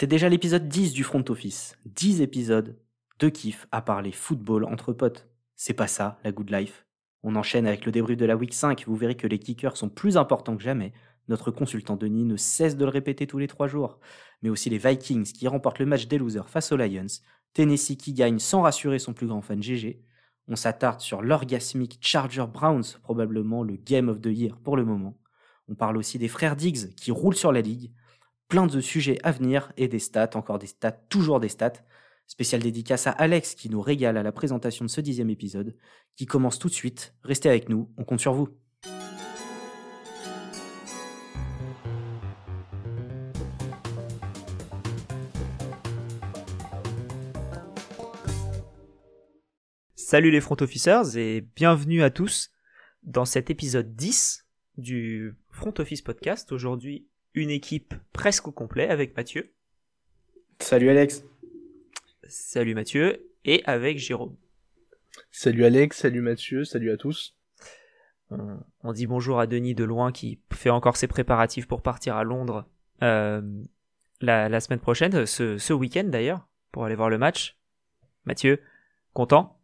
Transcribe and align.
C'est 0.00 0.06
déjà 0.06 0.28
l'épisode 0.28 0.68
10 0.68 0.92
du 0.92 1.02
front 1.02 1.24
office. 1.28 1.76
10 1.86 2.20
épisodes 2.20 2.78
de 3.18 3.28
kiff 3.28 3.66
à 3.72 3.82
parler 3.82 4.12
football 4.12 4.62
entre 4.62 4.92
potes. 4.92 5.28
C'est 5.56 5.74
pas 5.74 5.88
ça, 5.88 6.20
la 6.22 6.30
good 6.30 6.50
life. 6.50 6.86
On 7.24 7.34
enchaîne 7.34 7.66
avec 7.66 7.84
le 7.84 7.90
débrief 7.90 8.16
de 8.16 8.24
la 8.24 8.36
week 8.36 8.54
5. 8.54 8.84
Vous 8.86 8.94
verrez 8.94 9.16
que 9.16 9.26
les 9.26 9.40
kickers 9.40 9.76
sont 9.76 9.88
plus 9.88 10.16
importants 10.16 10.56
que 10.56 10.62
jamais. 10.62 10.92
Notre 11.26 11.50
consultant 11.50 11.96
Denis 11.96 12.24
ne 12.24 12.36
cesse 12.36 12.76
de 12.76 12.84
le 12.84 12.92
répéter 12.92 13.26
tous 13.26 13.38
les 13.38 13.48
trois 13.48 13.66
jours. 13.66 13.98
Mais 14.40 14.50
aussi 14.50 14.70
les 14.70 14.78
Vikings 14.78 15.32
qui 15.32 15.48
remportent 15.48 15.80
le 15.80 15.86
match 15.86 16.06
des 16.06 16.18
losers 16.18 16.48
face 16.48 16.70
aux 16.70 16.76
Lions. 16.76 17.06
Tennessee 17.52 17.96
qui 17.96 18.12
gagne 18.12 18.38
sans 18.38 18.62
rassurer 18.62 19.00
son 19.00 19.14
plus 19.14 19.26
grand 19.26 19.42
fan 19.42 19.60
GG. 19.60 20.00
On 20.46 20.54
s'attarde 20.54 21.00
sur 21.00 21.22
l'orgasmique 21.22 21.98
Charger 22.00 22.46
Browns, 22.46 23.00
probablement 23.02 23.64
le 23.64 23.74
Game 23.74 24.08
of 24.08 24.20
the 24.20 24.26
Year 24.26 24.58
pour 24.58 24.76
le 24.76 24.84
moment. 24.84 25.18
On 25.66 25.74
parle 25.74 25.96
aussi 25.96 26.20
des 26.20 26.28
frères 26.28 26.54
Diggs 26.54 26.94
qui 26.94 27.10
roulent 27.10 27.34
sur 27.34 27.50
la 27.50 27.62
ligue 27.62 27.90
plein 28.48 28.66
de 28.66 28.80
sujets 28.80 29.18
à 29.22 29.30
venir 29.30 29.72
et 29.76 29.88
des 29.88 29.98
stats, 29.98 30.30
encore 30.34 30.58
des 30.58 30.66
stats, 30.66 30.92
toujours 30.92 31.38
des 31.38 31.48
stats. 31.48 31.84
Spécial 32.26 32.62
dédicace 32.62 33.06
à 33.06 33.12
Alex 33.12 33.54
qui 33.54 33.70
nous 33.70 33.80
régale 33.80 34.16
à 34.16 34.22
la 34.22 34.32
présentation 34.32 34.84
de 34.84 34.90
ce 34.90 35.00
dixième 35.00 35.30
épisode, 35.30 35.76
qui 36.16 36.26
commence 36.26 36.58
tout 36.58 36.68
de 36.68 36.74
suite. 36.74 37.14
Restez 37.22 37.48
avec 37.48 37.68
nous, 37.68 37.90
on 37.96 38.04
compte 38.04 38.20
sur 38.20 38.34
vous. 38.34 38.48
Salut 49.94 50.30
les 50.30 50.40
front 50.40 50.56
officers 50.60 51.16
et 51.16 51.42
bienvenue 51.54 52.02
à 52.02 52.08
tous 52.08 52.50
dans 53.02 53.26
cet 53.26 53.50
épisode 53.50 53.94
10 53.94 54.46
du 54.78 55.36
Front 55.50 55.74
Office 55.78 56.00
Podcast. 56.00 56.50
Aujourd'hui, 56.52 57.06
une 57.38 57.50
équipe 57.50 57.94
presque 58.12 58.48
au 58.48 58.52
complet 58.52 58.88
avec 58.88 59.16
Mathieu. 59.16 59.52
Salut 60.60 60.90
Alex. 60.90 61.24
Salut 62.26 62.74
Mathieu. 62.74 63.24
Et 63.44 63.62
avec 63.64 63.98
Jérôme. 63.98 64.36
Salut 65.30 65.64
Alex, 65.64 65.98
salut 65.98 66.20
Mathieu, 66.20 66.64
salut 66.64 66.90
à 66.90 66.96
tous. 66.96 67.34
On, 68.30 68.92
dit 68.92 69.06
bonjour 69.06 69.40
à 69.40 69.46
Denis 69.46 69.74
de 69.74 69.84
loin 69.84 70.12
qui 70.12 70.38
fait 70.52 70.68
encore 70.68 70.98
ses 70.98 71.06
préparatifs 71.06 71.66
pour 71.66 71.80
partir 71.80 72.16
à 72.16 72.24
Londres 72.24 72.66
euh, 73.02 73.40
la, 74.20 74.60
semaine 74.60 74.80
prochaine, 74.80 75.24
ce, 75.24 75.56
ce 75.56 75.72
week-end 75.72 76.04
d'ailleurs, 76.04 76.46
pour 76.72 76.84
aller 76.84 76.94
voir 76.94 77.08
le 77.08 77.16
match. 77.16 77.56
Mathieu, 78.26 78.60
content? 79.14 79.57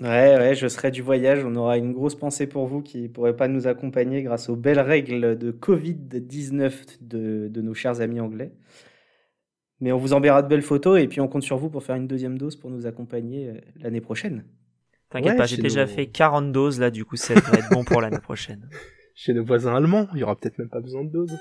Ouais, 0.00 0.36
ouais, 0.38 0.54
je 0.54 0.66
serai 0.66 0.90
du 0.90 1.02
voyage. 1.02 1.44
On 1.44 1.54
aura 1.56 1.76
une 1.76 1.92
grosse 1.92 2.14
pensée 2.14 2.46
pour 2.46 2.66
vous 2.66 2.80
qui 2.80 3.02
ne 3.02 3.08
pourrez 3.08 3.36
pas 3.36 3.48
nous 3.48 3.66
accompagner 3.66 4.22
grâce 4.22 4.48
aux 4.48 4.56
belles 4.56 4.80
règles 4.80 5.36
de 5.36 5.52
Covid-19 5.52 6.98
de, 7.02 7.48
de, 7.48 7.60
nos 7.60 7.74
chers 7.74 8.00
amis 8.00 8.18
anglais. 8.18 8.52
Mais 9.80 9.92
on 9.92 9.98
vous 9.98 10.14
enverra 10.14 10.42
de 10.42 10.48
belles 10.48 10.62
photos 10.62 11.00
et 11.00 11.06
puis 11.06 11.20
on 11.20 11.28
compte 11.28 11.42
sur 11.42 11.58
vous 11.58 11.68
pour 11.68 11.82
faire 11.82 11.96
une 11.96 12.06
deuxième 12.06 12.38
dose 12.38 12.56
pour 12.56 12.70
nous 12.70 12.86
accompagner 12.86 13.48
euh, 13.48 13.60
l'année 13.76 14.00
prochaine. 14.00 14.44
T'inquiète 15.10 15.36
pas, 15.36 15.46
j'ai 15.46 15.58
déjà 15.58 15.86
fait 15.86 16.06
40 16.06 16.52
doses 16.52 16.78
là, 16.78 16.90
du 16.90 17.04
coup 17.04 17.16
ça 17.16 17.34
devrait 17.34 17.58
être 17.58 17.70
bon 17.70 17.84
pour 17.84 18.00
l'année 18.00 18.20
prochaine. 18.20 18.70
Chez 19.14 19.34
nos 19.34 19.44
voisins 19.44 19.74
allemands, 19.74 20.06
il 20.14 20.20
y 20.20 20.22
aura 20.22 20.36
peut-être 20.36 20.58
même 20.58 20.70
pas 20.70 20.80
besoin 20.80 21.04
de 21.04 21.10
doses. 21.10 21.36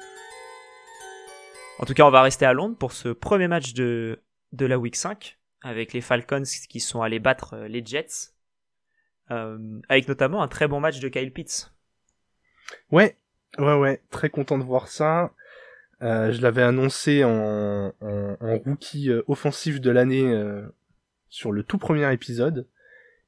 En 1.78 1.86
tout 1.86 1.94
cas, 1.94 2.04
on 2.04 2.12
va 2.12 2.22
rester 2.22 2.46
à 2.46 2.52
Londres 2.52 2.76
pour 2.78 2.92
ce 2.92 3.10
premier 3.10 3.48
match 3.48 3.74
de, 3.74 4.22
de 4.52 4.66
la 4.66 4.78
Week 4.78 4.98
5 4.98 5.38
avec 5.62 5.94
les 5.94 6.02
Falcons 6.02 6.44
qui 6.70 6.80
sont 6.82 7.02
allés 7.02 7.20
battre 7.20 7.54
euh, 7.54 7.68
les 7.70 7.86
Jets 7.86 8.34
avec 9.30 10.08
notamment 10.08 10.41
un 10.41 10.47
très 10.47 10.67
bon 10.67 10.80
match 10.80 10.99
de 10.99 11.08
Kyle 11.08 11.31
Pitts. 11.31 11.72
Ouais, 12.91 13.16
ouais, 13.58 13.75
ouais, 13.75 14.02
très 14.11 14.30
content 14.30 14.58
de 14.58 14.63
voir 14.63 14.88
ça. 14.88 15.31
Euh, 16.02 16.31
je 16.31 16.41
l'avais 16.41 16.61
annoncé 16.61 17.23
en, 17.23 17.94
en, 18.00 18.57
rookie 18.66 19.09
euh, 19.09 19.22
offensif 19.27 19.81
de 19.81 19.91
l'année 19.91 20.33
sur 21.30 21.52
le 21.52 21.63
tout 21.63 21.77
premier 21.77 22.11
épisode. 22.11 22.67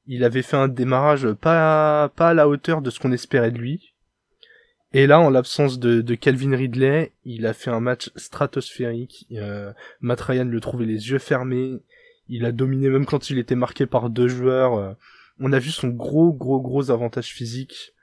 Il 0.07 0.23
avait 0.23 0.41
fait 0.41 0.57
un 0.57 0.67
démarrage 0.67 1.31
pas, 1.33 2.09
pas 2.16 2.29
à 2.29 2.33
la 2.33 2.47
hauteur 2.47 2.81
de 2.81 2.89
ce 2.89 3.00
qu'on 3.00 3.11
espérait 3.11 3.51
de 3.51 3.57
lui. 3.57 3.94
Et 4.94 5.07
là, 5.07 5.22
en 5.22 5.29
l'absence 5.29 5.79
de, 5.79 6.01
de, 6.01 6.16
Calvin 6.16 6.56
Ridley, 6.56 7.13
il 7.23 7.45
a 7.45 7.53
fait 7.53 7.69
un 7.69 7.79
match 7.79 8.11
stratosphérique. 8.17 9.25
Euh, 9.31 9.72
Matt 10.01 10.19
Ryan 10.19 10.44
le 10.44 10.59
trouvait 10.59 10.85
les 10.85 11.11
yeux 11.11 11.19
fermés. 11.19 11.79
Il 12.28 12.45
a 12.45 12.51
dominé 12.51 12.90
même 12.90 13.06
quand 13.06 13.29
il 13.29 13.38
était 13.38 13.56
marqué 13.56 13.85
par 13.85 14.09
deux 14.09 14.28
joueurs 14.28 14.95
on 15.40 15.53
a 15.53 15.59
vu 15.59 15.72
son 15.72 15.90
gros 15.90 16.31
gros 16.34 16.62
gros 16.62 16.92
avantage 16.92 17.28
physique. 17.34 17.94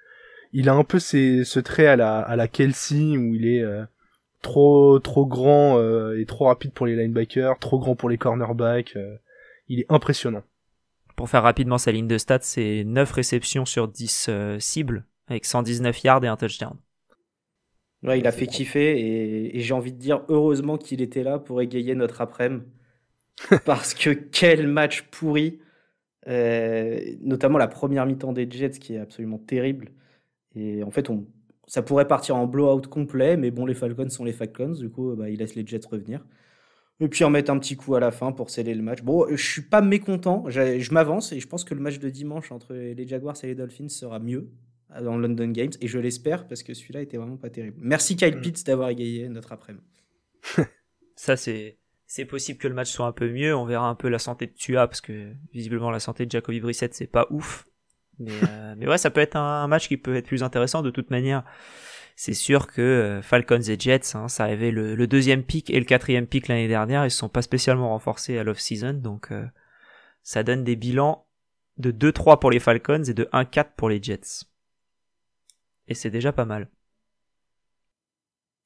Il 0.53 0.69
a 0.69 0.75
un 0.75 0.85
peu 0.85 0.99
ce 0.99 1.59
trait 1.61 1.87
à 1.87 1.97
la 1.97 2.21
à 2.21 2.37
la 2.37 2.49
Kelsey 2.49 3.17
où 3.17 3.35
il 3.35 3.47
est 3.47 3.63
euh, 3.63 3.85
trop 4.43 4.99
trop 4.99 5.27
grand 5.27 5.79
euh, 5.79 6.19
et 6.19 6.27
trop 6.27 6.47
rapide 6.47 6.73
pour 6.73 6.87
les 6.87 6.97
linebackers, 6.97 7.59
trop 7.59 7.79
grand 7.79 7.95
pour 7.95 8.09
les 8.09 8.19
cornerbacks. 8.19 8.97
Euh, 8.97 9.17
il 9.69 9.81
est 9.81 9.87
impressionnant. 9.89 10.43
Pour 11.17 11.29
faire 11.29 11.43
rapidement 11.43 11.79
sa 11.79 11.93
ligne 11.93 12.07
de 12.07 12.17
stats, 12.17 12.39
c'est 12.43 12.85
9 12.85 13.11
réceptions 13.11 13.67
sur 13.67 13.89
10 13.89 14.31
cibles 14.61 15.05
avec 15.27 15.45
119 15.45 16.03
yards 16.05 16.25
et 16.25 16.29
un 16.29 16.37
touchdown. 16.37 16.77
Ouais, 18.05 18.21
il 18.21 18.27
a 18.27 18.33
fait 18.33 18.47
kiffer 18.47 18.99
et, 19.01 19.59
et 19.59 19.61
j'ai 19.61 19.75
envie 19.75 19.93
de 19.93 19.99
dire 19.99 20.23
heureusement 20.29 20.79
qu'il 20.79 21.03
était 21.03 21.25
là 21.25 21.39
pour 21.39 21.61
égayer 21.61 21.97
notre 21.97 22.21
après-midi. 22.21 22.65
Parce 23.65 23.95
que 23.95 24.11
quel 24.11 24.67
match 24.67 25.03
pourri 25.11 25.61
euh, 26.27 27.01
notamment 27.21 27.59
la 27.59 27.69
première 27.69 28.07
mi-temps 28.07 28.33
des 28.33 28.51
Jets 28.51 28.79
qui 28.79 28.95
est 28.95 28.99
absolument 28.99 29.39
terrible. 29.39 29.91
Et 30.55 30.83
en 30.83 30.91
fait, 30.91 31.11
on, 31.11 31.27
ça 31.67 31.83
pourrait 31.83 32.09
partir 32.09 32.37
en 32.37 32.47
blowout 32.47 32.89
complet, 32.89 33.37
mais 33.37 33.51
bon, 33.51 33.67
les 33.67 33.75
Falcons 33.75 34.09
sont 34.09 34.25
les 34.25 34.33
Falcons, 34.33 34.73
du 34.73 34.91
coup, 34.91 35.15
bah, 35.15 35.31
ils 35.31 35.39
laissent 35.39 35.55
les 35.55 35.67
Jets 35.67 35.87
revenir. 35.89 36.25
Et 37.01 37.09
puis 37.09 37.23
en 37.23 37.31
mettre 37.31 37.53
un 37.53 37.59
petit 37.59 37.77
coup 37.77 37.95
à 37.95 38.01
la 38.01 38.11
fin 38.11 38.33
pour 38.33 38.51
sceller 38.51 38.75
le 38.75 38.83
match. 38.83 39.03
Bon, 39.03 39.27
je 39.31 39.43
suis 39.43 39.63
pas 39.63 39.81
mécontent, 39.81 40.45
je 40.49 40.93
m'avance 40.93 41.33
et 41.33 41.39
je 41.39 41.47
pense 41.47 41.65
que 41.65 41.75
le 41.75 41.81
match 41.81 42.01
de 42.01 42.11
dimanche 42.11 42.51
entre 42.51 42.75
les 42.75 43.07
Jaguars 43.07 43.37
et 43.45 43.47
les 43.47 43.55
Dolphins 43.55 43.89
sera 43.89 44.19
mieux 44.19 44.51
dans 45.01 45.17
London 45.17 45.49
Games 45.51 45.71
et 45.81 45.87
je 45.87 45.99
l'espère 45.99 46.49
parce 46.49 46.63
que 46.63 46.75
celui-là 46.75 47.03
était 47.03 47.17
vraiment 47.17 47.37
pas 47.37 47.51
terrible. 47.51 47.77
Merci 47.81 48.17
Kyle 48.17 48.37
mm. 48.37 48.41
Pitts 48.41 48.67
d'avoir 48.67 48.89
égayé 48.89 49.29
notre 49.29 49.53
après-midi. 49.53 49.85
Ça 51.15 51.37
c'est 51.37 51.79
c'est 52.09 52.25
possible 52.25 52.59
que 52.59 52.67
le 52.67 52.75
match 52.75 52.91
soit 52.91 53.07
un 53.07 53.13
peu 53.13 53.31
mieux. 53.31 53.55
On 53.55 53.67
verra 53.67 53.87
un 53.87 53.95
peu 53.95 54.09
la 54.09 54.19
santé 54.19 54.47
de 54.47 54.53
Tua 54.53 54.89
parce 54.89 55.03
que 55.03 55.31
visiblement 55.53 55.91
la 55.91 56.01
santé 56.01 56.25
de 56.27 56.31
Jacoby 56.31 56.59
Brissett 56.59 56.93
c'est 56.95 57.07
pas 57.07 57.27
ouf. 57.31 57.69
Mais, 58.19 58.33
euh, 58.49 58.75
mais 58.79 58.89
ouais, 58.89 58.99
ça 58.99 59.11
peut 59.11 59.21
être 59.21 59.37
un, 59.37 59.69
match 59.69 59.87
qui 59.87 59.99
peut 59.99 60.17
être 60.17 60.27
plus 60.27 60.43
intéressant 60.43 60.83
de 60.83 60.91
toute 60.91 61.11
manière. 61.11 61.45
C'est 62.17 62.35
sûr 62.35 62.67
que 62.67 62.81
euh, 62.81 63.23
Falcons 63.23 63.61
et 63.61 63.79
Jets, 63.79 64.17
hein, 64.17 64.27
ça 64.27 64.45
avait 64.45 64.73
le, 64.73 64.97
le, 64.97 65.07
deuxième 65.07 65.45
pick 65.45 65.71
et 65.71 65.79
le 65.79 65.85
quatrième 65.85 66.27
pick 66.27 66.49
l'année 66.49 66.67
dernière. 66.67 67.05
Ils 67.05 67.11
se 67.11 67.19
sont 67.19 67.29
pas 67.29 67.43
spécialement 67.43 67.91
renforcés 67.91 68.39
à 68.39 68.43
l'off-season, 68.43 68.95
donc 68.95 69.31
euh, 69.31 69.47
ça 70.23 70.43
donne 70.43 70.65
des 70.65 70.75
bilans 70.75 71.27
de 71.77 71.93
2-3 71.93 72.41
pour 72.41 72.51
les 72.51 72.59
Falcons 72.59 73.05
et 73.05 73.15
de 73.15 73.25
1-4 73.33 73.67
pour 73.77 73.89
les 73.89 74.03
Jets. 74.03 74.47
Et 75.87 75.95
c'est 75.95 76.11
déjà 76.11 76.33
pas 76.33 76.47
mal. 76.47 76.69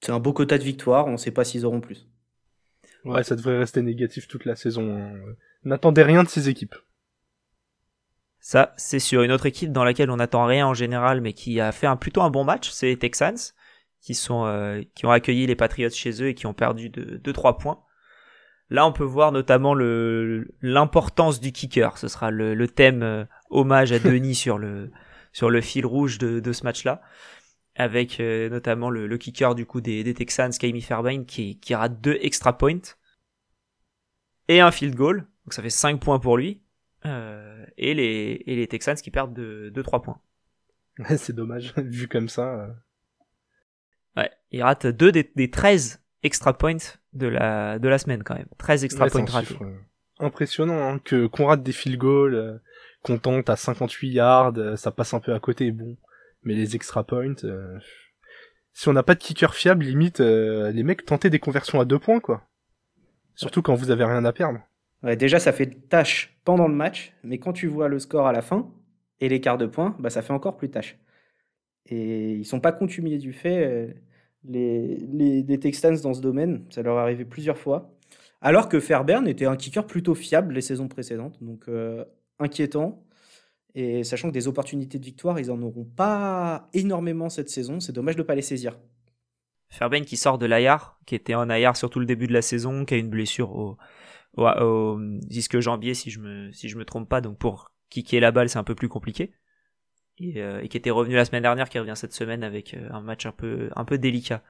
C'est 0.01 0.13
un 0.13 0.21
beau 0.21 0.33
quota 0.33 0.57
de 0.57 0.65
victoire, 0.65 1.09
on 1.09 1.17
sait 1.17 1.31
pas 1.33 1.45
s'ils 1.45 1.67
auront 1.67 1.81
plus. 1.81 2.09
Ouais, 3.05 3.25
ça 3.25 3.37
devrait 3.37 3.59
rester 3.59 3.83
négatif 3.83 4.29
toute 4.29 4.45
la 4.45 4.57
saison. 4.57 4.97
Hein. 4.97 5.13
N'attendez 5.65 6.03
rien 6.03 6.23
de 6.23 6.29
ces 6.29 6.49
équipes. 6.49 6.75
Ça, 8.39 8.73
c'est 8.77 8.99
sur 8.99 9.23
une 9.23 9.31
autre 9.31 9.47
équipe 9.47 9.73
dans 9.73 9.85
laquelle 9.85 10.11
on 10.11 10.17
n'attend 10.17 10.47
rien 10.47 10.67
en 10.67 10.75
général, 10.75 11.21
mais 11.21 11.33
qui 11.33 11.61
a 11.61 11.71
fait 11.71 11.87
un, 11.87 11.97
plutôt 11.97 12.23
un 12.23 12.31
bon 12.31 12.43
match, 12.43 12.71
c'est 12.71 12.87
les 12.87 12.99
Texans, 12.99 13.37
qui 14.01 14.15
sont 14.15 14.45
euh, 14.47 14.83
qui 14.97 15.07
ont 15.07 15.13
accueilli 15.13 15.47
les 15.47 15.55
Patriots 15.55 15.91
chez 15.91 16.23
eux 16.23 16.29
et 16.29 16.35
qui 16.35 16.47
ont 16.47 16.55
perdu 16.55 16.89
de 16.91 17.19
2-3 17.19 17.59
points. 17.59 17.81
Là, 18.69 18.87
on 18.87 18.93
peut 18.93 19.05
voir 19.05 19.31
notamment 19.31 19.75
l'importance 19.75 21.41
du 21.41 21.53
kicker. 21.53 21.99
Ce 21.99 22.09
sera 22.09 22.31
le, 22.31 22.55
le 22.55 22.69
thème 22.69 23.03
euh, 23.03 23.25
hommage 23.51 23.93
à 23.93 23.99
Denis 24.01 24.35
sur 24.35 24.59
le 24.59 24.91
sur 25.33 25.49
le 25.49 25.61
fil 25.61 25.87
rouge 25.87 26.19
de, 26.19 26.41
de 26.41 26.53
ce 26.53 26.65
match-là 26.65 27.01
avec 27.75 28.21
euh, 28.21 28.49
notamment 28.49 28.91
le, 28.91 29.07
le, 29.07 29.19
kicker 29.19 29.55
du 29.55 29.67
coup 29.67 29.81
des, 29.81 30.05
des 30.05 30.15
Texans, 30.15 30.53
Kami 30.53 30.83
Fairbairn, 30.83 31.25
qui, 31.25 31.59
qui 31.59 31.75
rate 31.75 32.01
deux 32.01 32.19
extra 32.21 32.57
points 32.57 32.97
et 34.49 34.61
un 34.61 34.71
field 34.71 34.95
goal, 34.95 35.27
donc 35.45 35.55
ça 35.55 35.63
fait 35.63 35.71
5 35.71 36.01
points 36.01 36.19
pour 36.19 36.37
lui, 36.37 36.63
euh, 37.07 37.65
et, 37.79 37.95
les, 37.95 38.43
et 38.47 38.57
les 38.57 38.67
Texans 38.67 38.97
qui 38.97 39.11
perdent 39.11 39.35
de, 39.35 39.71
de 39.73 39.83
3 39.83 40.03
points. 40.03 40.21
C'est 41.17 41.35
dommage, 41.35 41.73
vu 41.77 42.09
comme 42.09 42.29
ça. 42.29 42.55
Euh. 42.55 42.69
Ouais, 44.17 44.31
il 44.51 44.63
rate 44.63 44.87
deux 44.87 45.11
des, 45.11 45.31
des 45.35 45.51
13 45.51 46.03
extra 46.23 46.57
points 46.57 46.77
de 47.15 47.27
la, 47.27 47.79
de 47.79 47.89
la 47.89 47.99
semaine 47.99 48.23
quand 48.23 48.35
même. 48.35 48.49
13 48.59 48.85
extra 48.85 49.07
points 49.07 49.25
ratés. 49.25 49.57
Euh, 49.61 49.79
impressionnant 50.19 50.95
hein, 50.95 50.99
que 50.99 51.27
qu'on 51.27 51.47
rate 51.47 51.63
des 51.63 51.73
field 51.73 51.99
goals, 51.99 52.61
qu'on 53.03 53.19
tente 53.19 53.49
à 53.49 53.57
58 53.57 54.11
yards, 54.11 54.79
ça 54.79 54.91
passe 54.91 55.15
un 55.15 55.21
peu 55.21 55.33
à 55.33 55.41
côté, 55.41 55.71
bon. 55.71 55.97
Mais 56.45 56.55
les 56.55 56.75
extra 56.75 57.05
points, 57.05 57.35
euh, 57.45 57.79
si 58.73 58.89
on 58.89 58.93
n'a 58.93 59.03
pas 59.03 59.15
de 59.15 59.21
kicker 59.21 59.55
fiable, 59.55 59.85
limite, 59.85 60.21
euh, 60.21 60.71
les 60.73 60.83
mecs 60.83 61.05
tentaient 61.05 61.31
des 61.31 61.39
conversions 61.39 61.81
à 61.81 61.85
deux 61.85 61.99
points, 61.99 62.21
quoi. 62.21 62.43
Surtout 63.35 63.63
quand 63.63 63.75
vous 63.75 63.91
avez 63.91 64.05
rien 64.05 64.25
à 64.25 64.33
perdre. 64.33 64.61
Ouais, 65.03 65.17
déjà, 65.17 65.39
ça 65.39 65.53
fait 65.53 65.89
tâche 65.89 66.37
pendant 66.45 66.69
le 66.69 66.75
match, 66.75 67.15
mais 67.25 67.39
quand 67.39 67.53
tu 67.53 67.67
vois 67.67 67.89
le 67.89 67.99
score 67.99 68.27
à 68.27 68.33
la 68.33 68.43
fin 68.43 68.71
et 69.21 69.29
l'écart 69.29 69.59
de 69.59 69.67
points, 69.67 69.97
bah, 69.99 70.11
ça 70.11 70.23
fait 70.23 70.33
encore 70.33 70.57
plus 70.57 70.71
tâche. 70.71 70.99
Et 71.87 72.35
ils 72.35 72.45
sont 72.45 72.61
pas 72.61 72.73
contumiers 72.73 73.19
du 73.19 73.33
fait. 73.33 73.65
Euh, 73.65 73.93
les, 74.45 74.97
les, 75.47 75.59
Texans 75.59 75.97
dans 76.03 76.15
ce 76.15 76.21
domaine, 76.21 76.65
ça 76.71 76.83
leur 76.83 76.99
est 76.99 77.03
arrivé 77.03 77.25
plusieurs 77.25 77.59
fois. 77.59 77.95
Alors 78.41 78.69
que 78.69 78.81
Fairbairn 78.81 79.27
était 79.29 79.45
un 79.47 79.57
kicker 79.57 79.87
plutôt 79.87 80.15
fiable 80.15 80.55
les 80.55 80.61
saisons 80.61 80.89
précédentes, 80.89 81.43
donc 81.43 81.69
euh, 81.69 82.05
inquiétant. 82.39 83.05
Et 83.75 84.05
sachant 84.05 84.29
que 84.29 84.35
des 84.35 84.49
opportunités 84.49 84.99
de 84.99 85.05
victoire, 85.05 85.39
ils 85.41 85.51
en 85.51 85.63
auront 85.63 85.85
pas 85.85 86.69
énormément 86.75 87.31
cette 87.31 87.49
saison, 87.49 87.81
c'est 87.81 87.93
dommage 87.93 88.17
de 88.17 88.23
ne 88.23 88.27
pas 88.27 88.35
les 88.35 88.43
saisir. 88.43 88.79
Fairbairn 89.71 90.05
qui 90.05 90.19
sort 90.19 90.37
de 90.37 90.45
l'AIAR, 90.45 91.01
qui 91.07 91.15
était 91.15 91.35
en 91.35 91.49
AIAR 91.49 91.77
sur 91.77 91.89
tout 91.89 91.99
le 91.99 92.05
début 92.05 92.27
de 92.27 92.35
la 92.35 92.43
saison, 92.43 92.85
qui 92.85 92.93
a 92.93 92.99
une 92.99 93.09
blessure 93.09 93.51
au, 93.51 93.79
disque 95.23 95.59
jambier 95.61 95.95
si 95.95 96.11
je 96.11 96.21
me 96.21 96.53
si 96.53 96.75
me 96.75 96.85
trompe 96.85 97.09
pas, 97.09 97.23
donc 97.23 97.39
pour 97.39 97.73
kicker 97.89 98.21
la 98.21 98.31
balle 98.31 98.49
c'est 98.49 98.59
un 98.59 98.65
peu 98.65 98.75
plus 98.75 98.89
compliqué. 98.89 99.33
Et, 100.19 100.43
euh, 100.43 100.67
qui 100.67 100.77
était 100.77 100.91
revenu 100.91 101.15
la 101.15 101.25
semaine 101.25 101.43
dernière, 101.43 101.71
qui 101.71 101.79
revient 101.79 101.95
cette 101.97 102.13
semaine 102.13 102.45
avec 102.45 102.75
euh, 102.75 102.89
un 102.93 103.01
match 103.01 103.25
un 103.25 103.33
peu 103.33 103.71
un 103.75 103.87
peu 103.87 103.97
délicat. 103.97 104.43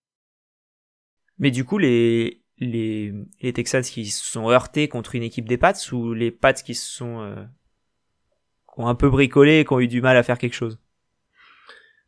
Mais 1.39 1.53
du 1.53 1.65
coup 1.65 1.79
les 1.79 2.43
les, 2.59 3.13
les 3.41 3.53
Texans 3.53 3.83
qui 3.83 4.07
se 4.07 4.25
sont 4.25 4.49
heurtés 4.51 4.89
contre 4.89 5.15
une 5.15 5.23
équipe 5.23 5.49
des 5.49 5.59
Pats 5.59 5.75
ou 5.93 6.13
les 6.15 6.31
Pats 6.31 6.53
qui 6.53 6.75
se 6.75 6.91
sont 6.91 7.21
euh, 7.21 7.45
un 8.79 8.95
peu 8.95 9.09
bricolé 9.11 9.61
et 9.61 9.65
qui 9.65 9.75
eu 9.75 9.89
du 9.89 10.01
mal 10.01 10.17
à 10.17 10.23
faire 10.23 10.39
quelque 10.39 10.55
chose 10.55 10.79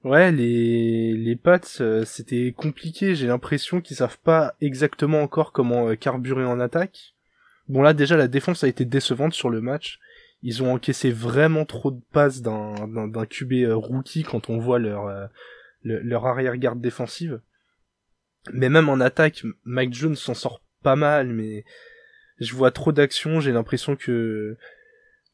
Ouais, 0.03 0.31
les 0.33 1.15
les 1.15 1.37
Pats 1.37 1.61
euh, 1.81 2.05
c'était 2.05 2.53
compliqué, 2.53 3.15
j'ai 3.15 3.27
l'impression 3.27 3.81
qu'ils 3.81 3.97
savent 3.97 4.19
pas 4.19 4.55
exactement 4.61 5.23
encore 5.23 5.53
comment 5.53 5.89
euh, 5.89 5.95
carburer 5.95 6.45
en 6.45 6.61
attaque. 6.61 7.15
Bon 7.69 7.81
là 7.81 7.95
déjà 7.95 8.17
la 8.17 8.29
défense 8.29 8.65
a 8.65 8.69
été 8.69 8.85
décevante 8.85 9.33
sur 9.33 9.49
le 9.49 9.63
match. 9.63 10.01
Ils 10.43 10.63
ont 10.63 10.75
encaissé 10.75 11.11
vraiment 11.11 11.65
trop 11.65 11.91
de 11.91 12.03
passes 12.13 12.43
d'un 12.43 12.87
d'un 13.09 13.27
QB 13.27 13.71
rookie 13.71 14.25
quand 14.25 14.51
on 14.51 14.59
voit 14.59 14.79
leur 14.79 15.31
leur 15.83 16.27
arrière-garde 16.27 16.83
défensive 16.83 17.41
mais 18.53 18.69
même 18.69 18.89
en 18.89 19.01
attaque, 19.01 19.43
Mike 19.65 19.95
Jones 19.95 20.17
s'en 20.17 20.35
sort 20.35 20.61
pas 20.83 20.97
mal, 20.97 21.29
mais 21.29 21.65
je 22.41 22.55
vois 22.55 22.71
trop 22.71 22.93
d'actions, 22.93 23.41
j'ai 23.41 23.53
l'impression 23.53 23.97
que, 23.97 24.57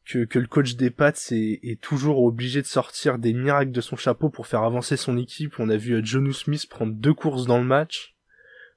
que, 0.05 0.25
que 0.25 0.39
le 0.39 0.47
coach 0.47 0.75
des 0.75 0.89
Pats 0.89 1.13
est, 1.31 1.81
toujours 1.81 2.23
obligé 2.23 2.61
de 2.61 2.67
sortir 2.67 3.17
des 3.17 3.33
miracles 3.33 3.71
de 3.71 3.81
son 3.81 3.95
chapeau 3.95 4.29
pour 4.29 4.47
faire 4.47 4.63
avancer 4.63 4.97
son 4.97 5.17
équipe. 5.17 5.59
On 5.59 5.69
a 5.69 5.77
vu 5.77 5.93
euh, 5.93 6.03
Jonu 6.03 6.33
Smith 6.33 6.67
prendre 6.69 6.93
deux 6.93 7.13
courses 7.13 7.45
dans 7.45 7.59
le 7.59 7.65
match. 7.65 8.15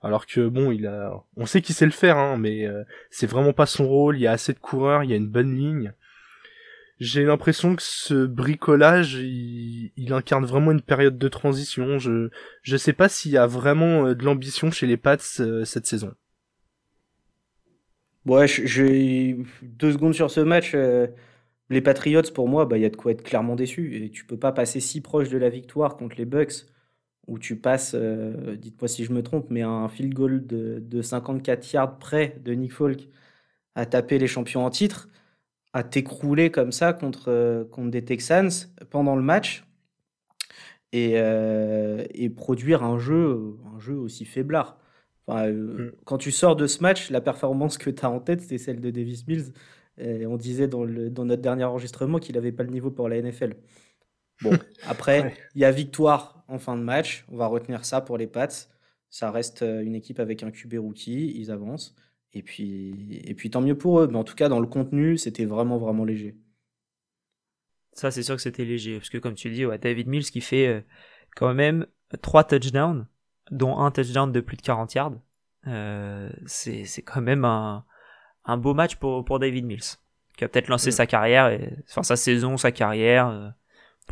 Alors 0.03 0.27
que 0.27 0.47
bon, 0.49 0.71
il 0.71 0.87
a, 0.87 1.13
on 1.37 1.47
sait 1.47 1.63
qu'il 1.63 1.75
sait 1.75 1.87
le 1.87 1.91
faire, 1.91 2.19
hein, 2.19 2.37
mais 2.37 2.67
euh, 2.67 2.83
c'est 3.11 3.27
vraiment 3.27 3.55
pas 3.55 3.67
son 3.67 3.89
rôle. 3.89 4.19
Il 4.19 4.23
y 4.23 4.27
a 4.27 4.33
assez 4.33 4.53
de 4.53 4.59
coureurs, 4.59 5.03
il 5.03 5.11
y 5.11 5.15
a 5.15 5.17
une 5.17 5.31
bonne 5.31 5.57
ligne 5.57 5.95
j'ai 7.01 7.25
l'impression 7.25 7.75
que 7.77 7.83
ce 7.83 8.27
bricolage, 8.27 9.15
il, 9.15 9.93
il, 9.97 10.13
incarne 10.13 10.45
vraiment 10.45 10.73
une 10.73 10.83
période 10.83 11.19
de 11.19 11.29
transition. 11.29 11.99
Je 11.99 12.31
je 12.63 12.77
sais 12.77 12.93
pas 12.93 13.09
s'il 13.09 13.33
y 13.33 13.37
a 13.37 13.47
vraiment 13.47 14.07
euh, 14.07 14.15
de 14.15 14.25
l'ambition 14.25 14.71
chez 14.71 14.87
les 14.87 14.97
Pats 14.97 15.17
euh, 15.41 15.65
cette 15.65 15.87
saison. 15.87 16.15
J'ai 18.27 19.37
deux 19.63 19.93
secondes 19.93 20.15
sur 20.15 20.31
ce 20.31 20.41
match. 20.41 20.73
Euh, 20.75 21.07
les 21.71 21.81
Patriots, 21.81 22.23
pour 22.35 22.49
moi, 22.49 22.67
bah, 22.67 22.79
il 22.79 22.83
y 22.83 22.87
a 22.87 22.91
de 22.91 22.97
quoi 22.97 23.13
être 23.13 23.23
clairement 23.23 23.57
déçu. 23.57 23.97
Et 24.05 24.11
tu 24.11 24.25
peux 24.27 24.39
pas 24.39 24.53
passer 24.53 24.81
si 24.81 25.01
proche 25.01 25.29
de 25.31 25.39
la 25.39 25.51
victoire 25.51 25.97
contre 25.97 26.17
les 26.17 26.25
Bucks, 26.27 26.67
où 27.27 27.39
tu 27.39 27.57
passes, 27.57 27.95
dites-moi 27.95 28.89
si 28.89 29.05
je 29.05 29.13
me 29.13 29.23
trompe, 29.23 29.47
mais 29.51 29.63
un 29.63 29.89
field 29.89 30.15
goal 30.15 30.47
de, 30.47 30.81
de 30.81 31.03
54 31.03 31.73
yards 31.73 31.99
près 31.99 32.39
de 32.45 32.53
Nick 32.55 32.73
Folk 32.73 33.09
à 33.75 33.87
taper 33.87 34.19
les 34.19 34.27
champions 34.29 34.65
en 34.67 34.71
titre 34.71 35.09
à 35.75 35.83
t'écrouler 35.85 36.51
comme 36.51 36.73
ça 36.73 36.95
contre, 36.95 37.29
euh, 37.31 37.65
contre 37.67 37.91
des 37.91 38.05
Texans 38.05 38.51
pendant 38.91 39.17
le 39.17 39.23
match 39.23 39.65
et, 40.93 41.15
euh, 41.17 42.05
et 42.15 42.31
produire 42.31 42.83
un 42.85 42.99
jeu, 42.99 43.57
un 43.75 43.79
jeu 43.81 43.95
aussi 43.97 44.25
faiblard. 44.25 44.79
Enfin, 45.27 45.47
euh, 45.49 45.89
mm. 45.89 45.93
Quand 46.05 46.19
tu 46.19 46.31
sors 46.31 46.57
de 46.57 46.67
ce 46.67 46.83
match, 46.83 47.11
la 47.11 47.21
performance 47.21 47.79
que 47.79 47.91
tu 47.91 48.05
as 48.05 48.11
en 48.11 48.21
tête, 48.21 48.41
c'est 48.41 48.59
celle 48.59 48.81
de 48.81 48.91
Davis 48.91 49.27
Mills. 49.27 49.53
Et 49.97 50.27
on 50.27 50.37
disait 50.37 50.67
dans, 50.67 50.83
le, 50.83 51.09
dans 51.09 51.25
notre 51.25 51.43
dernier 51.43 51.65
enregistrement 51.65 52.19
qu'il 52.19 52.35
n'avait 52.35 52.53
pas 52.53 52.65
le 52.65 52.71
niveau 52.71 52.91
pour 52.91 53.09
la 53.09 53.21
NFL. 53.23 53.57
Bon, 54.43 54.51
après, 54.89 55.35
il 55.55 55.61
y 55.61 55.65
a 55.65 55.71
victoire 55.71 56.45
en 56.49 56.59
fin 56.59 56.77
de 56.77 56.83
match. 56.83 57.25
On 57.29 57.37
va 57.37 57.47
retenir 57.47 57.85
ça 57.85 58.01
pour 58.01 58.19
les 58.19 58.27
Pats. 58.27 58.49
Ça 59.09 59.31
reste 59.31 59.63
une 59.63 59.95
équipe 59.95 60.19
avec 60.19 60.43
un 60.43 60.51
QB 60.51 60.75
rookie. 60.79 61.33
Ils 61.37 61.53
avancent. 61.53 61.95
Et 62.33 62.43
puis, 62.43 63.21
et 63.25 63.35
puis 63.35 63.51
tant 63.51 63.61
mieux 63.61 63.79
pour 63.79 64.01
eux. 64.01 64.09
Mais 64.09 64.19
en 64.19 64.25
tout 64.25 64.35
cas, 64.35 64.49
dans 64.49 64.59
le 64.59 64.67
contenu, 64.67 65.17
c'était 65.17 65.45
vraiment, 65.45 65.79
vraiment 65.79 66.05
léger. 66.05 66.37
Ça, 67.93 68.11
c'est 68.11 68.25
sûr 68.25 68.35
que 68.35 68.43
c'était 68.43 68.65
léger. 68.65 68.99
Parce 68.99 69.11
que, 69.11 69.19
comme 69.19 69.35
tu 69.35 69.51
dis, 69.51 69.65
ouais, 69.65 69.79
David 69.79 70.09
Mills 70.09 70.31
qui 70.31 70.41
fait 70.41 70.67
euh, 70.67 70.81
quand 71.37 71.55
même 71.55 71.87
trois 72.21 72.43
touchdowns, 72.43 73.07
dont 73.51 73.79
un 73.79 73.91
touchdown 73.91 74.31
de 74.33 74.41
plus 74.41 74.57
de 74.57 74.63
40 74.63 74.95
yards. 74.95 75.13
Euh, 75.67 76.31
c'est 76.47 77.03
quand 77.05 77.21
même 77.21 77.45
un, 77.45 77.85
un 78.45 78.57
beau 78.57 78.75
match 78.75 78.97
pour, 78.97 79.25
pour 79.25 79.39
David 79.39 79.65
Mills. 79.65 79.99
Qui 80.37 80.45
a 80.45 80.49
peut-être 80.49 80.69
lancé 80.69 80.89
mm. 80.89 80.93
sa 80.93 81.07
carrière, 81.07 81.49
et, 81.49 81.77
enfin 81.89 82.03
sa 82.03 82.17
saison, 82.17 82.57
sa 82.57 82.73
carrière. 82.73 83.29
Euh, 83.29 83.49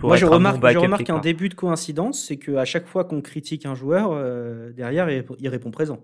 Moi, 0.03 0.17
je 0.17 0.27
remarque, 0.27 0.65
je 0.71 0.79
remarque 0.79 1.11
un 1.11 1.19
début 1.19 1.49
de 1.49 1.55
coïncidence, 1.55 2.25
c'est 2.25 2.37
qu'à 2.37 2.65
chaque 2.65 2.87
fois 2.87 3.05
qu'on 3.05 3.21
critique 3.21 3.67
un 3.67 3.75
joueur, 3.75 4.15
derrière, 4.73 5.09
il 5.11 5.49
répond 5.49 5.71
présent. 5.71 5.99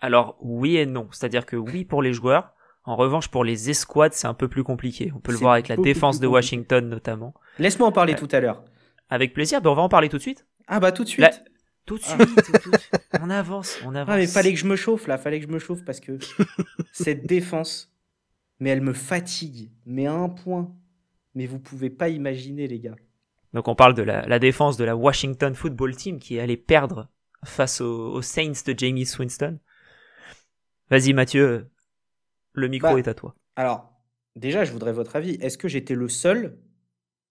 Alors 0.00 0.36
oui 0.40 0.76
et 0.76 0.86
non, 0.86 1.08
c'est-à-dire 1.12 1.46
que 1.46 1.56
oui 1.56 1.84
pour 1.84 2.02
les 2.02 2.12
joueurs, 2.12 2.54
en 2.84 2.96
revanche 2.96 3.28
pour 3.28 3.44
les 3.44 3.70
escouades 3.70 4.14
c'est 4.14 4.26
un 4.26 4.34
peu 4.34 4.48
plus 4.48 4.64
compliqué. 4.64 5.12
On 5.14 5.20
peut 5.20 5.32
le 5.32 5.38
voir 5.38 5.52
avec 5.52 5.68
la 5.68 5.76
défense 5.76 6.20
de 6.20 6.26
Washington 6.26 6.88
notamment. 6.88 7.34
Laisse-moi 7.58 7.86
en 7.86 7.92
parler 7.92 8.14
euh, 8.14 8.16
tout 8.16 8.28
à 8.32 8.40
l'heure. 8.40 8.64
Avec 9.10 9.34
plaisir, 9.34 9.60
ben 9.60 9.70
on 9.70 9.74
va 9.74 9.82
en 9.82 9.88
parler 9.88 10.08
tout 10.08 10.16
de 10.16 10.22
suite. 10.22 10.46
Ah 10.66 10.80
bah 10.80 10.92
tout 10.92 11.04
de 11.04 11.08
suite. 11.08 11.44
Tout 11.90 11.98
de 11.98 12.04
ah. 12.06 12.24
suite, 12.24 12.88
on 13.20 13.30
avance, 13.30 13.80
on 13.84 13.96
avance. 13.96 14.14
Ah 14.14 14.16
mais 14.16 14.28
fallait 14.28 14.52
que 14.52 14.60
je 14.60 14.66
me 14.66 14.76
chauffe 14.76 15.08
là, 15.08 15.18
fallait 15.18 15.40
que 15.40 15.46
je 15.48 15.52
me 15.52 15.58
chauffe 15.58 15.84
parce 15.84 15.98
que 15.98 16.18
cette 16.92 17.26
défense, 17.26 17.92
mais 18.60 18.70
elle 18.70 18.80
me 18.80 18.92
fatigue, 18.92 19.72
mais 19.86 20.06
à 20.06 20.12
un 20.12 20.28
point. 20.28 20.72
Mais 21.34 21.46
vous 21.46 21.58
pouvez 21.58 21.90
pas 21.90 22.08
imaginer 22.08 22.68
les 22.68 22.78
gars. 22.78 22.94
Donc 23.54 23.66
on 23.66 23.74
parle 23.74 23.94
de 23.94 24.02
la, 24.02 24.38
défense 24.38 24.76
de 24.76 24.84
la 24.84 24.94
Washington 24.94 25.52
Football 25.52 25.96
Team 25.96 26.20
qui 26.20 26.36
est 26.36 26.40
allée 26.40 26.56
perdre 26.56 27.08
face 27.44 27.80
aux, 27.80 28.22
Saints 28.22 28.62
de 28.64 28.78
Jamie 28.78 29.08
Winston. 29.18 29.58
Vas-y 30.90 31.12
Mathieu, 31.12 31.72
le 32.52 32.68
micro 32.68 32.92
bah, 32.92 32.98
est 33.00 33.08
à 33.08 33.14
toi. 33.14 33.34
Alors, 33.56 33.92
déjà, 34.36 34.64
je 34.64 34.70
voudrais 34.70 34.92
votre 34.92 35.16
avis. 35.16 35.38
Est-ce 35.40 35.58
que 35.58 35.66
j'étais 35.66 35.96
le 35.96 36.08
seul 36.08 36.56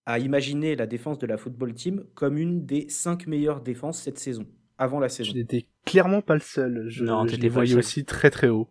à 0.09 0.17
imaginer 0.17 0.75
la 0.75 0.87
défense 0.87 1.19
de 1.19 1.27
la 1.27 1.37
football 1.37 1.75
team 1.75 2.03
comme 2.15 2.39
une 2.39 2.65
des 2.65 2.89
cinq 2.89 3.27
meilleures 3.27 3.61
défenses 3.61 4.01
cette 4.01 4.17
saison, 4.17 4.47
avant 4.79 4.99
la 4.99 5.07
saison 5.07 5.31
Je 5.31 5.37
n'étais 5.37 5.67
clairement 5.85 6.23
pas 6.23 6.33
le 6.33 6.39
seul. 6.39 6.85
Je, 6.87 7.05
non, 7.05 7.27
je 7.27 7.35
les 7.35 7.47
voyais 7.47 7.75
aussi 7.75 8.05
très 8.05 8.31
très 8.31 8.47
haut. 8.47 8.67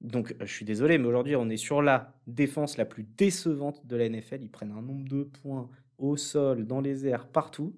Donc, 0.00 0.34
je 0.40 0.52
suis 0.52 0.64
désolé, 0.64 0.98
mais 0.98 1.06
aujourd'hui, 1.06 1.36
on 1.36 1.48
est 1.50 1.56
sur 1.56 1.82
la 1.82 2.16
défense 2.26 2.78
la 2.78 2.84
plus 2.84 3.04
décevante 3.04 3.86
de 3.86 3.94
la 3.94 4.08
NFL. 4.08 4.42
Ils 4.42 4.50
prennent 4.50 4.72
un 4.72 4.82
nombre 4.82 5.08
de 5.08 5.22
points 5.22 5.70
au 5.98 6.16
sol, 6.16 6.66
dans 6.66 6.80
les 6.80 7.06
airs, 7.06 7.28
partout. 7.28 7.76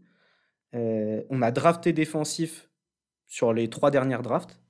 Euh, 0.75 1.23
on 1.29 1.43
a 1.43 1.50
drafté 1.50 1.93
défensif 1.93 2.71
sur 3.26 3.52
les 3.52 3.69
trois 3.69 3.91
dernières 3.91 4.23
drafts. 4.23 4.62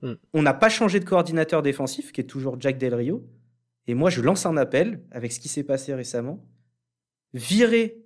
Mm. 0.00 0.12
On 0.32 0.40
n'a 0.40 0.54
pas 0.54 0.70
changé 0.70 1.00
de 1.00 1.04
coordinateur 1.04 1.60
défensif, 1.60 2.12
qui 2.12 2.22
est 2.22 2.24
toujours 2.24 2.58
Jack 2.58 2.78
Del 2.78 2.94
Rio. 2.94 3.28
Et 3.88 3.92
moi, 3.92 4.08
je 4.08 4.22
lance 4.22 4.46
un 4.46 4.56
appel 4.56 5.04
avec 5.10 5.32
ce 5.32 5.40
qui 5.40 5.48
s'est 5.48 5.64
passé 5.64 5.92
récemment. 5.92 6.42
Virez, 7.34 8.04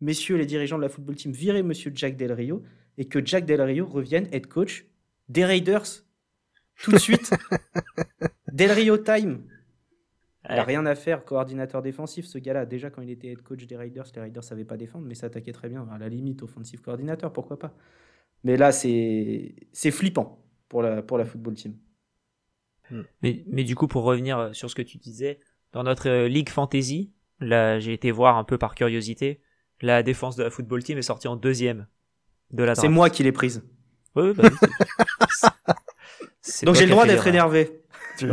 messieurs 0.00 0.36
les 0.36 0.46
dirigeants 0.46 0.76
de 0.76 0.82
la 0.82 0.88
football 0.88 1.16
team, 1.16 1.32
virez 1.32 1.62
monsieur 1.62 1.90
Jack 1.94 2.16
Del 2.16 2.32
Rio 2.32 2.62
et 2.96 3.06
que 3.06 3.24
Jack 3.24 3.44
Del 3.44 3.60
Rio 3.60 3.86
revienne 3.86 4.28
être 4.32 4.48
coach 4.48 4.86
des 5.28 5.44
Raiders 5.44 6.04
tout 6.82 6.92
de 6.92 6.98
suite. 6.98 7.30
Del 8.52 8.72
Rio 8.72 8.98
time. 8.98 9.44
Il 10.48 10.54
n'a 10.54 10.64
rien 10.64 10.86
à 10.86 10.94
faire, 10.94 11.24
coordinateur 11.24 11.82
défensif, 11.82 12.24
ce 12.24 12.38
gars-là. 12.38 12.64
Déjà, 12.64 12.88
quand 12.88 13.02
il 13.02 13.10
était 13.10 13.28
head 13.28 13.42
coach 13.42 13.66
des 13.66 13.76
Raiders, 13.76 14.06
les 14.14 14.22
Raiders 14.22 14.42
ne 14.42 14.46
savaient 14.46 14.64
pas 14.64 14.78
défendre, 14.78 15.06
mais 15.06 15.14
s'attaquaient 15.14 15.52
très 15.52 15.68
bien. 15.68 15.86
À 15.90 15.98
la 15.98 16.08
limite, 16.08 16.42
offensive 16.42 16.80
coordinateur, 16.80 17.32
pourquoi 17.32 17.58
pas. 17.58 17.74
Mais 18.44 18.56
là, 18.56 18.72
c'est 18.72 19.90
flippant 19.90 20.42
pour 20.68 20.82
la, 20.82 21.02
pour 21.02 21.18
la 21.18 21.26
football 21.26 21.54
team. 21.54 21.76
Hmm. 22.90 23.02
Mais, 23.22 23.44
mais 23.46 23.64
du 23.64 23.74
coup, 23.74 23.88
pour 23.88 24.04
revenir 24.04 24.54
sur 24.54 24.70
ce 24.70 24.74
que 24.74 24.82
tu 24.82 24.96
disais, 24.96 25.38
dans 25.72 25.82
notre 25.82 26.08
euh, 26.08 26.28
Ligue 26.28 26.48
Fantasy, 26.48 27.12
là, 27.40 27.78
j'ai 27.78 27.92
été 27.92 28.10
voir 28.10 28.36
un 28.36 28.44
peu 28.44 28.58
par 28.58 28.74
curiosité, 28.74 29.40
la 29.80 30.02
défense 30.02 30.36
de 30.36 30.42
la 30.42 30.50
football 30.50 30.82
team 30.82 30.98
est 30.98 31.02
sortie 31.02 31.28
en 31.28 31.36
deuxième 31.36 31.86
de 32.50 32.64
la 32.64 32.74
C'est 32.74 32.88
moi 32.88 33.10
qui 33.10 33.22
l'ai 33.22 33.32
prise. 33.32 33.62
Oui, 34.16 34.32
bah 34.36 34.48
Donc 36.64 36.74
j'ai 36.74 36.86
le 36.86 36.90
droit 36.90 37.06
d'être 37.06 37.26
énervé. 37.26 37.82
Tu, 38.16 38.26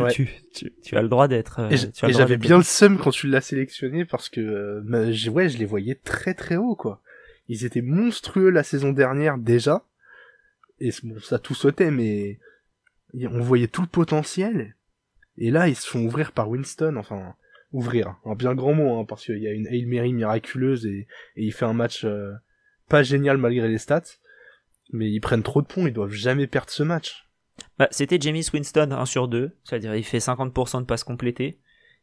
tu, 0.51 0.74
tu, 0.81 0.97
as 0.97 1.03
le 1.03 1.09
droit 1.09 1.27
d'être. 1.27 1.59
Euh, 1.59 1.69
et 1.69 2.13
j'avais 2.13 2.38
bien 2.38 2.57
le 2.57 2.63
seum 2.63 2.97
quand 2.97 3.12
tu 3.12 3.27
l'as 3.27 3.41
sélectionné 3.41 4.03
parce 4.03 4.29
que 4.29 4.81
ouais, 5.29 5.50
je 5.50 5.57
les 5.59 5.65
voyais 5.65 5.93
très 5.93 6.33
très 6.33 6.55
haut 6.55 6.75
quoi. 6.75 7.01
Ils 7.50 7.65
étaient 7.65 7.83
monstrueux 7.83 8.50
la 8.50 8.63
saison 8.63 8.93
dernière 8.93 9.38
déjà 9.38 9.85
et 10.79 10.91
bon, 11.03 11.19
ça 11.19 11.39
tout 11.39 11.53
sautait, 11.53 11.91
mais 11.91 12.39
on 13.13 13.41
voyait 13.41 13.67
tout 13.67 13.81
le 13.81 13.88
potentiel. 13.88 14.75
Et 15.38 15.51
là, 15.51 15.67
ils 15.67 15.75
se 15.75 15.88
font 15.88 16.03
ouvrir 16.05 16.31
par 16.31 16.50
Winston, 16.50 16.95
enfin, 16.97 17.35
ouvrir, 17.75 18.15
un 18.25 18.36
bien 18.36 18.55
grand 18.55 18.74
mot, 18.74 18.98
hein, 18.98 19.05
parce 19.05 19.25
qu'il 19.25 19.38
y 19.38 19.48
a 19.48 19.51
une 19.51 19.67
Hail 19.67 19.86
Mary 19.86 20.13
miraculeuse 20.13 20.86
et, 20.86 21.08
il 21.36 21.51
fait 21.51 21.65
un 21.65 21.74
match 21.74 22.05
euh, 22.05 22.32
pas 22.88 23.03
génial 23.03 23.38
malgré 23.38 23.67
les 23.67 23.77
stats. 23.77 24.17
Mais 24.94 25.10
ils 25.12 25.20
prennent 25.20 25.44
trop 25.44 25.62
de 25.62 25.67
points, 25.67 25.88
ils 25.88 25.94
doivent 25.94 26.12
jamais 26.12 26.48
perdre 26.48 26.70
ce 26.70 26.84
match. 26.84 27.27
bah, 27.77 27.88
C'était 27.91 28.20
Jamie 28.20 28.48
Winston 28.53 28.91
1 28.91 29.05
sur 29.05 29.27
2, 29.27 29.51
c'est-à-dire 29.63 29.96
il 29.96 30.03
fait 30.03 30.20
50% 30.20 30.82
de 30.82 30.86
passes 30.86 31.03
complétées. 31.03 31.60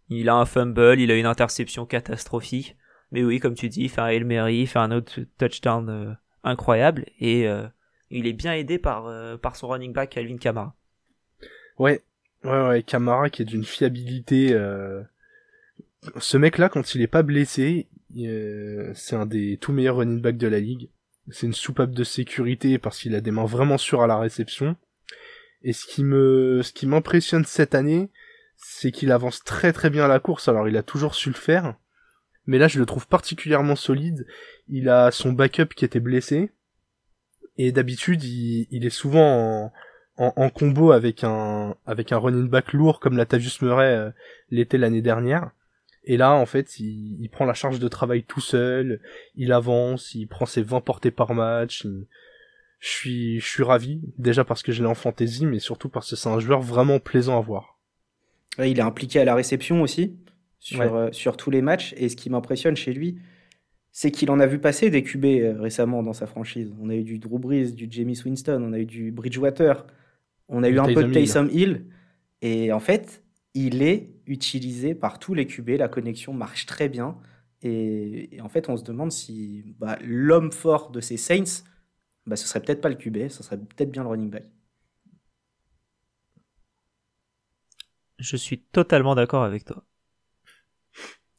Il 0.08 0.28
a 0.28 0.34
un 0.34 0.44
fumble, 0.44 1.00
il 1.00 1.10
a 1.10 1.16
une 1.16 1.26
interception 1.26 1.86
catastrophique. 1.86 2.76
Mais 3.12 3.22
oui, 3.22 3.38
comme 3.38 3.54
tu 3.54 3.68
dis, 3.68 3.82
il 3.82 3.88
fait 3.88 4.00
un 4.00 4.06
Hail 4.06 4.24
Mary, 4.24 4.58
il 4.62 4.66
fait 4.66 4.80
un 4.80 4.90
autre 4.90 5.20
touchdown 5.38 5.88
euh, 5.88 6.12
incroyable 6.44 7.06
et 7.20 7.48
euh, 7.48 7.66
il 8.10 8.26
est 8.26 8.32
bien 8.32 8.52
aidé 8.52 8.78
par, 8.78 9.08
par 9.38 9.56
son 9.56 9.68
running 9.68 9.92
back 9.92 10.10
Calvin 10.10 10.36
Kamara. 10.36 10.74
Ouais, 11.78 12.02
ouais, 12.44 12.68
ouais, 12.68 12.82
Kamara 12.82 13.30
qui 13.30 13.42
est 13.42 13.46
d'une 13.46 13.64
fiabilité. 13.64 14.54
Ce 16.18 16.36
mec-là, 16.36 16.68
quand 16.68 16.94
il 16.94 17.02
est 17.02 17.06
pas 17.06 17.22
blessé, 17.22 17.88
c'est 18.94 19.16
un 19.16 19.26
des 19.26 19.56
tout 19.58 19.72
meilleurs 19.72 19.96
running 19.96 20.20
backs 20.20 20.36
de 20.36 20.48
la 20.48 20.60
ligue. 20.60 20.90
C'est 21.30 21.46
une 21.46 21.54
soupape 21.54 21.92
de 21.92 22.04
sécurité 22.04 22.78
parce 22.78 22.98
qu'il 22.98 23.14
a 23.14 23.20
des 23.20 23.30
mains 23.30 23.44
vraiment 23.44 23.78
sûres 23.78 24.02
à 24.02 24.06
la 24.06 24.18
réception. 24.18 24.76
Et 25.62 25.72
ce 25.72 25.86
qui 25.86 26.02
me, 26.02 26.60
ce 26.62 26.72
qui 26.72 26.86
m'impressionne 26.86 27.44
cette 27.44 27.74
année, 27.74 28.10
c'est 28.56 28.90
qu'il 28.90 29.12
avance 29.12 29.44
très 29.44 29.72
très 29.72 29.90
bien 29.90 30.04
à 30.04 30.08
la 30.08 30.18
course. 30.18 30.48
Alors 30.48 30.68
il 30.68 30.76
a 30.76 30.82
toujours 30.82 31.14
su 31.14 31.28
le 31.28 31.36
faire, 31.36 31.76
mais 32.46 32.58
là 32.58 32.66
je 32.66 32.80
le 32.80 32.86
trouve 32.86 33.06
particulièrement 33.06 33.76
solide. 33.76 34.26
Il 34.68 34.88
a 34.88 35.12
son 35.12 35.32
backup 35.32 35.74
qui 35.76 35.84
était 35.84 36.00
blessé, 36.00 36.50
et 37.58 37.70
d'habitude 37.70 38.24
il, 38.24 38.84
est 38.84 38.90
souvent 38.90 39.72
en, 40.16 40.32
en, 40.36 40.50
combo 40.50 40.90
avec 40.90 41.22
un 41.22 41.76
avec 41.86 42.10
un 42.10 42.18
running 42.18 42.48
back 42.48 42.72
lourd 42.72 42.98
comme 42.98 43.16
Latavius 43.16 43.62
Murray 43.62 43.94
euh, 43.94 44.10
l'était 44.50 44.78
l'année 44.78 45.02
dernière. 45.02 45.52
Et 46.04 46.16
là, 46.16 46.34
en 46.34 46.46
fait, 46.46 46.80
il, 46.80 47.28
prend 47.30 47.44
la 47.44 47.54
charge 47.54 47.78
de 47.78 47.88
travail 47.88 48.24
tout 48.24 48.40
seul, 48.40 49.00
il 49.36 49.52
avance, 49.52 50.14
il 50.14 50.26
prend 50.26 50.46
ses 50.46 50.62
20 50.62 50.80
portées 50.80 51.12
par 51.12 51.34
match. 51.34 51.86
Je 52.80 52.88
suis, 52.88 53.40
je 53.40 53.46
suis 53.46 53.62
ravi, 53.62 54.00
déjà 54.18 54.44
parce 54.44 54.62
que 54.64 54.72
je 54.72 54.82
l'ai 54.82 54.88
en 54.88 54.94
fantasy, 54.94 55.46
mais 55.46 55.60
surtout 55.60 55.88
parce 55.88 56.10
que 56.10 56.16
c'est 56.16 56.28
un 56.28 56.40
joueur 56.40 56.60
vraiment 56.60 56.98
plaisant 56.98 57.38
à 57.38 57.40
voir. 57.40 57.78
il 58.58 58.78
est 58.78 58.82
impliqué 58.82 59.20
à 59.20 59.24
la 59.24 59.36
réception 59.36 59.82
aussi, 59.82 60.16
sur, 60.58 60.80
euh, 60.80 61.08
sur 61.12 61.36
tous 61.36 61.50
les 61.50 61.62
matchs. 61.62 61.94
Et 61.96 62.08
ce 62.08 62.16
qui 62.16 62.28
m'impressionne 62.28 62.76
chez 62.76 62.92
lui, 62.92 63.18
c'est 63.92 64.10
qu'il 64.10 64.30
en 64.32 64.40
a 64.40 64.46
vu 64.46 64.58
passer 64.58 64.90
des 64.90 65.04
QB 65.04 65.24
euh, 65.24 65.60
récemment 65.60 66.02
dans 66.02 66.14
sa 66.14 66.26
franchise. 66.26 66.74
On 66.80 66.90
a 66.90 66.94
eu 66.96 67.04
du 67.04 67.18
Drew 67.18 67.38
Brees, 67.38 67.72
du 67.72 67.86
Jamie 67.88 68.18
Winston, 68.24 68.60
on 68.64 68.72
a 68.72 68.78
eu 68.80 68.86
du 68.86 69.12
Bridgewater, 69.12 69.86
on 70.48 70.64
a 70.64 70.68
eu 70.68 70.80
un 70.80 70.92
peu 70.92 71.04
de 71.04 71.12
Taysom 71.12 71.48
Hill. 71.52 71.84
Et 72.40 72.72
en 72.72 72.80
fait, 72.80 73.22
il 73.54 73.82
est 73.82 74.11
utilisé 74.26 74.94
par 74.94 75.18
tous 75.18 75.34
les 75.34 75.46
QB, 75.46 75.70
la 75.70 75.88
connexion 75.88 76.32
marche 76.32 76.66
très 76.66 76.88
bien. 76.88 77.16
Et, 77.62 78.38
en 78.42 78.48
fait, 78.48 78.68
on 78.68 78.76
se 78.76 78.82
demande 78.82 79.12
si 79.12 79.74
bah, 79.78 79.98
l'homme 80.02 80.52
fort 80.52 80.90
de 80.90 81.00
ces 81.00 81.16
Saints, 81.16 81.64
bah, 82.26 82.36
ce 82.36 82.46
serait 82.46 82.60
peut-être 82.60 82.80
pas 82.80 82.88
le 82.88 82.96
QB, 82.96 83.28
ce 83.28 83.42
serait 83.42 83.58
peut-être 83.58 83.90
bien 83.90 84.02
le 84.02 84.08
running 84.08 84.30
back. 84.30 84.44
Je 88.18 88.36
suis 88.36 88.58
totalement 88.58 89.14
d'accord 89.14 89.42
avec 89.42 89.64
toi. 89.64 89.84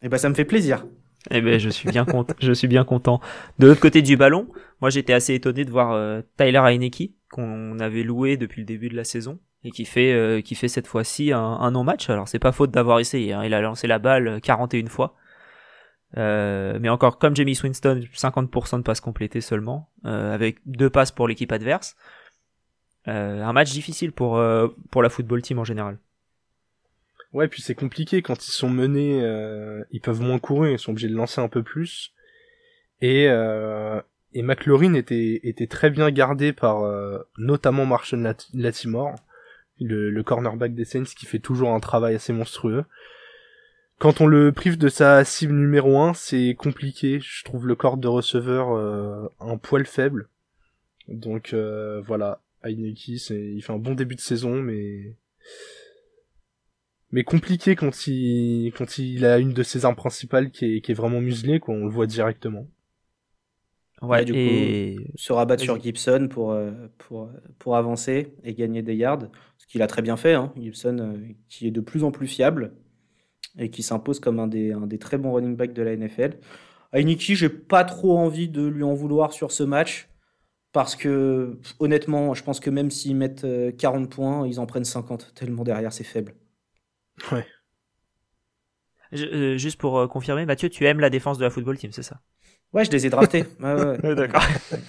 Et 0.01 0.07
eh 0.07 0.09
bah 0.09 0.17
ça 0.17 0.27
me 0.27 0.33
fait 0.33 0.43
plaisir. 0.43 0.85
Eh 1.31 1.39
ben 1.39 1.57
je 1.57 1.69
suis 1.69 1.89
bien 1.89 2.03
content. 2.03 2.33
je 2.41 2.51
suis 2.51 2.67
bien 2.67 2.83
content. 2.83 3.21
De 3.57 3.67
l'autre 3.67 3.79
côté 3.79 4.01
du 4.01 4.17
ballon, 4.17 4.49
moi 4.81 4.89
j'étais 4.89 5.13
assez 5.13 5.33
étonné 5.33 5.63
de 5.63 5.71
voir 5.71 5.93
euh, 5.93 6.21
Tyler 6.35 6.57
Heineke 6.57 7.13
qu'on 7.31 7.79
avait 7.79 8.03
loué 8.03 8.35
depuis 8.35 8.59
le 8.59 8.65
début 8.65 8.89
de 8.89 8.97
la 8.97 9.05
saison 9.05 9.39
et 9.63 9.71
qui 9.71 9.85
fait 9.85 10.13
euh, 10.13 10.41
qui 10.41 10.55
fait 10.55 10.67
cette 10.67 10.87
fois-ci 10.87 11.31
un, 11.31 11.71
non-match. 11.71 12.09
Alors 12.09 12.27
c'est 12.27 12.39
pas 12.39 12.51
faute 12.51 12.71
d'avoir 12.71 12.99
essayé. 12.99 13.33
Hein. 13.33 13.43
Il 13.45 13.53
a 13.53 13.61
lancé 13.61 13.87
la 13.87 13.99
balle 13.99 14.41
41 14.41 14.87
fois. 14.87 15.15
Euh, 16.17 16.77
mais 16.79 16.89
encore 16.89 17.17
comme 17.17 17.35
Jamie 17.35 17.57
Winston, 17.61 18.01
50% 18.13 18.77
de 18.77 18.83
passes 18.83 19.01
complétées 19.01 19.41
seulement, 19.41 19.89
euh, 20.05 20.33
avec 20.33 20.57
deux 20.65 20.89
passes 20.89 21.11
pour 21.11 21.27
l'équipe 21.27 21.51
adverse. 21.51 21.95
Euh, 23.07 23.41
un 23.43 23.51
match 23.51 23.71
difficile 23.71 24.11
pour 24.11 24.37
euh, 24.37 24.67
pour 24.91 25.01
la 25.01 25.09
football 25.09 25.41
team 25.41 25.59
en 25.59 25.63
général. 25.63 25.97
Ouais, 27.33 27.47
puis 27.47 27.63
c'est 27.63 27.75
compliqué 27.75 28.21
quand 28.21 28.47
ils 28.47 28.51
sont 28.51 28.69
menés, 28.69 29.17
ils 29.91 30.01
peuvent 30.01 30.21
moins 30.21 30.37
courir, 30.37 30.71
ils 30.71 30.79
sont 30.79 30.91
obligés 30.91 31.09
de 31.09 31.15
lancer 31.15 31.41
un 31.41 31.47
peu 31.47 31.63
plus. 31.63 32.13
Et 33.01 33.25
et 33.25 34.41
McLaurin 34.41 34.93
était 34.93 35.39
était 35.43 35.65
très 35.65 35.89
bien 35.89 36.11
gardé 36.11 36.53
par 36.53 36.83
notamment 37.39 37.87
Marshall 37.87 38.35
Latimore 38.53 39.15
le, 39.79 40.21
cornerback 40.23 40.73
des 40.73 40.85
Saints 40.85 41.03
qui 41.03 41.25
fait 41.25 41.39
toujours 41.39 41.71
un 41.71 41.79
travail 41.79 42.15
assez 42.15 42.33
monstrueux. 42.33 42.85
Quand 43.99 44.21
on 44.21 44.27
le 44.27 44.51
prive 44.51 44.77
de 44.77 44.89
sa 44.89 45.23
cible 45.23 45.53
numéro 45.53 45.99
1, 45.99 46.13
c'est 46.13 46.55
compliqué. 46.57 47.19
Je 47.21 47.43
trouve 47.43 47.67
le 47.67 47.75
corps 47.75 47.97
de 47.97 48.07
receveur 48.07 48.73
euh, 48.73 49.27
un 49.39 49.57
poil 49.57 49.85
faible. 49.85 50.29
Donc 51.07 51.53
euh, 51.53 52.01
voilà, 52.01 52.41
Heineke, 52.63 53.07
il 53.07 53.61
fait 53.61 53.73
un 53.73 53.77
bon 53.77 53.93
début 53.93 54.15
de 54.15 54.21
saison, 54.21 54.55
mais 54.55 55.15
mais 57.11 57.23
compliqué 57.23 57.75
quand 57.75 58.07
il 58.07 58.71
quand 58.75 58.97
il 58.97 59.25
a 59.25 59.37
une 59.37 59.53
de 59.53 59.63
ses 59.63 59.85
armes 59.85 59.95
principales 59.95 60.49
qui 60.49 60.65
est, 60.65 60.81
qui 60.81 60.91
est 60.91 60.95
vraiment 60.95 61.21
muselée, 61.21 61.59
quoi. 61.59 61.75
On 61.75 61.85
le 61.85 61.91
voit 61.91 62.07
directement. 62.07 62.67
Ouais, 64.03 64.25
du 64.25 64.33
coup, 64.33 65.03
se 65.15 65.31
rabattre 65.31 65.63
sur 65.63 65.81
Gibson 65.81 66.27
pour, 66.29 66.51
euh, 66.51 66.71
pour, 66.97 67.29
pour 67.57 67.77
avancer 67.77 68.35
et 68.43 68.53
gagner 68.53 68.81
des 68.81 68.95
yards. 68.95 69.29
Ce 69.57 69.65
qu'il 69.65 69.81
a 69.81 69.87
très 69.87 70.01
bien 70.01 70.17
fait, 70.17 70.33
hein. 70.33 70.51
Gibson, 70.57 70.97
euh, 70.99 71.17
qui 71.47 71.67
est 71.67 71.71
de 71.71 71.81
plus 71.81 72.03
en 72.03 72.11
plus 72.11 72.27
fiable 72.27 72.73
et 73.57 73.69
qui 73.69 73.83
s'impose 73.83 74.19
comme 74.19 74.39
un 74.39 74.47
des, 74.47 74.73
un 74.73 74.87
des 74.87 74.99
très 74.99 75.17
bons 75.17 75.31
running 75.31 75.55
backs 75.55 75.73
de 75.73 75.81
la 75.83 75.95
NFL. 75.95 76.37
Heineke, 76.91 77.33
j'ai 77.33 77.49
pas 77.49 77.83
trop 77.83 78.17
envie 78.17 78.49
de 78.49 78.65
lui 78.65 78.83
en 78.83 78.93
vouloir 78.93 79.31
sur 79.31 79.51
ce 79.51 79.63
match. 79.63 80.09
Parce 80.73 80.95
que, 80.95 81.59
honnêtement, 81.79 82.33
je 82.33 82.43
pense 82.43 82.59
que 82.59 82.71
même 82.71 82.89
s'ils 82.89 83.15
mettent 83.15 83.45
40 83.77 84.05
euh, 84.05 84.07
points, 84.09 84.47
ils 84.47 84.59
en 84.59 84.65
prennent 84.65 84.83
50, 84.83 85.33
tellement 85.35 85.63
derrière 85.63 85.93
c'est 85.93 86.03
faible. 86.03 86.33
Ouais. 87.31 87.45
juste 89.11 89.79
pour 89.79 90.09
confirmer, 90.09 90.47
Mathieu, 90.47 90.69
tu 90.69 90.85
aimes 90.87 90.99
la 90.99 91.11
défense 91.11 91.37
de 91.37 91.43
la 91.43 91.51
football 91.51 91.77
team, 91.77 91.91
c'est 91.91 92.01
ça? 92.01 92.19
Ouais, 92.73 92.85
je 92.85 92.91
les 92.91 93.05
ai 93.05 93.09
draftés. 93.09 93.45
D'accord. 93.59 94.43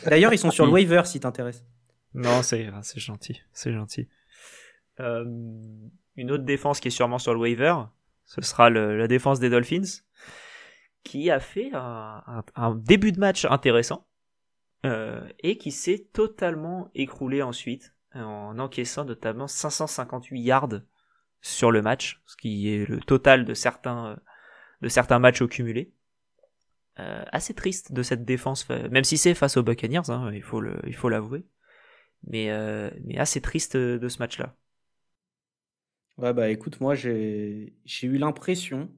D'ailleurs, 0.06 0.32
ils 0.32 0.38
sont 0.38 0.50
sur 0.50 0.66
le 0.66 0.72
waiver 0.72 1.02
si 1.04 1.20
t'intéresse. 1.20 1.64
Non, 2.14 2.42
c'est 2.42 2.70
c'est 2.82 3.00
gentil, 3.00 3.42
c'est 3.52 3.72
gentil. 3.72 4.08
Euh, 5.00 5.24
une 6.16 6.30
autre 6.30 6.44
défense 6.44 6.80
qui 6.80 6.88
est 6.88 6.92
sûrement 6.92 7.18
sur 7.18 7.34
le 7.34 7.40
waiver, 7.40 7.74
ce 8.24 8.40
sera 8.40 8.70
le, 8.70 8.96
la 8.96 9.08
défense 9.08 9.40
des 9.40 9.50
Dolphins, 9.50 10.02
qui 11.02 11.30
a 11.30 11.40
fait 11.40 11.70
un, 11.74 12.44
un, 12.54 12.74
début 12.76 13.12
de 13.12 13.18
match 13.18 13.44
intéressant 13.44 14.06
euh, 14.86 15.20
et 15.40 15.58
qui 15.58 15.72
s'est 15.72 16.06
totalement 16.12 16.90
écroulé 16.94 17.42
ensuite 17.42 17.94
en 18.14 18.58
encaissant 18.60 19.04
notamment 19.04 19.48
558 19.48 20.40
yards 20.40 20.80
sur 21.40 21.72
le 21.72 21.82
match, 21.82 22.22
ce 22.26 22.36
qui 22.36 22.72
est 22.72 22.88
le 22.88 23.00
total 23.00 23.44
de 23.44 23.54
certains 23.54 24.18
de 24.80 24.88
certains 24.88 25.18
matchs 25.18 25.42
au 25.42 25.48
cumulé. 25.48 25.92
Euh, 27.00 27.24
assez 27.32 27.54
triste 27.54 27.90
de 27.90 28.04
cette 28.04 28.24
défense, 28.24 28.68
même 28.68 29.02
si 29.02 29.18
c'est 29.18 29.34
face 29.34 29.56
aux 29.56 29.64
Buccaneers, 29.64 30.10
hein, 30.10 30.30
il 30.32 30.42
faut 30.42 30.60
le, 30.60 30.76
il 30.86 30.94
faut 30.94 31.08
l'avouer, 31.08 31.44
mais 32.24 32.52
euh, 32.52 32.88
mais 33.02 33.18
assez 33.18 33.40
triste 33.40 33.76
de 33.76 34.08
ce 34.08 34.18
match-là. 34.20 34.54
Ouais 36.18 36.32
bah 36.32 36.50
écoute, 36.50 36.80
moi 36.80 36.94
j'ai 36.94 37.74
j'ai 37.84 38.06
eu 38.06 38.16
l'impression 38.16 38.88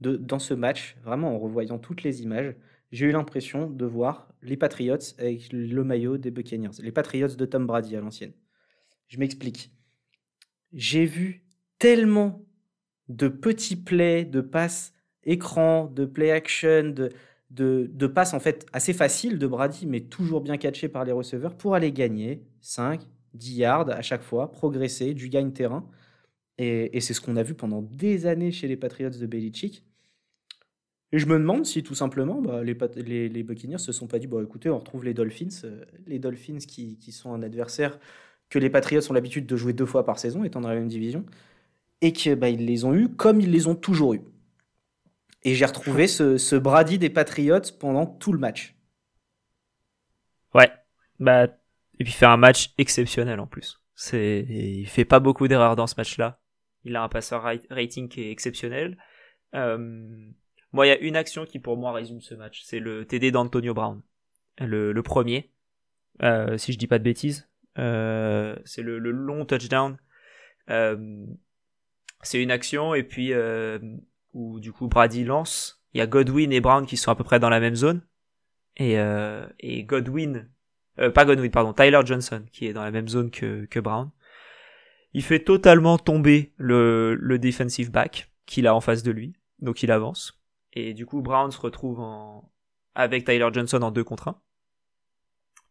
de 0.00 0.16
dans 0.16 0.38
ce 0.38 0.54
match, 0.54 0.96
vraiment 1.02 1.34
en 1.34 1.40
revoyant 1.40 1.80
toutes 1.80 2.04
les 2.04 2.22
images, 2.22 2.54
j'ai 2.92 3.06
eu 3.06 3.10
l'impression 3.10 3.68
de 3.68 3.84
voir 3.84 4.32
les 4.40 4.56
Patriots 4.56 4.96
avec 5.18 5.52
le 5.52 5.82
maillot 5.82 6.18
des 6.18 6.30
Buccaneers, 6.30 6.80
les 6.80 6.92
Patriots 6.92 7.34
de 7.36 7.44
Tom 7.46 7.66
Brady 7.66 7.96
à 7.96 8.00
l'ancienne. 8.00 8.32
Je 9.08 9.18
m'explique. 9.18 9.72
J'ai 10.72 11.04
vu 11.04 11.44
tellement 11.80 12.46
de 13.08 13.26
petits 13.26 13.74
plays, 13.74 14.24
de 14.24 14.40
passes 14.40 14.92
écran, 15.24 15.86
de 15.86 16.04
play 16.04 16.30
action, 16.30 16.94
de, 16.94 17.10
de, 17.50 18.06
passes 18.06 18.34
en 18.34 18.40
fait 18.40 18.66
assez 18.72 18.92
faciles 18.92 19.38
de 19.38 19.46
Brady, 19.46 19.86
mais 19.86 20.00
toujours 20.00 20.40
bien 20.40 20.56
catché 20.56 20.88
par 20.88 21.04
les 21.04 21.12
receveurs 21.12 21.56
pour 21.56 21.74
aller 21.74 21.92
gagner 21.92 22.42
5, 22.60 23.02
10 23.34 23.54
yards 23.54 23.90
à 23.90 24.02
chaque 24.02 24.22
fois, 24.22 24.50
progresser, 24.52 25.14
du 25.14 25.28
gain 25.28 25.50
terrain. 25.50 25.88
Et, 26.58 27.00
c'est 27.00 27.14
ce 27.14 27.20
qu'on 27.20 27.36
a 27.36 27.42
vu 27.42 27.54
pendant 27.54 27.82
des 27.82 28.26
années 28.26 28.50
chez 28.50 28.66
les 28.68 28.76
Patriots 28.76 29.10
de 29.10 29.26
Belichick. 29.26 29.84
Et 31.12 31.18
je 31.18 31.26
me 31.26 31.38
demande 31.38 31.64
si 31.64 31.82
tout 31.82 31.94
simplement 31.94 32.42
bah, 32.42 32.62
les, 32.62 32.76
les, 32.96 33.28
les, 33.28 33.42
Buccaneers 33.42 33.78
se 33.78 33.92
sont 33.92 34.06
pas 34.06 34.18
dit 34.18 34.26
bon 34.26 34.44
écoutez 34.44 34.68
on 34.68 34.78
retrouve 34.78 35.04
les 35.04 35.14
Dolphins, 35.14 35.48
euh, 35.64 35.84
les 36.06 36.18
Dolphins 36.18 36.58
qui, 36.58 36.98
qui, 36.98 37.12
sont 37.12 37.32
un 37.32 37.42
adversaire 37.42 37.98
que 38.50 38.58
les 38.58 38.68
Patriots 38.68 39.00
ont 39.08 39.14
l'habitude 39.14 39.46
de 39.46 39.56
jouer 39.56 39.72
deux 39.72 39.86
fois 39.86 40.04
par 40.04 40.18
saison 40.18 40.44
étant 40.44 40.60
dans 40.60 40.68
la 40.68 40.74
même 40.74 40.88
division 40.88 41.24
et 42.02 42.12
qu'ils 42.12 42.34
bah, 42.34 42.50
les 42.50 42.84
ont 42.84 42.94
eu 42.94 43.08
comme 43.08 43.40
ils 43.40 43.50
les 43.50 43.68
ont 43.68 43.74
toujours 43.74 44.14
eu. 44.14 44.20
Et 45.48 45.54
j'ai 45.54 45.64
retrouvé 45.64 46.08
ce, 46.08 46.36
ce, 46.36 46.56
Brady 46.56 46.98
des 46.98 47.08
Patriots 47.08 47.72
pendant 47.80 48.04
tout 48.04 48.34
le 48.34 48.38
match. 48.38 48.76
Ouais. 50.54 50.70
Bah, 51.18 51.44
et 51.44 52.04
puis 52.04 52.12
fait 52.12 52.26
un 52.26 52.36
match 52.36 52.74
exceptionnel 52.76 53.40
en 53.40 53.46
plus. 53.46 53.80
C'est, 53.94 54.44
il 54.46 54.86
fait 54.86 55.06
pas 55.06 55.20
beaucoup 55.20 55.48
d'erreurs 55.48 55.74
dans 55.74 55.86
ce 55.86 55.94
match-là. 55.96 56.38
Il 56.84 56.96
a 56.96 57.02
un 57.02 57.08
passeur 57.08 57.50
rating 57.70 58.10
qui 58.10 58.24
est 58.24 58.30
exceptionnel. 58.30 58.98
Euh, 59.54 59.78
moi, 60.72 60.86
il 60.86 60.90
y 60.90 60.92
a 60.92 60.98
une 60.98 61.16
action 61.16 61.46
qui 61.46 61.60
pour 61.60 61.78
moi 61.78 61.92
résume 61.92 62.20
ce 62.20 62.34
match. 62.34 62.60
C'est 62.64 62.78
le 62.78 63.06
TD 63.06 63.30
d'Antonio 63.30 63.72
Brown. 63.72 64.02
Le, 64.58 64.92
le 64.92 65.02
premier. 65.02 65.50
Euh, 66.22 66.58
si 66.58 66.74
je 66.74 66.78
dis 66.78 66.88
pas 66.88 66.98
de 66.98 67.04
bêtises. 67.04 67.48
Euh, 67.78 68.54
c'est 68.66 68.82
le, 68.82 68.98
le, 68.98 69.12
long 69.12 69.46
touchdown. 69.46 69.96
C'est 70.68 72.42
une 72.42 72.50
action 72.50 72.94
et 72.94 73.02
puis 73.02 73.32
où 74.38 74.60
du 74.60 74.72
coup 74.72 74.86
Brady 74.86 75.24
lance. 75.24 75.82
Il 75.92 75.98
y 75.98 76.00
a 76.00 76.06
Godwin 76.06 76.52
et 76.52 76.60
Brown 76.60 76.86
qui 76.86 76.96
sont 76.96 77.10
à 77.10 77.14
peu 77.14 77.24
près 77.24 77.40
dans 77.40 77.50
la 77.50 77.60
même 77.60 77.74
zone 77.74 78.02
et, 78.76 78.98
euh, 78.98 79.44
Godwin, 79.62 80.48
euh, 81.00 81.10
pas 81.10 81.24
Godwin 81.24 81.50
pardon, 81.50 81.72
Tyler 81.72 82.00
Johnson 82.04 82.44
qui 82.52 82.66
est 82.66 82.72
dans 82.72 82.84
la 82.84 82.92
même 82.92 83.08
zone 83.08 83.30
que, 83.30 83.80
Brown. 83.80 84.10
Il 85.12 85.24
fait 85.24 85.40
totalement 85.40 85.98
tomber 85.98 86.52
le, 86.56 87.38
defensive 87.38 87.90
back 87.90 88.30
qu'il 88.46 88.66
a 88.66 88.74
en 88.74 88.80
face 88.80 89.02
de 89.02 89.10
lui, 89.10 89.34
donc 89.58 89.82
il 89.82 89.90
avance. 89.90 90.40
Et 90.72 90.94
du 90.94 91.04
coup 91.04 91.20
Brown 91.20 91.50
se 91.50 91.58
retrouve 91.60 92.00
avec 92.94 93.24
Tyler 93.24 93.48
Johnson 93.52 93.82
en 93.82 93.90
2 93.90 94.04
contre 94.04 94.28
1. 94.28 94.40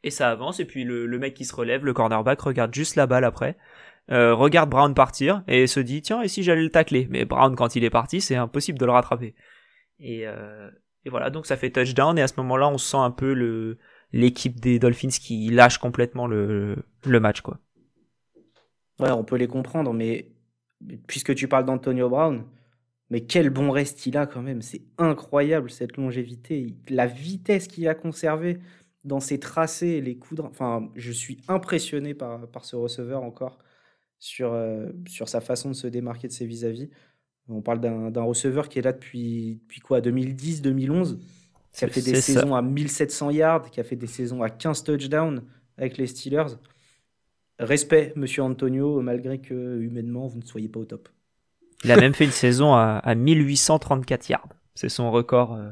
Et 0.04 0.12
ça 0.12 0.30
avance, 0.30 0.60
et 0.60 0.66
puis 0.66 0.84
le, 0.84 1.08
mec 1.20 1.34
qui 1.34 1.46
se 1.46 1.56
relève, 1.56 1.86
le 1.86 1.94
cornerback, 1.94 2.42
regarde 2.42 2.74
juste 2.74 2.96
la 2.96 3.08
balle 3.08 3.24
après, 3.24 3.58
euh, 4.12 4.34
regarde 4.34 4.70
Brown 4.70 4.94
partir, 4.94 5.44
et 5.48 5.68
se 5.68 5.80
dit, 5.80 6.02
tiens, 6.02 6.22
et 6.22 6.28
si 6.28 6.44
j'allais 6.44 6.64
le 6.64 6.70
tacler? 6.70 7.08
Mais 7.10 7.26
Brown, 7.26 7.56
quand 7.56 7.76
il 7.76 7.84
est 7.84 7.90
parti, 7.90 8.22
c'est 8.22 8.36
impossible 8.36 8.80
de 8.80 8.86
le 8.86 8.92
rattraper. 8.92 9.36
Et, 10.00 10.28
euh, 10.28 10.70
et 11.06 11.10
voilà, 11.10 11.30
donc 11.30 11.46
ça 11.46 11.58
fait 11.58 11.72
touchdown, 11.72 12.18
et 12.18 12.22
à 12.22 12.28
ce 12.28 12.36
moment-là, 12.38 12.70
on 12.70 12.78
sent 12.78 12.98
un 12.98 13.12
peu 13.12 13.34
le 13.34 13.78
l'équipe 14.14 14.60
des 14.60 14.80
Dolphins 14.80 15.10
qui 15.10 15.50
lâche 15.50 15.80
complètement 15.80 16.28
le, 16.28 16.78
le 17.06 17.20
match, 17.20 17.42
quoi. 17.42 17.60
Ouais, 19.00 19.12
on 19.12 19.24
peut 19.24 19.36
les 19.36 19.48
comprendre, 19.48 19.94
mais 19.94 20.32
puisque 21.08 21.36
tu 21.36 21.48
parles 21.48 21.66
d'Antonio 21.66 22.10
Brown, 22.10 22.46
mais 23.10 23.22
quel 23.22 23.50
bon 23.50 23.70
reste 23.70 24.06
il 24.06 24.18
a 24.18 24.26
quand 24.26 24.42
même. 24.42 24.62
C'est 24.62 24.84
incroyable 24.98 25.70
cette 25.70 25.98
longévité. 25.98 26.76
La 26.90 27.06
vitesse 27.06 27.68
qu'il 27.68 27.88
a 27.88 27.96
conservée 27.96 28.60
dans 29.04 29.20
ses 29.20 29.40
tracés, 29.40 30.02
les 30.02 30.18
coups. 30.18 30.42
Enfin, 30.42 30.90
je 30.96 31.12
suis 31.12 31.42
impressionné 31.48 32.14
par, 32.14 32.48
par 32.48 32.66
ce 32.66 32.76
receveur 32.76 33.24
encore 33.24 33.60
sur, 34.20 34.54
euh, 34.54 34.88
sur 35.08 35.30
sa 35.30 35.42
façon 35.42 35.70
de 35.70 35.76
se 35.76 35.88
démarquer 35.88 36.28
de 36.28 36.34
ses 36.34 36.46
vis-à-vis. 36.46 36.90
On 37.50 37.62
parle 37.62 37.80
d'un 37.80 38.24
receveur 38.24 38.68
qui 38.68 38.80
est 38.80 38.82
là 38.82 38.92
depuis, 38.92 39.60
depuis 39.64 39.80
quoi 39.80 40.02
2010, 40.02 40.62
2011 40.62 41.20
qui 41.78 41.86
a 41.86 41.88
fait 41.90 42.02
des 42.02 42.20
saisons 42.20 42.50
ça. 42.50 42.58
à 42.58 42.62
1700 42.62 43.30
yards, 43.32 43.70
qui 43.70 43.80
a 43.80 43.84
fait 43.84 43.96
des 43.96 44.08
saisons 44.08 44.42
à 44.42 44.50
15 44.50 44.84
touchdowns 44.84 45.44
avec 45.78 45.98
les 45.98 46.08
Steelers. 46.08 46.56
Respect, 47.60 48.14
monsieur 48.16 48.44
Antonio, 48.44 49.02
malgré 49.02 49.40
que 49.40 49.80
humainement, 49.80 50.28
vous 50.28 50.40
ne 50.40 50.46
soyez 50.46 50.70
pas 50.70 50.80
au 50.80 50.86
top. 50.86 51.10
Il 51.84 51.92
a 51.92 51.98
même 51.98 52.14
fait 52.14 52.26
une 52.26 52.32
saison 52.32 52.74
à, 52.74 53.00
à 53.04 53.16
1834 53.16 54.30
yards. 54.30 54.50
C'est 54.74 54.90
son 54.90 55.12
record 55.12 55.54
euh, 55.54 55.70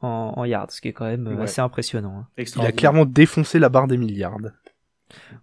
en, 0.00 0.34
en, 0.36 0.44
yards, 0.44 0.70
ce 0.70 0.80
qui 0.80 0.88
est 0.88 0.92
quand 0.92 1.06
même 1.06 1.26
ouais. 1.26 1.42
assez 1.42 1.60
impressionnant. 1.60 2.26
Hein. 2.38 2.44
Il 2.56 2.60
a 2.62 2.72
clairement 2.72 3.04
défoncé 3.04 3.58
la 3.58 3.68
barre 3.68 3.88
des 3.88 3.96
milliards. 3.96 4.38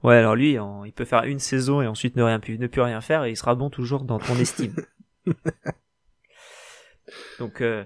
Ouais, 0.03 0.15
alors 0.15 0.35
lui, 0.35 0.57
il 0.85 0.93
peut 0.93 1.05
faire 1.05 1.23
une 1.23 1.39
saison 1.39 1.81
et 1.81 1.87
ensuite 1.87 2.15
ne, 2.15 2.23
rien, 2.23 2.39
ne 2.39 2.67
plus 2.67 2.81
rien 2.81 3.01
faire 3.01 3.23
et 3.23 3.31
il 3.31 3.37
sera 3.37 3.55
bon 3.55 3.69
toujours 3.69 4.03
dans 4.03 4.19
ton 4.19 4.35
estime. 4.37 4.75
Donc, 7.39 7.61
euh, 7.61 7.83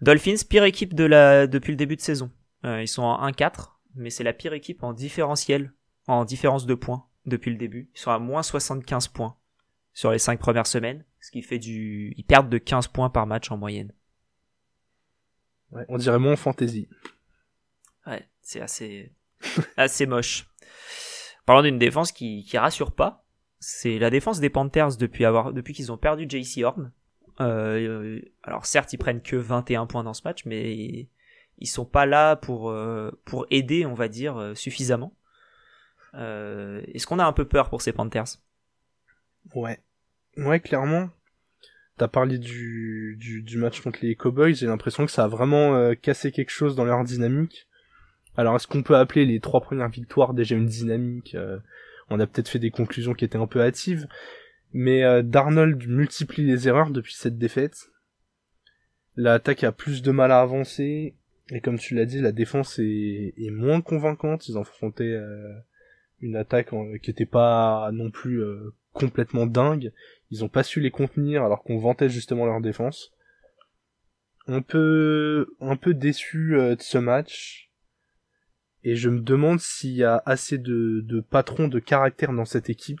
Dolphins, 0.00 0.44
pire 0.48 0.64
équipe 0.64 0.94
de 0.94 1.04
la, 1.04 1.46
depuis 1.46 1.70
le 1.72 1.76
début 1.76 1.96
de 1.96 2.00
saison. 2.00 2.30
Euh, 2.64 2.82
ils 2.82 2.88
sont 2.88 3.02
en 3.02 3.28
1-4, 3.28 3.72
mais 3.94 4.10
c'est 4.10 4.24
la 4.24 4.32
pire 4.32 4.52
équipe 4.52 4.82
en 4.82 4.92
différentiel, 4.92 5.72
en 6.06 6.24
différence 6.24 6.66
de 6.66 6.74
points 6.74 7.06
depuis 7.26 7.50
le 7.50 7.56
début. 7.56 7.90
Ils 7.94 8.00
sont 8.00 8.10
à 8.10 8.18
moins 8.18 8.42
75 8.42 9.08
points 9.08 9.36
sur 9.92 10.10
les 10.12 10.18
5 10.18 10.38
premières 10.38 10.66
semaines, 10.66 11.04
ce 11.20 11.30
qui 11.30 11.42
fait 11.42 11.58
du... 11.58 12.14
Ils 12.16 12.24
perdent 12.24 12.50
de 12.50 12.58
15 12.58 12.88
points 12.88 13.10
par 13.10 13.26
match 13.26 13.50
en 13.50 13.56
moyenne. 13.56 13.92
Ouais, 15.72 15.84
on 15.88 15.98
dirait 15.98 16.18
moins 16.18 16.36
fantasy. 16.36 16.88
Ouais, 18.06 18.26
c'est 18.40 18.60
assez, 18.60 19.12
assez 19.76 20.06
moche. 20.06 20.48
Parlant 21.48 21.62
d'une 21.62 21.78
défense 21.78 22.12
qui, 22.12 22.46
rassure 22.58 22.92
pas, 22.92 23.24
c'est 23.58 23.98
la 23.98 24.10
défense 24.10 24.38
des 24.38 24.50
Panthers 24.50 24.98
depuis 24.98 25.24
avoir, 25.24 25.54
depuis 25.54 25.72
qu'ils 25.72 25.90
ont 25.90 25.96
perdu 25.96 26.26
JC 26.28 26.62
Horn. 26.62 26.92
Euh, 27.40 28.20
alors 28.42 28.66
certes, 28.66 28.92
ils 28.92 28.98
prennent 28.98 29.22
que 29.22 29.36
21 29.36 29.86
points 29.86 30.04
dans 30.04 30.12
ce 30.12 30.20
match, 30.24 30.44
mais 30.44 31.08
ils 31.56 31.66
sont 31.66 31.86
pas 31.86 32.04
là 32.04 32.36
pour 32.36 32.68
euh, 32.68 33.10
pour 33.24 33.46
aider, 33.48 33.86
on 33.86 33.94
va 33.94 34.08
dire, 34.08 34.36
euh, 34.36 34.54
suffisamment. 34.54 35.14
Est-ce 36.12 37.06
qu'on 37.06 37.18
a 37.18 37.24
un 37.24 37.32
peu 37.32 37.46
peur 37.46 37.70
pour 37.70 37.80
ces 37.80 37.94
Panthers? 37.94 38.36
Ouais, 39.54 39.80
ouais, 40.36 40.60
clairement. 40.60 41.08
T'as 41.96 42.08
parlé 42.08 42.36
du, 42.36 43.16
du, 43.18 43.42
du, 43.42 43.56
match 43.56 43.80
contre 43.80 44.00
les 44.02 44.16
Cowboys, 44.16 44.52
j'ai 44.52 44.66
l'impression 44.66 45.06
que 45.06 45.12
ça 45.12 45.24
a 45.24 45.28
vraiment 45.28 45.94
cassé 45.94 46.30
quelque 46.30 46.50
chose 46.50 46.76
dans 46.76 46.84
leur 46.84 47.04
dynamique. 47.04 47.67
Alors 48.38 48.56
est-ce 48.56 48.66
qu'on 48.66 48.82
peut 48.82 48.96
appeler 48.96 49.26
les 49.26 49.40
trois 49.40 49.60
premières 49.60 49.88
victoires 49.88 50.32
déjà 50.32 50.54
une 50.54 50.66
dynamique 50.66 51.34
euh, 51.34 51.58
On 52.08 52.20
a 52.20 52.26
peut-être 52.26 52.48
fait 52.48 52.58
des 52.58 52.70
conclusions 52.70 53.12
qui 53.12 53.24
étaient 53.24 53.36
un 53.36 53.46
peu 53.46 53.60
hâtives, 53.60 54.06
mais 54.72 55.02
euh, 55.02 55.22
Darnold 55.22 55.86
multiplie 55.88 56.46
les 56.46 56.68
erreurs 56.68 56.90
depuis 56.90 57.14
cette 57.14 57.36
défaite. 57.36 57.90
L'attaque 59.16 59.64
a 59.64 59.72
plus 59.72 60.02
de 60.02 60.12
mal 60.12 60.30
à 60.30 60.40
avancer, 60.40 61.16
et 61.50 61.60
comme 61.60 61.78
tu 61.78 61.94
l'as 61.94 62.06
dit, 62.06 62.20
la 62.20 62.32
défense 62.32 62.78
est, 62.78 63.50
moins 63.50 63.80
convaincante. 63.80 64.48
Ils 64.48 64.56
ont 64.56 64.64
euh, 65.00 65.54
une 66.20 66.36
attaque 66.36 66.70
qui 67.02 67.10
était 67.10 67.26
pas 67.26 67.90
non 67.92 68.10
plus 68.10 68.40
complètement 68.92 69.46
dingue. 69.46 69.92
Ils 70.30 70.44
ont 70.44 70.48
pas 70.48 70.62
su 70.62 70.80
les 70.80 70.90
contenir 70.90 71.44
alors 71.44 71.62
qu'on 71.62 71.78
vantait 71.78 72.08
justement 72.08 72.46
leur 72.46 72.60
défense. 72.60 73.12
Un 74.46 74.62
peu, 74.62 75.54
un 75.60 75.76
peu 75.76 75.94
déçu 75.94 76.56
euh, 76.56 76.74
de 76.74 76.82
ce 76.82 76.98
match. 76.98 77.67
Et 78.84 78.96
je 78.96 79.08
me 79.08 79.20
demande 79.20 79.60
s'il 79.60 79.94
y 79.94 80.04
a 80.04 80.22
assez 80.24 80.58
de, 80.58 81.00
de 81.02 81.20
patrons 81.20 81.68
de 81.68 81.78
caractère 81.78 82.32
dans 82.32 82.44
cette 82.44 82.70
équipe 82.70 83.00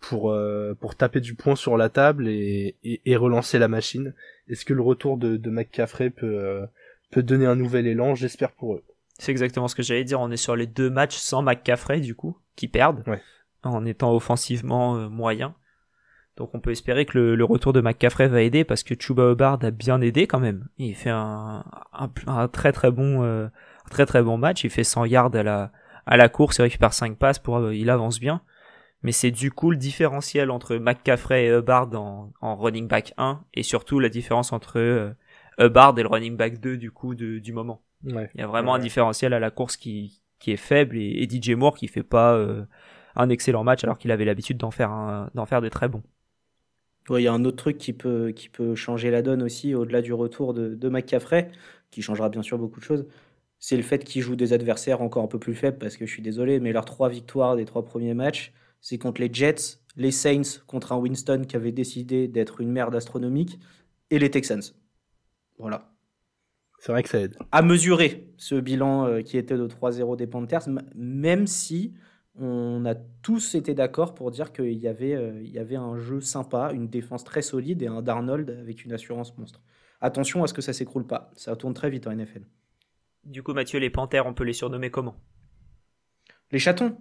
pour, 0.00 0.30
euh, 0.30 0.74
pour 0.74 0.96
taper 0.96 1.20
du 1.20 1.34
poing 1.34 1.56
sur 1.56 1.76
la 1.76 1.88
table 1.88 2.28
et, 2.28 2.76
et, 2.84 3.00
et 3.04 3.16
relancer 3.16 3.58
la 3.58 3.68
machine. 3.68 4.14
Est-ce 4.48 4.64
que 4.64 4.74
le 4.74 4.82
retour 4.82 5.16
de, 5.16 5.36
de 5.36 5.50
McCaffrey 5.50 6.10
peut, 6.10 6.38
euh, 6.38 6.66
peut 7.10 7.22
donner 7.22 7.46
un 7.46 7.56
nouvel 7.56 7.86
élan? 7.86 8.14
J'espère 8.14 8.52
pour 8.52 8.74
eux. 8.74 8.84
C'est 9.18 9.32
exactement 9.32 9.68
ce 9.68 9.74
que 9.74 9.82
j'allais 9.82 10.04
dire. 10.04 10.20
On 10.20 10.30
est 10.30 10.36
sur 10.36 10.56
les 10.56 10.66
deux 10.66 10.90
matchs 10.90 11.16
sans 11.16 11.42
McCaffrey, 11.42 12.00
du 12.00 12.14
coup, 12.14 12.36
qui 12.56 12.68
perdent. 12.68 13.02
Ouais. 13.06 13.20
En 13.64 13.84
étant 13.84 14.14
offensivement 14.14 14.96
euh, 14.96 15.08
moyen. 15.08 15.54
Donc 16.36 16.54
on 16.54 16.60
peut 16.60 16.70
espérer 16.70 17.04
que 17.04 17.18
le, 17.18 17.34
le, 17.34 17.44
retour 17.44 17.72
de 17.72 17.80
McCaffrey 17.80 18.28
va 18.28 18.42
aider 18.42 18.62
parce 18.62 18.84
que 18.84 18.94
Chuba 18.96 19.32
Hubbard 19.32 19.58
a 19.62 19.72
bien 19.72 20.00
aidé 20.00 20.28
quand 20.28 20.38
même. 20.38 20.68
Il 20.78 20.94
fait 20.94 21.10
un, 21.10 21.64
un, 21.92 22.10
un 22.28 22.46
très 22.46 22.70
très 22.70 22.92
bon 22.92 23.24
très 23.88 24.06
très 24.06 24.22
bon 24.22 24.38
match. 24.38 24.64
Il 24.64 24.70
fait 24.70 24.84
100 24.84 25.06
yards 25.06 25.34
à 25.34 25.42
la 25.42 25.72
à 26.06 26.16
la 26.16 26.28
course, 26.30 26.58
il 26.58 26.62
récupère 26.62 26.94
5 26.94 27.18
passes 27.18 27.38
pour 27.38 27.58
euh, 27.58 27.74
il 27.74 27.90
avance 27.90 28.18
bien. 28.18 28.40
Mais 29.02 29.12
c'est 29.12 29.30
du 29.30 29.52
coup 29.52 29.70
le 29.70 29.76
différentiel 29.76 30.50
entre 30.50 30.76
McCaffrey 30.76 31.46
et 31.46 31.50
Hubbard 31.50 31.94
en, 31.94 32.32
en 32.40 32.56
running 32.56 32.88
back 32.88 33.14
1 33.16 33.44
et 33.54 33.62
surtout 33.62 34.00
la 34.00 34.08
différence 34.08 34.52
entre 34.52 34.78
euh, 34.78 35.10
Hubbard 35.58 35.98
et 35.98 36.02
le 36.02 36.08
running 36.08 36.36
back 36.36 36.60
2 36.60 36.76
du 36.76 36.90
coup 36.90 37.14
de, 37.14 37.38
du 37.38 37.52
moment. 37.52 37.82
Ouais. 38.04 38.30
Il 38.34 38.40
y 38.40 38.44
a 38.44 38.46
vraiment 38.46 38.72
ouais. 38.72 38.78
un 38.78 38.82
différentiel 38.82 39.34
à 39.34 39.38
la 39.38 39.50
course 39.50 39.76
qui 39.76 40.20
qui 40.38 40.52
est 40.52 40.56
faible 40.56 40.96
et, 40.96 41.22
et 41.22 41.28
DJ 41.28 41.50
Moore 41.50 41.76
qui 41.76 41.88
fait 41.88 42.02
pas 42.02 42.34
euh, 42.34 42.64
un 43.16 43.28
excellent 43.28 43.64
match 43.64 43.84
alors 43.84 43.98
qu'il 43.98 44.10
avait 44.10 44.24
l'habitude 44.24 44.56
d'en 44.56 44.70
faire 44.70 44.90
un, 44.90 45.30
d'en 45.34 45.46
faire 45.46 45.60
des 45.60 45.70
très 45.70 45.88
bons. 45.88 46.02
Il 47.10 47.22
y 47.22 47.28
a 47.28 47.32
un 47.32 47.44
autre 47.44 47.56
truc 47.56 47.78
qui 47.78 47.92
peut, 47.94 48.32
qui 48.32 48.48
peut 48.50 48.74
changer 48.74 49.10
la 49.10 49.22
donne 49.22 49.42
aussi, 49.42 49.74
au-delà 49.74 50.02
du 50.02 50.12
retour 50.12 50.52
de, 50.52 50.74
de 50.74 50.88
McCaffrey, 50.90 51.50
qui 51.90 52.02
changera 52.02 52.28
bien 52.28 52.42
sûr 52.42 52.58
beaucoup 52.58 52.80
de 52.80 52.84
choses. 52.84 53.06
C'est 53.58 53.76
le 53.76 53.82
fait 53.82 54.04
qu'ils 54.04 54.22
jouent 54.22 54.36
des 54.36 54.52
adversaires 54.52 55.02
encore 55.02 55.24
un 55.24 55.28
peu 55.28 55.38
plus 55.38 55.54
faibles, 55.54 55.78
parce 55.78 55.96
que 55.96 56.06
je 56.06 56.12
suis 56.12 56.22
désolé, 56.22 56.60
mais 56.60 56.72
leurs 56.72 56.84
trois 56.84 57.08
victoires 57.08 57.56
des 57.56 57.64
trois 57.64 57.84
premiers 57.84 58.14
matchs, 58.14 58.52
c'est 58.80 58.98
contre 58.98 59.20
les 59.20 59.32
Jets, 59.32 59.80
les 59.96 60.12
Saints 60.12 60.60
contre 60.66 60.92
un 60.92 60.96
Winston 60.96 61.44
qui 61.48 61.56
avait 61.56 61.72
décidé 61.72 62.28
d'être 62.28 62.60
une 62.60 62.70
merde 62.70 62.94
astronomique, 62.94 63.58
et 64.10 64.18
les 64.18 64.30
Texans. 64.30 64.62
Voilà. 65.58 65.92
C'est 66.78 66.92
vrai 66.92 67.02
que 67.02 67.08
ça 67.08 67.18
aide. 67.18 67.36
À 67.50 67.62
mesurer 67.62 68.32
ce 68.36 68.54
bilan 68.54 69.06
euh, 69.06 69.22
qui 69.22 69.36
était 69.36 69.56
de 69.56 69.66
3-0 69.66 70.16
des 70.16 70.26
Panthers, 70.26 70.68
même 70.94 71.46
si 71.46 71.94
on 72.40 72.84
a 72.86 72.94
tous 72.94 73.56
été 73.56 73.74
d'accord 73.74 74.14
pour 74.14 74.30
dire 74.30 74.52
qu'il 74.52 74.78
y, 74.78 74.86
avait, 74.86 75.14
euh, 75.14 75.42
il 75.42 75.50
y 75.50 75.58
avait 75.58 75.76
un 75.76 75.96
jeu 75.98 76.20
sympa, 76.20 76.70
une 76.72 76.88
défense 76.88 77.24
très 77.24 77.42
solide 77.42 77.82
et 77.82 77.88
un 77.88 78.00
Darnold 78.00 78.50
avec 78.50 78.84
une 78.84 78.92
assurance 78.92 79.36
monstre. 79.36 79.60
Attention 80.00 80.44
à 80.44 80.46
ce 80.46 80.54
que 80.54 80.62
ça 80.62 80.72
s'écroule 80.72 81.06
pas, 81.06 81.32
ça 81.34 81.56
tourne 81.56 81.74
très 81.74 81.90
vite 81.90 82.06
en 82.06 82.14
NFL. 82.14 82.42
Du 83.28 83.42
coup, 83.42 83.52
Mathieu, 83.52 83.78
les 83.78 83.90
panthères, 83.90 84.26
on 84.26 84.32
peut 84.32 84.44
les 84.44 84.54
surnommer 84.54 84.90
comment? 84.90 85.16
Les 86.50 86.58
chatons. 86.58 86.96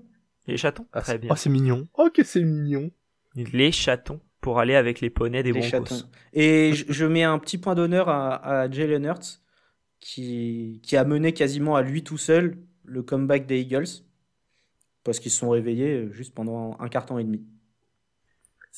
Les 0.46 0.58
chatons? 0.58 0.86
Ah, 0.92 1.02
Très 1.02 1.18
bien. 1.18 1.30
Oh, 1.32 1.36
c'est 1.38 1.50
mignon. 1.50 1.88
Oh, 1.98 2.10
que 2.14 2.24
c'est 2.24 2.44
mignon. 2.44 2.92
Les 3.36 3.72
chatons 3.72 4.20
pour 4.42 4.60
aller 4.60 4.76
avec 4.76 5.00
les 5.00 5.10
poneys 5.10 5.42
des 5.42 5.54
les 5.54 5.60
Broncos. 5.60 5.86
Chatons. 5.86 6.10
Et 6.34 6.74
je, 6.74 6.86
je, 6.90 7.06
mets 7.06 7.24
un 7.24 7.40
petit 7.40 7.58
point 7.58 7.76
d'honneur 7.76 8.10
à, 8.10 8.36
à 8.36 8.70
Jalen 8.70 9.06
Hurts 9.06 9.42
qui, 10.00 10.82
qui 10.84 10.98
a 10.98 11.06
mené 11.06 11.34
quasiment 11.34 11.76
à 11.76 11.82
lui 11.82 12.04
tout 12.04 12.18
seul 12.18 12.58
le 12.84 13.04
comeback 13.04 13.46
des 13.46 13.62
Eagles 13.62 14.04
parce 15.04 15.20
qu'ils 15.20 15.32
se 15.32 15.40
sont 15.40 15.50
réveillés 15.50 16.12
juste 16.12 16.34
pendant 16.34 16.78
un 16.80 16.90
quart 16.90 17.06
temps 17.06 17.20
et 17.20 17.24
demi. 17.24 17.46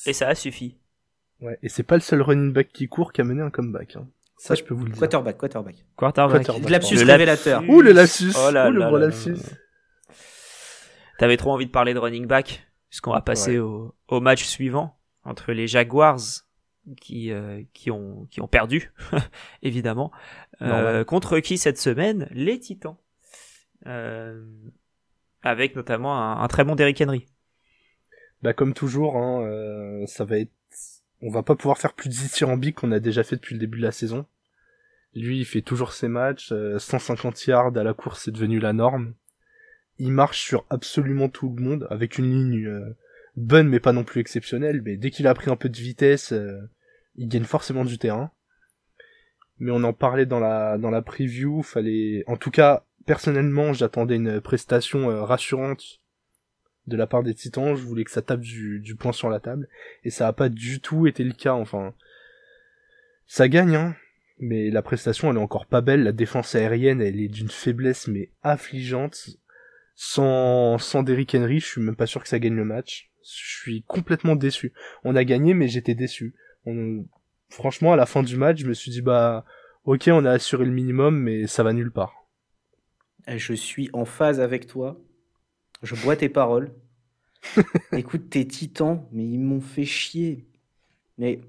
Et 0.06 0.12
ça 0.12 0.28
a 0.28 0.34
suffi. 0.36 0.78
Ouais, 1.40 1.58
et 1.62 1.68
c'est 1.68 1.82
pas 1.82 1.96
le 1.96 2.00
seul 2.00 2.22
running 2.22 2.52
back 2.52 2.68
qui 2.72 2.86
court 2.86 3.12
qui 3.12 3.20
a 3.20 3.24
mené 3.24 3.42
un 3.42 3.50
comeback. 3.50 3.96
Hein. 3.96 4.08
Ça, 4.40 4.54
je 4.54 4.64
peux 4.64 4.72
vous 4.72 4.84
le 4.84 4.92
dire. 4.92 4.98
Quarterback, 4.98 5.36
quarterback. 5.36 5.84
Quarterback. 5.96 6.46
quarterback. 6.46 6.70
Lapsus 6.70 6.94
le 6.94 7.12
révélateur. 7.12 7.62
Ouh, 7.68 7.82
le 7.82 7.92
lapsus. 7.92 8.32
Oh 8.38 8.50
là 8.50 8.68
Ouh, 8.68 8.72
le 8.72 8.78
là 8.78 8.86
gros 8.86 8.96
là 8.96 9.08
lapsus. 9.08 9.36
T'avais 11.18 11.36
trop 11.36 11.52
envie 11.52 11.66
de 11.66 11.70
parler 11.70 11.92
de 11.92 11.98
running 11.98 12.26
back, 12.26 12.66
puisqu'on 12.88 13.12
va 13.12 13.20
passer 13.20 13.58
au, 13.58 13.94
au, 14.08 14.20
match 14.20 14.44
suivant 14.44 14.98
entre 15.24 15.52
les 15.52 15.66
Jaguars 15.66 16.20
qui 17.02 17.30
euh, 17.30 17.62
qui 17.74 17.90
ont 17.90 18.26
qui 18.30 18.40
ont 18.40 18.48
perdu 18.48 18.90
évidemment 19.62 20.10
euh, 20.62 21.04
contre 21.04 21.40
qui 21.40 21.58
cette 21.58 21.78
semaine 21.78 22.26
les 22.30 22.58
Titans 22.58 22.96
euh, 23.86 24.42
avec 25.42 25.76
notamment 25.76 26.16
un, 26.16 26.42
un, 26.42 26.48
très 26.48 26.64
bon 26.64 26.76
Derrick 26.76 26.98
Henry. 27.02 27.26
Bah 28.40 28.54
comme 28.54 28.72
toujours, 28.72 29.18
hein, 29.18 29.42
euh, 29.42 30.06
ça 30.06 30.24
va 30.24 30.38
être, 30.38 30.52
on 31.22 31.30
va 31.30 31.42
pas 31.42 31.54
pouvoir 31.54 31.78
faire 31.78 31.92
plus 31.92 32.08
de 32.08 32.14
dithyrambique 32.14 32.76
qu'on 32.76 32.92
a 32.92 33.00
déjà 33.00 33.22
fait 33.22 33.36
depuis 33.36 33.54
le 33.54 33.60
début 33.60 33.78
de 33.78 33.84
la 33.84 33.92
saison. 33.92 34.26
Lui, 35.14 35.40
il 35.40 35.44
fait 35.44 35.62
toujours 35.62 35.92
ses 35.92 36.08
matchs, 36.08 36.52
150 36.78 37.46
yards 37.46 37.76
à 37.76 37.82
la 37.82 37.94
course, 37.94 38.24
c'est 38.24 38.30
devenu 38.30 38.60
la 38.60 38.72
norme. 38.72 39.14
Il 39.98 40.12
marche 40.12 40.40
sur 40.40 40.64
absolument 40.70 41.28
tout 41.28 41.54
le 41.54 41.62
monde 41.62 41.86
avec 41.90 42.18
une 42.18 42.30
ligne 42.30 42.94
bonne 43.36 43.68
mais 43.68 43.80
pas 43.80 43.92
non 43.92 44.04
plus 44.04 44.20
exceptionnelle. 44.20 44.82
Mais 44.82 44.96
dès 44.96 45.10
qu'il 45.10 45.26
a 45.26 45.34
pris 45.34 45.50
un 45.50 45.56
peu 45.56 45.68
de 45.68 45.76
vitesse, 45.76 46.32
il 47.16 47.28
gagne 47.28 47.44
forcément 47.44 47.84
du 47.84 47.98
terrain. 47.98 48.30
Mais 49.58 49.72
on 49.72 49.84
en 49.84 49.92
parlait 49.92 50.26
dans 50.26 50.40
la 50.40 50.78
dans 50.78 50.90
la 50.90 51.02
preview, 51.02 51.62
fallait, 51.62 52.24
en 52.26 52.36
tout 52.36 52.50
cas 52.50 52.86
personnellement, 53.06 53.72
j'attendais 53.72 54.16
une 54.16 54.40
prestation 54.40 55.10
euh, 55.10 55.22
rassurante 55.22 55.99
de 56.86 56.96
la 56.96 57.06
part 57.06 57.22
des 57.22 57.34
Titans. 57.34 57.74
Je 57.74 57.82
voulais 57.82 58.04
que 58.04 58.10
ça 58.10 58.22
tape 58.22 58.40
du, 58.40 58.80
du 58.80 58.96
point 58.96 59.12
sur 59.12 59.30
la 59.30 59.40
table, 59.40 59.68
et 60.04 60.10
ça 60.10 60.28
a 60.28 60.32
pas 60.32 60.48
du 60.48 60.80
tout 60.80 61.06
été 61.06 61.24
le 61.24 61.32
cas. 61.32 61.54
Enfin, 61.54 61.94
ça 63.26 63.48
gagne, 63.48 63.76
hein. 63.76 63.96
Mais 64.40 64.70
la 64.70 64.80
prestation, 64.80 65.30
elle 65.30 65.36
est 65.36 65.40
encore 65.40 65.66
pas 65.66 65.82
belle. 65.82 66.02
La 66.02 66.12
défense 66.12 66.54
aérienne, 66.54 67.02
elle 67.02 67.20
est 67.20 67.28
d'une 67.28 67.50
faiblesse 67.50 68.08
mais 68.08 68.30
affligeante. 68.42 69.28
Sans 69.94 70.78
sans 70.78 71.02
Derrick 71.02 71.34
Henry, 71.34 71.60
je 71.60 71.66
suis 71.66 71.82
même 71.82 71.94
pas 71.94 72.06
sûr 72.06 72.22
que 72.22 72.28
ça 72.28 72.38
gagne 72.38 72.54
le 72.54 72.64
match. 72.64 73.10
Je 73.22 73.60
suis 73.60 73.82
complètement 73.82 74.34
déçu. 74.34 74.72
On 75.04 75.14
a 75.14 75.24
gagné, 75.24 75.52
mais 75.52 75.68
j'étais 75.68 75.94
déçu. 75.94 76.34
On... 76.64 77.04
Franchement, 77.50 77.92
à 77.92 77.96
la 77.96 78.06
fin 78.06 78.22
du 78.22 78.36
match, 78.38 78.60
je 78.60 78.66
me 78.66 78.72
suis 78.72 78.90
dit 78.90 79.02
bah 79.02 79.44
ok, 79.84 80.08
on 80.10 80.24
a 80.24 80.30
assuré 80.30 80.64
le 80.64 80.70
minimum, 80.70 81.18
mais 81.18 81.46
ça 81.46 81.62
va 81.62 81.74
nulle 81.74 81.92
part. 81.92 82.14
Eh, 83.26 83.38
je 83.38 83.52
suis 83.52 83.90
en 83.92 84.06
phase 84.06 84.40
avec 84.40 84.66
toi. 84.66 84.98
Je 85.82 85.94
bois 85.94 86.16
tes 86.16 86.28
paroles. 86.28 86.72
Écoute, 87.92 88.30
tes 88.30 88.46
titans, 88.46 89.06
mais 89.12 89.24
ils 89.24 89.38
m'ont 89.38 89.60
fait 89.60 89.84
chier. 89.84 90.46
Mais 91.16 91.40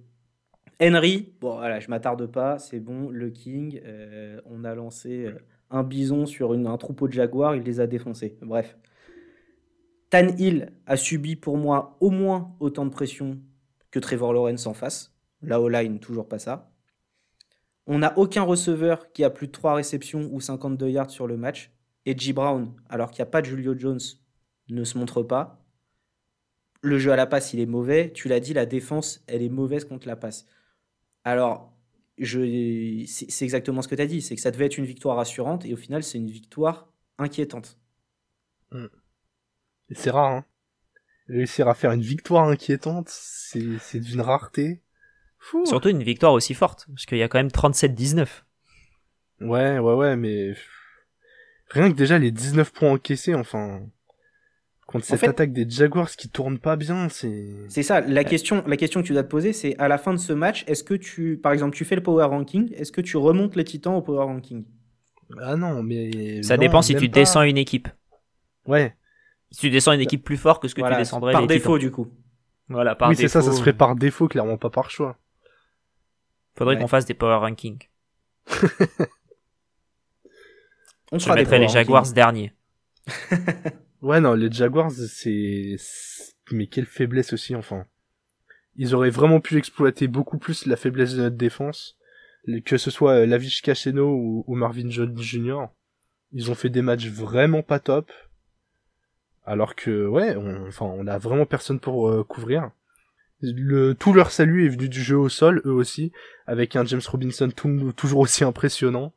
Henry, 0.81 1.33
bon 1.39 1.57
voilà, 1.57 1.79
je 1.79 1.89
m'attarde 1.89 2.25
pas, 2.27 2.57
c'est 2.57 2.79
bon, 2.79 3.09
le 3.09 3.29
King, 3.29 3.81
euh, 3.85 4.41
on 4.45 4.63
a 4.63 4.73
lancé 4.73 5.25
euh, 5.25 5.37
un 5.69 5.83
bison 5.83 6.25
sur 6.25 6.53
un 6.53 6.77
troupeau 6.77 7.07
de 7.07 7.13
jaguars, 7.13 7.55
il 7.55 7.63
les 7.63 7.79
a 7.79 7.87
défoncés. 7.87 8.37
Bref. 8.41 8.77
Tan 10.09 10.27
Hill 10.37 10.73
a 10.87 10.97
subi 10.97 11.35
pour 11.35 11.57
moi 11.57 11.97
au 12.01 12.09
moins 12.09 12.55
autant 12.59 12.85
de 12.85 12.89
pression 12.89 13.39
que 13.91 13.99
Trevor 13.99 14.33
Lawrence 14.33 14.65
en 14.65 14.73
face. 14.73 15.13
La 15.41 15.61
O-line, 15.61 15.99
toujours 15.99 16.27
pas 16.27 16.39
ça. 16.39 16.71
On 17.87 17.99
n'a 17.99 18.17
aucun 18.17 18.43
receveur 18.43 19.11
qui 19.11 19.23
a 19.23 19.29
plus 19.29 19.47
de 19.47 19.51
3 19.51 19.75
réceptions 19.75 20.29
ou 20.31 20.41
52 20.41 20.89
yards 20.89 21.09
sur 21.09 21.27
le 21.27 21.37
match. 21.37 21.71
Et 22.05 22.17
G. 22.17 22.33
Brown, 22.33 22.73
alors 22.89 23.11
qu'il 23.11 23.19
n'y 23.19 23.27
a 23.27 23.31
pas 23.31 23.41
de 23.41 23.47
Julio 23.47 23.77
Jones, 23.77 23.99
ne 24.69 24.83
se 24.83 24.97
montre 24.97 25.23
pas. 25.23 25.63
Le 26.81 26.97
jeu 26.97 27.11
à 27.11 27.15
la 27.15 27.27
passe, 27.27 27.53
il 27.53 27.59
est 27.59 27.65
mauvais. 27.65 28.11
Tu 28.11 28.27
l'as 28.27 28.39
dit, 28.39 28.53
la 28.53 28.65
défense, 28.65 29.23
elle 29.27 29.43
est 29.43 29.49
mauvaise 29.49 29.85
contre 29.85 30.07
la 30.07 30.15
passe. 30.15 30.47
Alors, 31.23 31.71
c'est 32.17 33.41
exactement 33.41 33.81
ce 33.81 33.87
que 33.87 33.95
tu 33.95 34.01
as 34.01 34.07
dit. 34.07 34.21
C'est 34.21 34.35
que 34.35 34.41
ça 34.41 34.49
devait 34.49 34.65
être 34.65 34.77
une 34.77 34.85
victoire 34.85 35.17
rassurante. 35.17 35.65
Et 35.65 35.73
au 35.73 35.77
final, 35.77 36.03
c'est 36.03 36.17
une 36.17 36.31
victoire 36.31 36.91
inquiétante. 37.19 37.77
Hmm. 38.71 38.87
C'est 39.91 40.09
rare, 40.09 40.31
hein 40.31 40.45
réussir 41.31 41.67
à 41.67 41.73
faire 41.73 41.91
une 41.91 42.01
victoire 42.01 42.47
inquiétante, 42.47 43.09
c'est 43.09 43.99
d'une 43.99 44.21
rareté. 44.21 44.81
Surtout 45.65 45.89
une 45.89 46.03
victoire 46.03 46.33
aussi 46.33 46.53
forte, 46.53 46.85
parce 46.89 47.05
qu'il 47.05 47.17
y 47.17 47.23
a 47.23 47.27
quand 47.27 47.39
même 47.39 47.47
37-19. 47.47 48.43
Ouais, 49.41 49.79
ouais, 49.79 49.93
ouais, 49.93 50.15
mais 50.15 50.53
rien 51.71 51.91
que 51.91 51.95
déjà 51.95 52.17
les 52.17 52.31
19 52.31 52.71
points 52.71 52.91
encaissés, 52.91 53.33
enfin, 53.33 53.81
contre 54.85 55.05
cette 55.05 55.23
attaque 55.23 55.53
des 55.53 55.69
Jaguars 55.69 56.11
qui 56.11 56.29
tourne 56.29 56.59
pas 56.59 56.75
bien, 56.75 57.09
c'est. 57.09 57.55
C'est 57.69 57.83
ça. 57.83 58.01
La 58.01 58.23
question, 58.23 58.63
la 58.67 58.77
question 58.77 59.01
que 59.01 59.07
tu 59.07 59.13
dois 59.13 59.23
te 59.23 59.29
poser, 59.29 59.53
c'est 59.53 59.77
à 59.77 59.87
la 59.87 59.97
fin 59.97 60.13
de 60.13 60.19
ce 60.19 60.33
match, 60.33 60.63
est-ce 60.67 60.83
que 60.83 60.93
tu, 60.93 61.37
par 61.41 61.53
exemple, 61.53 61.75
tu 61.75 61.85
fais 61.85 61.95
le 61.95 62.03
power 62.03 62.25
ranking, 62.25 62.71
est-ce 62.73 62.91
que 62.91 63.01
tu 63.01 63.17
remontes 63.17 63.55
les 63.55 63.63
Titans 63.63 63.95
au 63.95 64.01
power 64.01 64.25
ranking? 64.25 64.65
Ah 65.39 65.55
non, 65.55 65.81
mais 65.81 66.43
ça 66.43 66.57
dépend 66.57 66.81
si 66.81 66.95
tu 66.95 67.07
descends 67.07 67.43
une 67.43 67.57
équipe. 67.57 67.87
Ouais. 68.67 68.95
Si 69.49 69.61
tu 69.61 69.69
descends 69.69 69.93
une 69.93 70.01
équipe 70.01 70.23
plus 70.23 70.37
forte 70.37 70.61
que 70.61 70.67
ce 70.67 70.75
que 70.75 70.81
tu 70.81 70.95
descendrais 70.95 71.33
par 71.33 71.47
défaut 71.47 71.77
du 71.77 71.91
coup. 71.91 72.07
Voilà, 72.69 72.95
par 72.95 73.09
oui, 73.09 73.15
c'est 73.17 73.27
ça, 73.27 73.41
ça 73.41 73.51
se 73.51 73.59
ferait 73.59 73.73
par 73.73 73.95
défaut, 73.95 74.27
clairement 74.29 74.57
pas 74.57 74.69
par 74.69 74.89
choix. 74.89 75.17
Faudrait 76.55 76.77
qu'on 76.77 76.87
fasse 76.87 77.05
des 77.05 77.13
power 77.13 77.35
rankings. 77.35 77.87
On 81.11 81.19
Je 81.19 81.31
mettrais 81.31 81.59
les 81.59 81.67
Jaguars 81.67 82.11
derniers. 82.13 82.53
ouais, 84.01 84.21
non, 84.21 84.33
les 84.33 84.51
Jaguars, 84.51 84.91
c'est, 84.91 85.75
mais 86.51 86.67
quelle 86.67 86.85
faiblesse 86.85 87.33
aussi, 87.33 87.55
enfin. 87.55 87.85
Ils 88.77 88.95
auraient 88.95 89.09
vraiment 89.09 89.41
pu 89.41 89.57
exploiter 89.57 90.07
beaucoup 90.07 90.37
plus 90.37 90.65
la 90.65 90.77
faiblesse 90.77 91.15
de 91.15 91.23
notre 91.23 91.35
défense, 91.35 91.97
que 92.65 92.77
ce 92.77 92.89
soit 92.89 93.13
euh, 93.13 93.25
Lavish 93.25 93.61
ou, 93.97 94.45
ou 94.47 94.55
Marvin 94.55 94.89
Jones 94.89 95.17
Jr. 95.17 95.65
Ils 96.31 96.49
ont 96.49 96.55
fait 96.55 96.69
des 96.69 96.81
matchs 96.81 97.07
vraiment 97.07 97.63
pas 97.63 97.79
top. 97.79 98.09
Alors 99.45 99.75
que 99.75 100.07
ouais, 100.07 100.35
on, 100.37 100.67
enfin 100.67 100.85
on 100.85 101.07
a 101.07 101.17
vraiment 101.17 101.45
personne 101.45 101.79
pour 101.79 102.09
euh, 102.09 102.23
couvrir. 102.23 102.71
Le, 103.41 103.93
tout 103.93 104.13
leur 104.13 104.31
salut 104.31 104.65
est 104.65 104.69
venu 104.69 104.87
du 104.87 105.01
jeu 105.01 105.17
au 105.17 105.27
sol, 105.27 105.61
eux 105.65 105.73
aussi, 105.73 106.11
avec 106.45 106.75
un 106.75 106.85
James 106.85 107.01
Robinson 107.05 107.49
toujours 107.49 108.19
aussi 108.19 108.43
impressionnant. 108.43 109.13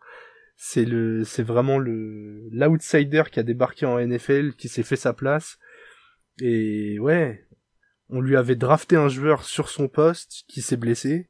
C'est 0.56 0.84
le, 0.84 1.24
c'est 1.24 1.42
vraiment 1.42 1.78
le 1.78 2.48
l'outsider 2.50 3.24
qui 3.30 3.40
a 3.40 3.42
débarqué 3.42 3.86
en 3.86 3.98
NFL, 3.98 4.54
qui 4.54 4.68
s'est 4.68 4.82
fait 4.82 4.96
sa 4.96 5.12
place. 5.12 5.58
Et 6.40 6.98
ouais, 6.98 7.46
on 8.08 8.20
lui 8.20 8.36
avait 8.36 8.56
drafté 8.56 8.96
un 8.96 9.08
joueur 9.08 9.44
sur 9.44 9.68
son 9.68 9.88
poste 9.88 10.44
qui 10.48 10.62
s'est 10.62 10.76
blessé 10.76 11.28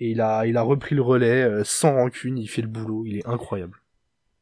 et 0.00 0.10
il 0.10 0.20
a, 0.20 0.46
il 0.46 0.56
a 0.56 0.62
repris 0.62 0.94
le 0.94 1.02
relais 1.02 1.42
euh, 1.42 1.62
sans 1.62 1.94
rancune. 1.94 2.38
Il 2.38 2.48
fait 2.48 2.62
le 2.62 2.68
boulot, 2.68 3.04
il 3.06 3.18
est 3.18 3.26
incroyable. 3.26 3.78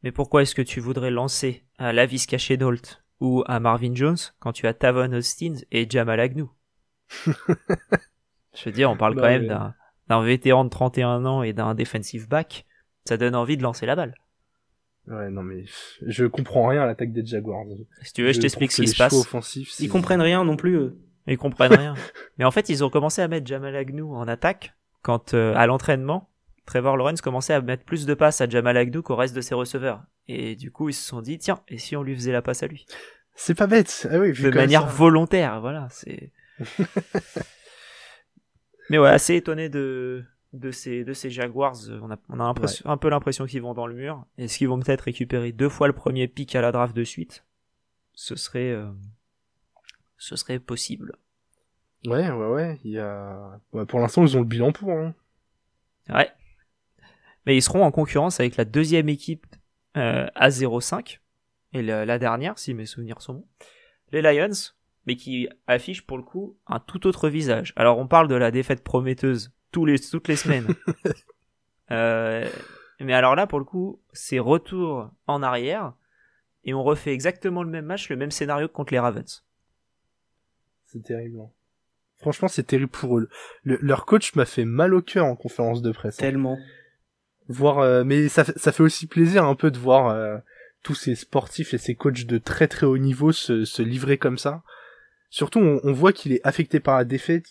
Mais 0.02 0.12
pourquoi 0.12 0.42
est-ce 0.42 0.54
que 0.54 0.62
tu 0.62 0.78
voudrais 0.78 1.10
lancer 1.10 1.64
à 1.78 1.92
Lavis 1.92 2.26
Caché 2.26 2.56
Dolt 2.56 3.02
ou 3.20 3.42
à 3.46 3.58
Marvin 3.58 3.94
Jones 3.94 4.16
quand 4.38 4.52
tu 4.52 4.68
as 4.68 4.74
Tavon 4.74 5.12
Austin 5.12 5.54
et 5.72 5.90
Jamal 5.90 6.20
Agnew? 6.20 6.48
Je 7.26 8.64
veux 8.64 8.72
dire, 8.72 8.90
on 8.90 8.96
parle 8.96 9.16
bah 9.16 9.22
quand 9.22 9.28
même 9.28 9.74
d'un 10.08 10.22
vétéran 10.22 10.64
de 10.64 10.70
31 10.70 11.24
ans 11.26 11.42
et 11.42 11.52
d'un 11.52 11.74
defensive 11.74 12.28
back. 12.28 12.64
Ça 13.08 13.16
donne 13.16 13.34
envie 13.34 13.56
de 13.56 13.62
lancer 13.62 13.86
la 13.86 13.96
balle. 13.96 14.14
Ouais, 15.06 15.30
non 15.30 15.42
mais 15.42 15.64
je 16.06 16.26
comprends 16.26 16.68
rien 16.68 16.82
à 16.82 16.86
l'attaque 16.86 17.10
des 17.10 17.24
Jaguars. 17.24 17.64
Si 18.02 18.12
tu 18.12 18.22
veux, 18.22 18.34
je, 18.34 18.40
t'explique 18.40 18.70
ce 18.70 18.82
qui 18.82 18.88
se 18.88 18.98
passe. 18.98 19.14
ils 19.80 19.88
comprennent 19.88 20.20
rien 20.20 20.44
non 20.44 20.56
plus. 20.56 20.76
Eux. 20.76 20.98
Ils 21.26 21.38
comprennent 21.38 21.72
rien. 21.72 21.94
mais 22.36 22.44
en 22.44 22.50
fait, 22.50 22.68
ils 22.68 22.84
ont 22.84 22.90
commencé 22.90 23.22
à 23.22 23.28
mettre 23.28 23.46
Jamal 23.46 23.74
Agnew 23.74 24.14
en 24.14 24.28
attaque 24.28 24.74
quand 25.00 25.32
euh, 25.32 25.54
à 25.56 25.66
l'entraînement, 25.66 26.28
Trevor 26.66 26.98
Lawrence 26.98 27.22
commençait 27.22 27.54
à 27.54 27.62
mettre 27.62 27.84
plus 27.84 28.04
de 28.04 28.12
passes 28.12 28.42
à 28.42 28.46
Jamal 28.46 28.76
Agnew 28.76 29.00
qu'au 29.00 29.16
reste 29.16 29.34
de 29.34 29.40
ses 29.40 29.54
receveurs. 29.54 30.02
Et 30.26 30.54
du 30.54 30.70
coup, 30.70 30.90
ils 30.90 30.94
se 30.94 31.08
sont 31.08 31.22
dit, 31.22 31.38
tiens, 31.38 31.60
et 31.68 31.78
si 31.78 31.96
on 31.96 32.02
lui 32.02 32.14
faisait 32.14 32.32
la 32.32 32.42
passe 32.42 32.62
à 32.62 32.66
lui? 32.66 32.84
C'est 33.34 33.54
pas 33.54 33.66
bête. 33.66 34.06
Ah 34.10 34.18
oui, 34.18 34.34
de 34.34 34.50
manière 34.50 34.86
volontaire, 34.86 35.62
voilà. 35.62 35.88
C'est. 35.90 36.30
Mais 38.90 38.98
ouais, 38.98 39.08
assez 39.08 39.34
étonné 39.34 39.70
de 39.70 40.26
de 40.52 40.70
ces 40.70 41.04
de 41.04 41.12
ces 41.12 41.30
Jaguars. 41.30 41.76
On 42.02 42.10
a 42.10 42.18
on 42.28 42.40
a 42.40 42.44
un 42.44 42.96
peu 42.96 43.08
l'impression 43.08 43.46
qu'ils 43.46 43.62
vont 43.62 43.74
dans 43.74 43.86
le 43.86 43.94
mur. 43.94 44.24
Est-ce 44.38 44.58
qu'ils 44.58 44.68
vont 44.68 44.80
peut-être 44.80 45.02
récupérer 45.02 45.52
deux 45.52 45.68
fois 45.68 45.86
le 45.86 45.92
premier 45.92 46.28
pic 46.28 46.54
à 46.54 46.60
la 46.60 46.72
draft 46.72 46.94
de 46.94 47.04
suite? 47.04 47.44
Ce 48.14 48.34
serait 48.36 48.70
euh, 48.70 48.90
ce 50.16 50.36
serait 50.36 50.58
possible. 50.58 51.16
Ouais, 52.06 52.30
ouais, 52.30 52.46
ouais. 52.48 52.80
Il 52.84 52.92
y 52.92 52.98
a. 52.98 53.60
pour 53.88 54.00
l'instant, 54.00 54.24
ils 54.24 54.36
ont 54.36 54.40
le 54.40 54.46
bilan 54.46 54.72
pour. 54.72 54.90
Hein. 54.90 55.14
Ouais. 56.08 56.30
Mais 57.46 57.56
ils 57.56 57.62
seront 57.62 57.82
en 57.82 57.90
concurrence 57.90 58.40
avec 58.40 58.56
la 58.56 58.64
deuxième 58.64 59.08
équipe 59.08 59.46
euh, 59.96 60.26
A05 60.36 61.18
et 61.72 61.82
la, 61.82 62.18
dernière, 62.18 62.58
si 62.58 62.74
mes 62.74 62.86
souvenirs 62.86 63.20
sont 63.20 63.34
bons, 63.34 63.48
les 64.12 64.22
Lions, 64.22 64.72
mais 65.06 65.16
qui 65.16 65.48
affichent 65.66 66.06
pour 66.06 66.16
le 66.16 66.22
coup 66.22 66.56
un 66.66 66.80
tout 66.80 67.06
autre 67.06 67.28
visage. 67.28 67.72
Alors 67.76 67.98
on 67.98 68.06
parle 68.06 68.28
de 68.28 68.34
la 68.34 68.50
défaite 68.50 68.82
prometteuse 68.82 69.52
tous 69.70 69.84
les, 69.84 69.98
toutes 69.98 70.28
les 70.28 70.36
semaines. 70.36 70.66
euh, 71.90 72.48
mais 73.00 73.12
alors 73.12 73.34
là, 73.34 73.46
pour 73.46 73.58
le 73.58 73.64
coup, 73.64 74.00
c'est 74.12 74.38
retour 74.38 75.10
en 75.26 75.42
arrière 75.42 75.94
et 76.64 76.74
on 76.74 76.82
refait 76.82 77.12
exactement 77.12 77.62
le 77.62 77.70
même 77.70 77.86
match, 77.86 78.08
le 78.08 78.16
même 78.16 78.30
scénario 78.30 78.68
que 78.68 78.72
contre 78.72 78.92
les 78.92 78.98
Ravens. 78.98 79.44
C'est 80.86 81.02
terrible. 81.02 81.40
Hein. 81.40 81.50
Franchement, 82.18 82.48
c'est 82.48 82.64
terrible 82.64 82.90
pour 82.90 83.18
eux. 83.18 83.28
leur 83.64 84.04
coach 84.04 84.34
m'a 84.34 84.44
fait 84.44 84.64
mal 84.64 84.92
au 84.92 85.02
cœur 85.02 85.24
en 85.24 85.36
conférence 85.36 85.82
de 85.82 85.92
presse. 85.92 86.16
Hein. 86.18 86.22
Tellement. 86.22 86.58
Voir, 87.48 87.78
euh, 87.78 88.04
mais 88.04 88.28
ça, 88.28 88.44
ça 88.44 88.72
fait 88.72 88.82
aussi 88.82 89.06
plaisir 89.06 89.44
un 89.44 89.54
peu 89.54 89.70
de 89.70 89.78
voir 89.78 90.08
euh, 90.08 90.36
tous 90.82 90.94
ces 90.94 91.14
sportifs 91.14 91.74
et 91.74 91.78
ces 91.78 91.94
coachs 91.94 92.24
de 92.24 92.38
très 92.38 92.68
très 92.68 92.86
haut 92.86 92.98
niveau 92.98 93.32
se, 93.32 93.64
se 93.64 93.82
livrer 93.82 94.18
comme 94.18 94.36
ça. 94.36 94.62
Surtout, 95.30 95.60
on, 95.60 95.92
voit 95.92 96.12
qu'il 96.12 96.32
est 96.32 96.40
affecté 96.44 96.80
par 96.80 96.96
la 96.96 97.04
défaite, 97.04 97.46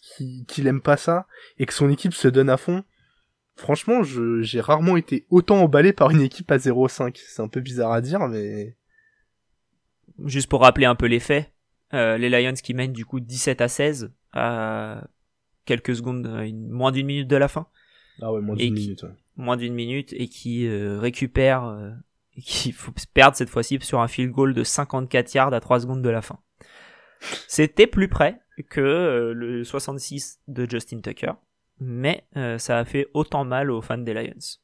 qu'il 0.47 0.67
aime 0.67 0.81
pas 0.81 0.97
ça, 0.97 1.27
et 1.59 1.65
que 1.65 1.73
son 1.73 1.89
équipe 1.89 2.13
se 2.13 2.27
donne 2.27 2.49
à 2.49 2.57
fond. 2.57 2.83
Franchement, 3.55 4.01
j'ai 4.03 4.61
rarement 4.61 4.97
été 4.97 5.25
autant 5.29 5.61
emballé 5.61 5.93
par 5.93 6.09
une 6.11 6.21
équipe 6.21 6.51
à 6.51 6.57
0-5. 6.57 7.15
C'est 7.15 7.41
un 7.41 7.47
peu 7.47 7.61
bizarre 7.61 7.91
à 7.91 8.01
dire, 8.01 8.27
mais... 8.27 8.75
Juste 10.25 10.49
pour 10.49 10.61
rappeler 10.61 10.85
un 10.85 10.95
peu 10.95 11.05
les 11.05 11.19
faits, 11.19 11.51
euh, 11.93 12.17
les 12.17 12.29
Lions 12.29 12.53
qui 12.53 12.73
mènent 12.73 12.93
du 12.93 13.05
coup 13.05 13.19
17 13.19 13.61
à 13.61 13.67
16 13.67 14.11
à 14.33 15.07
quelques 15.65 15.95
secondes, 15.95 16.25
euh, 16.25 16.51
moins 16.53 16.91
d'une 16.91 17.05
minute 17.05 17.27
de 17.27 17.35
la 17.35 17.47
fin. 17.47 17.67
Ah 18.21 18.33
ouais, 18.33 18.41
moins 18.41 18.55
d'une 18.55 18.73
minute. 18.73 19.05
Moins 19.35 19.57
d'une 19.57 19.75
minute 19.75 20.13
et 20.13 20.27
qui 20.27 20.65
euh, 20.67 20.99
récupère, 20.99 21.65
euh, 21.65 21.91
et 22.35 22.41
qui 22.41 22.71
faut 22.73 22.91
perdre 23.13 23.37
cette 23.37 23.49
fois-ci 23.49 23.77
sur 23.81 23.99
un 23.99 24.07
field 24.07 24.31
goal 24.31 24.55
de 24.55 24.63
54 24.63 25.33
yards 25.35 25.53
à 25.53 25.59
3 25.59 25.81
secondes 25.81 26.01
de 26.01 26.09
la 26.09 26.23
fin. 26.23 26.39
C'était 27.47 27.87
plus 27.87 28.07
près 28.07 28.39
que 28.69 28.81
euh, 28.81 29.33
le 29.33 29.63
66 29.63 30.39
de 30.47 30.67
Justin 30.69 31.01
Tucker, 31.01 31.33
mais 31.79 32.23
euh, 32.35 32.57
ça 32.57 32.79
a 32.79 32.85
fait 32.85 33.07
autant 33.13 33.45
mal 33.45 33.71
aux 33.71 33.81
fans 33.81 33.97
des 33.97 34.13
Lions. 34.13 34.59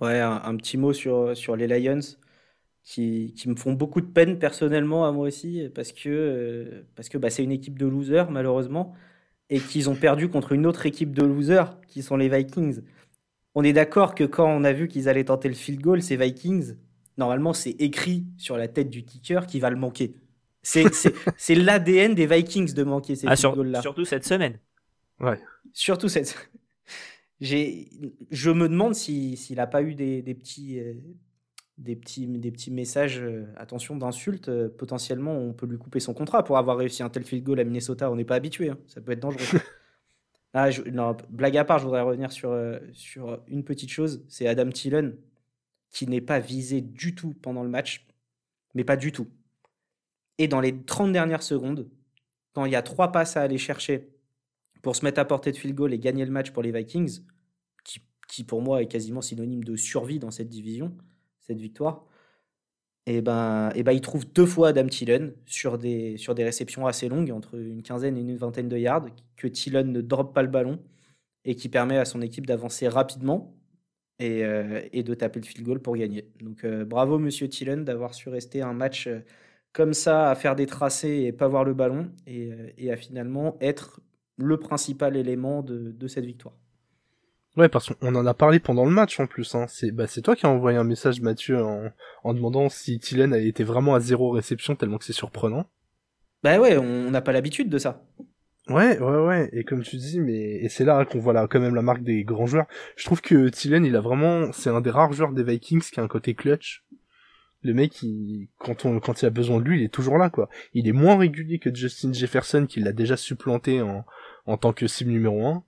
Ouais, 0.00 0.18
un, 0.18 0.56
petit 0.56 0.78
mot 0.78 0.92
sur, 0.92 1.36
sur 1.36 1.54
les 1.54 1.68
Lions 1.68 2.00
qui, 2.82 3.34
qui, 3.36 3.48
me 3.48 3.54
font 3.54 3.72
beaucoup 3.72 4.00
de 4.00 4.06
peine 4.06 4.38
personnellement 4.38 5.06
à 5.06 5.12
moi 5.12 5.28
aussi 5.28 5.68
parce 5.72 5.92
que, 5.92 6.08
euh, 6.08 6.82
parce 6.96 7.08
que 7.08 7.18
bah, 7.18 7.30
c'est 7.30 7.44
une 7.44 7.52
équipe 7.52 7.78
de 7.78 7.86
losers 7.86 8.30
malheureusement 8.30 8.94
et 9.48 9.60
qu'ils 9.60 9.88
ont 9.88 9.94
perdu 9.94 10.28
contre 10.28 10.52
une 10.52 10.66
autre 10.66 10.86
équipe 10.86 11.12
de 11.12 11.22
losers 11.22 11.78
qui 11.86 12.02
sont 12.02 12.16
les 12.16 12.28
Vikings. 12.28 12.80
On 13.54 13.62
est 13.62 13.72
d'accord 13.72 14.14
que 14.16 14.24
quand 14.24 14.48
on 14.48 14.64
a 14.64 14.72
vu 14.72 14.88
qu'ils 14.88 15.08
allaient 15.08 15.24
tenter 15.24 15.48
le 15.48 15.54
field 15.54 15.80
goal, 15.80 16.02
ces 16.02 16.16
Vikings, 16.16 16.74
normalement 17.16 17.52
c'est 17.52 17.76
écrit 17.78 18.26
sur 18.38 18.56
la 18.56 18.66
tête 18.66 18.90
du 18.90 19.04
kicker 19.04 19.46
qui 19.46 19.60
va 19.60 19.70
le 19.70 19.76
manquer. 19.76 20.16
C'est 20.62 21.54
l'ADN 21.54 22.14
des 22.14 22.26
Vikings 22.26 22.72
de 22.72 22.84
manquer 22.84 23.16
ces 23.16 23.26
ah, 23.26 23.34
là 23.64 23.82
Surtout 23.82 24.04
cette 24.04 24.24
semaine. 24.24 24.58
Ouais. 25.20 25.38
Surtout 25.72 26.08
cette. 26.08 26.50
Je 27.40 28.50
me 28.50 28.68
demande 28.68 28.94
s'il 28.94 29.56
n'a 29.56 29.66
pas 29.66 29.82
eu 29.82 29.94
des, 29.94 30.22
des 30.22 30.34
petits, 30.34 30.78
euh, 30.78 30.94
des, 31.78 31.96
petits, 31.96 32.26
des 32.26 32.52
petits 32.52 32.70
messages, 32.70 33.18
euh, 33.18 33.46
attention, 33.56 33.96
d'insultes. 33.96 34.48
Euh, 34.48 34.68
potentiellement, 34.68 35.36
on 35.36 35.52
peut 35.52 35.66
lui 35.66 35.78
couper 35.78 35.98
son 35.98 36.14
contrat 36.14 36.44
pour 36.44 36.58
avoir 36.58 36.76
réussi 36.76 37.02
un 37.02 37.10
tel 37.10 37.24
field 37.24 37.42
goal 37.42 37.58
à 37.58 37.64
Minnesota. 37.64 38.10
On 38.10 38.16
n'est 38.16 38.24
pas 38.24 38.36
habitué. 38.36 38.70
Hein. 38.70 38.78
Ça 38.86 39.00
peut 39.00 39.12
être 39.12 39.20
dangereux. 39.20 39.60
ah, 40.54 40.70
non, 40.92 41.16
blague 41.30 41.56
à 41.56 41.64
part, 41.64 41.80
je 41.80 41.84
voudrais 41.84 42.02
revenir 42.02 42.30
sur, 42.30 42.56
sur 42.92 43.42
une 43.48 43.64
petite 43.64 43.90
chose. 43.90 44.24
C'est 44.28 44.46
Adam 44.46 44.70
Thielen 44.70 45.16
qui 45.90 46.06
n'est 46.06 46.20
pas 46.20 46.38
visé 46.38 46.80
du 46.80 47.14
tout 47.14 47.34
pendant 47.42 47.64
le 47.64 47.68
match. 47.68 48.06
Mais 48.74 48.84
pas 48.84 48.96
du 48.96 49.10
tout. 49.10 49.26
Et 50.38 50.48
dans 50.48 50.60
les 50.60 50.84
30 50.84 51.12
dernières 51.12 51.42
secondes, 51.42 51.88
quand 52.52 52.64
il 52.64 52.72
y 52.72 52.76
a 52.76 52.82
trois 52.82 53.12
passes 53.12 53.36
à 53.36 53.42
aller 53.42 53.58
chercher 53.58 54.08
pour 54.82 54.96
se 54.96 55.04
mettre 55.04 55.20
à 55.20 55.24
portée 55.24 55.52
de 55.52 55.56
field 55.56 55.74
goal 55.74 55.92
et 55.92 55.98
gagner 55.98 56.24
le 56.24 56.32
match 56.32 56.50
pour 56.50 56.62
les 56.62 56.72
Vikings, 56.72 57.20
qui, 58.28 58.44
pour 58.44 58.62
moi 58.62 58.80
est 58.80 58.86
quasiment 58.86 59.20
synonyme 59.20 59.62
de 59.62 59.76
survie 59.76 60.18
dans 60.18 60.30
cette 60.30 60.48
division, 60.48 60.96
cette 61.40 61.60
victoire, 61.60 62.06
et 63.04 63.16
eh 63.16 63.20
ben, 63.20 63.70
et 63.70 63.80
eh 63.80 63.82
ben 63.82 63.92
il 63.92 64.00
trouve 64.00 64.24
deux 64.32 64.46
fois 64.46 64.68
Adam 64.68 64.86
Thielen 64.86 65.34
sur 65.44 65.76
des, 65.76 66.16
sur 66.16 66.34
des 66.34 66.44
réceptions 66.44 66.86
assez 66.86 67.08
longues, 67.08 67.32
entre 67.32 67.56
une 67.56 67.82
quinzaine 67.82 68.16
et 68.16 68.20
une 68.20 68.36
vingtaine 68.36 68.68
de 68.68 68.78
yards, 68.78 69.06
que 69.36 69.48
Thielen 69.48 69.92
ne 69.92 70.00
drop 70.00 70.32
pas 70.32 70.42
le 70.42 70.48
ballon 70.48 70.78
et 71.44 71.56
qui 71.56 71.68
permet 71.68 71.98
à 71.98 72.04
son 72.04 72.22
équipe 72.22 72.46
d'avancer 72.46 72.88
rapidement 72.88 73.56
et, 74.18 74.44
euh, 74.44 74.80
de 74.92 75.14
taper 75.14 75.40
le 75.40 75.46
field 75.46 75.66
goal 75.66 75.80
pour 75.80 75.96
gagner. 75.96 76.30
Donc 76.40 76.64
euh, 76.64 76.84
bravo 76.84 77.18
Monsieur 77.18 77.48
Thielen 77.48 77.84
d'avoir 77.84 78.14
su 78.14 78.28
rester 78.28 78.62
un 78.62 78.72
match 78.72 79.08
euh, 79.08 79.20
comme 79.72 79.94
ça 79.94 80.30
à 80.30 80.34
faire 80.34 80.54
des 80.54 80.66
tracés 80.66 81.24
et 81.26 81.32
pas 81.32 81.48
voir 81.48 81.64
le 81.64 81.74
ballon 81.74 82.10
et, 82.26 82.50
euh, 82.52 82.92
à 82.92 82.96
finalement 82.96 83.56
être 83.60 84.00
le 84.36 84.58
principal 84.58 85.16
élément 85.16 85.62
de, 85.62 86.08
cette 86.08 86.24
victoire. 86.24 86.54
Ouais, 87.56 87.68
parce 87.68 87.90
qu'on 87.90 88.14
en 88.14 88.26
a 88.26 88.34
parlé 88.34 88.60
pendant 88.60 88.84
le 88.84 88.90
match 88.90 89.20
en 89.20 89.26
plus. 89.26 89.54
Hein. 89.54 89.66
C'est 89.68 89.90
bah, 89.90 90.06
toi 90.22 90.34
qui 90.34 90.46
as 90.46 90.48
envoyé 90.48 90.78
un 90.78 90.84
message, 90.84 91.20
Mathieu, 91.20 91.62
en, 91.62 92.34
demandant 92.34 92.68
si 92.68 92.98
Thielen 92.98 93.34
avait 93.34 93.48
été 93.48 93.62
vraiment 93.62 93.94
à 93.94 94.00
zéro 94.00 94.30
réception, 94.30 94.74
tellement 94.74 94.98
que 94.98 95.04
c'est 95.04 95.12
surprenant. 95.12 95.66
Bah 96.42 96.58
ouais, 96.58 96.76
on 96.78 97.10
n'a 97.10 97.20
pas 97.20 97.32
l'habitude 97.32 97.68
de 97.68 97.78
ça. 97.78 98.02
Ouais, 98.68 98.98
ouais, 98.98 99.26
ouais. 99.26 99.50
Et 99.52 99.64
comme 99.64 99.82
tu 99.82 99.96
dis, 99.96 100.18
mais 100.18 100.56
et 100.56 100.68
c'est 100.68 100.84
là 100.84 101.04
qu'on 101.04 101.18
voit 101.18 101.32
là 101.32 101.46
quand 101.48 101.60
même 101.60 101.74
la 101.74 101.82
marque 101.82 102.02
des 102.02 102.24
grands 102.24 102.46
joueurs. 102.46 102.66
Je 102.96 103.04
trouve 103.04 103.20
que 103.20 103.48
Thielen, 103.48 103.84
il 103.84 103.96
a 103.96 104.00
vraiment, 104.00 104.50
c'est 104.52 104.70
un 104.70 104.80
des 104.80 104.90
rares 104.90 105.12
joueurs 105.12 105.32
des 105.32 105.42
Vikings 105.42 105.82
qui 105.82 106.00
a 106.00 106.02
un 106.02 106.08
côté 106.08 106.34
clutch 106.34 106.84
le 107.62 107.74
mec, 107.74 108.02
il, 108.02 108.48
quand 108.58 108.84
on, 108.84 109.00
quand 109.00 109.22
il 109.22 109.26
a 109.26 109.30
besoin 109.30 109.58
de 109.58 109.64
lui, 109.64 109.80
il 109.80 109.84
est 109.84 109.92
toujours 109.92 110.18
là, 110.18 110.30
quoi. 110.30 110.48
Il 110.74 110.88
est 110.88 110.92
moins 110.92 111.16
régulier 111.16 111.58
que 111.58 111.74
Justin 111.74 112.12
Jefferson, 112.12 112.66
qui 112.66 112.80
l'a 112.80 112.92
déjà 112.92 113.16
supplanté 113.16 113.80
en, 113.80 114.04
en 114.46 114.56
tant 114.56 114.72
que 114.72 114.86
cible 114.86 115.10
numéro 115.10 115.46
1. 115.46 115.64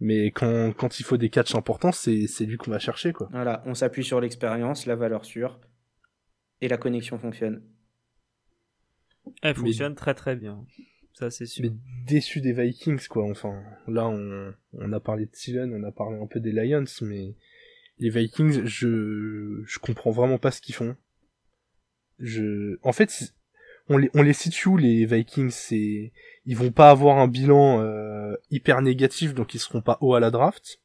Mais 0.00 0.26
quand, 0.26 0.72
quand 0.76 1.00
il 1.00 1.04
faut 1.04 1.16
des 1.16 1.30
catchs 1.30 1.54
importants, 1.54 1.92
c'est, 1.92 2.26
c'est 2.26 2.44
lui 2.44 2.56
qu'on 2.56 2.70
va 2.70 2.78
chercher, 2.78 3.12
quoi. 3.12 3.28
Voilà, 3.32 3.62
on 3.66 3.74
s'appuie 3.74 4.04
sur 4.04 4.20
l'expérience, 4.20 4.86
la 4.86 4.96
valeur 4.96 5.24
sûre, 5.24 5.60
et 6.60 6.68
la 6.68 6.76
connexion 6.76 7.18
fonctionne. 7.18 7.62
Elle 9.42 9.54
fonctionne 9.54 9.94
très 9.94 10.14
très 10.14 10.36
bien. 10.36 10.64
Ça, 11.14 11.30
c'est 11.30 11.46
sûr. 11.46 11.64
Mais 11.64 11.76
déçu 12.06 12.42
des 12.42 12.52
Vikings, 12.52 13.06
quoi. 13.08 13.24
Enfin, 13.30 13.62
là, 13.88 14.06
on, 14.06 14.52
on 14.74 14.92
a 14.92 15.00
parlé 15.00 15.26
de 15.26 15.30
Thielen, 15.30 15.72
on 15.74 15.82
a 15.82 15.92
parlé 15.92 16.18
un 16.18 16.26
peu 16.26 16.40
des 16.40 16.52
Lions, 16.52 16.84
mais 17.00 17.34
les 17.98 18.10
Vikings, 18.10 18.66
je, 18.66 19.62
je 19.64 19.78
comprends 19.78 20.10
vraiment 20.10 20.38
pas 20.38 20.50
ce 20.50 20.60
qu'ils 20.60 20.74
font 20.74 20.94
je, 22.18 22.78
en 22.82 22.92
fait, 22.92 23.34
on 23.88 23.98
les, 23.98 24.10
on 24.14 24.22
les 24.22 24.32
situe 24.32 24.76
les 24.78 25.06
Vikings, 25.06 25.50
c'est, 25.50 26.12
ils 26.44 26.56
vont 26.56 26.72
pas 26.72 26.90
avoir 26.90 27.18
un 27.18 27.28
bilan 27.28 27.80
euh, 27.82 28.34
hyper 28.50 28.82
négatif, 28.82 29.34
donc 29.34 29.54
ils 29.54 29.58
seront 29.58 29.80
pas 29.80 29.98
haut 30.00 30.14
à 30.14 30.20
la 30.20 30.30
draft. 30.30 30.80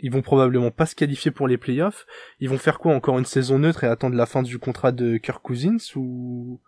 Ils 0.00 0.12
vont 0.12 0.22
probablement 0.22 0.70
pas 0.70 0.86
se 0.86 0.94
qualifier 0.94 1.32
pour 1.32 1.48
les 1.48 1.58
playoffs. 1.58 2.06
Ils 2.38 2.48
vont 2.48 2.58
faire 2.58 2.78
quoi 2.78 2.94
encore 2.94 3.18
une 3.18 3.24
saison 3.24 3.58
neutre 3.58 3.82
et 3.82 3.88
attendre 3.88 4.14
la 4.14 4.26
fin 4.26 4.42
du 4.42 4.58
contrat 4.58 4.92
de 4.92 5.16
Kirk 5.16 5.42
Cousins 5.42 5.78
ou 5.96 6.60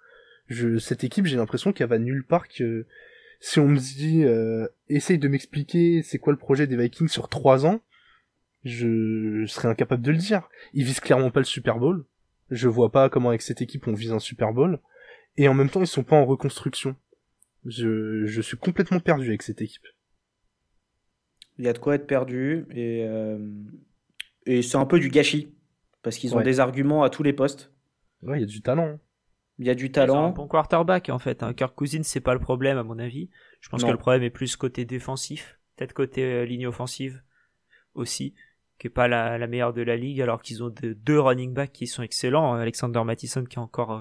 je, 0.49 0.79
cette 0.79 1.05
équipe, 1.05 1.27
j'ai 1.27 1.37
l'impression 1.37 1.73
qu'elle 1.73 1.89
va 1.89 1.99
nulle 1.99 2.27
part. 2.27 2.49
Que 2.49 2.87
si 3.39 3.61
on 3.61 3.69
me 3.69 3.79
dit, 3.79 4.25
euh, 4.25 4.67
essaye 4.89 5.19
de 5.19 5.29
m'expliquer 5.29 6.03
c'est 6.03 6.19
quoi 6.19 6.33
le 6.33 6.39
projet 6.39 6.67
des 6.67 6.77
Vikings 6.77 7.09
sur 7.09 7.29
trois 7.29 7.67
ans, 7.67 7.81
je, 8.65 9.45
je 9.45 9.47
serais 9.47 9.69
incapable 9.69 10.03
de 10.03 10.11
le 10.11 10.19
dire. 10.19 10.49
Ils 10.75 10.85
visent 10.85 11.01
clairement 11.01 11.31
pas 11.31 11.41
le 11.41 11.47
Super 11.47 11.79
Bowl. 11.79 12.05
Je 12.51 12.69
vois 12.69 12.91
pas 12.91 13.09
comment 13.09 13.29
avec 13.29 13.43
cette 13.43 13.63
équipe 13.63 13.87
on 13.87 13.93
vise 13.93 14.13
un 14.13 14.19
Super 14.19 14.53
Bowl. 14.53 14.81
Et 15.37 15.49
en 15.49 15.55
même 15.55 15.71
temps, 15.71 15.81
ils 15.81 15.87
sont 15.87 16.03
pas 16.03 16.17
en 16.17 16.25
reconstruction. 16.25 16.97
Je, 17.65 18.27
je 18.27 18.41
suis 18.41 18.57
complètement 18.57 19.01
perdu 19.01 19.29
avec 19.29 19.43
cette 19.43 19.61
équipe. 19.61 19.87
Il 21.59 21.65
y 21.65 21.69
a 21.69 21.73
de 21.73 21.79
quoi 21.79 21.95
être 21.95 22.07
perdu 22.07 22.67
et, 22.71 23.05
euh, 23.05 23.39
et 24.47 24.63
c'est 24.63 24.79
un 24.79 24.87
peu 24.87 24.99
du 24.99 25.09
gâchis 25.09 25.55
parce 26.03 26.17
qu'ils 26.17 26.35
ont 26.35 26.41
des 26.41 26.59
arguments 26.59 27.03
à 27.03 27.11
tous 27.11 27.23
les 27.23 27.35
postes. 27.35 27.73
Ouais, 28.23 28.39
il 28.39 28.41
y 28.41 28.45
a 28.45 28.47
du 28.47 28.63
talent. 28.63 28.89
Hein. 28.89 29.01
Il 29.59 29.67
y 29.67 29.71
a 29.71 29.75
du 29.75 29.93
talent. 29.93 30.29
un 30.29 30.31
bon 30.31 30.49
quarterback 30.49 31.11
en 31.11 31.19
fait. 31.19 31.43
Un 31.43 31.53
Kirk 31.53 31.75
Cousins, 31.75 32.03
c'est 32.03 32.21
pas 32.21 32.33
le 32.33 32.41
problème 32.41 32.79
à 32.79 32.83
mon 32.83 32.99
avis. 32.99 33.29
Je 33.61 33.69
pense 33.69 33.85
que 33.85 33.91
le 33.91 33.99
problème 33.99 34.23
est 34.23 34.31
plus 34.31 34.57
côté 34.57 34.87
défensif, 34.87 35.59
peut-être 35.77 35.93
côté 35.93 36.25
euh, 36.25 36.45
ligne 36.47 36.67
offensive 36.67 37.23
aussi 37.95 38.35
qui 38.81 38.87
est 38.87 38.91
pas 38.91 39.09
la, 39.09 39.47
meilleure 39.47 39.75
de 39.75 39.83
la 39.83 39.97
ligue, 39.97 40.23
alors 40.23 40.41
qu'ils 40.41 40.65
ont 40.65 40.75
deux 40.81 41.21
running 41.21 41.53
backs 41.53 41.73
qui 41.73 41.87
sont 41.87 42.03
excellents. 42.03 42.55
Alexander 42.55 43.03
Mattison 43.05 43.45
qui 43.45 43.59
a 43.59 43.63
encore 43.63 43.93
euh, 43.93 44.01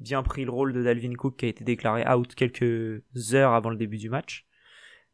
bien 0.00 0.24
pris 0.24 0.44
le 0.44 0.50
rôle 0.50 0.72
de 0.72 0.82
Dalvin 0.82 1.14
Cook 1.14 1.36
qui 1.36 1.46
a 1.46 1.48
été 1.48 1.62
déclaré 1.62 2.04
out 2.10 2.34
quelques 2.34 3.00
heures 3.32 3.52
avant 3.52 3.70
le 3.70 3.76
début 3.76 3.96
du 3.96 4.10
match. 4.10 4.44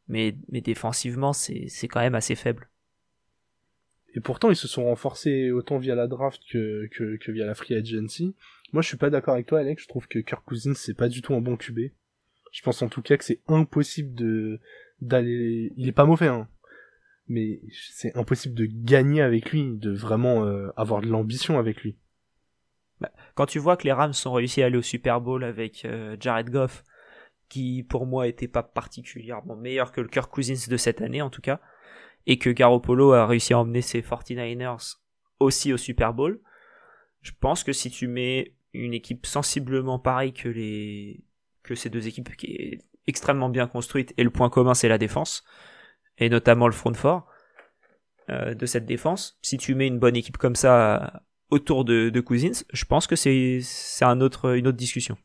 Mais, 0.09 0.37
mais 0.49 0.63
défensivement, 0.63 1.35
c'est, 1.35 1.69
quand 1.89 2.01
même 2.01 2.15
assez 2.15 2.35
faible. 2.35 2.71
Et 4.15 4.21
pourtant, 4.21 4.51
ils 4.51 4.57
se 4.57 4.69
sont 4.69 4.85
renforcés 4.85 5.51
autant 5.51 5.77
via 5.77 5.95
la 5.95 6.07
draft 6.07 6.41
que 6.51 7.31
via 7.31 7.45
la 7.45 7.55
free 7.55 7.75
agency. 7.75 8.35
Moi, 8.73 8.81
je 8.81 8.89
suis 8.89 8.97
pas 8.97 9.11
d'accord 9.11 9.35
avec 9.35 9.47
toi, 9.47 9.61
Alex. 9.61 9.83
Je 9.83 9.89
trouve 9.89 10.09
que 10.09 10.19
Kirk 10.19 10.45
Cousins, 10.47 10.75
c'est 10.75 10.95
pas 10.95 11.09
du 11.09 11.21
tout 11.21 11.35
un 11.35 11.41
bon 11.41 11.57
QB. 11.57 11.91
Je 12.53 12.63
pense 12.63 12.81
en 12.83 12.89
tout 12.89 13.03
cas 13.03 13.17
que 13.17 13.25
c'est 13.25 13.43
impossible 13.49 14.15
de 14.15 14.61
d'aller. 15.01 15.73
Il 15.77 15.89
est 15.89 15.93
pas 15.93 16.07
mauvais, 16.07 16.29
hein 16.29 16.49
mais 17.29 17.61
c'est 17.73 18.17
impossible 18.17 18.55
de 18.55 18.67
gagner 18.67 19.23
avec 19.23 19.51
lui, 19.51 19.73
de 19.73 19.93
vraiment 19.93 20.45
euh, 20.45 20.71
avoir 20.77 21.01
de 21.01 21.07
l'ambition 21.07 21.59
avec 21.59 21.83
lui. 21.83 21.97
Bah, 23.01 23.11
quand 23.35 23.47
tu 23.47 23.59
vois 23.59 23.77
que 23.77 23.85
les 23.85 23.93
Rams 23.93 24.13
ont 24.27 24.33
réussi 24.33 24.63
à 24.63 24.67
aller 24.67 24.77
au 24.77 24.83
Super 24.83 25.21
Bowl 25.21 25.43
avec 25.43 25.85
euh, 25.85 26.17
Jared 26.21 26.51
Goff, 26.51 26.85
qui 27.49 27.83
pour 27.83 28.07
moi 28.07 28.27
était 28.27 28.49
pas 28.49 28.63
particulièrement 28.63 29.57
meilleur 29.57 29.93
que 29.93 30.01
le 30.01 30.09
Kirk 30.09 30.31
Cousins 30.31 30.69
de 30.69 30.77
cette 30.77 31.01
année 31.01 31.23
en 31.23 31.31
tout 31.31 31.43
cas, 31.43 31.61
et 32.27 32.39
que 32.39 32.51
Garoppolo 32.51 33.13
a 33.13 33.27
réussi 33.27 33.53
à 33.53 33.59
emmener 33.59 33.83
ses 33.83 34.01
49ers 34.01 34.97
aussi 35.41 35.73
au 35.73 35.77
Super 35.77 36.15
Bowl, 36.15 36.41
je 37.21 37.33
pense 37.39 37.65
que 37.65 37.73
si 37.73 37.91
tu 37.91 38.07
mets 38.07 38.55
une 38.73 38.95
équipe 38.95 39.27
sensiblement 39.27 39.99
pareille 39.99 40.33
que 40.33 40.49
les 40.49 41.25
que 41.63 41.75
ces 41.75 41.89
deux 41.89 42.07
équipes 42.07 42.37
qui 42.37 42.47
est 42.53 42.85
extrêmement 43.07 43.49
bien 43.49 43.67
construite 43.67 44.13
et 44.17 44.25
le 44.25 44.31
point 44.31 44.51
commun 44.51 44.75
c'est 44.75 44.89
la 44.89 44.99
défense, 44.99 45.45
et 46.19 46.29
notamment 46.29 46.67
le 46.67 46.73
front 46.73 46.95
fort 46.95 47.29
euh, 48.31 48.55
de 48.55 48.67
cette 48.67 48.87
défense. 48.87 49.39
Si 49.43 49.59
tu 49.59 49.75
mets 49.75 49.87
une 49.87 49.99
bonne 49.99 50.17
équipe 50.17 50.37
comme 50.37 50.57
ça 50.57 51.23
autour 51.51 51.85
de, 51.85 52.11
de 52.11 52.21
Cousins, 52.21 52.65
je 52.73 52.85
pense 52.85 53.07
que 53.07 53.17
c'est 53.17 53.61
c'est 53.63 54.05
un 54.05 54.21
autre 54.21 54.57
une 54.57 54.67
autre 54.67 54.79
discussion. 54.79 55.17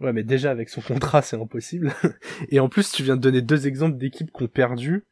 Ouais, 0.00 0.12
mais 0.12 0.24
déjà 0.24 0.50
avec 0.50 0.68
son 0.68 0.82
contrat, 0.82 1.22
c'est 1.22 1.40
impossible. 1.40 1.92
et 2.50 2.60
en 2.60 2.68
plus, 2.68 2.92
tu 2.92 3.02
viens 3.02 3.16
de 3.16 3.22
donner 3.22 3.40
deux 3.40 3.66
exemples 3.66 3.96
d'équipes 3.96 4.30
qui 4.30 4.42
ont 4.42 4.48
perdu 4.48 5.04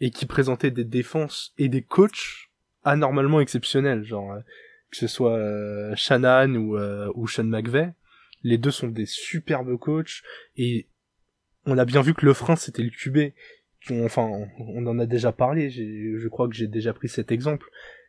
et 0.00 0.10
qui 0.10 0.26
présentaient 0.26 0.70
des 0.70 0.84
défenses 0.84 1.54
et 1.56 1.68
des 1.68 1.82
coachs 1.82 2.50
anormalement 2.84 3.40
exceptionnels, 3.40 4.04
genre 4.04 4.32
euh, 4.32 4.40
que 4.90 4.96
ce 4.96 5.06
soit 5.06 5.36
euh, 5.36 5.94
Shannon 5.96 6.54
ou 6.54 6.76
euh, 6.76 7.10
ou 7.14 7.26
Sean 7.26 7.44
McVeigh. 7.44 7.92
Les 8.42 8.58
deux 8.58 8.70
sont 8.70 8.88
des 8.88 9.06
superbes 9.06 9.76
coachs 9.78 10.22
et 10.56 10.86
on 11.64 11.78
a 11.78 11.84
bien 11.84 12.02
vu 12.02 12.14
que 12.14 12.26
le 12.26 12.34
frein 12.34 12.56
c'était 12.56 12.82
le 12.82 12.90
QB. 12.90 13.32
Enfin, 13.90 14.28
on 14.58 14.86
en 14.86 14.98
a 14.98 15.06
déjà 15.06 15.32
parlé. 15.32 15.70
Je 15.70 16.28
crois 16.28 16.48
que 16.48 16.54
j'ai 16.54 16.66
déjà 16.66 16.92
pris 16.92 17.08
cet 17.08 17.32
exemple. 17.32 17.68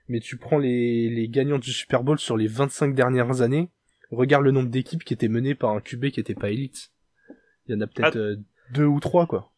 Mais 0.09 0.19
tu 0.21 0.37
prends 0.37 0.57
les, 0.57 1.09
les 1.09 1.27
gagnants 1.27 1.59
du 1.59 1.71
Super 1.71 2.03
Bowl 2.03 2.17
sur 2.17 2.37
les 2.37 2.47
25 2.47 2.95
dernières 2.95 3.41
années 3.41 3.69
regarde 4.11 4.43
le 4.43 4.51
nombre 4.51 4.69
d'équipes 4.69 5.03
qui 5.03 5.13
étaient 5.13 5.27
menées 5.27 5.55
par 5.55 5.71
un 5.71 5.81
QB 5.81 6.09
qui 6.09 6.19
était 6.19 6.35
pas 6.35 6.49
élite. 6.49 6.91
Il 7.67 7.75
y 7.75 7.77
en 7.77 7.81
a 7.81 7.87
peut-être 7.87 8.15
ah. 8.15 8.19
euh, 8.19 8.35
deux 8.71 8.85
ou 8.85 8.99
trois, 8.99 9.27
quoi. 9.27 9.51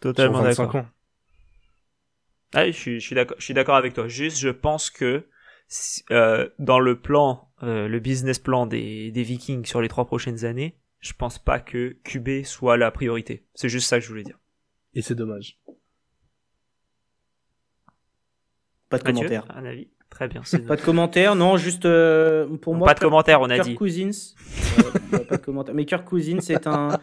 Totalement 0.00 0.42
d'accord. 0.42 0.86
Ah, 2.52 2.66
je 2.66 2.72
suis, 2.72 3.00
je 3.00 3.06
suis 3.06 3.14
d'accord, 3.14 3.36
je 3.38 3.44
suis 3.44 3.54
d'accord 3.54 3.76
avec 3.76 3.94
toi. 3.94 4.06
Juste, 4.06 4.38
je 4.38 4.48
pense 4.48 4.90
que 4.90 5.26
euh, 6.10 6.48
dans 6.58 6.78
le 6.78 7.00
plan, 7.00 7.48
euh, 7.62 7.88
le 7.88 7.98
business 7.98 8.38
plan 8.38 8.66
des, 8.66 9.10
des 9.10 9.22
Vikings 9.22 9.64
sur 9.64 9.80
les 9.80 9.88
trois 9.88 10.06
prochaines 10.06 10.44
années, 10.44 10.76
je 11.00 11.12
pense 11.12 11.38
pas 11.38 11.58
que 11.58 11.96
QB 12.04 12.44
soit 12.44 12.76
la 12.76 12.90
priorité. 12.90 13.44
C'est 13.54 13.68
juste 13.68 13.88
ça 13.88 13.98
que 13.98 14.04
je 14.04 14.08
voulais 14.08 14.22
dire. 14.22 14.38
Et 14.94 15.02
c'est 15.02 15.14
dommage. 15.14 15.58
Pas 18.88 18.98
de 18.98 19.04
commentaire. 19.04 19.46
Un 19.54 19.64
avis 19.64 19.88
Très 20.14 20.28
bien. 20.28 20.42
Pas 20.68 20.76
de 20.76 20.80
commentaires, 20.80 21.34
non, 21.34 21.56
juste 21.56 21.86
euh, 21.86 22.46
pour 22.58 22.76
moi. 22.76 22.86
Pas 22.86 22.94
de 22.94 23.00
commentaires, 23.00 23.40
on 23.40 23.50
a 23.50 23.56
Kirk 23.56 23.68
dit. 23.68 23.74
Cousins, 23.74 24.34
euh, 25.12 25.18
pas 25.24 25.36
de 25.38 25.42
commentaires. 25.42 25.74
Mais 25.74 25.84
Kirk 25.86 26.04
Cousins 26.04 26.38
est 26.38 26.68
un, 26.68 27.00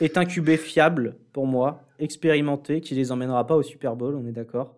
est 0.00 0.16
un 0.16 0.24
QB 0.24 0.56
fiable 0.56 1.18
pour 1.34 1.46
moi, 1.46 1.82
expérimenté, 1.98 2.80
qui 2.80 2.94
les 2.94 3.12
emmènera 3.12 3.46
pas 3.46 3.54
au 3.54 3.62
Super 3.62 3.96
Bowl, 3.96 4.14
on 4.14 4.26
est 4.26 4.32
d'accord. 4.32 4.76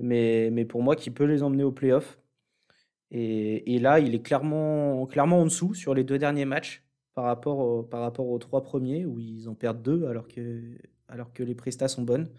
Mais, 0.00 0.48
mais 0.50 0.64
pour 0.64 0.82
moi, 0.82 0.96
qui 0.96 1.10
peut 1.10 1.22
les 1.22 1.44
emmener 1.44 1.62
au 1.62 1.70
playoff. 1.70 2.18
Et, 3.12 3.76
et, 3.76 3.78
là, 3.78 4.00
il 4.00 4.12
est 4.12 4.22
clairement, 4.22 5.06
clairement 5.06 5.40
en 5.40 5.44
dessous 5.44 5.74
sur 5.74 5.94
les 5.94 6.02
deux 6.02 6.18
derniers 6.18 6.46
matchs 6.46 6.82
par 7.14 7.26
rapport, 7.26 7.88
par 7.88 8.00
rapport 8.00 8.26
aux 8.26 8.38
trois 8.38 8.62
premiers, 8.62 9.04
où 9.04 9.20
ils 9.20 9.48
en 9.48 9.54
perdent 9.54 9.82
deux 9.82 10.06
alors 10.06 10.26
que, 10.26 10.62
alors 11.10 11.32
que 11.32 11.42
les 11.42 11.54
prestats 11.54 11.88
sont 11.88 12.02
bonnes. 12.02 12.30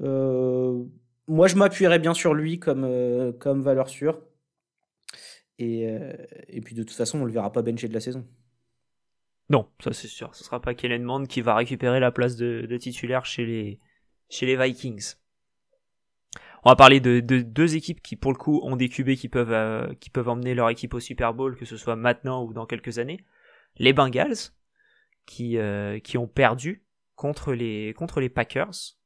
Euh, 0.00 0.84
moi, 1.26 1.48
je 1.48 1.56
m'appuierais 1.56 1.98
bien 1.98 2.14
sur 2.14 2.34
lui 2.34 2.58
comme, 2.58 2.84
euh, 2.84 3.32
valeur 3.44 3.88
sûre. 3.88 4.20
Et, 5.58 5.88
euh, 5.88 6.12
et, 6.48 6.60
puis 6.60 6.74
de 6.74 6.82
toute 6.82 6.96
façon, 6.96 7.20
on 7.20 7.24
le 7.24 7.32
verra 7.32 7.50
pas 7.50 7.62
bencher 7.62 7.88
de 7.88 7.94
la 7.94 8.00
saison. 8.00 8.26
Non, 9.48 9.68
ça 9.82 9.92
c'est 9.92 10.08
sûr. 10.08 10.34
Ce 10.34 10.44
sera 10.44 10.60
pas 10.60 10.74
Kellen 10.74 11.02
Mond 11.02 11.24
qui 11.26 11.40
va 11.40 11.54
récupérer 11.54 12.00
la 12.00 12.10
place 12.10 12.36
de, 12.36 12.76
titulaire 12.76 13.24
chez 13.24 13.46
les, 13.46 14.56
Vikings. 14.56 15.14
On 16.64 16.70
va 16.70 16.76
parler 16.76 16.98
de, 16.98 17.20
de, 17.20 17.40
deux 17.40 17.76
équipes 17.76 18.02
qui, 18.02 18.16
pour 18.16 18.32
le 18.32 18.36
coup, 18.36 18.60
ont 18.64 18.74
des 18.74 18.88
QB 18.88 19.14
qui 19.14 19.28
peuvent, 19.28 20.28
emmener 20.28 20.54
leur 20.54 20.68
équipe 20.68 20.94
au 20.94 21.00
Super 21.00 21.32
Bowl, 21.32 21.56
que 21.56 21.64
ce 21.64 21.76
soit 21.76 21.96
maintenant 21.96 22.44
ou 22.44 22.52
dans 22.52 22.66
quelques 22.66 22.98
années. 22.98 23.24
Les 23.78 23.92
Bengals, 23.92 24.52
qui 25.26 25.58
ont 25.58 26.26
perdu 26.26 26.85
contre 27.16 27.52
les, 27.52 27.94
contre 27.94 28.20
les 28.20 28.28
Packers, 28.28 28.96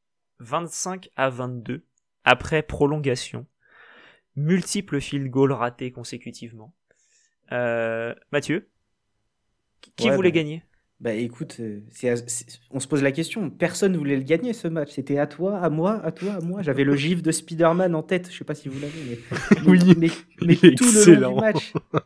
25 0.40 1.08
à 1.16 1.30
22 1.30 1.86
après 2.24 2.62
prolongation, 2.62 3.46
multiples 4.36 5.00
field 5.00 5.28
goals 5.28 5.52
ratés 5.52 5.92
consécutivement. 5.92 6.74
Euh, 7.52 8.14
Mathieu, 8.32 8.68
qui 9.96 10.10
voulait 10.10 10.30
bah, 10.30 10.36
gagner? 10.36 10.62
Bah 11.00 11.14
écoute, 11.14 11.56
euh, 11.60 11.80
on 12.70 12.78
se 12.78 12.86
pose 12.86 13.02
la 13.02 13.12
question. 13.12 13.48
Personne 13.48 13.96
voulait 13.96 14.16
le 14.16 14.22
gagner 14.22 14.52
ce 14.52 14.68
match. 14.68 14.90
C'était 14.92 15.18
à 15.18 15.26
toi, 15.26 15.58
à 15.58 15.70
moi, 15.70 15.98
à 16.04 16.12
toi, 16.12 16.34
à 16.34 16.40
moi. 16.40 16.60
J'avais 16.62 16.84
le 16.84 16.94
gif 16.96 17.22
de 17.22 17.32
Spider-Man 17.32 17.94
en 17.94 18.02
tête. 18.02 18.30
Je 18.30 18.36
sais 18.36 18.44
pas 18.44 18.54
si 18.54 18.68
vous 18.68 18.78
l'avez, 18.78 19.00
mais, 19.08 19.18
oui, 19.66 19.80
mais, 19.96 20.08
mais 20.42 20.56
tout 20.74 20.84
le 20.84 21.14
long 21.14 21.34
du 21.34 21.40
match. 21.40 21.72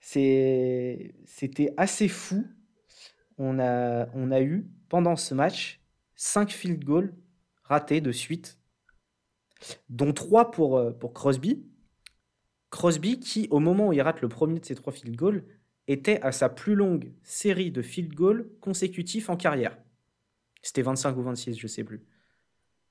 C'était 0.00 1.72
assez 1.76 2.08
fou. 2.08 2.44
On 3.38 3.58
a, 3.58 4.40
eu 4.40 4.66
pendant 4.88 5.16
ce 5.16 5.34
match 5.34 5.80
5 6.16 6.50
field 6.50 6.84
goals 6.84 7.14
ratés 7.64 8.00
de 8.00 8.12
suite 8.12 8.58
dont 9.88 10.12
trois 10.12 10.50
pour, 10.50 10.76
euh, 10.76 10.90
pour 10.90 11.12
Crosby. 11.12 11.64
Crosby 12.70 13.20
qui, 13.20 13.48
au 13.50 13.60
moment 13.60 13.88
où 13.88 13.92
il 13.92 14.00
rate 14.00 14.20
le 14.20 14.28
premier 14.28 14.58
de 14.58 14.64
ses 14.64 14.74
trois 14.74 14.92
field 14.92 15.14
goals, 15.14 15.44
était 15.88 16.20
à 16.22 16.32
sa 16.32 16.48
plus 16.48 16.74
longue 16.74 17.12
série 17.22 17.70
de 17.70 17.82
field 17.82 18.14
goals 18.14 18.50
consécutifs 18.60 19.28
en 19.28 19.36
carrière. 19.36 19.76
C'était 20.62 20.82
25 20.82 21.16
ou 21.16 21.22
26, 21.22 21.58
je 21.58 21.66
sais 21.66 21.84
plus. 21.84 22.04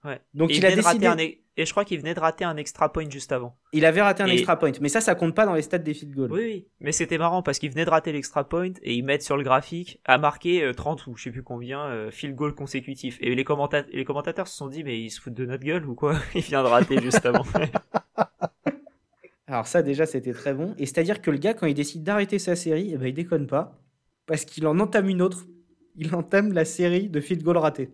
Ouais. 0.04 0.20
Donc 0.34 0.56
il, 0.56 0.66
a 0.66 0.76
décidé. 0.76 1.06
Un... 1.06 1.18
Et 1.18 1.66
je 1.66 1.72
crois 1.72 1.86
qu'il 1.86 2.00
venait 2.00 2.14
de 2.14 2.20
rater 2.20 2.44
un 2.44 2.58
extra 2.58 2.92
point 2.92 3.10
juste 3.10 3.32
avant. 3.32 3.58
Il 3.74 3.86
avait 3.86 4.02
raté 4.02 4.24
un 4.24 4.28
extra 4.28 4.58
point, 4.58 4.72
mais 4.82 4.90
ça, 4.90 5.02
ça 5.02 5.16
compte 5.16 5.36
pas 5.36 5.46
dans 5.46 5.54
les 5.54 5.62
stats 5.62 5.78
des 5.78 5.94
field 5.94 6.16
goals. 6.16 6.32
Oui, 6.32 6.42
oui. 6.44 6.68
mais 6.80 6.92
c'était 6.92 7.18
marrant 7.18 7.44
parce 7.44 7.60
qu'il 7.60 7.70
venait 7.70 7.86
de 7.86 7.90
rater 7.90 8.12
l'extra 8.12 8.48
point 8.48 8.72
et 8.82 8.96
ils 8.96 9.04
mettent 9.04 9.22
sur 9.22 9.38
le 9.38 9.44
graphique 9.44 10.00
à 10.06 10.18
marquer 10.18 10.72
30 10.76 11.06
ou 11.08 11.16
je 11.16 11.24
sais 11.24 11.32
plus 11.32 11.44
combien 11.44 11.82
euh, 11.86 12.10
field 12.10 12.36
goals 12.36 12.56
consécutifs. 12.56 13.18
Et 13.22 13.36
les, 13.36 13.46
les 13.94 14.06
commentateurs 14.06 14.48
se 14.48 14.58
sont 14.58 14.68
dit, 14.70 14.84
mais 14.84 15.00
ils 15.00 15.12
se 15.12 15.22
foutent 15.22 15.34
de 15.34 15.46
notre 15.46 15.64
gueule 15.64 15.86
ou 15.86 15.94
quoi? 15.94 16.16
Il 16.36 16.42
vient 16.42 16.64
de 16.64 16.68
rater 16.68 17.00
juste 17.02 17.26
avant. 17.26 17.46
Alors 19.48 19.68
ça 19.68 19.82
déjà 19.82 20.06
c'était 20.06 20.32
très 20.32 20.54
bon. 20.54 20.74
Et 20.78 20.86
c'est-à-dire 20.86 21.22
que 21.22 21.30
le 21.30 21.38
gars 21.38 21.54
quand 21.54 21.68
il 21.68 21.74
décide 21.74 22.04
d'arrêter 22.04 22.40
sa 22.40 22.56
série, 22.56 22.92
eh 22.94 22.98
ben, 22.98 23.08
il 23.08 23.14
déconne 23.14 23.48
pas. 23.48 23.78
Parce 24.26 24.46
qu'il 24.46 24.66
en 24.66 24.80
entame 24.80 25.10
une 25.10 25.22
autre. 25.22 25.46
Il 25.98 26.16
entame 26.16 26.54
la 26.54 26.64
série 26.64 27.10
de 27.10 27.20
field 27.20 27.44
goals 27.44 27.58
ratés. 27.58 27.90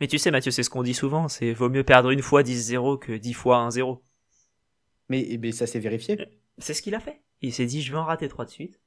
Mais 0.00 0.06
tu 0.06 0.18
sais, 0.18 0.30
Mathieu, 0.30 0.50
c'est 0.50 0.62
ce 0.62 0.70
qu'on 0.70 0.82
dit 0.82 0.94
souvent, 0.94 1.28
c'est 1.28 1.52
vaut 1.52 1.68
mieux 1.68 1.84
perdre 1.84 2.10
une 2.10 2.22
fois 2.22 2.42
10-0 2.42 2.98
que 2.98 3.12
10 3.12 3.32
fois 3.32 3.68
1-0. 3.68 4.00
Mais, 5.08 5.26
mais 5.40 5.48
eh 5.48 5.52
ça 5.52 5.66
s'est 5.66 5.80
vérifié. 5.80 6.20
Euh, 6.20 6.24
c'est 6.58 6.74
ce 6.74 6.82
qu'il 6.82 6.94
a 6.94 7.00
fait. 7.00 7.20
Il 7.40 7.52
s'est 7.52 7.66
dit, 7.66 7.82
je 7.82 7.92
vais 7.92 7.98
en 7.98 8.04
rater 8.04 8.28
3 8.28 8.44
de 8.44 8.50
suite. 8.50 8.80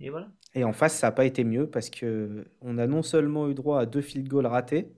Et 0.00 0.10
voilà. 0.10 0.28
Et 0.54 0.64
en 0.64 0.72
face, 0.72 0.96
ça 0.96 1.08
n'a 1.08 1.12
pas 1.12 1.24
été 1.24 1.44
mieux 1.44 1.68
parce 1.68 1.90
que 1.90 2.46
on 2.60 2.78
a 2.78 2.86
non 2.86 3.02
seulement 3.02 3.48
eu 3.48 3.54
droit 3.54 3.80
à 3.80 3.86
deux 3.86 4.02
field 4.02 4.28
goals 4.28 4.46
ratés, 4.46 4.92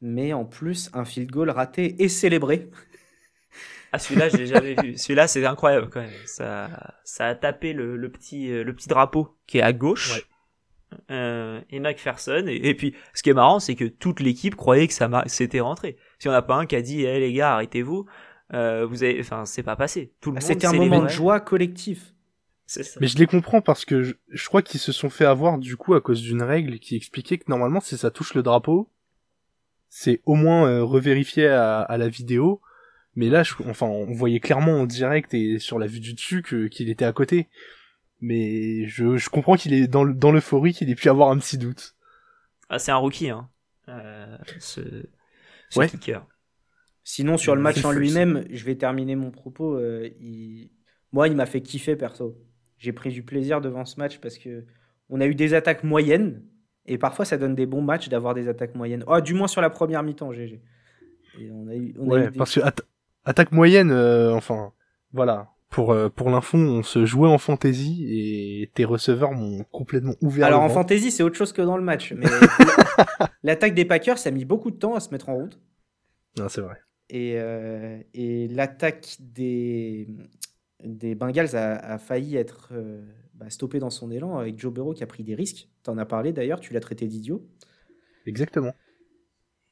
mais 0.00 0.32
en 0.32 0.44
plus 0.44 0.90
un 0.94 1.04
field 1.04 1.30
goal 1.30 1.50
raté 1.50 2.02
et 2.02 2.08
célébré. 2.08 2.70
Ah, 3.92 3.98
celui-là, 3.98 4.28
je 4.28 4.36
l'ai 4.36 4.46
jamais 4.46 4.74
vu. 4.74 4.98
Celui-là, 4.98 5.28
c'est 5.28 5.46
incroyable 5.46 5.88
quand 5.88 6.00
même. 6.00 6.10
Ça, 6.26 6.68
ça 7.04 7.28
a 7.28 7.34
tapé 7.36 7.72
le, 7.72 7.96
le, 7.96 8.10
petit, 8.10 8.50
euh, 8.50 8.64
le 8.64 8.74
petit 8.74 8.88
drapeau 8.88 9.38
qui 9.46 9.58
est 9.58 9.62
à 9.62 9.72
gauche 9.72 10.28
euh, 11.10 11.60
et 11.70 11.80
McPherson. 11.80 12.44
Et, 12.46 12.74
puis, 12.74 12.94
ce 13.14 13.22
qui 13.22 13.30
est 13.30 13.34
marrant, 13.34 13.58
c'est 13.58 13.74
que 13.74 13.84
toute 13.84 14.20
l'équipe 14.20 14.54
croyait 14.54 14.86
que 14.86 14.94
ça 14.94 15.24
s'était 15.26 15.60
rentré. 15.60 15.96
Si 16.18 16.28
on 16.28 16.32
n'a 16.32 16.42
pas 16.42 16.56
un 16.56 16.66
qui 16.66 16.76
a 16.76 16.82
dit, 16.82 17.02
hé 17.02 17.20
les 17.20 17.32
gars, 17.32 17.54
arrêtez-vous, 17.54 18.06
euh, 18.54 18.86
vous 18.86 19.02
avez, 19.02 19.20
enfin, 19.20 19.44
c'est 19.44 19.62
pas 19.62 19.76
passé. 19.76 20.12
Tout 20.20 20.30
le 20.30 20.38
ah, 20.38 20.40
C'était 20.40 20.66
un 20.66 20.72
moment 20.72 21.02
de 21.02 21.08
joie 21.08 21.40
collectif. 21.40 22.12
Mais 23.00 23.06
je 23.06 23.18
les 23.18 23.26
comprends 23.26 23.60
parce 23.60 23.84
que 23.84 24.02
je, 24.02 24.46
crois 24.46 24.60
qu'ils 24.60 24.80
se 24.80 24.90
sont 24.90 25.08
fait 25.08 25.24
avoir 25.24 25.58
du 25.58 25.76
coup 25.76 25.94
à 25.94 26.00
cause 26.00 26.20
d'une 26.20 26.42
règle 26.42 26.80
qui 26.80 26.96
expliquait 26.96 27.38
que 27.38 27.44
normalement 27.48 27.78
si 27.78 27.96
ça 27.96 28.10
touche 28.10 28.34
le 28.34 28.42
drapeau, 28.42 28.90
c'est 29.88 30.20
au 30.26 30.34
moins 30.34 30.68
euh, 30.68 30.82
revérifié 30.82 31.46
à, 31.46 31.80
à, 31.80 31.96
la 31.96 32.08
vidéo. 32.08 32.60
Mais 33.14 33.28
là, 33.28 33.44
je, 33.44 33.54
enfin, 33.68 33.86
on 33.86 34.12
voyait 34.12 34.40
clairement 34.40 34.80
en 34.80 34.86
direct 34.86 35.32
et 35.32 35.60
sur 35.60 35.78
la 35.78 35.86
vue 35.86 36.00
du 36.00 36.14
dessus 36.14 36.42
qu'il 36.42 36.90
était 36.90 37.04
à 37.04 37.12
côté 37.12 37.48
mais 38.20 38.86
je, 38.86 39.16
je 39.16 39.28
comprends 39.28 39.56
qu'il 39.56 39.72
est 39.74 39.86
dans, 39.86 40.04
dans 40.06 40.32
l'euphorie 40.32 40.72
qu'il 40.72 40.90
ait 40.90 40.94
pu 40.94 41.08
avoir 41.08 41.30
un 41.30 41.38
petit 41.38 41.58
doute. 41.58 41.94
Ah, 42.68 42.78
c'est 42.78 42.92
un 42.92 42.96
rookie, 42.96 43.30
hein, 43.30 43.48
euh, 43.88 44.36
ce, 44.58 44.80
ce 45.70 45.78
ouais. 45.78 45.88
kicker. 45.88 46.26
Sinon, 47.04 47.38
sur 47.38 47.54
le 47.54 47.62
match 47.62 47.84
en 47.84 47.92
lui-même, 47.92 48.44
je 48.50 48.64
vais 48.64 48.74
terminer 48.74 49.14
mon 49.14 49.30
propos. 49.30 49.76
Euh, 49.76 50.10
il... 50.20 50.72
Moi, 51.12 51.28
il 51.28 51.36
m'a 51.36 51.46
fait 51.46 51.60
kiffer 51.60 51.94
perso. 51.94 52.36
J'ai 52.78 52.92
pris 52.92 53.10
du 53.10 53.22
plaisir 53.22 53.60
devant 53.60 53.84
ce 53.84 53.98
match 54.00 54.18
parce 54.18 54.38
que 54.38 54.64
on 55.08 55.20
a 55.20 55.26
eu 55.26 55.36
des 55.36 55.54
attaques 55.54 55.84
moyennes 55.84 56.42
et 56.84 56.98
parfois 56.98 57.24
ça 57.24 57.36
donne 57.36 57.54
des 57.54 57.66
bons 57.66 57.80
matchs 57.80 58.08
d'avoir 58.08 58.34
des 58.34 58.48
attaques 58.48 58.74
moyennes. 58.74 59.04
Oh, 59.06 59.20
du 59.20 59.34
moins 59.34 59.46
sur 59.46 59.60
la 59.60 59.70
première 59.70 60.02
mi-temps, 60.02 60.32
GG. 60.32 60.60
Et 61.38 61.50
on 61.52 61.68
a 61.68 61.76
eu, 61.76 61.94
on 61.98 62.08
ouais, 62.08 62.22
a 62.22 62.24
eu 62.24 62.30
des... 62.32 62.38
parce 62.38 62.54
que 62.54 62.60
attaque 63.24 63.52
moyenne, 63.52 63.92
euh, 63.92 64.34
enfin, 64.34 64.72
voilà, 65.12 65.52
pour 65.76 65.92
euh, 65.92 66.08
pour 66.08 66.30
l'info, 66.30 66.56
on 66.56 66.82
se 66.82 67.04
jouait 67.04 67.28
en 67.28 67.36
fantasy 67.36 68.06
et 68.08 68.70
tes 68.72 68.86
receveurs 68.86 69.32
m'ont 69.32 69.62
complètement 69.64 70.14
ouvert. 70.22 70.46
Alors 70.46 70.62
en 70.62 70.70
fantasy, 70.70 71.10
c'est 71.10 71.22
autre 71.22 71.36
chose 71.36 71.52
que 71.52 71.60
dans 71.60 71.76
le 71.76 71.82
match. 71.82 72.14
Mais 72.14 72.24
l'attaque 73.42 73.74
des 73.74 73.84
Packers, 73.84 74.16
ça 74.16 74.30
a 74.30 74.32
mis 74.32 74.46
beaucoup 74.46 74.70
de 74.70 74.76
temps 74.76 74.94
à 74.94 75.00
se 75.00 75.10
mettre 75.10 75.28
en 75.28 75.34
route. 75.34 75.60
Non, 76.38 76.48
c'est 76.48 76.62
vrai. 76.62 76.76
Et, 77.10 77.34
euh, 77.36 77.98
et 78.14 78.48
l'attaque 78.48 79.16
des 79.20 80.08
des 80.82 81.14
Bengals 81.14 81.54
a, 81.54 81.74
a 81.74 81.98
failli 81.98 82.36
être 82.36 82.70
euh, 82.72 83.02
bah, 83.34 83.50
stoppée 83.50 83.78
dans 83.78 83.90
son 83.90 84.10
élan 84.10 84.38
avec 84.38 84.58
Joe 84.58 84.72
Burrow 84.72 84.94
qui 84.94 85.02
a 85.02 85.06
pris 85.06 85.24
des 85.24 85.34
risques. 85.34 85.68
T'en 85.82 85.98
as 85.98 86.06
parlé 86.06 86.32
d'ailleurs, 86.32 86.60
tu 86.60 86.72
l'as 86.72 86.80
traité 86.80 87.06
d'idiot. 87.06 87.46
Exactement. 88.24 88.72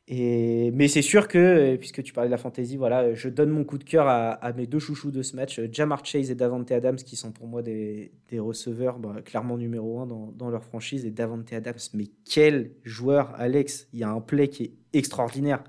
Mais 0.08 0.88
c'est 0.88 1.02
sûr 1.02 1.28
que, 1.28 1.76
puisque 1.76 2.02
tu 2.02 2.12
parlais 2.12 2.28
de 2.28 2.32
la 2.32 2.38
fantasy, 2.38 2.76
voilà, 2.76 3.14
je 3.14 3.28
donne 3.28 3.50
mon 3.50 3.64
coup 3.64 3.78
de 3.78 3.84
cœur 3.84 4.06
à, 4.08 4.52
mes 4.52 4.66
deux 4.66 4.78
chouchous 4.78 5.10
de 5.10 5.22
ce 5.22 5.34
match, 5.34 5.60
Jamar 5.72 6.04
Chase 6.04 6.30
et 6.30 6.34
Davante 6.34 6.70
Adams, 6.72 6.96
qui 6.96 7.16
sont 7.16 7.32
pour 7.32 7.46
moi 7.46 7.62
des, 7.62 8.12
receveurs 8.38 8.98
bah, 8.98 9.22
clairement 9.24 9.56
numéro 9.56 10.00
un 10.00 10.06
dans, 10.06 10.32
dans, 10.32 10.50
leur 10.50 10.64
franchise. 10.64 11.06
Et 11.06 11.10
Davante 11.10 11.52
Adams, 11.52 11.78
mais 11.94 12.06
quel 12.30 12.72
joueur, 12.82 13.34
Alex 13.36 13.88
Il 13.92 14.00
y 14.00 14.04
a 14.04 14.10
un 14.10 14.20
play 14.20 14.48
qui 14.48 14.64
est 14.64 14.72
extraordinaire. 14.92 15.64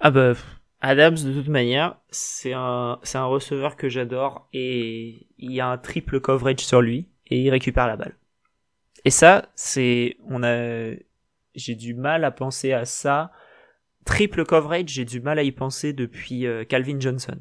Ah 0.00 0.10
bah, 0.10 0.34
Adams, 0.80 1.14
de 1.14 1.32
toute 1.32 1.48
manière, 1.48 1.98
c'est 2.10 2.52
un, 2.52 2.98
c'est 3.04 3.16
un 3.16 3.24
receveur 3.24 3.76
que 3.76 3.88
j'adore 3.88 4.48
et 4.52 5.28
il 5.38 5.50
y 5.50 5.60
a 5.60 5.68
un 5.68 5.78
triple 5.78 6.20
coverage 6.20 6.60
sur 6.60 6.82
lui 6.82 7.08
et 7.28 7.40
il 7.40 7.48
récupère 7.48 7.86
la 7.86 7.96
balle. 7.96 8.18
Et 9.06 9.10
ça, 9.10 9.48
c'est, 9.54 10.18
on 10.28 10.42
a, 10.42 10.90
j'ai 11.54 11.74
du 11.74 11.94
mal 11.94 12.24
à 12.24 12.30
penser 12.30 12.72
à 12.72 12.84
ça. 12.84 13.32
Triple 14.04 14.44
coverage, 14.44 14.88
j'ai 14.88 15.04
du 15.04 15.20
mal 15.20 15.38
à 15.38 15.42
y 15.42 15.52
penser 15.52 15.92
depuis 15.92 16.46
euh, 16.46 16.64
Calvin 16.64 17.00
Johnson. 17.00 17.38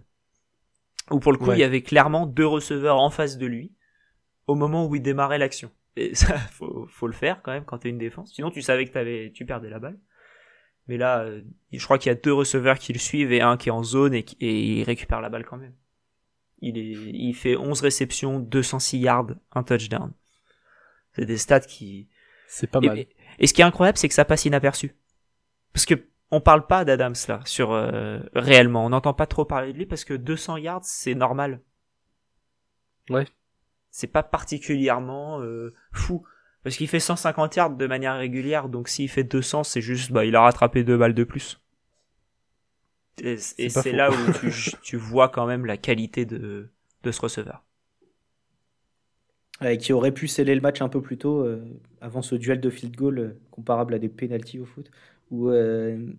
Où 1.11 1.19
pour 1.19 1.31
le 1.31 1.37
coup, 1.37 1.51
il 1.51 1.59
y 1.59 1.63
avait 1.63 1.81
clairement 1.81 2.25
deux 2.25 2.47
receveurs 2.47 2.99
en 2.99 3.09
face 3.09 3.37
de 3.37 3.45
lui 3.45 3.73
au 4.47 4.55
moment 4.55 4.85
où 4.87 4.95
il 4.95 5.01
démarrait 5.01 5.37
l'action. 5.37 5.71
Et 5.95 6.15
ça, 6.15 6.37
faut, 6.51 6.87
faut 6.89 7.07
le 7.07 7.13
faire 7.13 7.41
quand 7.41 7.51
même 7.51 7.65
quand 7.65 7.79
t'es 7.79 7.89
une 7.89 7.97
défense. 7.97 8.33
Sinon, 8.33 8.51
tu 8.51 8.61
savais 8.61 8.85
que 8.85 8.91
t'avais, 8.91 9.31
tu 9.33 9.45
perdais 9.45 9.69
la 9.69 9.79
balle. 9.79 9.99
Mais 10.87 10.97
là, 10.97 11.23
euh, 11.23 11.41
je 11.71 11.83
crois 11.83 11.97
qu'il 11.97 12.09
y 12.09 12.15
a 12.15 12.15
deux 12.15 12.33
receveurs 12.33 12.77
qui 12.77 12.93
le 12.93 12.99
suivent 12.99 13.31
et 13.31 13.41
un 13.41 13.57
qui 13.57 13.69
est 13.69 13.71
en 13.71 13.83
zone 13.83 14.13
et, 14.13 14.25
et 14.41 14.79
il 14.79 14.83
récupère 14.83 15.21
la 15.21 15.29
balle 15.29 15.45
quand 15.45 15.57
même. 15.57 15.73
Il, 16.59 16.77
est, 16.77 16.91
il 16.91 17.33
fait 17.33 17.55
11 17.55 17.81
réceptions, 17.81 18.39
206 18.39 18.97
yards, 18.97 19.31
un 19.53 19.63
touchdown. 19.63 20.11
C'est 21.13 21.25
des 21.25 21.37
stats 21.37 21.59
qui... 21.61 22.07
C'est 22.47 22.67
pas 22.67 22.79
mal. 22.79 22.99
Et 22.99 23.07
ce 23.41 23.53
qui 23.53 23.61
est 23.61 23.65
incroyable, 23.65 23.97
c'est 23.97 24.07
que 24.07 24.13
ça 24.13 24.25
passe 24.25 24.45
inaperçu. 24.45 24.95
Parce 25.73 25.85
que 25.85 25.95
on 26.31 26.41
parle 26.41 26.65
pas 26.65 26.83
d'Adams 26.83 27.13
là, 27.27 27.41
sur 27.45 27.71
euh, 27.71 28.19
réellement. 28.33 28.85
On 28.85 28.89
n'entend 28.89 29.13
pas 29.13 29.27
trop 29.27 29.45
parler 29.45 29.71
de 29.71 29.77
lui 29.77 29.85
parce 29.85 30.03
que 30.03 30.13
200 30.15 30.57
yards, 30.57 30.83
c'est 30.83 31.13
normal. 31.13 31.61
Ouais. 33.09 33.27
C'est 33.91 34.07
pas 34.07 34.23
particulièrement 34.23 35.41
euh, 35.41 35.75
fou. 35.91 36.25
Parce 36.63 36.77
qu'il 36.77 36.87
fait 36.87 36.99
150 36.99 37.55
yards 37.55 37.69
de 37.71 37.87
manière 37.87 38.17
régulière, 38.17 38.69
donc 38.69 38.87
s'il 38.87 39.09
fait 39.09 39.23
200, 39.23 39.63
c'est 39.63 39.81
juste, 39.81 40.11
bah, 40.11 40.25
il 40.25 40.35
a 40.35 40.41
rattrapé 40.41 40.83
deux 40.83 40.97
balles 40.97 41.13
de 41.13 41.25
plus. 41.25 41.61
Et, 43.21 43.37
c'est 43.37 43.91
là 43.91 44.09
où 44.09 44.31
tu, 44.39 44.51
tu, 44.81 44.97
vois 44.97 45.29
quand 45.29 45.45
même 45.45 45.65
la 45.65 45.77
qualité 45.77 46.25
de, 46.25 46.71
de 47.03 47.11
ce 47.11 47.21
receveur 47.21 47.63
qui 49.79 49.93
aurait 49.93 50.11
pu 50.11 50.27
sceller 50.27 50.55
le 50.55 50.61
match 50.61 50.81
un 50.81 50.89
peu 50.89 51.01
plus 51.01 51.17
tôt, 51.17 51.41
euh, 51.41 51.63
avant 52.01 52.21
ce 52.21 52.35
duel 52.35 52.59
de 52.59 52.69
field 52.69 52.95
goal 52.95 53.19
euh, 53.19 53.39
comparable 53.51 53.93
à 53.93 53.99
des 53.99 54.09
penalties 54.09 54.59
au 54.59 54.65
foot, 54.65 54.89
où, 55.31 55.49
euh, 55.49 56.13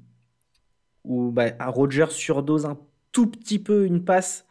où 1.04 1.30
bah, 1.30 1.52
Roger 1.60 2.06
surdose 2.10 2.66
un 2.66 2.78
tout 3.12 3.26
petit 3.26 3.58
peu 3.58 3.84
une 3.84 4.04
passe 4.04 4.46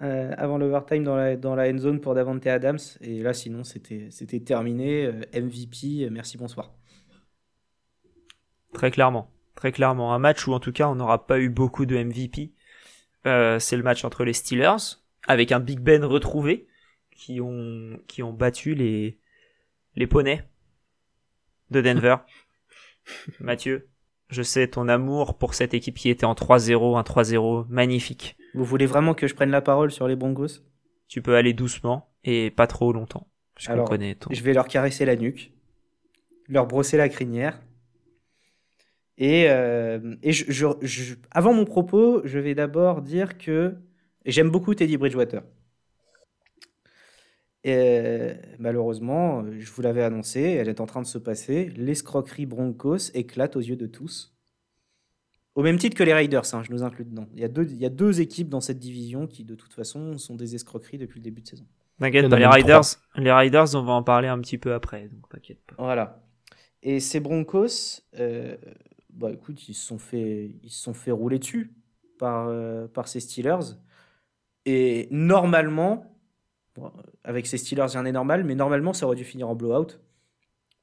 avant 0.00 0.58
l'overtime 0.58 1.02
dans 1.02 1.16
la, 1.16 1.34
dans 1.34 1.54
la 1.54 1.70
end 1.70 1.78
zone 1.78 1.98
pour 1.98 2.14
Davante 2.14 2.46
Adams. 2.46 2.78
Et 3.00 3.22
là, 3.22 3.32
sinon, 3.32 3.64
c'était 3.64 4.40
terminé. 4.40 5.10
MVP, 5.32 6.10
merci, 6.10 6.36
bonsoir. 6.36 6.74
Très 8.74 8.90
clairement. 8.90 9.30
Très 9.54 9.72
clairement. 9.72 10.12
Un 10.12 10.18
match 10.18 10.46
où, 10.46 10.52
en 10.52 10.60
tout 10.60 10.72
cas, 10.72 10.88
on 10.88 10.96
n'aura 10.96 11.26
pas 11.26 11.38
eu 11.38 11.48
beaucoup 11.48 11.86
de 11.86 11.96
MVP. 11.96 12.52
C'est 13.24 13.76
le 13.78 13.82
match 13.82 14.04
entre 14.04 14.24
les 14.24 14.34
Steelers, 14.34 14.98
avec 15.26 15.52
un 15.52 15.60
Big 15.60 15.80
Ben 15.80 16.04
retrouvé 16.04 16.66
qui 17.14 17.40
ont, 17.40 17.98
qui 18.06 18.22
ont 18.22 18.32
battu 18.32 18.74
les, 18.74 19.18
les 19.96 20.06
poneys 20.06 20.44
de 21.70 21.80
Denver. 21.80 22.16
Mathieu, 23.40 23.88
je 24.28 24.42
sais 24.42 24.68
ton 24.68 24.88
amour 24.88 25.38
pour 25.38 25.54
cette 25.54 25.74
équipe 25.74 25.96
qui 25.96 26.08
était 26.08 26.24
en 26.24 26.34
3-0, 26.34 26.98
un 26.98 27.02
3-0 27.02 27.66
magnifique. 27.68 28.36
Vous 28.54 28.64
voulez 28.64 28.86
vraiment 28.86 29.14
que 29.14 29.26
je 29.26 29.34
prenne 29.34 29.50
la 29.50 29.60
parole 29.60 29.90
sur 29.90 30.08
les 30.08 30.16
Broncos? 30.16 30.62
Tu 31.08 31.22
peux 31.22 31.36
aller 31.36 31.52
doucement 31.52 32.12
et 32.24 32.50
pas 32.50 32.66
trop 32.66 32.92
longtemps. 32.92 33.28
Alors, 33.66 33.88
je 34.30 34.42
vais 34.42 34.52
leur 34.52 34.66
caresser 34.66 35.04
la 35.04 35.16
nuque, 35.16 35.52
leur 36.48 36.66
brosser 36.66 36.96
la 36.96 37.08
crinière. 37.08 37.60
Et, 39.16 39.48
euh, 39.48 40.16
et 40.22 40.32
je, 40.32 41.14
avant 41.30 41.52
mon 41.52 41.64
propos, 41.64 42.20
je 42.24 42.38
vais 42.40 42.56
d'abord 42.56 43.00
dire 43.00 43.38
que 43.38 43.76
j'aime 44.26 44.50
beaucoup 44.50 44.74
Teddy 44.74 44.96
Bridgewater. 44.96 45.42
Et 47.64 48.34
malheureusement, 48.58 49.42
je 49.58 49.70
vous 49.72 49.82
l'avais 49.82 50.02
annoncé, 50.02 50.40
elle 50.40 50.68
est 50.68 50.80
en 50.80 50.86
train 50.86 51.00
de 51.00 51.06
se 51.06 51.16
passer. 51.18 51.72
L'escroquerie 51.76 52.44
Broncos 52.44 53.10
éclate 53.14 53.56
aux 53.56 53.60
yeux 53.60 53.76
de 53.76 53.86
tous. 53.86 54.34
Au 55.54 55.62
même 55.62 55.78
titre 55.78 55.96
que 55.96 56.02
les 56.02 56.12
Raiders, 56.12 56.54
hein, 56.54 56.62
je 56.62 56.72
nous 56.72 56.82
inclus 56.82 57.04
dedans. 57.04 57.26
Il 57.32 57.40
y, 57.40 57.44
a 57.44 57.48
deux, 57.48 57.64
il 57.64 57.78
y 57.78 57.86
a 57.86 57.90
deux 57.90 58.20
équipes 58.20 58.48
dans 58.48 58.60
cette 58.60 58.78
division 58.78 59.26
qui, 59.26 59.44
de 59.44 59.54
toute 59.54 59.72
façon, 59.72 60.18
sont 60.18 60.34
des 60.34 60.54
escroqueries 60.54 60.98
depuis 60.98 61.20
le 61.20 61.24
début 61.24 61.42
de 61.42 61.46
saison. 61.46 61.64
T'inquiète 62.00 62.28
pas, 62.28 62.38
les 62.38 62.46
Riders, 62.46 62.82
les 63.16 63.32
Riders, 63.32 63.74
on 63.74 63.82
va 63.82 63.92
en 63.92 64.02
parler 64.02 64.26
un 64.26 64.40
petit 64.40 64.58
peu 64.58 64.74
après, 64.74 65.08
donc 65.08 65.28
t'inquiète 65.28 65.60
pas. 65.64 65.76
Voilà. 65.78 66.24
Et 66.82 66.98
ces 66.98 67.20
Broncos, 67.20 68.02
euh, 68.18 68.56
bah 69.10 69.30
écoute, 69.32 69.68
ils 69.68 69.74
se 69.74 69.86
sont 69.86 69.98
fait, 69.98 70.56
ils 70.62 70.70
se 70.70 70.82
sont 70.82 70.92
fait 70.92 71.12
rouler 71.12 71.38
dessus 71.38 71.72
par, 72.18 72.48
euh, 72.48 72.88
par 72.88 73.06
ces 73.06 73.20
Steelers. 73.20 73.76
Et 74.66 75.06
normalement, 75.12 76.13
avec 77.22 77.46
ces 77.46 77.58
Steelers, 77.58 77.86
rien 77.92 78.02
n'est 78.02 78.12
normal, 78.12 78.44
mais 78.44 78.54
normalement, 78.54 78.92
ça 78.92 79.06
aurait 79.06 79.16
dû 79.16 79.24
finir 79.24 79.48
en 79.48 79.54
blowout. 79.54 79.98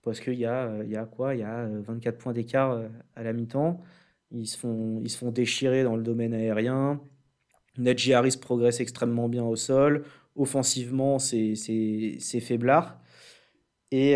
Parce 0.04 0.20
qu'il 0.20 0.34
y, 0.34 0.46
a, 0.46 0.66
euh, 0.66 0.86
y 0.86 0.96
a 0.96 1.06
quoi? 1.06 1.36
Il 1.36 1.42
y 1.42 1.44
a 1.44 1.68
24 1.68 2.16
euh, 2.16 2.18
points 2.18 2.34
d'écart 2.34 2.72
euh, 2.72 2.88
à 3.16 3.24
la 3.24 3.34
mi-temps. 3.34 3.82
Ils 4.32 4.48
se, 4.48 4.58
font, 4.58 5.00
ils 5.04 5.10
se 5.10 5.18
font 5.18 5.32
déchirer 5.32 5.84
dans 5.84 5.96
le 5.96 6.04
domaine 6.04 6.34
aérien. 6.34 7.02
Najee 7.78 8.14
Harris 8.14 8.38
progresse 8.40 8.80
extrêmement 8.80 9.30
bien 9.30 9.44
au 9.44 9.56
sol. 9.56 10.04
Offensivement, 10.36 11.20
c'est 11.20 11.56
faiblard. 12.40 13.00
Et, 13.92 14.14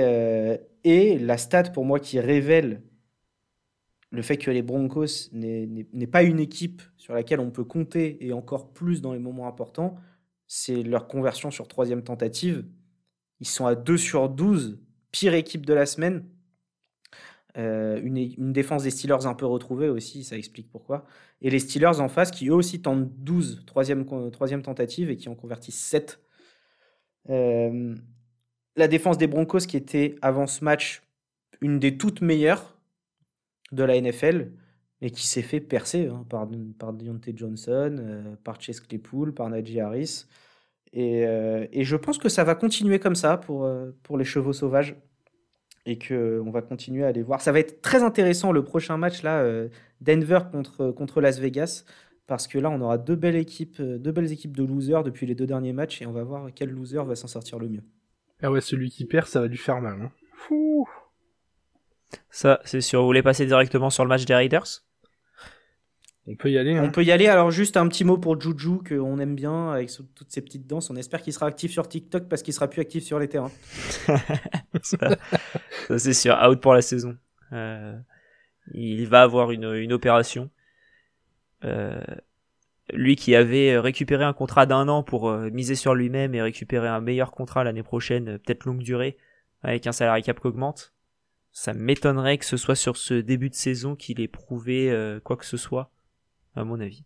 et 0.86 1.20
la 1.20 1.38
stat 1.38 1.64
pour 1.64 1.84
moi 1.84 2.00
qui 2.00 2.18
révèle 2.22 2.82
le 4.12 4.22
fait 4.22 4.38
que 4.38 4.50
les 4.52 4.62
Broncos 4.62 5.30
n'est 5.34 6.08
pas 6.08 6.24
une 6.24 6.40
équipe 6.40 6.82
sur 6.96 7.14
laquelle 7.14 7.42
on 7.42 7.52
peut 7.52 7.66
compter 7.66 8.26
et 8.26 8.32
encore 8.32 8.72
plus 8.72 9.02
dans 9.02 9.12
les 9.12 9.20
moments 9.20 9.48
importants, 9.48 9.98
c'est 10.48 10.84
leur 10.84 11.08
conversion 11.08 11.52
sur 11.52 11.68
troisième 11.68 12.04
tentative. 12.04 12.66
Ils 13.40 13.48
sont 13.48 13.66
à 13.66 13.76
2 13.76 13.98
sur 13.98 14.30
12, 14.30 14.80
pire 15.12 15.34
équipe 15.34 15.66
de 15.66 15.74
la 15.74 15.86
semaine. 15.86 16.26
Euh, 17.58 18.02
une, 18.04 18.52
défense 18.52 18.84
des 18.84 18.92
Steelers 18.92 19.26
un 19.26 19.34
peu 19.34 19.46
retrouvée 19.46 19.88
aussi, 19.88 20.24
ça 20.24 20.38
explique 20.38 20.70
pourquoi. 20.70 21.06
Et 21.42 21.50
les 21.50 21.60
Steelers 21.60 22.00
en 22.00 22.10
face 22.10 22.32
qui 22.32 22.50
eux 22.50 22.54
aussi 22.54 22.82
tentent 22.82 23.10
12, 23.24 23.64
troisième, 23.66 24.06
troisième 24.32 24.62
tentative 24.62 25.10
et 25.10 25.16
qui 25.16 25.30
en 25.30 25.36
convertissent 25.36 25.80
7. 25.80 26.20
Euh, 27.30 27.96
la 28.76 28.88
défense 28.88 29.18
des 29.18 29.28
Broncos 29.28 29.60
qui 29.60 29.78
était 29.78 30.16
avant 30.22 30.48
ce 30.48 30.64
match 30.64 31.02
une 31.62 31.80
des 31.80 31.98
toutes 31.98 32.22
meilleures 32.22 32.78
de 33.72 33.84
la 33.84 34.00
NFL, 34.00 34.52
et 35.06 35.12
qui 35.12 35.28
s'est 35.28 35.44
fait 35.44 35.60
percer 35.60 36.08
hein, 36.08 36.26
par, 36.30 36.50
par 36.80 36.92
Deontay 36.92 37.34
Johnson, 37.36 37.96
euh, 38.00 38.36
par 38.44 38.60
Chase 38.60 38.80
Claypool, 38.80 39.36
par 39.36 39.48
Najee 39.52 39.80
Harris. 39.80 40.26
Et, 40.94 41.28
euh, 41.28 41.68
et, 41.72 41.84
je 41.84 41.96
pense 41.96 42.18
que 42.18 42.28
ça 42.28 42.44
va 42.44 42.56
continuer 42.56 42.98
comme 42.98 43.14
ça 43.14 43.38
pour, 43.38 43.66
euh, 43.66 43.92
pour 44.02 44.18
les 44.18 44.26
chevaux 44.26 44.52
sauvages 44.52 44.96
et 45.86 46.00
qu'on 46.00 46.50
va 46.50 46.64
continuer 46.64 47.06
à 47.06 47.12
les 47.12 47.22
voir. 47.22 47.40
Ça 47.40 47.52
va 47.52 47.60
être 47.60 47.84
très 47.84 48.02
intéressant 48.02 48.52
le 48.52 48.64
prochain 48.64 48.98
match 48.98 49.22
là, 49.22 49.46
Denver 50.02 50.40
contre, 50.52 50.90
contre 50.90 51.22
Las 51.22 51.38
Vegas, 51.38 51.84
parce 52.26 52.48
que 52.48 52.58
là 52.58 52.72
on 52.72 52.82
aura 52.82 52.98
deux 52.98 53.16
belles 53.16 53.36
équipes, 53.36 53.80
deux 53.80 54.12
belles 54.12 54.32
équipes 54.32 54.58
de 54.58 54.64
losers 54.64 55.04
depuis 55.04 55.28
les 55.28 55.36
deux 55.36 55.46
derniers 55.46 55.74
matchs 55.74 56.02
et 56.02 56.08
on 56.08 56.12
va 56.12 56.24
voir 56.24 56.50
quel 56.56 56.72
loser 56.72 57.04
va 57.06 57.14
s'en 57.14 57.28
sortir 57.28 57.60
le 57.60 57.70
mieux. 57.70 57.84
Ah 58.42 58.52
ouais, 58.52 58.62
celui 58.62 58.90
qui 58.90 59.06
perd, 59.06 59.28
ça 59.28 59.42
va 59.42 59.48
lui 59.48 59.58
faire 59.58 59.80
mal. 59.80 60.02
Hein. 60.02 60.12
Fou 60.34 60.88
ça, 62.32 62.62
c'est 62.64 62.82
sûr. 62.82 63.02
Vous 63.02 63.08
voulez 63.08 63.24
passer 63.24 63.46
directement 63.46 63.90
sur 63.90 64.04
le 64.04 64.10
match 64.10 64.26
des 64.26 64.34
Raiders? 64.34 64.85
On 66.28 66.36
peut 66.36 66.52
y 66.52 66.58
aller. 66.58 66.80
On 66.80 66.86
hein. 66.86 66.90
peut 66.90 67.04
y 67.04 67.12
aller. 67.12 67.28
Alors, 67.28 67.52
juste 67.52 67.78
un 67.78 67.88
petit 67.88 68.04
mot 68.04 68.18
pour 68.18 68.40
Juju, 68.40 68.80
qu'on 68.88 69.20
aime 69.20 69.36
bien, 69.36 69.72
avec 69.72 69.92
toutes 70.16 70.32
ces 70.32 70.42
petites 70.42 70.66
danses. 70.66 70.90
On 70.90 70.96
espère 70.96 71.22
qu'il 71.22 71.34
sera 71.34 71.46
actif 71.46 71.72
sur 71.72 71.88
TikTok 71.88 72.28
parce 72.28 72.42
qu'il 72.42 72.54
sera 72.54 72.68
plus 72.68 72.82
actif 72.82 73.04
sur 73.04 73.20
les 73.20 73.28
terrains. 73.28 73.52
ça, 74.82 74.98
c'est 75.98 76.14
sûr. 76.14 76.36
Out 76.44 76.60
pour 76.62 76.74
la 76.74 76.82
saison. 76.82 77.16
Euh, 77.54 77.96
il 78.74 79.08
va 79.08 79.22
avoir 79.22 79.52
une, 79.52 79.72
une 79.76 79.94
opération. 79.94 80.50
Euh, 81.64 82.02
lui 82.92 83.16
qui 83.16 83.36
avait 83.36 83.78
récupéré 83.78 84.24
un 84.24 84.34
contrat 84.34 84.66
d'un 84.66 84.88
an 84.88 85.04
pour 85.04 85.30
euh, 85.30 85.52
miser 85.52 85.76
sur 85.76 85.94
lui-même 85.94 86.34
et 86.34 86.42
récupérer 86.42 86.88
un 86.88 87.02
meilleur 87.02 87.32
contrat 87.32 87.64
l'année 87.64 87.84
prochaine, 87.84 88.40
peut-être 88.40 88.66
longue 88.66 88.82
durée, 88.82 89.18
avec 89.62 89.86
un 89.86 89.92
salarié 89.92 90.24
cap 90.24 90.40
qui 90.40 90.48
augmente. 90.48 90.94
Ça 91.52 91.74
m'étonnerait 91.74 92.40
que 92.40 92.46
ce 92.46 92.58
soit 92.58 92.76
sur 92.76 92.98
ce 92.98 93.14
début 93.14 93.50
de 93.50 93.56
saison 93.56 93.96
qu'il 93.96 94.20
ait 94.20 94.28
prouvé 94.28 95.20
quoi 95.24 95.38
que 95.38 95.46
ce 95.46 95.56
soit 95.56 95.90
à 96.56 96.64
mon 96.64 96.80
avis. 96.80 97.04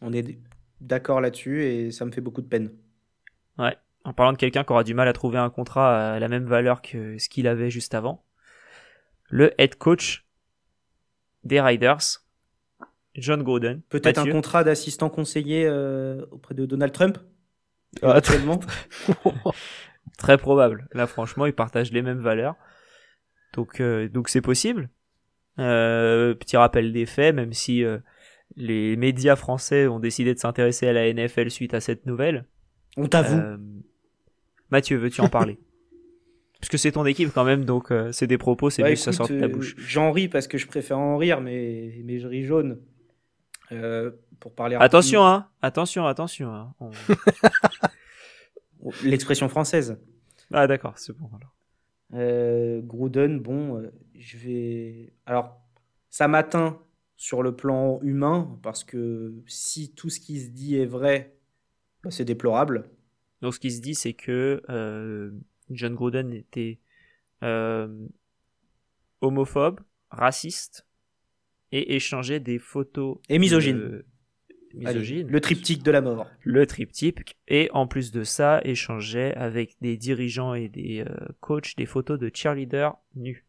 On 0.00 0.12
est 0.12 0.38
d'accord 0.80 1.20
là-dessus 1.20 1.64
et 1.64 1.90
ça 1.90 2.04
me 2.04 2.10
fait 2.10 2.20
beaucoup 2.20 2.42
de 2.42 2.48
peine. 2.48 2.70
Ouais, 3.58 3.76
en 4.04 4.12
parlant 4.12 4.32
de 4.32 4.38
quelqu'un 4.38 4.64
qui 4.64 4.72
aura 4.72 4.84
du 4.84 4.94
mal 4.94 5.08
à 5.08 5.12
trouver 5.12 5.38
un 5.38 5.50
contrat 5.50 6.14
à 6.14 6.18
la 6.18 6.28
même 6.28 6.46
valeur 6.46 6.82
que 6.82 7.18
ce 7.18 7.28
qu'il 7.28 7.46
avait 7.48 7.70
juste 7.70 7.94
avant, 7.94 8.24
le 9.28 9.52
head 9.60 9.76
coach 9.76 10.26
des 11.44 11.60
Riders. 11.60 12.22
John 13.18 13.42
Gruden. 13.42 13.80
Peut-être 13.88 14.18
un 14.18 14.30
contrat 14.30 14.62
d'assistant 14.62 15.08
conseiller 15.08 15.64
euh, 15.66 16.26
auprès 16.30 16.54
de 16.54 16.66
Donald 16.66 16.92
Trump? 16.92 17.18
Ah, 18.02 18.12
Actuellement 18.12 18.60
Très 20.18 20.36
probable. 20.38 20.86
Là, 20.92 21.06
franchement, 21.06 21.46
ils 21.46 21.54
partagent 21.54 21.92
les 21.92 22.02
mêmes 22.02 22.20
valeurs. 22.20 22.56
Donc, 23.54 23.80
euh, 23.80 24.08
donc 24.08 24.28
c'est 24.28 24.40
possible. 24.42 24.90
Euh, 25.58 26.34
petit 26.34 26.56
rappel 26.56 26.92
des 26.92 27.06
faits, 27.06 27.34
même 27.34 27.52
si 27.52 27.82
les 28.56 28.96
médias 28.96 29.36
français 29.36 29.86
ont 29.86 30.00
décidé 30.00 30.34
de 30.34 30.38
s'intéresser 30.38 30.86
à 30.86 30.92
la 30.92 31.12
NFL 31.12 31.50
suite 31.50 31.74
à 31.74 31.80
cette 31.80 32.06
nouvelle. 32.06 32.46
On 32.96 33.06
t'avoue. 33.06 33.40
Mathieu, 34.70 34.96
veux-tu 34.96 35.20
en 35.20 35.28
parler? 35.28 35.58
Parce 36.60 36.70
que 36.70 36.78
c'est 36.78 36.92
ton 36.92 37.04
équipe 37.04 37.30
quand 37.34 37.44
même, 37.44 37.64
donc 37.64 37.92
c'est 38.12 38.26
des 38.26 38.38
propos, 38.38 38.70
c'est 38.70 38.82
bah, 38.82 38.88
mieux 38.88 38.94
que 38.94 39.00
ça 39.00 39.12
sorte 39.12 39.32
de 39.32 39.38
ta 39.40 39.46
bouche. 39.48 39.74
J'en 39.76 40.10
ris 40.10 40.28
parce 40.28 40.48
que 40.48 40.56
je 40.56 40.66
préfère 40.66 40.98
en 40.98 41.18
rire, 41.18 41.42
mais, 41.42 42.00
mais 42.04 42.18
je 42.18 42.26
ris 42.26 42.44
jaune. 42.44 42.80
Euh, 43.72 44.10
pour 44.40 44.54
parler. 44.54 44.76
Attention, 44.78 45.26
hein. 45.26 45.48
Attention, 45.62 46.06
attention. 46.06 46.52
Hein. 46.52 46.72
L'expression 49.04 49.48
française. 49.48 49.98
Ah 50.52 50.66
d'accord, 50.66 50.92
c'est 50.96 51.16
bon 51.16 51.28
alors. 51.28 51.52
Euh, 52.14 52.80
Gruden, 52.82 53.40
bon, 53.40 53.78
euh, 53.78 53.90
je 54.14 54.36
vais. 54.38 55.12
Alors, 55.26 55.60
ça 56.10 56.28
m'atteint 56.28 56.80
sur 57.16 57.42
le 57.42 57.54
plan 57.54 58.00
humain 58.02 58.58
parce 58.62 58.84
que 58.84 59.34
si 59.46 59.94
tout 59.94 60.10
ce 60.10 60.20
qui 60.20 60.40
se 60.40 60.50
dit 60.50 60.76
est 60.76 60.86
vrai, 60.86 61.36
bah, 62.02 62.10
c'est 62.10 62.24
déplorable. 62.24 62.90
Donc, 63.42 63.54
ce 63.54 63.60
qui 63.60 63.70
se 63.70 63.80
dit, 63.80 63.94
c'est 63.94 64.14
que 64.14 64.62
John 65.70 65.94
Gruden 65.94 66.32
était 66.32 66.78
homophobe, 69.20 69.80
raciste, 70.10 70.86
et 71.72 71.96
échanger 71.96 72.40
des 72.40 72.58
photos. 72.58 73.18
Et 73.28 73.38
misogyne. 73.38 74.02
Le 74.76 75.40
triptyque 75.40 75.82
de 75.82 75.90
la 75.90 76.00
mort. 76.00 76.26
Le 76.42 76.66
triptyque. 76.66 77.36
Et 77.48 77.68
en 77.72 77.86
plus 77.86 78.12
de 78.12 78.24
ça, 78.24 78.60
échanger 78.64 79.34
avec 79.34 79.76
des 79.80 79.96
dirigeants 79.96 80.54
et 80.54 80.68
des 80.68 81.04
euh, 81.06 81.26
coachs 81.40 81.76
des 81.76 81.86
photos 81.86 82.18
de 82.18 82.30
cheerleaders 82.32 82.96
nus. 83.14 83.44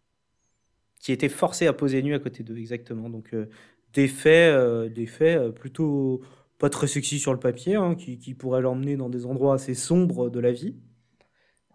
Qui 0.99 1.11
étaient 1.11 1.29
forcés 1.29 1.67
à 1.67 1.73
poser 1.73 2.01
nus 2.01 2.15
à 2.15 2.19
côté 2.19 2.43
d'eux, 2.43 2.57
exactement. 2.57 3.09
Donc 3.09 3.33
euh, 3.33 3.47
des 3.93 4.07
faits, 4.07 4.53
euh, 4.53 4.89
des 4.89 5.05
faits 5.05 5.51
plutôt 5.51 6.21
pas 6.57 6.69
très 6.69 6.87
sexy 6.87 7.19
sur 7.19 7.33
le 7.33 7.39
papier, 7.39 7.75
hein, 7.75 7.95
qui, 7.95 8.17
qui 8.17 8.33
pourraient 8.33 8.61
l'emmener 8.61 8.97
dans 8.97 9.09
des 9.09 9.25
endroits 9.25 9.53
assez 9.53 9.75
sombres 9.75 10.29
de 10.29 10.39
la 10.39 10.51
vie. 10.51 10.75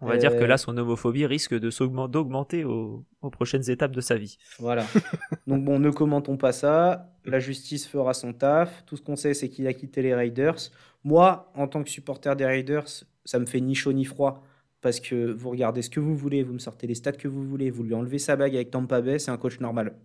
On 0.03 0.07
va 0.07 0.17
dire 0.17 0.37
que 0.37 0.43
là, 0.43 0.57
son 0.57 0.77
homophobie 0.77 1.25
risque 1.25 1.57
de 1.57 1.69
d'augmenter 2.07 2.65
aux, 2.65 3.05
prochaines 3.31 3.69
étapes 3.69 3.91
de 3.91 4.01
sa 4.01 4.15
vie. 4.15 4.37
Voilà. 4.59 4.85
Donc 5.47 5.63
bon, 5.63 5.79
ne 5.79 5.89
commentons 5.89 6.37
pas 6.37 6.51
ça. 6.51 7.09
La 7.25 7.39
justice 7.39 7.87
fera 7.87 8.13
son 8.13 8.33
taf. 8.33 8.83
Tout 8.85 8.97
ce 8.97 9.01
qu'on 9.01 9.15
sait, 9.15 9.33
c'est 9.33 9.49
qu'il 9.49 9.65
a 9.67 9.73
quitté 9.73 10.01
les 10.01 10.13
Raiders. 10.13 10.57
Moi, 11.03 11.51
en 11.55 11.67
tant 11.67 11.83
que 11.83 11.89
supporter 11.89 12.35
des 12.35 12.45
Raiders, 12.45 12.87
ça 13.23 13.39
me 13.39 13.45
fait 13.45 13.61
ni 13.61 13.75
chaud 13.75 13.93
ni 13.93 14.05
froid. 14.05 14.43
Parce 14.81 14.99
que 14.99 15.31
vous 15.31 15.49
regardez 15.49 15.81
ce 15.81 15.89
que 15.89 16.01
vous 16.01 16.15
voulez, 16.15 16.43
vous 16.43 16.53
me 16.53 16.59
sortez 16.59 16.87
les 16.87 16.95
stats 16.95 17.13
que 17.13 17.29
vous 17.29 17.43
voulez, 17.45 17.69
vous 17.69 17.83
lui 17.83 17.93
enlevez 17.93 18.19
sa 18.19 18.35
bague 18.35 18.53
avec 18.53 18.69
Tampa 18.69 18.99
Bay, 18.99 19.17
c'est 19.17 19.31
un 19.31 19.37
coach 19.37 19.61
normal. 19.61 19.95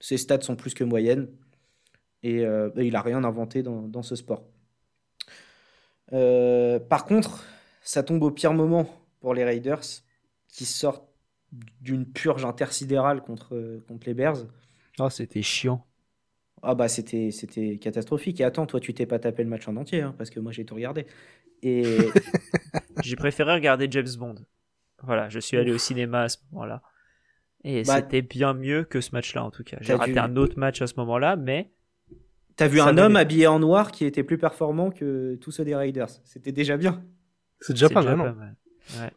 Ses 0.00 0.16
stats 0.16 0.40
sont 0.40 0.56
plus 0.56 0.72
que 0.72 0.82
moyennes. 0.82 1.28
Et, 2.22 2.46
euh, 2.46 2.70
il 2.76 2.92
n'a 2.92 3.02
rien 3.02 3.22
inventé 3.24 3.62
dans, 3.62 4.02
ce 4.02 4.16
sport. 4.16 4.44
Euh, 6.14 6.78
par 6.78 7.04
contre, 7.04 7.44
ça 7.82 8.02
tombe 8.02 8.22
au 8.22 8.30
pire 8.30 8.54
moment 8.54 8.88
pour 9.22 9.32
les 9.32 9.44
Raiders 9.44 10.02
qui 10.48 10.66
sortent 10.66 11.08
d'une 11.80 12.04
purge 12.04 12.44
intersidérale 12.44 13.22
contre, 13.22 13.80
contre 13.88 14.06
les 14.06 14.14
Bears. 14.14 14.46
Ah, 14.98 15.08
c'était 15.08 15.42
chiant. 15.42 15.86
Ah 16.62 16.74
bah 16.74 16.88
c'était 16.88 17.30
c'était 17.30 17.78
catastrophique. 17.78 18.40
Et 18.40 18.44
attends, 18.44 18.66
toi 18.66 18.78
tu 18.78 18.94
t'es 18.94 19.06
pas 19.06 19.18
tapé 19.18 19.42
le 19.42 19.48
match 19.48 19.66
en 19.66 19.76
entier, 19.76 20.02
hein, 20.02 20.14
parce 20.16 20.30
que 20.30 20.38
moi 20.38 20.52
j'ai 20.52 20.64
tout 20.64 20.74
regardé. 20.74 21.06
Et 21.62 21.82
j'ai 23.02 23.16
préféré 23.16 23.54
regarder 23.54 23.88
James 23.90 24.08
Bond. 24.18 24.36
Voilà, 25.02 25.28
je 25.28 25.40
suis 25.40 25.56
allé 25.56 25.72
au 25.72 25.78
cinéma 25.78 26.22
à 26.22 26.28
ce 26.28 26.38
moment-là. 26.52 26.82
Et 27.64 27.82
bah, 27.84 27.96
c'était 27.96 28.22
bien 28.22 28.54
mieux 28.54 28.84
que 28.84 29.00
ce 29.00 29.10
match-là 29.12 29.44
en 29.44 29.50
tout 29.50 29.64
cas. 29.64 29.78
J'ai 29.80 29.94
raté 29.94 30.18
un 30.18 30.36
autre 30.36 30.58
match 30.58 30.82
à 30.82 30.86
ce 30.86 30.94
moment-là, 30.98 31.36
mais. 31.36 31.72
T'as 32.56 32.68
vu 32.68 32.80
un 32.80 32.98
homme 32.98 33.16
habillé 33.16 33.46
en 33.46 33.58
noir 33.58 33.90
qui 33.90 34.04
était 34.04 34.22
plus 34.22 34.36
performant 34.36 34.90
que 34.90 35.36
tous 35.36 35.50
ceux 35.52 35.64
des 35.64 35.74
Raiders. 35.74 36.10
C'était 36.24 36.52
déjà 36.52 36.76
bien. 36.76 37.02
C'est 37.60 37.72
déjà, 37.72 37.88
pas, 37.88 38.02
mal. 38.02 38.56
Ouais. 38.98 39.10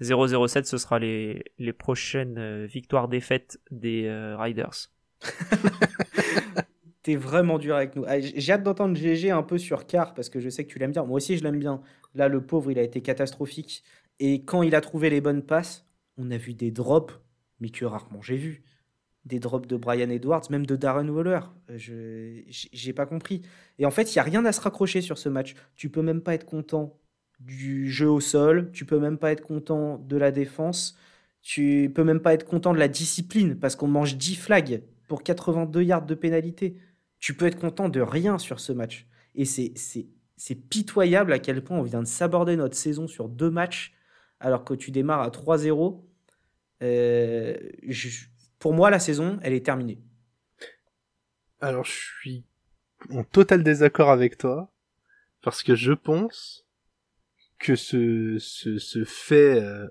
007, 0.00 0.66
ce 0.66 0.78
sera 0.78 0.98
les, 0.98 1.44
les 1.58 1.72
prochaines 1.72 2.38
euh, 2.38 2.66
victoires-défaites 2.66 3.60
des 3.70 4.04
euh, 4.06 4.36
Riders. 4.36 4.90
T'es 7.02 7.16
vraiment 7.16 7.58
dur 7.58 7.76
avec 7.76 7.96
nous. 7.96 8.04
Ah, 8.06 8.20
j'ai 8.20 8.52
hâte 8.52 8.62
d'entendre 8.64 8.96
GG 8.96 9.30
un 9.30 9.42
peu 9.42 9.58
sur 9.58 9.86
Car 9.86 10.12
parce 10.12 10.28
que 10.28 10.40
je 10.40 10.48
sais 10.48 10.64
que 10.64 10.72
tu 10.72 10.78
l'aimes 10.78 10.92
bien. 10.92 11.04
Moi 11.04 11.16
aussi, 11.16 11.38
je 11.38 11.44
l'aime 11.44 11.58
bien. 11.58 11.80
Là, 12.14 12.28
le 12.28 12.40
pauvre, 12.40 12.70
il 12.70 12.78
a 12.78 12.82
été 12.82 13.00
catastrophique. 13.00 13.84
Et 14.18 14.42
quand 14.42 14.62
il 14.62 14.74
a 14.74 14.80
trouvé 14.80 15.08
les 15.08 15.20
bonnes 15.20 15.42
passes, 15.42 15.86
on 16.18 16.30
a 16.30 16.36
vu 16.36 16.54
des 16.54 16.70
drops, 16.70 17.14
mais 17.60 17.68
que 17.70 17.84
rarement 17.84 18.22
j'ai 18.22 18.36
vu. 18.36 18.64
Des 19.24 19.38
drops 19.38 19.68
de 19.68 19.76
Brian 19.76 20.10
Edwards, 20.10 20.42
même 20.50 20.66
de 20.66 20.76
Darren 20.76 21.08
Waller. 21.08 21.40
Je 21.74 22.42
j'ai 22.48 22.92
pas 22.92 23.06
compris. 23.06 23.42
Et 23.78 23.86
en 23.86 23.90
fait, 23.90 24.12
il 24.12 24.16
y 24.16 24.18
a 24.18 24.22
rien 24.22 24.44
à 24.44 24.52
se 24.52 24.60
raccrocher 24.60 25.00
sur 25.00 25.18
ce 25.18 25.28
match. 25.28 25.54
Tu 25.74 25.90
peux 25.90 26.02
même 26.02 26.20
pas 26.22 26.34
être 26.34 26.46
content 26.46 26.98
du 27.40 27.90
jeu 27.90 28.08
au 28.08 28.20
sol, 28.20 28.70
tu 28.72 28.84
peux 28.84 28.98
même 28.98 29.18
pas 29.18 29.32
être 29.32 29.42
content 29.42 29.98
de 29.98 30.16
la 30.16 30.30
défense, 30.30 30.96
tu 31.42 31.92
peux 31.94 32.04
même 32.04 32.20
pas 32.20 32.34
être 32.34 32.44
content 32.44 32.72
de 32.72 32.78
la 32.78 32.88
discipline 32.88 33.58
parce 33.58 33.76
qu'on 33.76 33.86
mange 33.86 34.16
10 34.16 34.36
flags 34.36 34.82
pour 35.06 35.22
82 35.22 35.82
yards 35.82 36.06
de 36.06 36.14
pénalité. 36.14 36.76
Tu 37.18 37.34
peux 37.34 37.46
être 37.46 37.58
content 37.58 37.88
de 37.88 38.00
rien 38.00 38.38
sur 38.38 38.60
ce 38.60 38.72
match. 38.72 39.06
Et 39.34 39.44
c'est, 39.44 40.54
pitoyable 40.68 41.32
à 41.32 41.38
quel 41.38 41.62
point 41.62 41.78
on 41.78 41.82
vient 41.82 42.02
de 42.02 42.06
s'aborder 42.06 42.56
notre 42.56 42.76
saison 42.76 43.06
sur 43.06 43.28
deux 43.28 43.50
matchs 43.50 43.94
alors 44.40 44.64
que 44.64 44.74
tu 44.74 44.90
démarres 44.90 45.22
à 45.22 45.30
3-0. 45.30 46.02
Euh, 46.82 47.56
pour 48.58 48.74
moi, 48.74 48.90
la 48.90 48.98
saison, 48.98 49.38
elle 49.42 49.52
est 49.52 49.64
terminée. 49.64 50.00
Alors, 51.60 51.84
je 51.84 51.92
suis 51.92 52.44
en 53.10 53.24
total 53.24 53.62
désaccord 53.62 54.10
avec 54.10 54.36
toi 54.36 54.72
parce 55.42 55.62
que 55.62 55.74
je 55.74 55.92
pense 55.92 56.65
que 57.58 57.76
ce, 57.76 58.36
ce, 58.38 58.78
ce 58.78 59.04
fait 59.04 59.62
euh, 59.62 59.86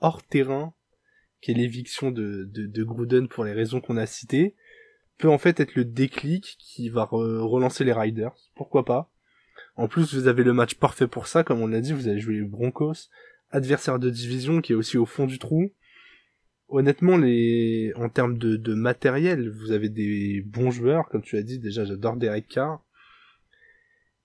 hors 0.00 0.22
terrain, 0.22 0.72
qui 1.40 1.52
est 1.52 1.54
l'éviction 1.54 2.10
de, 2.10 2.44
de, 2.52 2.66
de, 2.66 2.84
Gruden 2.84 3.28
pour 3.28 3.44
les 3.44 3.52
raisons 3.52 3.80
qu'on 3.80 3.96
a 3.96 4.06
citées, 4.06 4.54
peut 5.18 5.28
en 5.28 5.38
fait 5.38 5.60
être 5.60 5.74
le 5.74 5.84
déclic 5.84 6.56
qui 6.58 6.88
va 6.88 7.04
relancer 7.04 7.84
les 7.84 7.92
Riders. 7.92 8.36
Pourquoi 8.54 8.84
pas? 8.84 9.10
En 9.76 9.88
plus, 9.88 10.14
vous 10.14 10.26
avez 10.26 10.42
le 10.42 10.52
match 10.52 10.74
parfait 10.74 11.06
pour 11.06 11.26
ça, 11.26 11.44
comme 11.44 11.60
on 11.60 11.66
l'a 11.66 11.80
dit, 11.80 11.92
vous 11.92 12.08
avez 12.08 12.20
joué 12.20 12.34
les 12.34 12.42
Broncos, 12.42 13.08
adversaire 13.50 13.98
de 13.98 14.10
division 14.10 14.60
qui 14.60 14.72
est 14.72 14.76
aussi 14.76 14.98
au 14.98 15.06
fond 15.06 15.26
du 15.26 15.38
trou. 15.38 15.72
Honnêtement, 16.68 17.16
les 17.16 17.92
en 17.96 18.08
termes 18.08 18.36
de, 18.36 18.56
de 18.56 18.74
matériel, 18.74 19.50
vous 19.50 19.72
avez 19.72 19.88
des 19.88 20.42
bons 20.44 20.70
joueurs, 20.70 21.08
comme 21.08 21.22
tu 21.22 21.36
as 21.36 21.42
dit. 21.42 21.58
Déjà, 21.58 21.84
j'adore 21.84 22.16
Derek 22.16 22.46
Carr. 22.46 22.82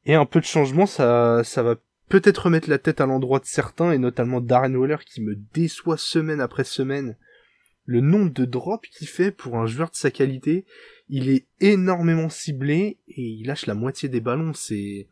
Et 0.05 0.15
un 0.15 0.25
peu 0.25 0.39
de 0.41 0.45
changement, 0.45 0.85
ça, 0.85 1.43
ça 1.43 1.63
va 1.63 1.75
peut-être 2.13 2.43
remettre 2.43 2.69
la 2.69 2.77
tête 2.77 3.01
à 3.01 3.07
l'endroit 3.07 3.39
de 3.39 3.45
certains, 3.45 3.91
et 3.91 3.97
notamment 3.97 4.39
Darren 4.39 4.75
Waller 4.75 4.97
qui 5.03 5.19
me 5.19 5.35
déçoit 5.55 5.97
semaine 5.97 6.41
après 6.41 6.63
semaine. 6.63 7.17
Le 7.85 8.01
nombre 8.01 8.31
de 8.31 8.45
drops 8.45 8.87
qu'il 8.87 9.07
fait 9.07 9.31
pour 9.31 9.57
un 9.57 9.65
joueur 9.65 9.89
de 9.89 9.95
sa 9.95 10.11
qualité, 10.11 10.67
il 11.09 11.27
est 11.27 11.47
énormément 11.59 12.29
ciblé 12.29 12.99
et 13.07 13.21
il 13.23 13.47
lâche 13.47 13.65
la 13.65 13.73
moitié 13.73 14.09
des 14.09 14.21
ballons. 14.21 14.53
C'est 14.53 15.07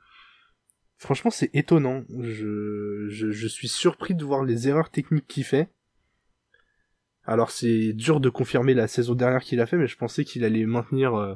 franchement 0.97 1.31
c'est 1.31 1.49
étonnant. 1.55 2.03
Je, 2.19 3.47
suis 3.47 3.67
surpris 3.67 4.13
de 4.13 4.23
voir 4.23 4.43
les 4.43 4.67
erreurs 4.67 4.91
techniques 4.91 5.27
qu'il 5.27 5.43
fait. 5.43 5.69
Alors 7.25 7.49
c'est 7.49 7.93
dur 7.93 8.19
de 8.19 8.29
confirmer 8.29 8.75
la 8.75 8.87
saison 8.87 9.15
dernière 9.15 9.41
qu'il 9.41 9.59
a 9.59 9.65
fait, 9.65 9.77
mais 9.77 9.87
je 9.87 9.97
pensais 9.97 10.23
qu'il 10.23 10.45
allait 10.45 10.67
maintenir 10.67 11.15
euh, 11.15 11.33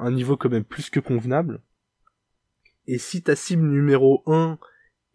un 0.00 0.10
niveau 0.10 0.36
quand 0.36 0.50
même 0.50 0.64
plus 0.64 0.90
que 0.90 0.98
convenable. 0.98 1.62
Et 2.88 2.98
si 2.98 3.22
ta 3.22 3.36
cible 3.36 3.62
numéro 3.62 4.24
1 4.26 4.58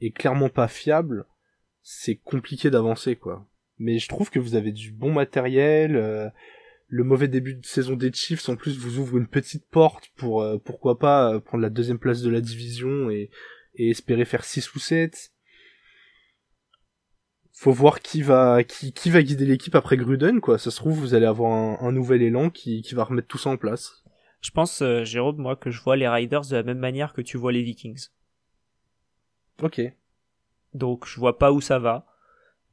est 0.02 0.12
clairement 0.12 0.50
pas 0.50 0.68
fiable, 0.68 1.26
c'est 1.82 2.16
compliqué 2.16 2.70
d'avancer 2.70 3.16
quoi. 3.16 3.46
Mais 3.78 3.98
je 3.98 4.08
trouve 4.08 4.30
que 4.30 4.40
vous 4.40 4.56
avez 4.56 4.72
du 4.72 4.92
bon 4.92 5.12
matériel. 5.12 5.96
Euh, 5.96 6.30
le 6.88 7.04
mauvais 7.04 7.28
début 7.28 7.56
de 7.56 7.66
saison 7.66 7.96
des 7.96 8.12
Chiefs 8.12 8.50
en 8.50 8.56
plus 8.56 8.78
vous 8.78 8.98
ouvre 8.98 9.18
une 9.18 9.28
petite 9.28 9.66
porte 9.70 10.10
pour 10.16 10.42
euh, 10.42 10.58
pourquoi 10.58 11.00
pas 11.00 11.34
euh, 11.34 11.40
prendre 11.40 11.62
la 11.62 11.70
deuxième 11.70 12.00
place 12.00 12.22
de 12.22 12.30
la 12.30 12.42
division 12.42 13.10
et, 13.10 13.30
et 13.76 13.90
espérer 13.90 14.26
faire 14.26 14.44
6 14.44 14.74
ou 14.76 14.80
7. 14.80 15.32
Faut 17.54 17.72
voir 17.72 18.00
qui 18.00 18.22
va 18.22 18.64
qui, 18.64 18.94
qui 18.94 19.10
va 19.10 19.22
guider 19.22 19.46
l'équipe 19.46 19.76
après 19.76 19.98
Gruden 19.98 20.42
quoi. 20.42 20.58
Ça 20.58 20.72
se 20.72 20.78
trouve 20.78 20.98
vous 20.98 21.14
allez 21.14 21.26
avoir 21.26 21.52
un, 21.52 21.78
un 21.88 21.92
nouvel 21.92 22.22
élan 22.22 22.50
qui, 22.50 22.82
qui 22.82 22.96
va 22.96 23.04
remettre 23.04 23.28
tout 23.28 23.38
ça 23.38 23.50
en 23.50 23.58
place. 23.58 24.04
Je 24.42 24.52
pense 24.52 24.82
Jérôme 25.04 25.38
moi 25.38 25.56
que 25.56 25.70
je 25.70 25.82
vois 25.82 25.98
les 25.98 26.08
Riders 26.08 26.48
de 26.48 26.56
la 26.56 26.64
même 26.64 26.80
manière 26.80 27.14
que 27.14 27.22
tu 27.22 27.38
vois 27.38 27.52
les 27.52 27.62
Vikings. 27.62 28.08
Ok. 29.62 29.82
Donc 30.74 31.06
je 31.08 31.20
vois 31.20 31.38
pas 31.38 31.52
où 31.52 31.62
ça 31.62 31.80
va. 31.80 32.06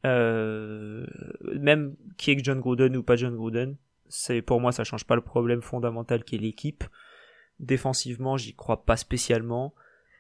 Euh, 0.05 1.07
même 1.55 1.97
qui 2.17 2.31
est 2.31 2.45
John 2.45 2.61
Gruden 2.61 2.97
ou 2.97 3.03
pas 3.03 3.17
John 3.17 3.35
Gruden, 3.35 3.77
c'est 4.09 4.43
pour 4.43 4.61
moi 4.61 4.71
ça 4.71 4.85
change 4.85 5.05
pas 5.05 5.17
le 5.17 5.21
problème 5.23 5.63
fondamental 5.63 6.23
qui 6.25 6.37
est 6.37 6.39
l'équipe. 6.39 6.85
Défensivement, 7.59 8.37
j'y 8.37 8.55
crois 8.55 8.85
pas 8.85 8.97
spécialement. 8.97 9.75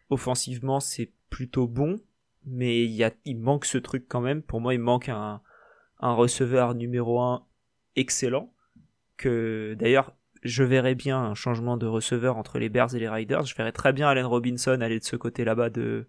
Offensivement, 0.09 0.81
c'est 0.81 1.11
plutôt 1.29 1.67
bon, 1.67 2.01
mais 2.47 2.85
il 2.85 2.93
y 2.93 3.05
a, 3.05 3.13
il 3.25 3.39
manque 3.39 3.67
ce 3.67 3.79
truc 3.79 4.07
quand 4.09 4.21
même. 4.21 4.43
Pour 4.43 4.61
moi, 4.61 4.73
il 4.73 4.81
manque 4.81 5.09
un, 5.09 5.41
un 6.01 6.13
receveur 6.15 6.75
numéro 6.75 7.21
1 7.21 7.45
excellent. 7.97 8.53
Que 9.19 9.75
d'ailleurs, 9.79 10.15
je 10.43 10.63
verrais 10.63 10.95
bien 10.95 11.19
un 11.19 11.35
changement 11.35 11.77
de 11.77 11.87
receveur 11.87 12.37
entre 12.37 12.59
les 12.59 12.69
Bears 12.69 12.95
et 12.95 12.99
les 12.99 13.09
Riders. 13.09 13.45
Je 13.45 13.55
verrais 13.55 13.73
très 13.73 13.93
bien 13.93 14.09
Allen 14.09 14.27
Robinson 14.27 14.81
aller 14.81 14.99
de 14.99 15.05
ce 15.05 15.17
côté 15.17 15.45
là-bas 15.45 15.71
de, 15.71 16.07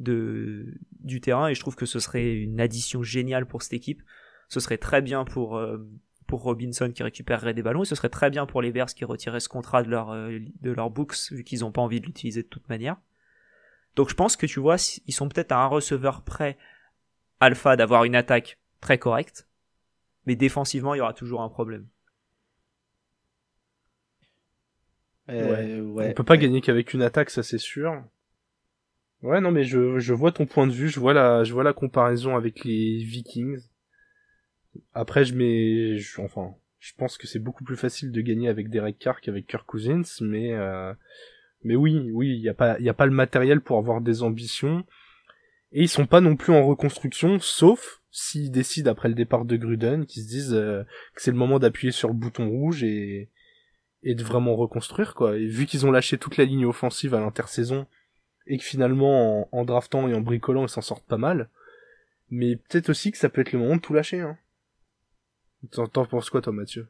de, 0.00 0.74
du 1.00 1.20
terrain 1.20 1.48
et 1.48 1.54
je 1.54 1.60
trouve 1.60 1.76
que 1.76 1.86
ce 1.86 2.00
serait 2.00 2.34
une 2.34 2.60
addition 2.60 3.02
géniale 3.02 3.46
pour 3.46 3.62
cette 3.62 3.72
équipe. 3.72 4.02
Ce 4.48 4.60
serait 4.60 4.78
très 4.78 5.02
bien 5.02 5.24
pour, 5.24 5.56
euh, 5.56 5.78
pour 6.26 6.42
Robinson 6.42 6.90
qui 6.94 7.02
récupérerait 7.02 7.54
des 7.54 7.62
ballons 7.62 7.82
et 7.82 7.86
ce 7.86 7.94
serait 7.94 8.08
très 8.08 8.30
bien 8.30 8.46
pour 8.46 8.62
les 8.62 8.72
Bears 8.72 8.88
qui 8.88 9.04
retiraient 9.04 9.40
ce 9.40 9.48
contrat 9.48 9.82
de 9.82 9.90
leur, 9.90 10.10
euh, 10.10 10.38
de 10.60 10.70
leur 10.70 10.90
books 10.90 11.16
vu 11.30 11.44
qu'ils 11.44 11.60
n'ont 11.60 11.72
pas 11.72 11.82
envie 11.82 12.00
de 12.00 12.06
l'utiliser 12.06 12.42
de 12.42 12.48
toute 12.48 12.68
manière. 12.68 12.96
Donc 13.96 14.08
je 14.08 14.14
pense 14.14 14.36
que 14.36 14.46
tu 14.46 14.60
vois, 14.60 14.76
ils 15.06 15.12
sont 15.12 15.28
peut-être 15.28 15.52
à 15.52 15.62
un 15.62 15.66
receveur 15.66 16.22
près, 16.22 16.56
alpha, 17.40 17.76
d'avoir 17.76 18.04
une 18.04 18.14
attaque 18.14 18.58
très 18.80 18.98
correcte, 18.98 19.48
mais 20.26 20.36
défensivement 20.36 20.94
il 20.94 20.98
y 20.98 21.00
aura 21.00 21.14
toujours 21.14 21.42
un 21.42 21.48
problème. 21.48 21.86
Euh, 25.30 25.82
ouais. 25.82 26.10
On 26.10 26.14
peut 26.14 26.24
pas 26.24 26.36
gagner 26.36 26.60
qu'avec 26.60 26.94
une 26.94 27.02
attaque, 27.02 27.30
ça 27.30 27.42
c'est 27.42 27.58
sûr. 27.58 28.02
Ouais, 29.22 29.40
non, 29.40 29.50
mais 29.50 29.64
je, 29.64 29.98
je 29.98 30.14
vois 30.14 30.30
ton 30.30 30.46
point 30.46 30.66
de 30.66 30.72
vue, 30.72 30.88
je 30.88 31.00
vois 31.00 31.12
la, 31.12 31.42
je 31.42 31.52
vois 31.52 31.64
la 31.64 31.72
comparaison 31.72 32.36
avec 32.36 32.64
les 32.64 33.02
Vikings. 33.02 33.58
Après, 34.94 35.24
je 35.24 35.34
mets, 35.34 35.98
enfin, 36.18 36.54
je 36.78 36.92
pense 36.96 37.18
que 37.18 37.26
c'est 37.26 37.40
beaucoup 37.40 37.64
plus 37.64 37.76
facile 37.76 38.12
de 38.12 38.20
gagner 38.20 38.48
avec 38.48 38.70
Derek 38.70 38.98
Carr 38.98 39.20
qu'avec 39.20 39.46
Kirk 39.48 39.66
Cousins, 39.66 40.04
mais, 40.20 40.52
euh, 40.52 40.94
mais 41.64 41.74
oui, 41.74 42.10
oui, 42.12 42.28
il 42.28 42.40
y 42.40 42.48
a 42.48 42.54
pas, 42.54 42.78
il 42.78 42.88
a 42.88 42.94
pas 42.94 43.06
le 43.06 43.12
matériel 43.12 43.60
pour 43.60 43.78
avoir 43.78 44.00
des 44.00 44.22
ambitions. 44.22 44.84
Et 45.72 45.82
ils 45.82 45.88
sont 45.88 46.06
pas 46.06 46.20
non 46.20 46.36
plus 46.36 46.52
en 46.52 46.64
reconstruction, 46.64 47.40
sauf 47.40 48.00
s'ils 48.10 48.50
décident 48.50 48.90
après 48.90 49.08
le 49.08 49.14
départ 49.14 49.44
de 49.44 49.56
Gruden, 49.56 50.06
qu'ils 50.06 50.22
se 50.22 50.28
disent 50.28 50.54
euh, 50.54 50.84
que 51.14 51.22
c'est 51.22 51.30
le 51.30 51.36
moment 51.36 51.58
d'appuyer 51.58 51.92
sur 51.92 52.08
le 52.08 52.14
bouton 52.14 52.48
rouge 52.48 52.84
et, 52.84 53.30
et 54.02 54.14
de 54.14 54.22
vraiment 54.22 54.54
reconstruire 54.56 55.14
quoi. 55.14 55.36
Et 55.36 55.46
vu 55.46 55.66
qu'ils 55.66 55.84
ont 55.84 55.90
lâché 55.90 56.16
toute 56.16 56.36
la 56.36 56.44
ligne 56.44 56.64
offensive 56.64 57.14
à 57.14 57.20
l'intersaison 57.20 57.86
et 58.48 58.58
que 58.58 58.64
finalement 58.64 59.48
en, 59.54 59.64
draftant 59.64 60.08
et 60.08 60.14
en 60.14 60.20
bricolant 60.20 60.64
ils 60.64 60.68
s'en 60.68 60.80
sortent 60.80 61.06
pas 61.06 61.16
mal, 61.16 61.48
mais 62.30 62.56
peut-être 62.56 62.90
aussi 62.90 63.12
que 63.12 63.18
ça 63.18 63.28
peut 63.28 63.42
être 63.42 63.52
le 63.52 63.60
moment 63.60 63.76
de 63.76 63.80
tout 63.80 63.94
lâcher. 63.94 64.20
Hein. 64.20 64.36
T'en 65.70 65.86
penses 66.06 66.30
quoi 66.30 66.40
toi 66.40 66.52
Mathieu? 66.52 66.88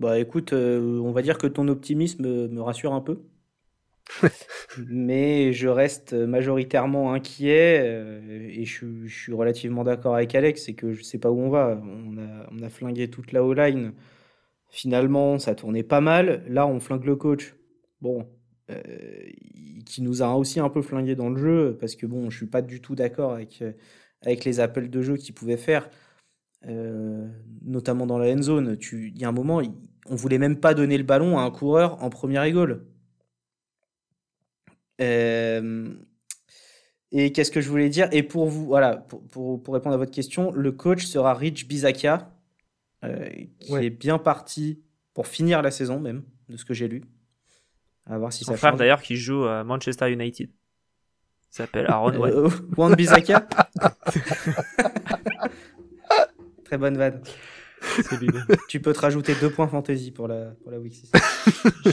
Bah 0.00 0.18
écoute, 0.18 0.52
euh, 0.52 1.00
on 1.00 1.12
va 1.12 1.22
dire 1.22 1.38
que 1.38 1.46
ton 1.46 1.68
optimisme 1.68 2.48
me 2.48 2.60
rassure 2.60 2.94
un 2.94 3.00
peu. 3.00 3.20
mais 4.86 5.52
je 5.52 5.68
reste 5.68 6.14
majoritairement 6.14 7.12
inquiet 7.12 7.80
euh, 7.82 8.48
et 8.48 8.64
je, 8.64 8.86
je 9.04 9.22
suis 9.22 9.34
relativement 9.34 9.84
d'accord 9.84 10.14
avec 10.14 10.34
Alex, 10.34 10.64
c'est 10.64 10.72
que 10.72 10.94
je 10.94 11.02
sais 11.02 11.18
pas 11.18 11.30
où 11.30 11.38
on 11.40 11.50
va. 11.50 11.78
On 11.82 12.16
a, 12.16 12.48
on 12.50 12.62
a 12.62 12.68
flingué 12.70 13.10
toute 13.10 13.32
la 13.32 13.44
O-line 13.44 13.92
Finalement, 14.70 15.38
ça 15.38 15.54
tournait 15.54 15.82
pas 15.82 16.00
mal. 16.00 16.44
Là, 16.48 16.66
on 16.66 16.80
flingue 16.80 17.04
le 17.04 17.16
coach. 17.16 17.56
Bon, 18.00 18.28
qui 19.88 20.02
nous 20.02 20.22
a 20.22 20.34
aussi 20.34 20.60
un 20.60 20.68
peu 20.68 20.82
flingué 20.82 21.14
dans 21.14 21.30
le 21.30 21.38
jeu, 21.38 21.76
parce 21.80 21.96
que 21.96 22.06
bon, 22.06 22.30
je 22.30 22.36
suis 22.36 22.46
pas 22.46 22.62
du 22.62 22.80
tout 22.80 22.94
d'accord 22.94 23.32
avec, 23.32 23.62
euh, 23.62 23.72
avec 24.22 24.44
les 24.44 24.60
appels 24.60 24.90
de 24.90 25.02
jeu 25.02 25.16
qu'il 25.16 25.34
pouvait 25.34 25.56
faire, 25.56 25.88
euh, 26.66 27.26
notamment 27.62 28.06
dans 28.06 28.18
la 28.18 28.32
end 28.32 28.42
zone. 28.42 28.76
Il 28.92 29.18
y 29.18 29.24
a 29.24 29.28
un 29.28 29.32
moment, 29.32 29.62
on 30.06 30.14
voulait 30.14 30.38
même 30.38 30.60
pas 30.60 30.74
donner 30.74 30.98
le 30.98 31.04
ballon 31.04 31.38
à 31.38 31.42
un 31.42 31.50
coureur 31.50 32.02
en 32.02 32.10
première 32.10 32.44
égole. 32.44 32.84
et 37.10 37.32
qu'est-ce 37.32 37.50
que 37.50 37.60
je 37.60 37.70
voulais 37.70 37.88
dire? 37.88 38.08
Et 38.12 38.22
pour 38.22 38.46
vous, 38.48 38.66
voilà, 38.66 38.96
pour, 38.96 39.22
pour, 39.28 39.62
pour, 39.62 39.74
répondre 39.74 39.94
à 39.94 39.98
votre 39.98 40.10
question, 40.10 40.52
le 40.52 40.72
coach 40.72 41.06
sera 41.06 41.34
Rich 41.34 41.66
Bizakia, 41.66 42.30
euh, 43.04 43.28
qui 43.60 43.74
est 43.74 43.90
bien 43.90 44.18
parti 44.18 44.82
pour 45.14 45.26
finir 45.26 45.62
la 45.62 45.70
saison 45.70 46.00
même, 46.00 46.24
de 46.48 46.56
ce 46.56 46.64
que 46.64 46.74
j'ai 46.74 46.88
lu. 46.88 47.02
À 48.08 48.18
voir 48.18 48.32
si 48.32 48.44
Son 48.44 48.52
ça 48.52 48.58
frère 48.58 48.76
d'ailleurs 48.76 49.02
qui 49.02 49.16
joue 49.16 49.44
à 49.44 49.64
Manchester 49.64 50.10
United. 50.10 50.48
Il 50.48 51.54
s'appelle 51.54 51.86
Aaron 51.88 52.24
euh, 52.24 52.48
Wan 52.76 52.94
Bisaka. 52.94 53.46
Très 56.64 56.78
bonne 56.78 56.96
vanne. 56.96 57.22
tu 58.68 58.80
peux 58.80 58.92
te 58.92 59.00
rajouter 59.00 59.34
deux 59.40 59.50
points 59.50 59.68
fantasy 59.68 60.10
pour 60.10 60.28
la, 60.28 60.52
pour 60.62 60.70
la 60.70 60.78
week 60.78 60.94
6. 60.94 61.12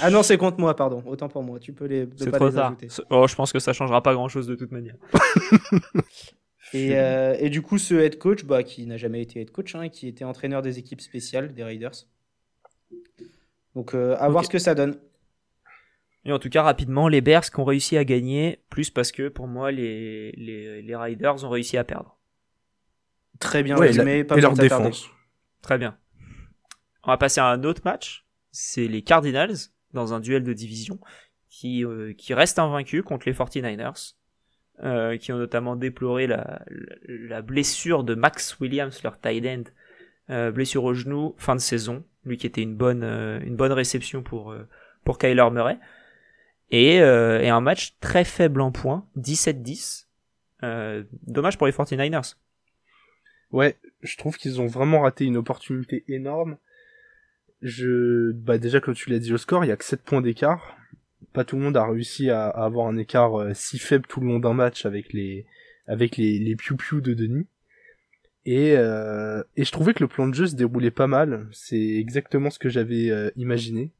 ah 0.02 0.10
non, 0.10 0.24
c'est 0.24 0.38
contre 0.38 0.60
moi, 0.60 0.76
pardon. 0.76 1.04
Autant 1.06 1.30
pour 1.30 1.44
moi. 1.44 1.60
Tu 1.60 1.74
peux 1.74 1.86
les, 1.86 2.08
c'est 2.18 2.32
trop 2.32 2.50
tard. 2.50 2.76
Oh, 3.10 3.28
je 3.28 3.36
pense 3.36 3.54
que 3.54 3.60
ça 3.60 3.74
changera 3.74 4.02
pas 4.02 4.14
grand 4.14 4.28
chose 4.28 4.48
de 4.48 4.56
toute 4.56 4.72
manière. 4.72 4.96
Euh, 6.74 7.38
et, 7.40 7.50
du 7.50 7.62
coup, 7.62 7.78
ce 7.78 7.94
head 7.94 8.18
coach, 8.18 8.44
bah, 8.44 8.64
qui 8.64 8.86
n'a 8.86 8.98
jamais 8.98 9.22
été 9.22 9.40
head 9.40 9.52
coach, 9.52 9.76
hein, 9.76 9.88
qui 9.88 10.08
était 10.08 10.26
entraîneur 10.26 10.62
des 10.62 10.78
équipes 10.80 11.00
spéciales 11.00 11.54
des 11.54 11.64
Raiders. 11.64 11.94
Donc, 13.76 13.94
euh, 13.94 14.18
à 14.20 14.28
voir 14.30 14.44
ce 14.44 14.50
que 14.50 14.60
ça 14.60 14.76
donne. 14.76 14.98
Et 16.26 16.32
en 16.32 16.40
tout 16.40 16.50
cas, 16.50 16.64
rapidement, 16.64 17.08
les 17.08 17.22
Bears 17.22 17.50
qui 17.50 17.60
ont 17.60 17.66
réussi 17.66 17.98
à 17.98 18.04
gagner, 18.04 18.64
plus 18.70 18.90
parce 18.90 19.12
que 19.12 19.28
pour 19.28 19.48
moi, 19.48 19.72
les, 19.72 20.32
les, 20.32 20.82
les 20.82 20.96
Riders 20.96 21.44
ont 21.44 21.50
réussi 21.50 21.78
à 21.78 21.84
perdre. 21.84 22.18
Très 23.40 23.64
bien 23.64 23.76
résumé, 23.76 24.24
pas 24.24 24.38
et 24.38 24.42
leur 24.42 24.54
défense. 24.54 25.10
Très 25.62 25.78
bien. 25.78 25.98
On 27.04 27.12
va 27.12 27.18
passer 27.18 27.42
à 27.42 27.48
un 27.48 27.64
autre 27.64 27.82
match. 27.86 28.26
C'est 28.52 28.88
les 28.88 29.04
Cardinals, 29.04 29.56
dans 29.94 30.14
un 30.14 30.20
duel 30.20 30.44
de 30.44 30.54
division, 30.54 31.00
qui, 31.50 31.86
euh, 31.86 32.14
qui 32.14 32.34
restent 32.34 32.60
invaincus 32.60 33.04
contre 33.04 33.28
les 33.28 33.34
49ers. 33.34 34.16
Euh, 34.84 35.16
qui 35.16 35.32
ont 35.32 35.38
notamment 35.38 35.78
déploré 35.78 36.28
la, 36.28 36.60
la, 37.08 37.42
blessure 37.42 38.04
de 38.04 38.14
Max 38.14 38.60
Williams, 38.60 39.02
leur 39.04 39.18
tight 39.22 39.46
end, 39.46 39.64
euh, 40.30 40.52
blessure 40.52 40.84
au 40.84 40.94
genou, 40.94 41.34
fin 41.38 41.56
de 41.56 41.62
saison, 41.62 42.04
lui 42.26 42.36
qui 42.36 42.46
était 42.46 42.62
une 42.62 42.76
bonne, 42.76 43.02
euh, 43.06 43.40
une 43.40 43.56
bonne 43.56 43.72
réception 43.72 44.22
pour, 44.22 44.54
pour 45.06 45.18
Kyler 45.18 45.50
Murray. 45.50 45.80
Et, 46.72 46.96
et, 46.96 47.50
un 47.50 47.62
match 47.62 47.96
très 48.00 48.26
faible 48.26 48.60
en 48.62 48.72
points, 48.72 49.06
17-10. 49.18 50.08
dommage 51.28 51.58
pour 51.58 51.68
les 51.68 51.74
49ers. 51.74 52.36
Ouais, 53.52 53.78
je 54.02 54.18
trouve 54.18 54.38
qu'ils 54.38 54.60
ont 54.60 54.68
vraiment 54.68 55.02
raté 55.02 55.26
une 55.26 55.38
opportunité 55.38 56.04
énorme. 56.08 56.58
Je, 57.62 58.32
bah 58.32 58.58
déjà 58.58 58.80
comme 58.80 58.96
tu 58.96 59.10
l'as 59.10 59.20
dit 59.20 59.34
au 59.34 59.38
score, 59.38 59.64
il 59.64 59.70
y 59.70 59.72
a 59.72 59.78
que 59.78 59.86
7 59.86 60.02
points 60.02 60.22
d'écart 60.22 60.76
pas 61.36 61.44
tout 61.44 61.58
le 61.58 61.62
monde 61.62 61.78
a 61.78 61.86
réussi 61.86 62.32
à, 62.32 62.48
avoir 62.48 62.88
un 62.88 62.98
écart 62.98 63.40
euh, 63.40 63.52
si 63.54 63.78
faible 63.78 64.08
tout 64.08 64.22
le 64.22 64.28
long 64.28 64.40
d'un 64.40 64.54
match 64.54 64.86
avec 64.88 65.14
les 65.14 65.46
avec 65.86 66.18
les 66.18 66.56
piou 66.56 66.76
piou 66.78 67.02
de 67.02 67.14
Denis. 67.14 67.46
Et 68.46 68.76
euh, 68.78 69.44
et 69.56 69.66
je 69.66 69.72
trouvais 69.72 69.94
que 69.94 70.02
le 70.02 70.08
plan 70.08 70.28
de 70.28 70.34
jeu 70.34 70.48
se 70.48 70.56
déroulait 70.56 70.92
pas 70.92 71.08
mal. 71.08 71.48
C'est 71.52 71.78
exactement 71.78 72.50
ce 72.50 72.58
que 72.58 72.70
j'avais 72.70 73.12
euh, 73.12 73.30
imaginé. 73.36 73.92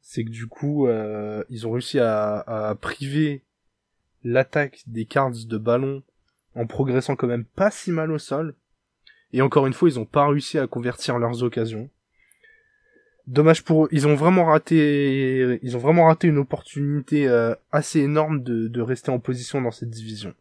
C'est 0.00 0.24
que 0.24 0.30
du 0.30 0.46
coup 0.46 0.88
ils 1.48 1.66
ont 1.66 1.72
réussi 1.72 1.98
à, 1.98 2.76
priver 2.80 3.42
l'attaque 4.24 4.82
des 4.86 5.04
cards 5.04 5.32
de 5.46 5.58
ballon 5.58 6.02
en 6.54 6.66
progressant 6.66 7.16
quand 7.16 7.26
même 7.26 7.44
pas 7.44 7.70
si 7.70 7.90
mal 7.90 8.10
au 8.10 8.18
sol. 8.18 8.54
Et 9.32 9.42
encore 9.42 9.66
une 9.66 9.72
fois, 9.72 9.88
ils 9.88 9.98
ont 9.98 10.04
pas 10.04 10.26
réussi 10.26 10.58
à 10.58 10.66
convertir 10.66 11.18
leurs 11.18 11.42
occasions. 11.42 11.88
Dommage 13.26 13.62
pour 13.62 13.84
eux. 13.84 13.88
Ils 13.92 14.08
ont 14.08 14.16
vraiment 14.16 14.46
raté, 14.46 15.60
ils 15.62 15.76
ont 15.76 15.80
vraiment 15.80 16.06
raté 16.06 16.26
une 16.26 16.38
opportunité 16.38 17.28
euh, 17.28 17.54
assez 17.70 18.00
énorme 18.00 18.42
de, 18.42 18.80
rester 18.80 19.10
en 19.10 19.20
position 19.20 19.60
dans 19.60 19.70
cette 19.70 19.90
division. 19.90 20.34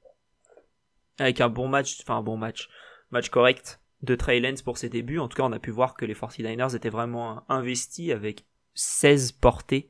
Avec 1.19 1.41
un 1.41 1.49
bon 1.49 1.67
match, 1.67 1.99
enfin 2.01 2.17
un 2.17 2.23
bon 2.23 2.37
match, 2.37 2.69
match 3.11 3.29
correct 3.29 3.79
de 4.01 4.15
Trey 4.15 4.41
pour 4.63 4.77
ses 4.77 4.89
débuts. 4.89 5.19
En 5.19 5.27
tout 5.27 5.37
cas, 5.37 5.43
on 5.43 5.51
a 5.51 5.59
pu 5.59 5.69
voir 5.69 5.93
que 5.93 6.05
les 6.05 6.15
49ers 6.15 6.75
étaient 6.75 6.89
vraiment 6.89 7.43
investis 7.49 8.11
avec 8.11 8.45
16 8.73 9.33
portées 9.33 9.89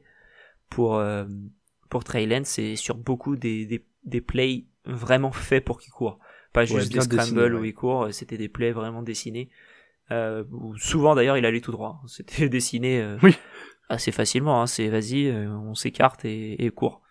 pour, 0.69 0.95
euh, 0.95 1.25
pour 1.89 2.03
Lance 2.13 2.59
et 2.59 2.75
sur 2.75 2.97
beaucoup 2.97 3.36
des, 3.36 3.65
des, 3.65 3.86
des 4.03 4.21
plays 4.21 4.65
vraiment 4.86 5.32
faits 5.32 5.63
pour 5.63 5.80
qu'il 5.80 5.91
court. 5.91 6.19
Pas 6.53 6.65
juste 6.65 6.91
des 6.91 7.01
scrambles 7.01 7.55
où 7.55 7.63
il 7.63 7.73
court, 7.73 8.07
c'était 8.11 8.38
des 8.38 8.49
plays 8.49 8.71
vraiment 8.71 9.03
dessinés. 9.03 9.49
Euh, 10.11 10.43
souvent 10.77 11.13
d'ailleurs 11.13 11.38
il 11.38 11.45
allait 11.45 11.61
tout 11.61 11.71
droit. 11.71 12.01
C'était 12.07 12.49
dessiné 12.49 13.01
euh, 13.01 13.17
oui. 13.21 13.36
assez 13.89 14.11
facilement. 14.11 14.61
Hein. 14.61 14.67
C'est 14.67 14.88
vas-y, 14.88 15.27
euh, 15.27 15.49
on 15.49 15.75
s'écarte 15.75 16.25
et, 16.25 16.63
et 16.63 16.69
court. 16.71 17.01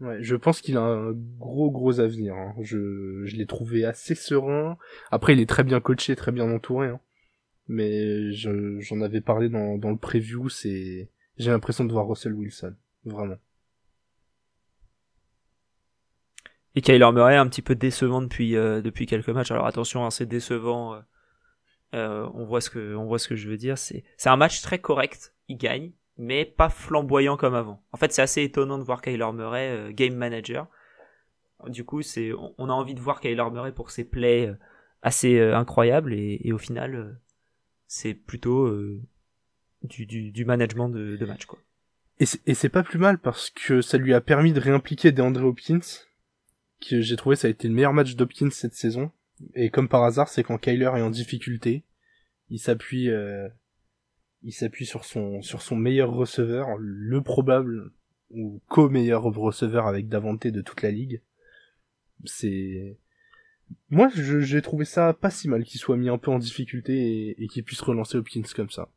Ouais, 0.00 0.22
je 0.22 0.34
pense 0.34 0.62
qu'il 0.62 0.78
a 0.78 0.82
un 0.82 1.12
gros 1.12 1.70
gros 1.70 2.00
avenir. 2.00 2.34
Hein. 2.34 2.54
Je, 2.62 3.22
je 3.24 3.36
l'ai 3.36 3.46
trouvé 3.46 3.84
assez 3.84 4.14
serein. 4.14 4.78
Après, 5.10 5.34
il 5.34 5.40
est 5.40 5.48
très 5.48 5.62
bien 5.62 5.80
coaché, 5.80 6.16
très 6.16 6.32
bien 6.32 6.50
entouré. 6.50 6.88
Hein. 6.88 7.00
Mais 7.70 8.32
j'en 8.32 9.00
avais 9.00 9.20
parlé 9.20 9.48
dans, 9.48 9.76
le 9.76 9.96
preview. 9.96 10.48
C'est, 10.48 11.08
j'ai 11.38 11.50
l'impression 11.52 11.84
de 11.84 11.92
voir 11.92 12.08
Russell 12.08 12.32
Wilson, 12.32 12.74
vraiment. 13.04 13.36
Et 16.74 16.80
Kyler 16.80 17.12
Murray 17.12 17.36
un 17.36 17.46
petit 17.46 17.62
peu 17.62 17.76
décevant 17.76 18.22
depuis 18.22 18.52
depuis 18.54 19.06
quelques 19.06 19.28
matchs. 19.28 19.52
Alors 19.52 19.66
attention, 19.66 20.04
hein, 20.04 20.10
c'est 20.10 20.26
décevant 20.26 21.00
on 21.92 22.44
voit 22.44 22.60
ce 22.60 22.70
que 22.70 22.96
on 22.96 23.06
voit 23.06 23.20
ce 23.20 23.28
que 23.28 23.36
je 23.36 23.48
veux 23.48 23.56
dire. 23.56 23.78
C'est 23.78 24.02
c'est 24.16 24.30
un 24.30 24.36
match 24.36 24.62
très 24.62 24.80
correct. 24.80 25.32
Il 25.46 25.56
gagne, 25.56 25.92
mais 26.18 26.44
pas 26.44 26.70
flamboyant 26.70 27.36
comme 27.36 27.54
avant. 27.54 27.84
En 27.92 27.98
fait, 27.98 28.12
c'est 28.12 28.22
assez 28.22 28.42
étonnant 28.42 28.78
de 28.78 28.84
voir 28.84 29.00
Kyler 29.00 29.30
Murray 29.32 29.94
game 29.94 30.14
manager. 30.14 30.66
Du 31.68 31.84
coup, 31.84 32.02
c'est 32.02 32.32
on 32.58 32.68
a 32.68 32.72
envie 32.72 32.94
de 32.94 33.00
voir 33.00 33.20
Kyler 33.20 33.48
Murray 33.52 33.72
pour 33.72 33.92
ses 33.92 34.04
plays 34.04 34.52
assez 35.02 35.40
incroyables 35.40 36.12
et, 36.12 36.50
au 36.52 36.58
final, 36.58 37.20
c'est 37.92 38.14
plutôt 38.14 38.72
du, 39.82 40.06
du, 40.06 40.44
management 40.44 40.88
de, 40.88 41.16
de 41.16 41.26
match 41.26 41.44
quoi. 41.44 41.58
Et 42.20 42.54
c'est 42.54 42.68
pas 42.68 42.84
plus 42.84 42.98
mal 42.98 43.18
parce 43.18 43.50
que 43.50 43.80
ça 43.80 43.98
lui 43.98 44.14
a 44.14 44.20
permis 44.20 44.52
de 44.52 44.60
réimpliquer 44.60 45.10
DeAndre 45.10 45.42
Hopkins, 45.42 45.80
que 46.86 47.00
j'ai 47.00 47.16
trouvé 47.16 47.34
ça 47.34 47.48
a 47.48 47.50
été 47.50 47.66
le 47.66 47.74
meilleur 47.74 47.92
match 47.92 48.14
d'Hopkins 48.14 48.50
cette 48.50 48.74
saison. 48.74 49.10
Et 49.54 49.70
comme 49.70 49.88
par 49.88 50.04
hasard, 50.04 50.28
c'est 50.28 50.44
quand 50.44 50.58
Kyler 50.58 50.92
est 50.96 51.02
en 51.02 51.10
difficulté, 51.10 51.82
il 52.48 52.58
s'appuie, 52.58 53.08
euh, 53.08 53.48
il 54.42 54.52
s'appuie 54.52 54.86
sur 54.86 55.04
son 55.04 55.42
sur 55.42 55.62
son 55.62 55.76
meilleur 55.76 56.12
receveur, 56.12 56.68
le 56.78 57.22
probable 57.22 57.90
ou 58.30 58.62
co-meilleur 58.68 59.22
receveur 59.22 59.86
avec 59.86 60.08
Davante 60.08 60.46
de 60.46 60.60
toute 60.60 60.82
la 60.82 60.92
ligue. 60.92 61.22
C'est 62.24 62.98
moi, 63.90 64.08
j'ai 64.14 64.62
trouvé 64.62 64.84
ça 64.84 65.12
pas 65.12 65.30
si 65.30 65.48
mal 65.48 65.64
qu'il 65.64 65.80
soit 65.80 65.96
mis 65.96 66.08
un 66.08 66.18
peu 66.18 66.30
en 66.30 66.38
difficulté 66.38 66.94
et, 66.94 67.44
et 67.44 67.48
qu'il 67.48 67.64
puisse 67.64 67.80
relancer 67.80 68.16
Hopkins 68.16 68.42
comme 68.54 68.70
ça. 68.70 68.88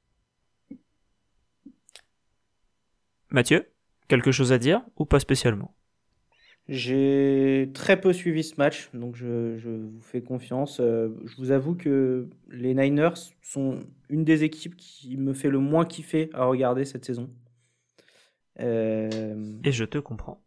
Mathieu, 3.30 3.68
quelque 4.08 4.32
chose 4.32 4.52
à 4.52 4.60
dire 4.60 4.82
ou 4.98 5.06
pas 5.06 5.20
spécialement? 5.20 5.74
J'ai 6.70 7.72
très 7.74 8.00
peu 8.00 8.14
suivi 8.14 8.42
ce 8.42 8.56
match, 8.58 8.90
donc 8.94 9.18
je, 9.18 9.58
vous 9.58 10.02
fais 10.02 10.22
confiance. 10.22 10.80
Euh, 10.80 11.10
je 11.26 11.36
vous 11.36 11.52
avoue 11.52 11.76
que 11.76 12.30
les 12.50 12.74
Niners 12.74 13.34
sont 13.42 13.80
une 14.10 14.24
des 14.24 14.46
équipes 14.46 14.78
qui 14.78 15.18
me 15.18 15.34
fait 15.34 15.50
le 15.50 15.60
moins 15.60 15.84
kiffer 15.84 16.30
à 16.34 16.46
regarder 16.46 16.86
cette 16.86 17.04
saison. 17.04 17.30
Euh, 18.62 19.60
et 19.64 19.74
je 19.74 19.84
te 19.84 19.98
comprends. 19.98 20.42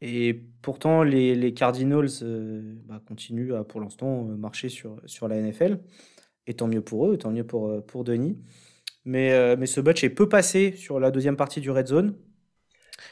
Et 0.00 0.44
pourtant, 0.62 1.02
les, 1.02 1.54
Cardinals 1.54 2.08
euh, 2.22 2.74
bah, 2.84 3.00
continuent 3.06 3.54
à, 3.54 3.64
pour 3.64 3.80
l'instant, 3.80 4.24
marcher 4.24 4.68
sur, 4.68 5.00
sur 5.06 5.28
la 5.28 5.40
NFL. 5.40 5.80
Et 6.46 6.54
tant 6.54 6.68
mieux 6.68 6.82
pour 6.82 7.08
eux, 7.08 7.16
tant 7.16 7.30
mieux 7.30 7.44
pour, 7.46 7.84
pour 7.86 8.04
Denis. 8.04 8.38
Mais, 9.06 9.32
euh, 9.32 9.54
mais 9.56 9.66
ce 9.66 9.80
match 9.80 10.02
est 10.02 10.10
peu 10.10 10.28
passé 10.28 10.72
sur 10.72 10.98
la 10.98 11.12
deuxième 11.12 11.36
partie 11.36 11.60
du 11.60 11.70
Red 11.70 11.86
Zone. 11.86 12.16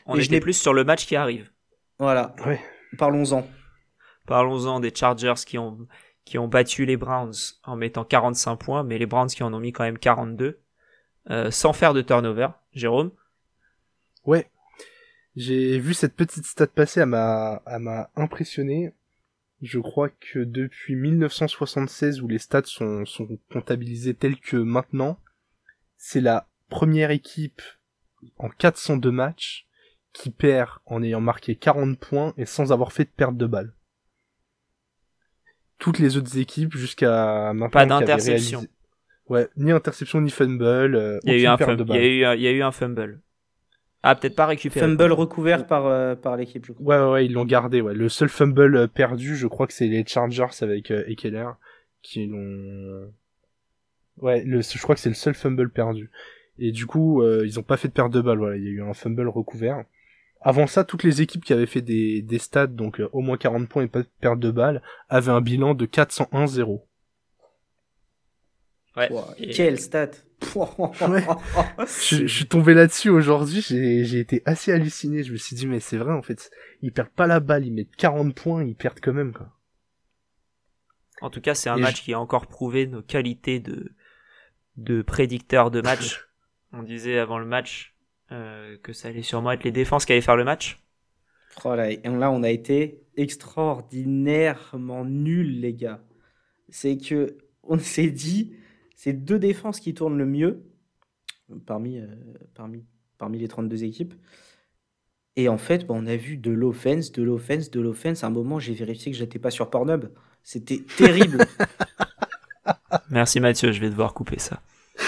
On 0.07 0.18
est 0.18 0.41
plus 0.41 0.61
sur 0.61 0.74
le 0.74 0.82
match 0.82 1.07
qui 1.07 1.14
arrive. 1.14 1.53
Voilà. 2.01 2.35
Parlons-en. 2.99 3.47
Parlons-en 4.26 4.80
des 4.80 4.93
Chargers 4.93 5.45
qui 5.47 5.57
ont, 5.57 5.87
qui 6.24 6.37
ont 6.37 6.49
battu 6.49 6.85
les 6.85 6.97
Browns 6.97 7.35
en 7.62 7.76
mettant 7.76 8.05
45 8.05 8.57
points, 8.57 8.82
mais 8.82 8.99
les 8.99 9.07
Browns 9.07 9.28
qui 9.28 9.45
en 9.45 9.55
ont 9.55 9.61
mis 9.61 9.72
quand 9.72 9.85
même 9.85 9.99
42, 9.99 10.61
euh, 11.30 11.51
sans 11.53 11.72
faire 11.72 11.95
de 11.95 12.03
turnover. 12.03 12.49
Jérôme? 12.72 13.12
Ouais. 14.24 14.51
J'ai 15.37 15.78
vu 15.78 15.95
cette 15.95 16.14
petite 16.14 16.47
stat 16.47 16.68
passer, 16.68 17.01
elle 17.01 17.07
m'a, 17.07 17.62
m'a 17.66 18.11
impressionné. 18.16 18.93
Je 19.62 19.78
crois 19.78 20.11
que 20.11 20.41
depuis 20.41 20.95
1976 20.95 22.20
où 22.20 22.28
les 22.28 22.39
stats 22.39 22.62
sont, 22.64 23.05
sont 23.05 23.26
comptabilisés 23.51 24.14
tels 24.14 24.39
que 24.39 24.57
maintenant, 24.57 25.18
c'est 25.97 26.20
la 26.20 26.47
première 26.68 27.11
équipe 27.11 27.62
en 28.39 28.49
402 28.49 29.11
matchs 29.11 29.66
qui 30.12 30.30
perd 30.30 30.70
en 30.87 31.03
ayant 31.03 31.20
marqué 31.20 31.57
40 31.57 31.99
points 31.99 32.35
et 32.37 32.47
sans 32.47 32.72
avoir 32.72 32.93
fait 32.93 33.05
de 33.05 33.11
perte 33.11 33.37
de 33.37 33.47
balle. 33.47 33.72
Toutes 35.78 35.99
les 35.99 36.16
autres 36.16 36.39
équipes 36.39 36.76
jusqu'à 36.76 37.53
maintenant. 37.53 37.70
Pas 37.70 37.87
d'interception. 37.87 38.66
Ouais, 39.28 39.49
ni 39.57 39.72
interception 39.72 40.20
ni 40.20 40.30
fumble. 40.30 40.95
Euh, 40.95 41.18
il, 41.24 41.32
y 41.32 41.37
a 41.37 41.39
eu 41.39 41.47
un 41.47 41.57
fumble. 41.57 41.97
Il, 41.97 42.18
y 42.18 42.24
a 42.24 42.35
eu, 42.35 42.62
un 42.62 42.72
fumble. 42.72 43.20
Ah, 44.07 44.14
peut-être 44.14 44.36
pas 44.36 44.46
récupéré. 44.46 44.86
Fumble 44.86 45.12
recouvert 45.12 45.66
par, 45.66 45.86
euh, 45.86 46.14
par 46.14 46.36
l'équipe, 46.36 46.64
je 46.64 46.72
crois. 46.72 47.07
Ouais, 47.07 47.12
ouais, 47.12 47.26
ils 47.26 47.32
l'ont 47.32 47.44
gardé, 47.44 47.80
ouais. 47.80 47.94
Le 47.94 48.09
seul 48.09 48.28
fumble 48.28 48.76
euh, 48.76 48.86
perdu, 48.86 49.34
je 49.34 49.46
crois 49.46 49.66
que 49.66 49.72
c'est 49.72 49.86
les 49.86 50.05
Chargers 50.07 50.46
avec 50.61 50.90
Ekeler 50.90 51.48
qui 52.02 52.26
l'ont 52.26 53.11
Ouais, 54.18 54.44
le, 54.44 54.61
je 54.62 54.80
crois 54.80 54.94
que 54.94 55.00
c'est 55.00 55.09
le 55.09 55.14
seul 55.14 55.34
fumble 55.34 55.70
perdu. 55.70 56.11
Et 56.59 56.70
du 56.70 56.86
coup, 56.86 57.22
euh, 57.22 57.42
ils 57.44 57.59
ont 57.59 57.64
pas 57.64 57.76
fait 57.76 57.88
de 57.88 57.92
perte 57.92 58.12
de 58.12 58.20
balle. 58.20 58.38
Voilà, 58.38 58.57
il 58.57 58.64
y 58.64 58.68
a 58.68 58.70
eu 58.70 58.82
un 58.82 58.94
fumble 58.94 59.28
recouvert. 59.28 59.84
Avant 60.40 60.66
ça, 60.66 60.84
toutes 60.84 61.02
les 61.02 61.22
équipes 61.22 61.44
qui 61.44 61.52
avaient 61.52 61.66
fait 61.66 61.80
des, 61.80 62.22
des 62.22 62.38
stats, 62.38 62.66
donc 62.66 63.00
euh, 63.00 63.09
au 63.12 63.20
moins 63.20 63.36
40 63.36 63.68
points 63.68 63.82
et 63.82 63.88
pas 63.88 64.02
de 64.02 64.09
perte 64.20 64.38
de 64.38 64.50
balle, 64.50 64.82
avaient 65.09 65.32
un 65.32 65.40
bilan 65.40 65.74
de 65.74 65.86
401-0. 65.86 66.82
Ouais. 68.96 69.09
Quel 69.52 69.80
stat 69.80 70.11
ouais. 70.57 71.24
je, 71.78 72.26
je, 72.26 72.26
suis 72.26 72.47
tombé 72.47 72.74
là-dessus 72.74 73.11
aujourd'hui, 73.11 73.61
j'ai 73.61 74.18
été 74.18 74.42
assez 74.45 74.72
halluciné. 74.72 75.22
Je 75.22 75.32
me 75.32 75.36
suis 75.36 75.57
dit, 75.57 75.66
mais 75.66 75.80
c'est 75.80 75.97
vrai, 75.97 76.12
en 76.12 76.22
fait, 76.22 76.51
ils 76.82 76.92
perdent 76.92 77.11
pas 77.11 77.26
la 77.26 77.40
balle, 77.40 77.66
ils 77.66 77.72
mettent 77.72 77.95
40 77.97 78.34
points, 78.34 78.64
ils 78.64 78.74
perdent 78.74 79.01
quand 79.01 79.12
même, 79.12 79.32
quoi. 79.32 79.49
En 81.20 81.30
tout 81.30 81.40
cas, 81.40 81.55
c'est 81.55 81.70
un 81.70 81.76
match 81.76 82.03
qui 82.03 82.12
a 82.12 82.20
encore 82.20 82.47
prouvé 82.47 82.86
nos 82.86 83.01
qualités 83.01 83.61
de, 83.61 83.92
de 84.76 85.03
prédicteur 85.03 85.70
de 85.70 85.80
match. 85.80 86.28
on 86.72 86.82
disait 86.82 87.18
avant 87.18 87.38
le 87.38 87.47
match 87.47 87.95
euh, 88.32 88.76
que 88.82 88.92
ça 88.92 89.09
allait 89.09 89.22
sûrement 89.22 89.53
être 89.53 89.64
les 89.64 89.72
défenses 89.72 90.05
qui 90.05 90.12
allaient 90.12 90.20
faire 90.20 90.36
le 90.36 90.45
match. 90.45 90.80
Oh 91.64 91.74
là, 91.74 91.90
là, 91.90 92.30
on 92.30 92.42
a 92.42 92.51
été 92.51 93.01
extraordinairement 93.16 95.05
nuls, 95.05 95.61
les 95.61 95.72
gars. 95.72 96.03
C'est 96.68 96.97
que 96.99 97.38
on 97.62 97.78
s'est 97.78 98.11
dit, 98.11 98.57
c'est 98.95 99.12
deux 99.12 99.38
défenses 99.38 99.80
qui 99.80 99.95
tournent 99.95 100.18
le 100.18 100.26
mieux 100.26 100.62
parmi, 101.66 101.99
euh, 101.99 102.07
parmi, 102.55 102.84
parmi 103.18 103.38
les 103.38 103.49
32 103.49 103.84
équipes. 103.84 104.14
Et 105.36 105.49
en 105.49 105.59
fait, 105.59 105.84
on 105.88 106.07
a 106.07 106.16
vu 106.16 106.36
de 106.36 106.53
l'offense, 106.53 107.11
de 107.12 107.22
l'offense, 107.22 107.70
de 107.70 107.80
l'offense. 107.80 108.22
À 108.22 108.28
un 108.28 108.30
moment, 108.30 108.61
j'ai 108.61 108.74
vérifié 108.74 109.11
que 109.11 109.18
j'étais 109.18 109.40
pas 109.40 109.51
sur 109.51 109.68
Pornhub. 109.68 110.07
C'était 110.42 110.82
terrible. 110.97 111.45
Merci 113.11 113.40
Mathieu, 113.40 113.72
je 113.72 113.80
vais 113.80 113.90
devoir 113.90 114.14
couper 114.14 114.38
ça. 114.38 114.61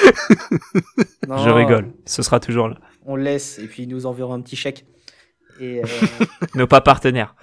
je 1.23 1.51
rigole, 1.51 1.93
ce 2.05 2.23
sera 2.23 2.41
toujours 2.41 2.69
là. 2.69 2.79
On 3.05 3.15
laisse 3.15 3.61
et 3.61 3.67
puis 3.67 3.85
ils 3.85 3.89
nous 3.89 4.07
enverront 4.07 4.35
un 4.35 4.41
petit 4.41 4.57
chèque. 4.57 4.85
Et 5.61 5.83
euh, 5.83 5.87
Nos 6.55 6.67
pas 6.67 6.81
partenaires. 6.81 7.37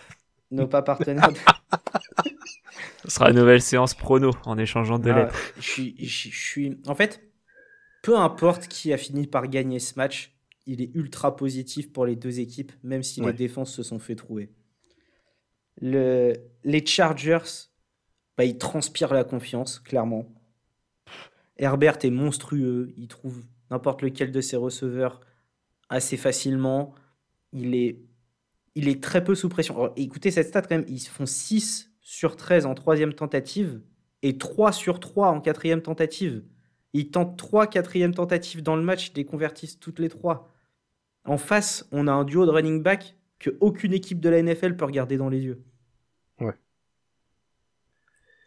Nos 0.51 0.67
pas 0.67 0.81
partenaires. 0.81 1.31
ce 3.05 3.11
sera 3.11 3.29
une 3.29 3.37
nouvelle 3.37 3.61
séance 3.61 3.93
prono 3.93 4.31
en 4.45 4.57
échangeant 4.57 4.99
de 4.99 5.09
ah, 5.11 5.23
lettres. 5.23 5.53
Je 5.57 5.61
suis, 5.61 5.95
je 5.99 6.29
suis. 6.29 6.77
En 6.87 6.95
fait, 6.95 7.21
peu 8.01 8.17
importe 8.17 8.67
qui 8.67 8.93
a 8.93 8.97
fini 8.97 9.27
par 9.27 9.47
gagner 9.47 9.79
ce 9.79 9.95
match, 9.95 10.35
il 10.65 10.81
est 10.81 10.91
ultra 10.93 11.35
positif 11.35 11.91
pour 11.91 12.05
les 12.05 12.15
deux 12.15 12.39
équipes, 12.39 12.71
même 12.83 13.03
si 13.03 13.21
les 13.21 13.33
défenses 13.33 13.73
se 13.73 13.83
sont 13.83 13.99
fait 13.99 14.15
trouver. 14.15 14.51
Le... 15.81 16.33
Les 16.63 16.85
Chargers 16.85 17.69
bah, 18.37 18.45
il 18.45 18.57
transpire 18.57 19.13
la 19.13 19.23
confiance, 19.23 19.79
clairement. 19.79 20.25
Herbert 21.57 21.97
est 22.03 22.09
monstrueux, 22.09 22.93
il 22.97 23.07
trouve 23.07 23.43
n'importe 23.69 24.01
lequel 24.01 24.31
de 24.31 24.41
ses 24.41 24.55
receveurs 24.55 25.21
assez 25.89 26.17
facilement. 26.17 26.95
Il 27.51 27.75
est, 27.75 27.99
il 28.75 28.87
est 28.87 29.03
très 29.03 29.23
peu 29.23 29.35
sous 29.35 29.49
pression. 29.49 29.93
écoutez 29.95 30.31
cette 30.31 30.47
stat 30.47 30.61
quand 30.61 30.71
même, 30.71 30.85
ils 30.87 30.99
font 30.99 31.25
6 31.25 31.91
sur 32.01 32.35
13 32.35 32.65
en 32.65 32.73
troisième 32.73 33.13
tentative 33.13 33.81
et 34.21 34.37
3 34.37 34.71
sur 34.71 34.99
3 34.99 35.29
en 35.29 35.41
quatrième 35.41 35.81
tentative. 35.81 36.43
Ils 36.93 37.09
tentent 37.09 37.37
3 37.37 37.67
quatrième 37.67 38.13
tentatives 38.13 38.63
dans 38.63 38.75
le 38.75 38.83
match, 38.83 39.09
ils 39.09 39.17
les 39.17 39.25
convertissent 39.25 39.79
toutes 39.79 39.99
les 39.99 40.09
3. 40.09 40.49
En 41.25 41.37
face, 41.37 41.87
on 41.91 42.07
a 42.07 42.11
un 42.11 42.23
duo 42.23 42.45
de 42.45 42.51
running 42.51 42.81
back 42.81 43.15
que 43.39 43.51
aucune 43.59 43.93
équipe 43.93 44.19
de 44.19 44.29
la 44.29 44.41
NFL 44.41 44.75
peut 44.75 44.85
regarder 44.85 45.17
dans 45.17 45.29
les 45.29 45.41
yeux. 45.41 45.63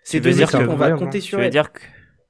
C'est 0.06 0.20
deux 0.20 0.32
dire 0.32 0.48
qu'on 0.48 0.76
va 0.76 0.92
compter 0.92 1.20
sur 1.20 1.38
tu 1.38 1.44
veux 1.44 1.50
dire 1.50 1.72
que 1.72 1.80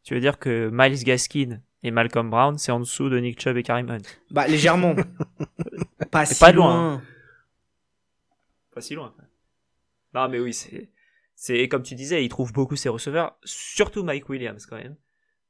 tu 0.02 0.14
veux 0.14 0.20
dire 0.20 0.38
que 0.38 0.70
Miles 0.72 1.04
Gaskin 1.04 1.60
et 1.82 1.90
Malcolm 1.90 2.30
Brown 2.30 2.56
c'est 2.56 2.72
en 2.72 2.80
dessous 2.80 3.10
de 3.10 3.18
Nick 3.18 3.38
Chubb 3.38 3.58
et 3.58 3.62
Karim 3.62 3.90
Hunt 3.90 3.98
Bah 4.30 4.46
légèrement. 4.46 4.96
pas 6.10 6.24
si 6.24 6.40
pas 6.40 6.52
loin. 6.52 7.02
Pas 8.76 8.80
si 8.82 8.94
loin. 8.94 9.12
Non 10.14 10.28
mais 10.28 10.38
oui 10.38 10.52
c'est 10.52 10.90
c'est 11.34 11.66
comme 11.68 11.82
tu 11.82 11.96
disais 11.96 12.24
il 12.24 12.28
trouve 12.28 12.52
beaucoup 12.52 12.76
ses 12.76 12.88
receveurs 12.88 13.36
surtout 13.42 14.04
Mike 14.04 14.28
Williams 14.28 14.66
quand 14.66 14.76
même 14.76 14.96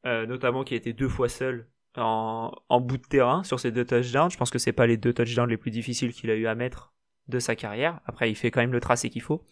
euh, 0.06 0.26
notamment 0.26 0.62
qui 0.62 0.74
a 0.74 0.76
été 0.76 0.92
deux 0.92 1.08
fois 1.08 1.28
seul 1.28 1.68
en, 1.96 2.52
en 2.68 2.80
bout 2.80 2.98
de 2.98 3.06
terrain 3.06 3.42
sur 3.42 3.58
ses 3.58 3.72
deux 3.72 3.84
touchdowns. 3.84 4.30
Je 4.30 4.36
pense 4.36 4.50
que 4.50 4.58
c'est 4.58 4.72
pas 4.72 4.86
les 4.86 4.96
deux 4.96 5.12
touchdowns 5.12 5.50
les 5.50 5.56
plus 5.56 5.72
difficiles 5.72 6.12
qu'il 6.12 6.30
a 6.30 6.36
eu 6.36 6.46
à 6.46 6.54
mettre 6.54 6.94
de 7.26 7.40
sa 7.40 7.56
carrière. 7.56 8.00
Après, 8.06 8.30
il 8.30 8.36
fait 8.36 8.52
quand 8.52 8.60
même 8.60 8.72
le 8.72 8.80
tracé 8.80 9.10
qu'il 9.10 9.22
faut. 9.22 9.42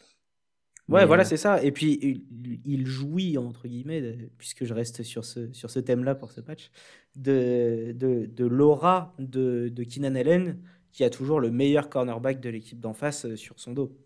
Ouais, 0.89 1.07
voilà, 1.07 1.23
euh, 1.23 1.27
c'est 1.27 1.39
ça. 1.39 1.63
Et 1.65 1.73
puis, 1.73 2.23
il, 2.65 2.87
jouit, 2.87 3.39
entre 3.39 3.67
guillemets, 3.67 4.31
puisque 4.37 4.65
je 4.65 4.75
reste 4.75 5.03
sur 5.03 5.25
ce, 5.25 5.51
sur 5.53 5.71
ce 5.71 5.81
thème-là 5.81 6.15
pour 6.15 6.31
ce 6.31 6.41
patch, 6.43 6.71
de, 7.17 7.93
de, 7.97 8.27
de 8.27 8.45
l'aura 8.45 9.15
de, 9.19 9.71
de 9.71 9.83
Keenan 9.83 10.15
Allen, 10.15 10.61
qui 10.95 11.03
a 11.03 11.11
toujours 11.11 11.41
le 11.41 11.51
meilleur 11.51 11.91
cornerback 11.91 12.41
de 12.41 12.49
l'équipe 12.49 12.79
d'en 12.79 12.95
face 12.95 13.27
euh, 13.27 13.37
sur 13.37 13.59
son 13.59 13.73
dos. 13.73 13.99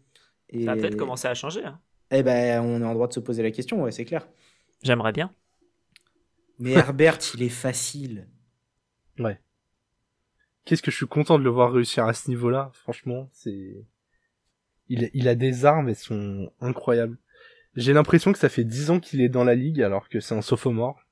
Et... 0.49 0.65
Ça 0.65 0.75
va 0.75 0.81
peut-être 0.81 0.97
commencer 0.97 1.29
à 1.29 1.35
changer. 1.35 1.63
Hein. 1.63 1.79
Eh 2.11 2.23
ben, 2.23 2.63
on 2.63 2.81
est 2.81 2.85
en 2.85 2.95
droit 2.95 3.07
de 3.07 3.13
se 3.13 3.21
poser 3.21 3.43
la 3.43 3.51
question, 3.51 3.83
ouais, 3.83 3.93
c'est 3.93 4.07
clair. 4.07 4.27
J'aimerais 4.83 5.13
bien. 5.13 5.31
Mais 6.59 6.73
Herbert, 6.73 7.19
il 7.35 7.43
est 7.43 7.51
facile. 7.51 8.27
Ouais. 9.19 9.39
Qu'est-ce 10.65 10.81
que 10.81 10.91
je 10.91 10.97
suis 10.97 11.07
content 11.07 11.39
de 11.39 11.45
le 11.45 11.51
voir 11.51 11.73
réussir 11.73 12.07
à 12.07 12.15
ce 12.15 12.31
niveau-là. 12.31 12.71
Franchement, 12.73 13.29
c'est, 13.33 13.85
il, 14.89 15.11
il 15.13 15.29
a 15.29 15.35
des 15.35 15.67
armes, 15.67 15.91
elles 15.91 15.95
sont 15.95 16.51
incroyables. 16.59 17.19
J'ai 17.77 17.93
l'impression 17.93 18.33
que 18.33 18.39
ça 18.39 18.49
fait 18.49 18.65
dix 18.65 18.91
ans 18.91 18.99
qu'il 18.99 19.21
est 19.21 19.29
dans 19.29 19.45
la 19.45 19.55
ligue 19.55 19.83
alors 19.83 20.09
que 20.09 20.21
c'est 20.21 20.35
un 20.35 20.43
sophomore. 20.43 21.05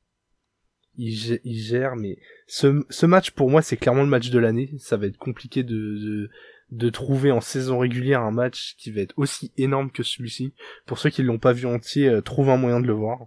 Il, 0.99 1.41
il 1.45 1.59
gère, 1.59 1.97
mais 1.97 2.19
ce, 2.47 2.85
ce 2.91 3.07
match 3.07 3.31
pour 3.31 3.51
moi 3.51 3.63
c'est 3.63 3.77
clairement 3.77 4.03
le 4.03 4.09
match 4.09 4.31
de 4.31 4.39
l'année. 4.39 4.71
Ça 4.79 4.97
va 4.97 5.07
être 5.07 5.19
compliqué 5.19 5.63
de, 5.63 5.75
de, 5.75 6.31
de 6.71 6.91
trouver 6.91 7.33
en 7.33 7.41
saison 7.41 7.79
régulière 7.79 8.23
un 8.23 8.31
match 8.31 8.75
qui 8.79 8.91
va 8.91 9.03
être 9.03 9.15
aussi 9.17 9.53
énorme 9.57 9.91
que 9.91 10.03
celui-ci. 10.03 10.55
Pour 10.87 10.99
ceux 10.99 11.11
qui 11.11 11.23
l'ont 11.23 11.39
pas 11.39 11.53
vu 11.53 11.67
entier, 11.67 12.09
euh, 12.09 12.21
trouve 12.23 12.51
un 12.51 12.57
moyen 12.57 12.81
de 12.81 12.87
le 12.87 12.93
voir. 12.93 13.27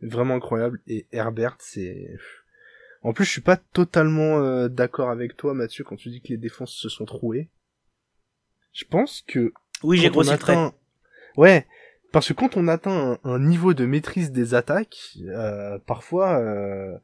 Vraiment 0.00 0.34
incroyable. 0.34 0.80
Et 0.86 1.06
Herbert, 1.12 1.56
c'est... 1.58 2.08
En 3.02 3.12
plus, 3.12 3.26
je 3.26 3.30
suis 3.30 3.40
pas 3.42 3.56
totalement 3.58 4.38
euh, 4.38 4.68
d'accord 4.68 5.10
avec 5.10 5.36
toi, 5.36 5.52
Mathieu, 5.54 5.84
quand 5.84 5.96
tu 5.96 6.08
dis 6.08 6.22
que 6.22 6.28
les 6.28 6.38
défenses 6.38 6.72
se 6.74 6.88
sont 6.88 7.04
trouées. 7.04 7.50
Je 8.72 8.84
pense 8.84 9.22
que... 9.26 9.52
Oui, 9.82 9.98
j'ai 9.98 10.08
grossi 10.08 10.30
atteint... 10.30 10.74
Ouais, 11.36 11.66
parce 12.14 12.28
que 12.28 12.32
quand 12.32 12.56
on 12.56 12.68
atteint 12.68 13.18
un, 13.24 13.38
niveau 13.38 13.74
de 13.74 13.84
maîtrise 13.84 14.32
des 14.32 14.54
attaques, 14.54 15.18
euh, 15.28 15.78
parfois... 15.86 16.38
Euh 16.38 16.96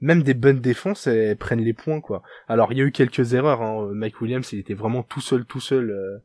même 0.00 0.22
des 0.22 0.34
bonnes 0.34 0.60
défenses 0.60 1.06
elles 1.06 1.36
prennent 1.36 1.60
les 1.60 1.72
points 1.72 2.00
quoi. 2.00 2.22
Alors 2.48 2.72
il 2.72 2.78
y 2.78 2.82
a 2.82 2.84
eu 2.84 2.92
quelques 2.92 3.34
erreurs. 3.34 3.62
Hein. 3.62 3.90
Mike 3.92 4.20
Williams 4.20 4.52
il 4.52 4.58
était 4.58 4.74
vraiment 4.74 5.02
tout 5.02 5.20
seul 5.20 5.44
tout 5.44 5.60
seul 5.60 5.90
euh, 5.90 6.18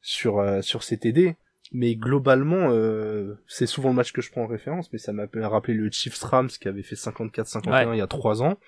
sur 0.00 0.38
euh, 0.38 0.62
sur 0.62 0.82
ses 0.82 0.98
TD, 0.98 1.36
mais 1.72 1.94
globalement 1.94 2.70
euh, 2.70 3.34
c'est 3.46 3.66
souvent 3.66 3.90
le 3.90 3.94
match 3.94 4.12
que 4.12 4.22
je 4.22 4.30
prends 4.30 4.42
en 4.42 4.48
référence. 4.48 4.92
Mais 4.92 4.98
ça 4.98 5.12
m'a 5.12 5.26
rappelé 5.48 5.74
le 5.74 5.90
Chiefs 5.90 6.22
Rams 6.22 6.48
qui 6.48 6.68
avait 6.68 6.82
fait 6.82 6.96
54-51 6.96 7.94
il 7.94 7.98
y 7.98 8.00
a 8.00 8.06
trois 8.06 8.42
ans, 8.42 8.58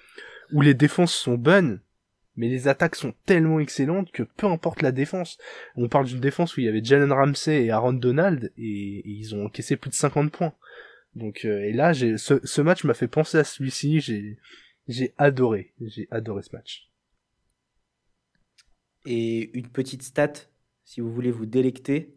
où 0.53 0.61
les 0.61 0.74
défenses 0.74 1.14
sont 1.14 1.34
bonnes. 1.34 1.80
Mais 2.37 2.49
les 2.49 2.68
attaques 2.68 2.97
sont 2.97 3.14
tellement 3.26 3.61
excellentes 3.61 4.12
que 4.12 4.22
peu 4.22 4.47
importe 4.47 4.83
la 4.83 4.93
défense. 4.93 5.39
On 5.76 5.89
parle 5.89 6.07
d'une 6.07 6.20
défense 6.20 6.57
où 6.57 6.61
il 6.61 6.66
y 6.66 6.68
avait 6.68 6.83
Jalen 6.83 7.12
Ramsey 7.12 7.64
et 7.64 7.70
Aaron 7.70 7.93
Donald 7.93 8.53
et, 8.57 8.99
et 9.01 9.11
ils 9.11 9.35
ont 9.35 9.47
encaissé 9.47 9.76
plus 9.76 9.91
de 9.91 9.95
50 9.95 10.31
points. 10.31 10.55
Donc 11.14 11.45
euh, 11.45 11.64
et 11.64 11.72
là, 11.72 11.93
j'ai 11.93 12.18
ce, 12.18 12.35
ce 12.45 12.61
match 12.62 12.85
m'a 12.85 12.95
fait 12.95 13.09
penser 13.09 13.39
à 13.39 13.45
celui-ci. 13.45 14.01
J'ai 14.01 14.39
j'ai 14.89 15.14
adoré, 15.18 15.72
j'ai 15.81 16.09
adoré 16.11 16.43
ce 16.43 16.55
match. 16.55 16.91
Et 19.07 19.57
une 19.57 19.68
petite 19.68 20.03
stat, 20.03 20.33
si 20.85 21.01
vous 21.01 21.12
voulez 21.12 21.31
vous 21.31 21.47
délecter, 21.47 22.16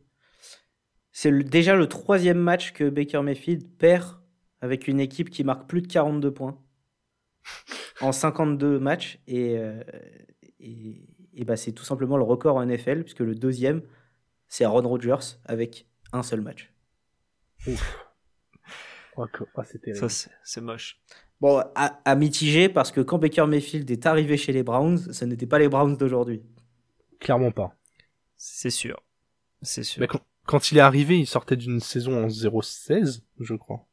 c'est 1.11 1.31
déjà 1.43 1.75
le 1.75 1.87
troisième 1.87 2.39
match 2.39 2.73
que 2.73 2.89
Baker 2.89 3.21
Mayfield 3.21 3.77
perd 3.77 4.19
avec 4.61 4.87
une 4.87 4.99
équipe 4.99 5.29
qui 5.29 5.43
marque 5.43 5.69
plus 5.69 5.81
de 5.81 5.87
42 5.87 6.33
points 6.33 6.59
en 8.03 8.11
52 8.11 8.79
matchs 8.79 9.19
et, 9.27 9.57
euh, 9.57 9.83
et, 10.59 11.07
et 11.33 11.45
bah, 11.45 11.55
c'est 11.55 11.71
tout 11.71 11.85
simplement 11.85 12.17
le 12.17 12.23
record 12.23 12.57
en 12.57 12.65
NFL 12.65 13.03
puisque 13.03 13.21
le 13.21 13.35
deuxième 13.35 13.81
c'est 14.47 14.65
Aaron 14.65 14.87
Rodgers 14.87 15.37
avec 15.45 15.87
un 16.11 16.21
seul 16.21 16.41
match. 16.41 16.71
Ouf. 17.67 18.07
Oh, 19.15 19.25
Ça, 20.07 20.29
c'est 20.43 20.61
moche. 20.61 20.99
Bon, 21.39 21.63
à, 21.75 22.15
mitiger, 22.15 22.69
parce 22.69 22.91
que 22.91 23.01
quand 23.01 23.19
Baker 23.19 23.45
Mayfield 23.47 23.89
est 23.91 24.05
arrivé 24.05 24.37
chez 24.37 24.53
les 24.53 24.63
Browns, 24.63 25.11
ce 25.11 25.25
n'était 25.25 25.45
pas 25.45 25.59
les 25.59 25.67
Browns 25.67 25.97
d'aujourd'hui. 25.97 26.41
Clairement 27.19 27.51
pas. 27.51 27.75
C'est 28.37 28.69
sûr. 28.69 29.03
C'est 29.61 29.83
sûr. 29.83 30.01
Mais 30.01 30.07
quand, 30.45 30.71
il 30.71 30.77
est 30.77 30.81
arrivé, 30.81 31.19
il 31.19 31.27
sortait 31.27 31.55
d'une 31.55 31.79
saison 31.79 32.23
en 32.23 32.27
0-16, 32.27 33.21
je 33.39 33.55
crois. 33.55 33.85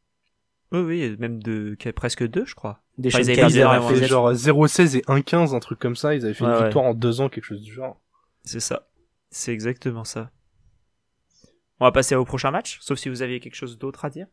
Oui, 0.72 0.80
oui, 0.80 1.16
même 1.18 1.42
de 1.42 1.76
presque 1.94 2.26
deux, 2.26 2.44
je 2.44 2.54
crois. 2.54 2.82
Des 2.96 3.08
enfin, 3.08 3.20
ils 3.20 3.60
avaient 3.62 3.98
fait 3.98 4.06
genre 4.06 4.32
0-16 4.32 4.98
et 4.98 5.00
1-15, 5.02 5.54
un 5.54 5.60
truc 5.60 5.78
comme 5.78 5.96
ça. 5.96 6.14
Ils 6.14 6.24
avaient 6.24 6.34
fait 6.34 6.44
une 6.44 6.62
victoire 6.62 6.84
en 6.84 6.94
deux 6.94 7.20
ans, 7.20 7.28
quelque 7.28 7.44
chose 7.44 7.62
du 7.62 7.72
genre. 7.72 8.00
C'est 8.44 8.60
ça. 8.60 8.88
C'est 9.30 9.52
exactement 9.52 10.04
ça. 10.04 10.30
On 11.80 11.86
va 11.86 11.92
passer 11.92 12.14
au 12.14 12.24
prochain 12.24 12.50
match, 12.50 12.78
sauf 12.80 12.98
si 12.98 13.08
vous 13.08 13.22
aviez 13.22 13.40
quelque 13.40 13.54
chose 13.54 13.78
d'autre 13.78 14.04
à 14.04 14.10
dire. 14.10 14.26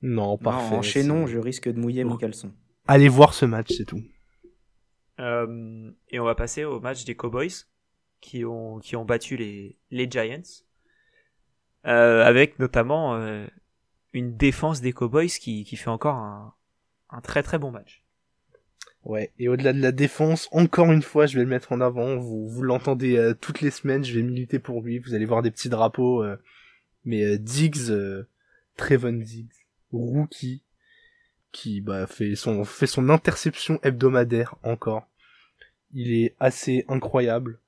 Non, 0.00 0.38
parfait. 0.38 0.70
Non, 0.70 0.78
enchaînons, 0.78 1.26
je 1.26 1.38
risque 1.38 1.68
de 1.68 1.78
mouiller 1.78 2.04
mon 2.04 2.16
caleçon. 2.16 2.52
Allez 2.86 3.08
voir 3.08 3.34
ce 3.34 3.44
match, 3.44 3.72
c'est 3.76 3.84
tout. 3.84 4.02
Euh, 5.20 5.90
et 6.10 6.20
on 6.20 6.24
va 6.24 6.34
passer 6.34 6.64
au 6.64 6.80
match 6.80 7.04
des 7.04 7.14
Cowboys 7.14 7.52
qui 8.20 8.44
ont, 8.44 8.78
qui 8.78 8.96
ont 8.96 9.04
battu 9.04 9.36
les, 9.36 9.76
les 9.90 10.10
Giants. 10.10 10.42
Euh, 11.86 12.24
avec 12.24 12.58
notamment 12.58 13.16
euh, 13.16 13.46
une 14.12 14.36
défense 14.36 14.80
des 14.80 14.92
Cowboys 14.92 15.28
qui, 15.28 15.64
qui 15.64 15.76
fait 15.76 15.90
encore 15.90 16.16
un, 16.16 16.54
un 17.10 17.20
très 17.20 17.42
très 17.42 17.58
bon 17.58 17.70
match. 17.70 18.02
Ouais, 19.04 19.32
et 19.38 19.48
au-delà 19.48 19.72
de 19.72 19.80
la 19.80 19.92
défense, 19.92 20.48
encore 20.52 20.92
une 20.92 21.02
fois, 21.02 21.26
je 21.26 21.36
vais 21.36 21.44
le 21.44 21.50
mettre 21.50 21.72
en 21.72 21.80
avant. 21.80 22.16
Vous, 22.16 22.48
vous 22.48 22.62
l'entendez 22.62 23.16
euh, 23.16 23.34
toutes 23.34 23.60
les 23.60 23.70
semaines, 23.70 24.04
je 24.04 24.14
vais 24.14 24.22
militer 24.22 24.58
pour 24.58 24.82
lui. 24.82 24.98
Vous 24.98 25.14
allez 25.14 25.24
voir 25.24 25.42
des 25.42 25.50
petits 25.50 25.68
drapeaux. 25.68 26.22
Euh, 26.22 26.36
mais 27.04 27.38
Diggs, 27.38 27.92
Trevon 28.76 29.12
Diggs, 29.12 29.52
rookie 29.92 30.62
qui 31.52 31.80
bah, 31.80 32.06
fait 32.06 32.34
son 32.34 32.64
fait 32.64 32.86
son 32.86 33.08
interception 33.08 33.78
hebdomadaire 33.82 34.56
encore. 34.62 35.08
Il 35.92 36.12
est 36.12 36.34
assez 36.38 36.84
incroyable. 36.88 37.58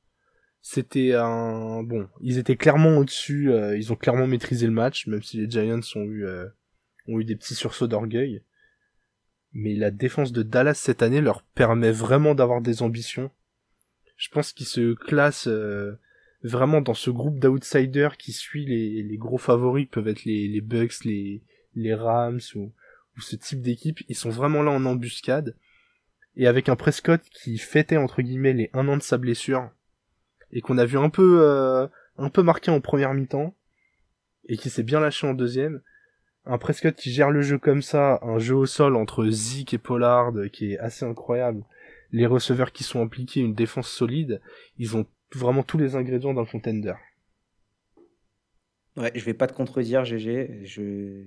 C'était 0.62 1.14
un 1.14 1.82
bon, 1.82 2.08
ils 2.20 2.38
étaient 2.38 2.56
clairement 2.56 2.98
au-dessus, 2.98 3.50
euh, 3.50 3.78
ils 3.78 3.92
ont 3.92 3.96
clairement 3.96 4.26
maîtrisé 4.26 4.66
le 4.66 4.72
match, 4.72 5.06
même 5.06 5.22
si 5.22 5.38
les 5.38 5.50
Giants 5.50 5.80
ont 5.94 6.04
eu 6.04 6.26
euh, 6.26 6.46
ont 7.08 7.18
eu 7.18 7.24
des 7.24 7.36
petits 7.36 7.54
sursauts 7.54 7.86
d'orgueil. 7.86 8.42
Mais 9.52 9.74
la 9.74 9.90
défense 9.90 10.32
de 10.32 10.42
Dallas 10.42 10.74
cette 10.74 11.02
année 11.02 11.22
leur 11.22 11.42
permet 11.42 11.92
vraiment 11.92 12.34
d'avoir 12.34 12.61
des 12.61 12.82
ambitions. 12.82 13.30
Je 14.16 14.28
pense 14.28 14.52
qu'ils 14.52 14.66
se 14.66 14.94
classent 14.94 15.48
euh, 15.48 15.98
vraiment 16.42 16.82
dans 16.82 16.94
ce 16.94 17.11
groupe 17.11 17.38
d'outsiders 17.38 18.18
qui 18.18 18.32
suit 18.32 18.66
les, 18.66 19.02
les 19.02 19.16
gros 19.16 19.38
favoris 19.38 19.88
peuvent 19.90 20.08
être 20.08 20.24
les, 20.24 20.46
les 20.46 20.61
Bucks, 20.61 21.04
les, 21.04 21.42
les 21.74 21.94
Rams 21.94 22.40
ou, 22.54 22.72
ou 23.16 23.20
ce 23.20 23.36
type 23.36 23.62
d'équipe, 23.62 24.00
ils 24.08 24.16
sont 24.16 24.30
vraiment 24.30 24.62
là 24.62 24.70
en 24.72 24.84
embuscade. 24.84 25.56
Et 26.36 26.46
avec 26.46 26.68
un 26.68 26.76
Prescott 26.76 27.22
qui 27.30 27.58
fêtait 27.58 27.96
entre 27.96 28.22
guillemets 28.22 28.52
les 28.52 28.70
un 28.72 28.88
an 28.88 28.96
de 28.98 29.02
sa 29.02 29.18
blessure 29.18 29.70
et 30.53 30.61
qu'on 30.61 30.78
a 30.78 30.84
vu 30.84 30.98
un 30.98 31.11
peu 31.11 31.40
euh, 31.42 31.86
un 32.18 32.28
peu 32.28 32.42
marqué 32.42 32.70
en 32.70 32.80
première 32.80 33.14
mi-temps 33.14 33.55
et 34.48 34.57
qui 34.57 34.70
s'est 34.70 34.82
bien 34.82 35.01
lâché 35.01 35.26
en 35.26 35.34
deuxième. 35.34 35.80
Un 36.46 36.59
Prescott 36.59 36.94
qui 36.96 37.12
gère 37.12 37.30
le 37.30 37.42
jeu 37.42 37.59
comme 37.59 37.82
ça, 37.82 38.18
un 38.22 38.38
jeu 38.38 38.55
au 38.55 38.66
sol 38.66 38.96
entre 38.96 39.28
Zeke 39.28 39.74
et 39.74 39.78
Pollard 39.78 40.32
qui 40.53 40.72
est 40.72 40.78
assez 40.78 41.05
incroyable. 41.05 41.62
Les 42.12 42.26
receveurs 42.26 42.72
qui 42.72 42.82
sont 42.82 43.03
impliqués, 43.03 43.40
une 43.40 43.55
défense 43.55 43.88
solide, 43.88 44.40
ils 44.78 44.96
ont 44.96 45.07
vraiment 45.34 45.62
tous 45.62 45.78
les 45.78 45.94
ingrédients 45.94 46.34
d'un 46.34 46.44
contender. 46.44 46.94
Ouais, 48.96 49.12
je 49.14 49.24
vais 49.24 49.34
pas 49.34 49.46
te 49.46 49.53
contredire, 49.53 50.05
GG. 50.05 50.62
Je, 50.64 51.22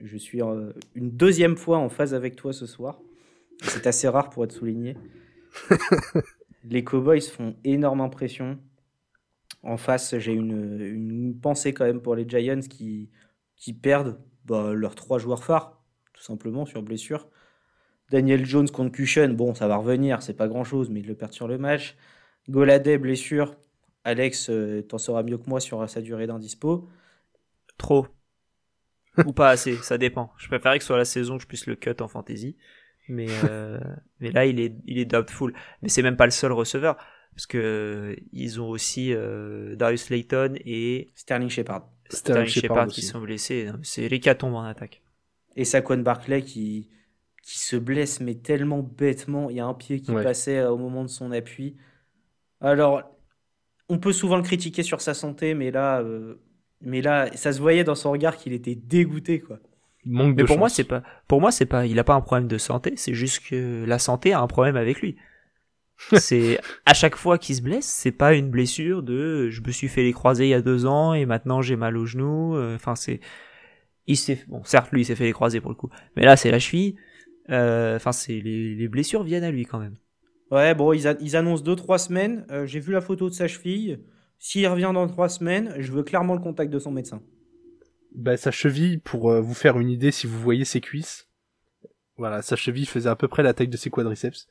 je 0.00 0.16
suis 0.16 0.42
euh, 0.42 0.72
une 0.94 1.10
deuxième 1.10 1.56
fois 1.56 1.78
en 1.78 1.88
phase 1.88 2.14
avec 2.14 2.36
toi 2.36 2.52
ce 2.52 2.66
soir. 2.66 3.00
C'est 3.62 3.86
assez 3.86 4.08
rare 4.08 4.30
pour 4.30 4.44
être 4.44 4.52
souligné. 4.52 4.96
les 6.64 6.84
Cowboys 6.84 7.20
font 7.20 7.56
énorme 7.64 8.00
impression. 8.00 8.58
En 9.62 9.76
face, 9.76 10.18
j'ai 10.18 10.32
une, 10.32 11.38
pensée 11.40 11.72
quand 11.72 11.84
même 11.84 12.02
pour 12.02 12.14
les 12.14 12.28
Giants 12.28 12.60
qui, 12.60 13.10
qui 13.56 13.72
perdent 13.72 14.18
bah, 14.44 14.72
leurs 14.74 14.94
trois 14.94 15.18
joueurs 15.18 15.44
phares, 15.44 15.82
tout 16.12 16.22
simplement, 16.22 16.66
sur 16.66 16.82
blessure. 16.82 17.28
Daniel 18.10 18.44
Jones 18.44 18.68
contre 18.68 18.92
Cushion, 18.92 19.30
bon, 19.30 19.54
ça 19.54 19.66
va 19.68 19.76
revenir, 19.76 20.22
c'est 20.22 20.34
pas 20.34 20.48
grand 20.48 20.64
chose, 20.64 20.90
mais 20.90 21.00
il 21.00 21.06
le 21.06 21.14
perd 21.14 21.32
sur 21.32 21.48
le 21.48 21.56
match. 21.56 21.96
Goladay, 22.48 22.98
blessure. 22.98 23.56
Alex, 24.04 24.50
euh, 24.50 24.82
t'en 24.82 24.98
sauras 24.98 25.22
mieux 25.22 25.38
que 25.38 25.48
moi 25.48 25.60
sur 25.60 25.88
sa 25.88 26.02
durée 26.02 26.26
d'indispo. 26.26 26.88
Trop 27.78 28.06
ou 29.26 29.32
pas 29.32 29.50
assez, 29.50 29.76
ça 29.76 29.98
dépend. 29.98 30.32
Je 30.36 30.48
préférerais 30.48 30.78
que 30.78 30.84
ce 30.84 30.88
soit 30.88 30.96
la 30.96 31.04
saison 31.04 31.36
que 31.36 31.42
je 31.42 31.48
puisse 31.48 31.66
le 31.66 31.76
cut 31.76 32.00
en 32.00 32.08
fantasy, 32.08 32.56
mais 33.08 33.26
euh, 33.44 33.78
mais 34.20 34.30
là 34.30 34.46
il 34.46 34.60
est 34.60 34.74
il 34.86 34.98
est 34.98 35.04
doubtful. 35.04 35.52
Mais 35.82 35.88
c'est 35.88 36.02
même 36.02 36.16
pas 36.16 36.26
le 36.26 36.30
seul 36.30 36.52
receveur 36.52 36.96
parce 37.34 37.46
que 37.46 38.16
ils 38.32 38.60
ont 38.60 38.68
aussi 38.68 39.12
euh, 39.12 39.76
Darius 39.76 40.10
Layton 40.10 40.54
et 40.64 41.10
Sterling 41.14 41.50
Shepard. 41.50 41.88
Sterling, 42.10 42.46
Shepard, 42.46 42.88
qui 42.88 43.02
sont 43.02 43.20
blessés. 43.20 43.70
C'est 43.82 44.08
l'hécatombe 44.08 44.54
en 44.54 44.64
attaque. 44.64 45.02
Et 45.56 45.64
Saquon 45.64 45.98
Barclay 45.98 46.42
qui 46.42 46.90
qui 47.42 47.58
se 47.58 47.76
blesse 47.76 48.20
mais 48.20 48.34
tellement 48.34 48.82
bêtement. 48.82 49.50
Il 49.50 49.56
y 49.56 49.60
a 49.60 49.66
un 49.66 49.74
pied 49.74 50.00
qui 50.00 50.12
passait 50.12 50.58
euh, 50.58 50.70
au 50.70 50.78
moment 50.78 51.02
de 51.02 51.08
son 51.08 51.32
appui. 51.32 51.76
Alors 52.60 53.02
on 53.88 53.98
peut 53.98 54.12
souvent 54.12 54.36
le 54.36 54.42
critiquer 54.42 54.82
sur 54.82 55.00
sa 55.00 55.12
santé, 55.12 55.54
mais 55.54 55.70
là 55.70 56.02
mais 56.84 57.00
là, 57.00 57.34
ça 57.34 57.52
se 57.52 57.60
voyait 57.60 57.84
dans 57.84 57.94
son 57.94 58.12
regard 58.12 58.36
qu'il 58.36 58.52
était 58.52 58.74
dégoûté, 58.74 59.40
quoi. 59.40 59.58
Mais 60.06 60.44
pour 60.44 60.58
moi, 60.58 60.68
c'est 60.68 60.84
pas, 60.84 61.02
pour 61.28 61.40
moi, 61.40 61.50
c'est 61.50 61.66
pas, 61.66 61.86
il 61.86 61.98
a 61.98 62.04
pas 62.04 62.14
un 62.14 62.20
problème 62.20 62.48
de 62.48 62.58
santé, 62.58 62.94
c'est 62.96 63.14
juste 63.14 63.42
que 63.48 63.84
la 63.86 63.98
santé 63.98 64.32
a 64.32 64.40
un 64.40 64.46
problème 64.46 64.76
avec 64.76 65.00
lui. 65.00 65.16
c'est 66.16 66.60
à 66.86 66.94
chaque 66.94 67.16
fois 67.16 67.38
qu'il 67.38 67.54
se 67.54 67.62
blesse, 67.62 67.86
c'est 67.86 68.12
pas 68.12 68.34
une 68.34 68.50
blessure 68.50 69.02
de, 69.02 69.48
je 69.50 69.60
me 69.60 69.70
suis 69.70 69.88
fait 69.88 70.02
les 70.02 70.12
croisés 70.12 70.46
il 70.46 70.50
y 70.50 70.54
a 70.54 70.60
deux 70.60 70.86
ans 70.86 71.14
et 71.14 71.24
maintenant 71.24 71.62
j'ai 71.62 71.76
mal 71.76 71.96
au 71.96 72.04
genou. 72.04 72.56
Euh, 72.56 72.74
enfin, 72.74 72.96
c'est, 72.96 73.20
il 74.06 74.16
s'est, 74.16 74.44
bon, 74.48 74.62
certes, 74.64 74.90
lui, 74.92 75.02
il 75.02 75.04
s'est 75.04 75.14
fait 75.14 75.24
les 75.24 75.32
croisés 75.32 75.60
pour 75.60 75.70
le 75.70 75.76
coup, 75.76 75.90
mais 76.16 76.24
là, 76.24 76.36
c'est 76.36 76.50
la 76.50 76.58
cheville. 76.58 76.96
Enfin, 77.48 78.12
c'est 78.12 78.40
les, 78.40 78.74
les, 78.74 78.88
blessures 78.88 79.22
viennent 79.22 79.44
à 79.44 79.50
lui 79.50 79.66
quand 79.66 79.78
même. 79.78 79.96
Ouais, 80.50 80.74
bon, 80.74 80.92
ils, 80.92 81.16
ils 81.20 81.36
annoncent 81.36 81.62
2-3 81.62 81.98
semaines. 81.98 82.46
J'ai 82.64 82.80
vu 82.80 82.92
la 82.92 83.02
photo 83.02 83.28
de 83.28 83.34
sa 83.34 83.48
cheville. 83.48 84.00
S'il 84.38 84.66
revient 84.66 84.90
dans 84.94 85.06
3 85.06 85.28
semaines, 85.28 85.74
je 85.78 85.92
veux 85.92 86.02
clairement 86.02 86.34
le 86.34 86.40
contact 86.40 86.72
de 86.72 86.78
son 86.78 86.90
médecin. 86.90 87.22
Bah, 88.14 88.36
sa 88.36 88.50
cheville, 88.50 88.98
pour 88.98 89.32
vous 89.42 89.54
faire 89.54 89.78
une 89.78 89.90
idée, 89.90 90.12
si 90.12 90.26
vous 90.26 90.38
voyez 90.38 90.64
ses 90.64 90.80
cuisses, 90.80 91.28
voilà, 92.16 92.42
sa 92.42 92.56
cheville 92.56 92.86
faisait 92.86 93.08
à 93.08 93.16
peu 93.16 93.28
près 93.28 93.42
la 93.42 93.54
taille 93.54 93.68
de 93.68 93.76
ses 93.76 93.90
quadriceps. 93.90 94.46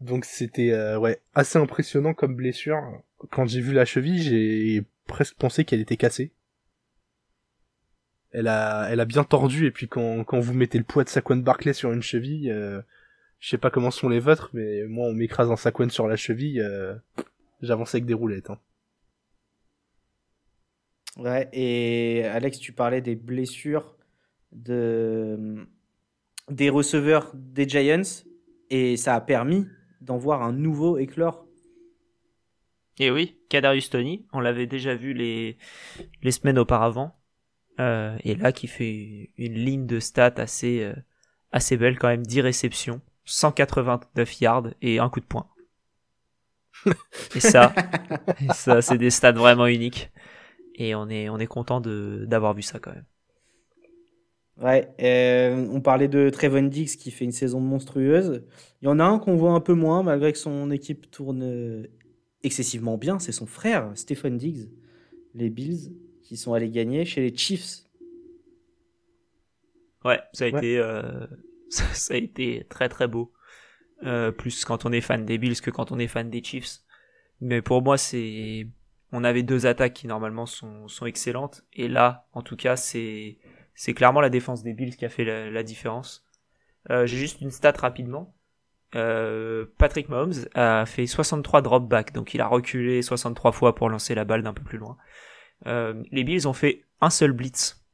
Donc 0.00 0.24
c'était 0.24 0.72
euh, 0.72 1.14
assez 1.34 1.58
impressionnant 1.58 2.14
comme 2.14 2.34
blessure. 2.34 2.80
Quand 3.30 3.46
j'ai 3.46 3.60
vu 3.60 3.72
la 3.72 3.84
cheville, 3.84 4.22
j'ai 4.22 4.84
presque 5.06 5.36
pensé 5.36 5.64
qu'elle 5.64 5.80
était 5.80 5.96
cassée. 5.96 6.32
Elle 8.32 8.48
a, 8.48 8.88
elle 8.90 9.00
a 9.00 9.04
bien 9.04 9.22
tordu 9.22 9.66
et 9.66 9.70
puis 9.70 9.86
quand, 9.86 10.24
quand 10.24 10.40
vous 10.40 10.54
mettez 10.54 10.78
le 10.78 10.84
poids 10.84 11.04
de 11.04 11.08
Saquon 11.08 11.36
Barclay 11.36 11.72
sur 11.72 11.92
une 11.92 12.02
cheville, 12.02 12.50
euh, 12.50 12.82
je 13.38 13.48
sais 13.48 13.58
pas 13.58 13.70
comment 13.70 13.92
sont 13.92 14.08
les 14.08 14.18
vôtres, 14.18 14.50
mais 14.54 14.82
moi 14.88 15.06
on 15.06 15.12
m'écrase 15.12 15.50
un 15.52 15.56
Saquon 15.56 15.88
sur 15.88 16.08
la 16.08 16.16
cheville, 16.16 16.60
euh, 16.60 16.94
j'avance 17.62 17.94
avec 17.94 18.06
des 18.06 18.14
roulettes. 18.14 18.50
Hein. 18.50 18.58
Ouais, 21.16 21.48
et 21.52 22.24
Alex, 22.24 22.58
tu 22.58 22.72
parlais 22.72 23.00
des 23.00 23.14
blessures 23.14 23.96
de 24.52 25.66
des 26.50 26.68
receveurs 26.68 27.30
des 27.34 27.68
Giants 27.68 28.24
et 28.70 28.96
ça 28.96 29.14
a 29.14 29.20
permis 29.20 29.66
d'en 30.00 30.18
voir 30.18 30.42
un 30.42 30.52
nouveau 30.52 30.98
éclore. 30.98 31.46
Et 32.98 33.10
oui, 33.10 33.38
Kadarius 33.48 33.90
Tony, 33.90 34.26
on 34.32 34.40
l'avait 34.40 34.66
déjà 34.66 34.94
vu 34.94 35.14
les, 35.14 35.56
les 36.22 36.30
semaines 36.30 36.58
auparavant. 36.58 37.16
Euh, 37.80 38.16
et 38.22 38.36
là, 38.36 38.52
qui 38.52 38.68
fait 38.68 39.30
une 39.36 39.54
ligne 39.54 39.86
de 39.86 39.98
stats 39.98 40.34
assez, 40.36 40.82
euh, 40.82 40.94
assez 41.50 41.76
belle 41.76 41.98
quand 41.98 42.08
même, 42.08 42.24
10 42.24 42.40
réceptions, 42.42 43.00
189 43.24 44.40
yards 44.40 44.68
et 44.80 45.00
un 45.00 45.08
coup 45.08 45.20
de 45.20 45.24
poing. 45.24 45.48
et 47.34 47.40
ça, 47.40 47.74
ça 48.52 48.82
c'est 48.82 48.98
des 48.98 49.10
stats 49.10 49.32
vraiment 49.32 49.66
uniques. 49.66 50.10
Et 50.74 50.94
on 50.94 51.08
est, 51.08 51.28
on 51.28 51.38
est 51.38 51.46
content 51.46 51.80
d'avoir 51.80 52.54
vu 52.54 52.62
ça 52.62 52.78
quand 52.78 52.92
même. 52.92 53.04
Ouais, 54.60 54.88
euh, 55.00 55.66
on 55.72 55.80
parlait 55.80 56.06
de 56.06 56.30
Trevon 56.30 56.62
Dix 56.62 56.96
qui 56.96 57.10
fait 57.10 57.24
une 57.24 57.32
saison 57.32 57.60
monstrueuse. 57.60 58.44
Il 58.82 58.86
y 58.86 58.88
en 58.88 59.00
a 59.00 59.04
un 59.04 59.18
qu'on 59.18 59.36
voit 59.36 59.52
un 59.52 59.60
peu 59.60 59.74
moins, 59.74 60.02
malgré 60.02 60.32
que 60.32 60.38
son 60.38 60.70
équipe 60.70 61.10
tourne 61.10 61.86
excessivement 62.44 62.96
bien. 62.96 63.18
C'est 63.18 63.32
son 63.32 63.46
frère, 63.46 63.90
Stephen 63.94 64.36
Diggs, 64.36 64.70
les 65.34 65.50
Bills, 65.50 65.92
qui 66.22 66.36
sont 66.36 66.54
allés 66.54 66.70
gagner 66.70 67.04
chez 67.04 67.20
les 67.20 67.36
Chiefs. 67.36 67.84
Ouais, 70.04 70.20
ça 70.32 70.44
a, 70.44 70.48
Été, 70.48 70.78
euh, 70.78 71.26
ça 71.68 72.14
a 72.14 72.16
été 72.16 72.66
très 72.68 72.88
très 72.88 73.08
beau. 73.08 73.32
Euh, 74.02 74.32
plus 74.32 74.64
quand 74.64 74.84
on 74.84 74.92
est 74.92 75.00
fan 75.00 75.24
des 75.24 75.38
Bills 75.38 75.60
que 75.60 75.70
quand 75.70 75.90
on 75.90 75.98
est 75.98 76.08
fan 76.08 76.30
des 76.30 76.42
Chiefs. 76.42 76.80
Mais 77.40 77.62
pour 77.62 77.82
moi, 77.82 77.98
c'est. 77.98 78.66
On 79.16 79.22
avait 79.22 79.44
deux 79.44 79.64
attaques 79.66 79.92
qui 79.92 80.08
normalement 80.08 80.44
sont, 80.44 80.88
excellentes. 81.06 81.62
Et 81.72 81.86
là, 81.86 82.26
en 82.32 82.42
tout 82.42 82.56
cas, 82.56 82.74
c'est 82.74 83.38
clairement 83.94 84.20
la 84.20 84.28
défense 84.28 84.64
des 84.64 84.72
Bills 84.72 84.96
qui 84.96 85.04
a 85.04 85.08
fait 85.08 85.24
la, 85.24 85.62
différence. 85.62 86.26
Euh, 86.90 87.06
j'ai 87.06 87.16
juste 87.16 87.40
une 87.40 87.52
stat 87.52 87.74
rapidement. 87.78 88.34
Euh, 88.96 89.66
Patrick 89.78 90.08
Mahomes 90.08 90.48
a 90.54 90.84
fait 90.84 91.06
63 91.06 91.62
drop 91.62 91.88
back, 91.88 92.12
donc 92.12 92.34
il 92.34 92.40
a 92.40 92.48
reculé 92.48 93.02
63 93.02 93.52
fois 93.52 93.76
pour 93.76 93.88
lancer 93.88 94.16
la 94.16 94.24
balle 94.24 94.42
d'un 94.42 94.52
peu 94.52 94.64
plus 94.64 94.78
loin. 94.78 94.96
Euh, 95.68 96.02
les 96.10 96.24
Bills 96.24 96.48
ont 96.48 96.52
fait 96.52 96.82
un 97.00 97.10
seul 97.10 97.30
blitz 97.30 97.84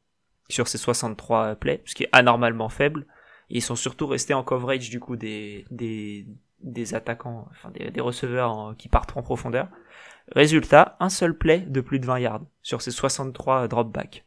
sur 0.48 0.68
ces 0.68 0.78
63 0.78 1.56
plays, 1.56 1.82
ce 1.84 1.94
qui 1.94 2.04
est 2.04 2.08
anormalement 2.12 2.70
faible. 2.70 3.06
ils 3.50 3.60
sont 3.60 3.76
surtout 3.76 4.06
restés 4.06 4.32
en 4.32 4.42
coverage 4.42 4.88
du 4.88 5.00
coup 5.00 5.16
des, 5.16 5.66
attaquants, 6.94 7.46
enfin 7.50 7.70
des, 7.72 7.90
des 7.90 8.00
receveurs 8.00 8.74
qui 8.78 8.88
partent 8.88 9.14
en 9.18 9.22
profondeur. 9.22 9.68
Résultat, 10.34 10.96
un 11.00 11.08
seul 11.08 11.36
play 11.36 11.60
de 11.60 11.80
plus 11.80 11.98
de 11.98 12.06
20 12.06 12.18
yards 12.20 12.46
sur 12.62 12.82
ces 12.82 12.90
63 12.90 13.68
drop 13.68 13.92
back 13.92 14.24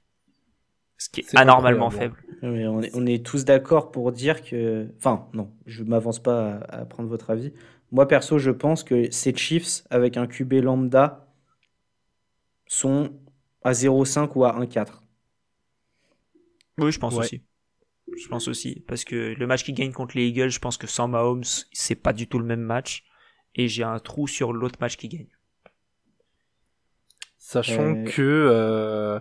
ce 1.03 1.09
qui 1.09 1.21
est, 1.21 1.37
anormalement 1.37 1.89
faible. 1.89 2.15
on, 2.41 2.81
est, 2.81 2.91
on, 2.93 3.05
est, 3.05 3.25
tous 3.25 3.45
d'accord 3.45 3.91
pour 3.91 4.11
dire 4.11 4.43
que. 4.43 4.87
Enfin, 4.97 5.27
non, 5.33 5.51
je 5.65 5.83
m'avance 5.83 6.21
pas 6.21 6.59
à, 6.69 6.85
prendre 6.85 7.09
votre 7.09 7.29
avis. 7.29 7.53
Moi, 7.91 8.07
perso, 8.07 8.39
je 8.39 8.51
pense 8.51 8.83
que 8.83 9.11
ces 9.11 9.35
Chiefs, 9.35 9.83
avec 9.89 10.17
un 10.17 10.27
QB 10.27 10.53
lambda, 10.53 11.27
sont 12.67 13.11
à 13.63 13.73
0,5 13.73 14.31
ou 14.35 14.45
à 14.45 14.57
1,4. 14.59 15.01
Oui, 16.79 16.91
je 16.91 16.99
pense 16.99 17.17
aussi. 17.17 17.43
Je 18.15 18.27
pense 18.27 18.47
aussi. 18.47 18.83
Parce 18.87 19.03
que 19.03 19.33
le 19.37 19.47
match 19.47 19.63
qui 19.63 19.73
gagne 19.73 19.91
contre 19.91 20.15
les 20.17 20.27
Eagles, 20.27 20.49
je 20.49 20.59
pense 20.59 20.77
que 20.77 20.87
sans 20.87 21.07
Mahomes, 21.07 21.43
c'est 21.71 21.95
pas 21.95 22.13
du 22.13 22.27
tout 22.27 22.39
le 22.39 22.45
même 22.45 22.61
match. 22.61 23.03
Et 23.55 23.67
j'ai 23.67 23.83
un 23.83 23.99
trou 23.99 24.27
sur 24.27 24.53
l'autre 24.53 24.79
match 24.79 24.97
qui 24.97 25.09
gagne. 25.09 25.27
Sachant 27.43 27.93
euh, 27.93 28.05
que. 28.05 28.21
Euh 28.21 29.19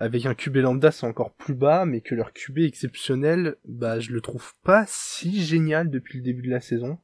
avec 0.00 0.24
un 0.24 0.34
QB 0.34 0.56
lambda 0.56 0.90
c'est 0.90 1.06
encore 1.06 1.34
plus 1.34 1.54
bas, 1.54 1.84
mais 1.84 2.00
que 2.00 2.14
leur 2.14 2.32
QB 2.32 2.60
exceptionnel, 2.60 3.56
bah 3.66 4.00
je 4.00 4.12
le 4.12 4.22
trouve 4.22 4.54
pas 4.64 4.84
si 4.88 5.44
génial 5.44 5.90
depuis 5.90 6.18
le 6.18 6.24
début 6.24 6.42
de 6.42 6.50
la 6.50 6.62
saison. 6.62 6.98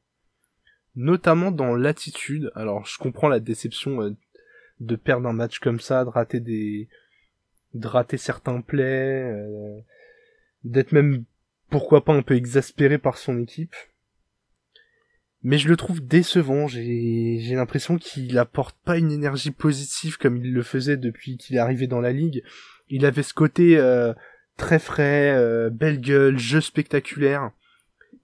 Notamment 0.95 1.51
dans 1.51 1.75
l'attitude. 1.75 2.51
Alors 2.55 2.87
je 2.87 2.97
comprends 2.97 3.29
la 3.29 3.39
déception 3.39 4.01
euh, 4.01 4.15
de 4.79 4.95
perdre 4.95 5.29
un 5.29 5.33
match 5.33 5.59
comme 5.59 5.79
ça, 5.79 6.05
de 6.05 6.09
rater 6.09 6.39
des, 6.39 6.89
de 7.75 7.87
rater 7.87 8.17
certains 8.17 8.61
plays, 8.61 9.31
euh, 9.31 9.79
d'être 10.63 10.91
même 10.91 11.23
pourquoi 11.69 12.03
pas 12.03 12.13
un 12.13 12.23
peu 12.23 12.33
exaspéré 12.33 12.97
par 12.97 13.19
son 13.19 13.39
équipe. 13.39 13.75
Mais 15.43 15.57
je 15.57 15.69
le 15.69 15.77
trouve 15.77 16.05
décevant, 16.05 16.67
j'ai, 16.67 17.37
j'ai 17.39 17.55
l'impression 17.55 17.97
qu'il 17.97 18.37
apporte 18.37 18.75
pas 18.83 18.97
une 18.97 19.11
énergie 19.11 19.51
positive 19.51 20.17
comme 20.17 20.37
il 20.37 20.51
le 20.51 20.63
faisait 20.63 20.97
depuis 20.97 21.37
qu'il 21.37 21.55
est 21.55 21.59
arrivé 21.59 21.87
dans 21.87 22.01
la 22.01 22.11
ligue 22.11 22.43
il 22.89 23.05
avait 23.05 23.23
ce 23.23 23.33
côté 23.33 23.77
euh, 23.77 24.13
très 24.57 24.79
frais, 24.79 25.33
euh, 25.35 25.69
belle 25.69 25.99
gueule, 25.99 26.37
jeu 26.37 26.61
spectaculaire. 26.61 27.51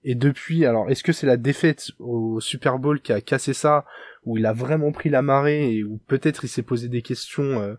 Et 0.03 0.15
depuis, 0.15 0.65
alors 0.65 0.89
est-ce 0.89 1.03
que 1.03 1.13
c'est 1.13 1.27
la 1.27 1.37
défaite 1.37 1.91
au 1.99 2.41
Super 2.41 2.77
Bowl 2.77 2.99
qui 2.99 3.13
a 3.13 3.21
cassé 3.21 3.53
ça, 3.53 3.85
où 4.25 4.37
il 4.37 4.45
a 4.45 4.53
vraiment 4.53 4.91
pris 4.91 5.09
la 5.09 5.21
marée 5.21 5.75
et 5.75 5.83
où 5.83 5.97
peut-être 6.07 6.43
il 6.43 6.49
s'est 6.49 6.61
posé 6.61 6.89
des 6.89 7.01
questions 7.01 7.61
euh, 7.61 7.75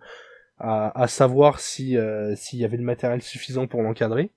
à, 0.58 1.02
à, 1.02 1.06
savoir 1.06 1.60
si 1.60 1.96
s'il 2.36 2.58
y 2.58 2.64
avait 2.64 2.76
le 2.76 2.84
matériel 2.84 3.20
suffisant 3.20 3.66
pour 3.66 3.82
l'encadrer? 3.82 4.30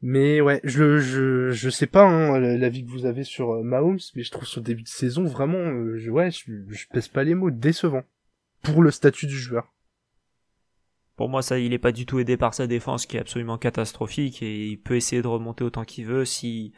Mais 0.00 0.40
ouais, 0.40 0.60
je 0.62 0.98
je 0.98 1.50
je 1.50 1.70
sais 1.70 1.88
pas 1.88 2.04
hein, 2.04 2.38
l'avis 2.38 2.84
que 2.84 2.90
vous 2.90 3.04
avez 3.04 3.24
sur 3.24 3.62
Mahomes, 3.64 3.98
mais 4.14 4.22
je 4.22 4.30
trouve 4.30 4.46
son 4.46 4.60
début 4.60 4.82
de 4.82 4.88
saison 4.88 5.24
vraiment, 5.24 5.96
je, 5.96 6.10
ouais, 6.10 6.30
je, 6.30 6.52
je 6.68 6.86
pèse 6.92 7.08
pas 7.08 7.24
les 7.24 7.34
mots, 7.34 7.50
décevant 7.50 8.02
pour 8.62 8.82
le 8.82 8.90
statut 8.90 9.26
du 9.26 9.36
joueur. 9.36 9.72
Pour 11.16 11.28
moi, 11.28 11.42
ça, 11.42 11.58
il 11.58 11.72
est 11.72 11.78
pas 11.78 11.90
du 11.90 12.06
tout 12.06 12.20
aidé 12.20 12.36
par 12.36 12.54
sa 12.54 12.68
défense 12.68 13.04
qui 13.04 13.16
est 13.16 13.20
absolument 13.20 13.58
catastrophique 13.58 14.40
et 14.40 14.66
il 14.68 14.80
peut 14.80 14.94
essayer 14.94 15.20
de 15.20 15.26
remonter 15.26 15.64
autant 15.64 15.84
qu'il 15.84 16.06
veut. 16.06 16.24
Si 16.24 16.72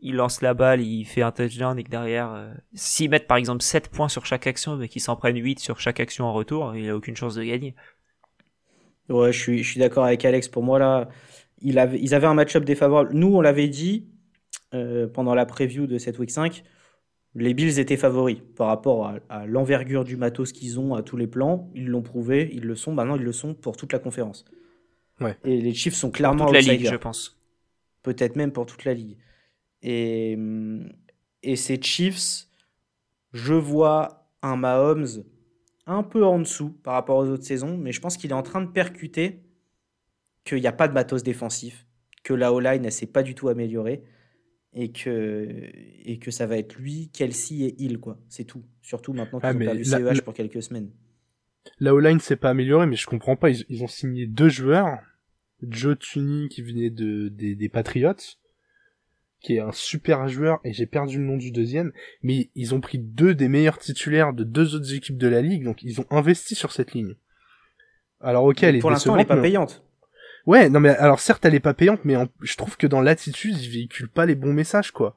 il 0.00 0.14
lance 0.16 0.40
la 0.40 0.54
balle, 0.54 0.80
il 0.80 1.04
fait 1.04 1.20
un 1.20 1.32
touchdown 1.32 1.78
et 1.78 1.84
que 1.84 1.90
derrière, 1.90 2.32
euh, 2.32 2.50
s'ils 2.72 3.10
mettent 3.10 3.26
par 3.26 3.36
exemple 3.36 3.62
7 3.62 3.90
points 3.90 4.08
sur 4.08 4.24
chaque 4.24 4.46
action, 4.46 4.76
mais 4.76 4.88
qu'ils 4.88 5.02
s'en 5.02 5.16
prennent 5.16 5.36
8 5.36 5.58
sur 5.58 5.80
chaque 5.80 6.00
action 6.00 6.24
en 6.24 6.32
retour, 6.32 6.74
il 6.74 6.88
a 6.88 6.96
aucune 6.96 7.14
chance 7.14 7.34
de 7.34 7.44
gagner. 7.44 7.74
Ouais, 9.10 9.34
je 9.34 9.38
suis, 9.38 9.62
je 9.62 9.70
suis 9.70 9.80
d'accord 9.80 10.04
avec 10.04 10.24
Alex. 10.24 10.48
Pour 10.48 10.62
moi, 10.62 10.78
là, 10.78 11.10
il 11.60 11.78
avait, 11.78 12.00
ils 12.00 12.14
avaient 12.14 12.26
un 12.26 12.34
match-up 12.34 12.64
défavorable. 12.64 13.14
Nous, 13.14 13.34
on 13.34 13.40
l'avait 13.40 13.68
dit 13.68 14.08
euh, 14.74 15.06
pendant 15.06 15.34
la 15.34 15.46
preview 15.46 15.86
de 15.86 15.98
cette 15.98 16.18
week 16.18 16.30
5 16.30 16.64
les 17.34 17.54
Bills 17.54 17.78
étaient 17.80 17.96
favoris 17.96 18.38
par 18.56 18.68
rapport 18.68 19.12
à, 19.28 19.46
l'envergure 19.46 20.04
du 20.04 20.16
matos 20.16 20.52
qu'ils 20.52 20.78
ont 20.78 20.94
à 20.94 21.02
tous 21.02 21.16
les 21.16 21.26
plans. 21.26 21.70
Ils 21.74 21.86
l'ont 21.86 22.02
prouvé, 22.02 22.48
ils 22.52 22.64
le 22.64 22.76
sont. 22.76 22.92
Maintenant, 22.92 23.16
ils 23.16 23.22
le 23.22 23.32
sont 23.32 23.54
pour 23.54 23.76
toute 23.76 23.92
la 23.92 23.98
conférence. 23.98 24.44
Ouais. 25.20 25.36
Et 25.44 25.60
les 25.60 25.74
Chiefs 25.74 25.94
sont 25.94 26.10
clairement 26.10 26.46
pour 26.46 26.54
toute 26.54 26.66
la 26.66 26.74
ligue, 26.74 26.88
je 26.88 26.96
pense. 26.96 27.40
Peut-être 28.02 28.36
même 28.36 28.52
pour 28.52 28.66
toute 28.66 28.84
la 28.84 28.94
ligue. 28.94 29.16
Et, 29.82 30.38
et 31.42 31.56
ces 31.56 31.80
Chiefs, 31.80 32.46
je 33.32 33.54
vois 33.54 34.28
un 34.42 34.56
Mahomes 34.56 35.24
un 35.86 36.02
peu 36.02 36.24
en 36.24 36.38
dessous 36.38 36.70
par 36.82 36.94
rapport 36.94 37.16
aux 37.16 37.26
autres 37.26 37.44
saisons, 37.44 37.76
mais 37.76 37.92
je 37.92 38.00
pense 38.00 38.16
qu'il 38.16 38.30
est 38.30 38.34
en 38.34 38.42
train 38.42 38.60
de 38.60 38.70
percuter 38.70 39.43
qu'il 40.44 40.60
n'y 40.60 40.66
a 40.66 40.72
pas 40.72 40.88
de 40.88 40.92
matos 40.92 41.22
défensif, 41.22 41.86
que 42.22 42.34
la 42.34 42.52
O-line 42.52 42.82
ne 42.82 42.90
s'est 42.90 43.06
pas 43.06 43.22
du 43.22 43.34
tout 43.34 43.48
améliorée 43.48 44.02
et 44.74 44.90
que, 44.90 45.70
et 46.04 46.18
que 46.18 46.30
ça 46.30 46.46
va 46.46 46.58
être 46.58 46.76
lui, 46.76 47.10
Kelsey 47.12 47.60
et 47.60 47.82
Hill, 47.82 47.98
quoi. 47.98 48.18
C'est 48.28 48.44
tout. 48.44 48.64
Surtout 48.82 49.12
maintenant 49.12 49.38
qu'ils 49.38 49.48
ah, 49.48 49.54
ont 49.54 49.58
perdu 49.58 49.84
CEH 49.84 50.22
pour 50.22 50.34
quelques 50.34 50.62
semaines. 50.62 50.90
La 51.80 51.94
O-line 51.94 52.20
s'est 52.20 52.36
pas 52.36 52.50
améliorée, 52.50 52.86
mais 52.86 52.96
je 52.96 53.06
comprends 53.06 53.36
pas. 53.36 53.50
Ils, 53.50 53.82
ont 53.82 53.88
signé 53.88 54.26
deux 54.26 54.48
joueurs. 54.48 54.98
Joe 55.62 55.98
Tunney 55.98 56.48
qui 56.48 56.60
venait 56.60 56.90
de, 56.90 57.28
des, 57.28 57.54
des 57.54 57.68
Patriots, 57.70 58.12
qui 59.40 59.54
est 59.54 59.60
un 59.60 59.72
super 59.72 60.28
joueur, 60.28 60.60
et 60.64 60.72
j'ai 60.72 60.84
perdu 60.84 61.18
le 61.18 61.24
nom 61.24 61.36
du 61.36 61.52
deuxième, 61.52 61.92
mais 62.22 62.50
ils 62.54 62.74
ont 62.74 62.80
pris 62.80 62.98
deux 62.98 63.34
des 63.34 63.48
meilleurs 63.48 63.78
titulaires 63.78 64.34
de 64.34 64.44
deux 64.44 64.74
autres 64.74 64.92
équipes 64.92 65.16
de 65.16 65.28
la 65.28 65.40
ligue, 65.40 65.64
donc 65.64 65.82
ils 65.82 66.00
ont 66.00 66.06
investi 66.10 66.54
sur 66.54 66.72
cette 66.72 66.92
ligne. 66.92 67.14
Alors 68.20 68.44
ok, 68.44 68.62
elle 68.62 68.76
est 68.76 68.80
Pour 68.80 68.90
l'instant, 68.90 69.14
elle 69.14 69.22
est 69.22 69.26
pas 69.26 69.40
payante. 69.40 69.84
Ouais, 70.46 70.68
non 70.68 70.80
mais 70.80 70.90
alors 70.90 71.20
certes 71.20 71.44
elle 71.44 71.54
est 71.54 71.60
pas 71.60 71.74
payante, 71.74 72.04
mais 72.04 72.16
je 72.42 72.56
trouve 72.56 72.76
que 72.76 72.86
dans 72.86 73.00
l'attitude 73.00 73.58
il 73.58 73.70
véhicule 73.70 74.08
pas 74.08 74.26
les 74.26 74.34
bons 74.34 74.52
messages 74.52 74.90
quoi. 74.90 75.16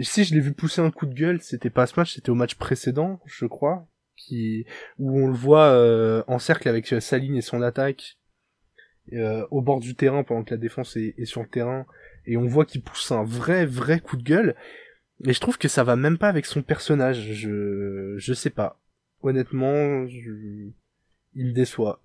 si 0.00 0.24
je 0.24 0.34
l'ai 0.34 0.40
vu 0.40 0.52
pousser 0.52 0.80
un 0.80 0.90
coup 0.90 1.06
de 1.06 1.14
gueule, 1.14 1.42
c'était 1.42 1.70
pas 1.70 1.86
ce 1.86 1.98
match, 1.98 2.14
c'était 2.14 2.30
au 2.30 2.34
match 2.34 2.54
précédent, 2.54 3.20
je 3.26 3.44
crois, 3.44 3.86
qui 4.16 4.64
où 4.98 5.20
on 5.20 5.26
le 5.26 5.34
voit 5.34 5.72
euh, 5.72 6.22
en 6.28 6.38
cercle 6.38 6.68
avec 6.68 6.92
euh, 6.92 7.00
sa 7.00 7.18
ligne 7.18 7.36
et 7.36 7.42
son 7.42 7.60
attaque 7.60 8.16
euh, 9.12 9.46
au 9.50 9.60
bord 9.60 9.80
du 9.80 9.94
terrain 9.94 10.24
pendant 10.24 10.44
que 10.44 10.54
la 10.54 10.60
défense 10.60 10.96
est, 10.96 11.24
sur 11.24 11.42
le 11.42 11.48
terrain 11.48 11.84
et 12.26 12.36
on 12.36 12.46
voit 12.46 12.64
qu'il 12.64 12.82
pousse 12.82 13.10
un 13.12 13.24
vrai 13.24 13.66
vrai 13.66 14.00
coup 14.00 14.16
de 14.16 14.22
gueule. 14.22 14.54
Mais 15.20 15.34
je 15.34 15.40
trouve 15.40 15.58
que 15.58 15.68
ça 15.68 15.84
va 15.84 15.96
même 15.96 16.16
pas 16.16 16.28
avec 16.28 16.46
son 16.46 16.62
personnage. 16.62 17.32
Je 17.34 18.14
je 18.16 18.32
sais 18.32 18.50
pas. 18.50 18.80
Honnêtement, 19.22 20.06
je... 20.06 20.70
il 21.34 21.52
déçoit. 21.52 22.00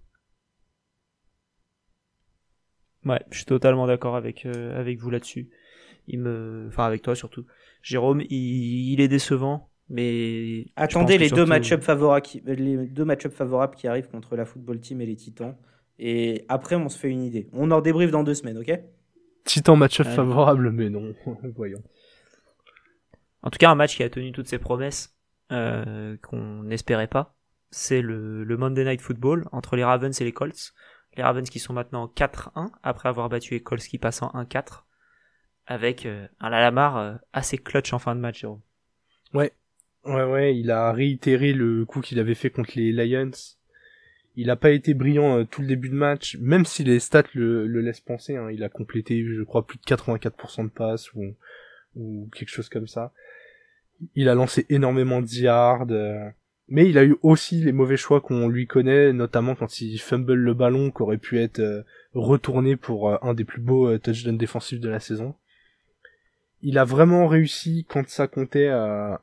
Ouais, 3.05 3.21
je 3.29 3.37
suis 3.37 3.45
totalement 3.45 3.85
d'accord 3.87 4.15
avec 4.15 4.45
euh, 4.45 4.79
avec 4.79 4.99
vous 4.99 5.09
là-dessus. 5.09 5.49
Il 6.07 6.19
me, 6.19 6.65
enfin 6.67 6.85
avec 6.85 7.01
toi 7.01 7.15
surtout. 7.15 7.45
Jérôme, 7.81 8.21
il, 8.29 8.99
est 8.99 9.07
décevant, 9.07 9.69
mais 9.89 10.65
attendez 10.75 11.19
les 11.19 11.29
deux 11.29 11.45
match-up 11.45 11.83
favorables, 11.83 12.25
les 12.45 12.77
deux 12.87 13.05
match 13.05 13.27
favorables 13.27 13.75
qui 13.75 13.87
arrivent 13.87 14.09
contre 14.09 14.35
la 14.35 14.45
football 14.45 14.79
team 14.79 15.01
et 15.01 15.05
les 15.05 15.15
Titans. 15.15 15.55
Et 15.99 16.45
après, 16.49 16.75
on 16.75 16.89
se 16.89 16.97
fait 16.97 17.09
une 17.09 17.23
idée. 17.23 17.47
On 17.53 17.71
en 17.71 17.81
débriefe 17.81 18.11
dans 18.11 18.23
deux 18.23 18.33
semaines, 18.33 18.57
ok? 18.57 18.79
Titan 19.45 19.75
match-up 19.75 20.07
favorable, 20.07 20.71
mais 20.71 20.89
non. 20.89 21.13
Voyons. 21.55 21.83
En 23.43 23.51
tout 23.51 23.57
cas, 23.59 23.69
un 23.69 23.75
match 23.75 23.95
qui 23.95 24.03
a 24.03 24.09
tenu 24.09 24.31
toutes 24.31 24.47
ses 24.47 24.57
promesses 24.57 25.15
euh, 25.51 26.17
qu'on 26.23 26.63
n'espérait 26.63 27.07
pas. 27.07 27.35
C'est 27.69 28.01
le, 28.01 28.43
le 28.43 28.57
Monday 28.57 28.83
Night 28.83 29.01
Football 29.01 29.47
entre 29.51 29.75
les 29.75 29.83
Ravens 29.83 30.19
et 30.19 30.23
les 30.23 30.31
Colts. 30.31 30.73
Les 31.17 31.23
Ravens 31.23 31.49
qui 31.49 31.59
sont 31.59 31.73
maintenant 31.73 32.07
4-1 32.07 32.71
après 32.83 33.09
avoir 33.09 33.29
battu 33.29 33.53
les 33.53 33.61
Colts 33.61 33.81
qui 33.81 33.97
passent 33.97 34.21
en 34.21 34.29
1-4 34.29 34.83
avec 35.67 36.05
euh, 36.05 36.27
un 36.39 36.49
Lalamar 36.49 36.97
euh, 36.97 37.13
assez 37.33 37.57
clutch 37.57 37.93
en 37.93 37.99
fin 37.99 38.15
de 38.15 38.19
match. 38.19 38.41
Jérôme. 38.41 38.61
Ouais, 39.33 39.51
ouais, 40.05 40.23
ouais, 40.23 40.57
il 40.57 40.71
a 40.71 40.91
réitéré 40.91 41.53
le 41.53 41.85
coup 41.85 42.01
qu'il 42.01 42.19
avait 42.19 42.35
fait 42.35 42.49
contre 42.49 42.71
les 42.75 42.91
Lions. 42.91 43.31
Il 44.35 44.47
n'a 44.47 44.55
pas 44.55 44.71
été 44.71 44.93
brillant 44.93 45.39
euh, 45.39 45.43
tout 45.45 45.61
le 45.61 45.67
début 45.67 45.89
de 45.89 45.95
match, 45.95 46.37
même 46.39 46.65
si 46.65 46.83
les 46.83 46.99
stats 46.99 47.23
le, 47.33 47.67
le 47.67 47.81
laissent 47.81 48.01
penser. 48.01 48.35
Hein. 48.35 48.51
il 48.51 48.63
a 48.63 48.69
complété, 48.69 49.25
je 49.25 49.41
crois, 49.43 49.65
plus 49.65 49.77
de 49.77 49.83
84% 49.83 50.65
de 50.65 50.69
passes 50.69 51.13
ou, 51.13 51.23
ou 51.95 52.29
quelque 52.35 52.49
chose 52.49 52.69
comme 52.69 52.87
ça. 52.87 53.13
Il 54.13 54.27
a 54.27 54.35
lancé 54.35 54.65
énormément 54.69 55.21
de 55.21 55.27
yards. 55.27 55.87
Mais 56.67 56.89
il 56.89 56.97
a 56.97 57.03
eu 57.03 57.15
aussi 57.21 57.61
les 57.61 57.71
mauvais 57.71 57.97
choix 57.97 58.21
qu'on 58.21 58.47
lui 58.47 58.65
connaît, 58.65 59.13
notamment 59.13 59.53
quand 59.53 59.81
il 59.81 59.99
fumble 59.99 60.33
le 60.33 60.53
ballon 60.55 60.89
qui 60.89 61.03
aurait 61.03 61.19
pu 61.19 61.39
être 61.39 61.59
euh, 61.59 61.83
retourné 62.13 62.75
pour 62.75 63.09
euh, 63.09 63.17
un 63.21 63.35
des 63.35 63.45
plus 63.45 63.61
beaux 63.61 63.87
euh, 63.87 63.99
touchdowns 63.99 64.37
défensifs 64.37 64.79
de 64.79 64.89
la 64.89 64.99
saison. 64.99 65.35
Il 66.61 66.79
a 66.79 66.83
vraiment 66.83 67.27
réussi 67.27 67.85
quand 67.87 68.09
ça 68.09 68.27
comptait 68.27 68.69
à, 68.69 69.21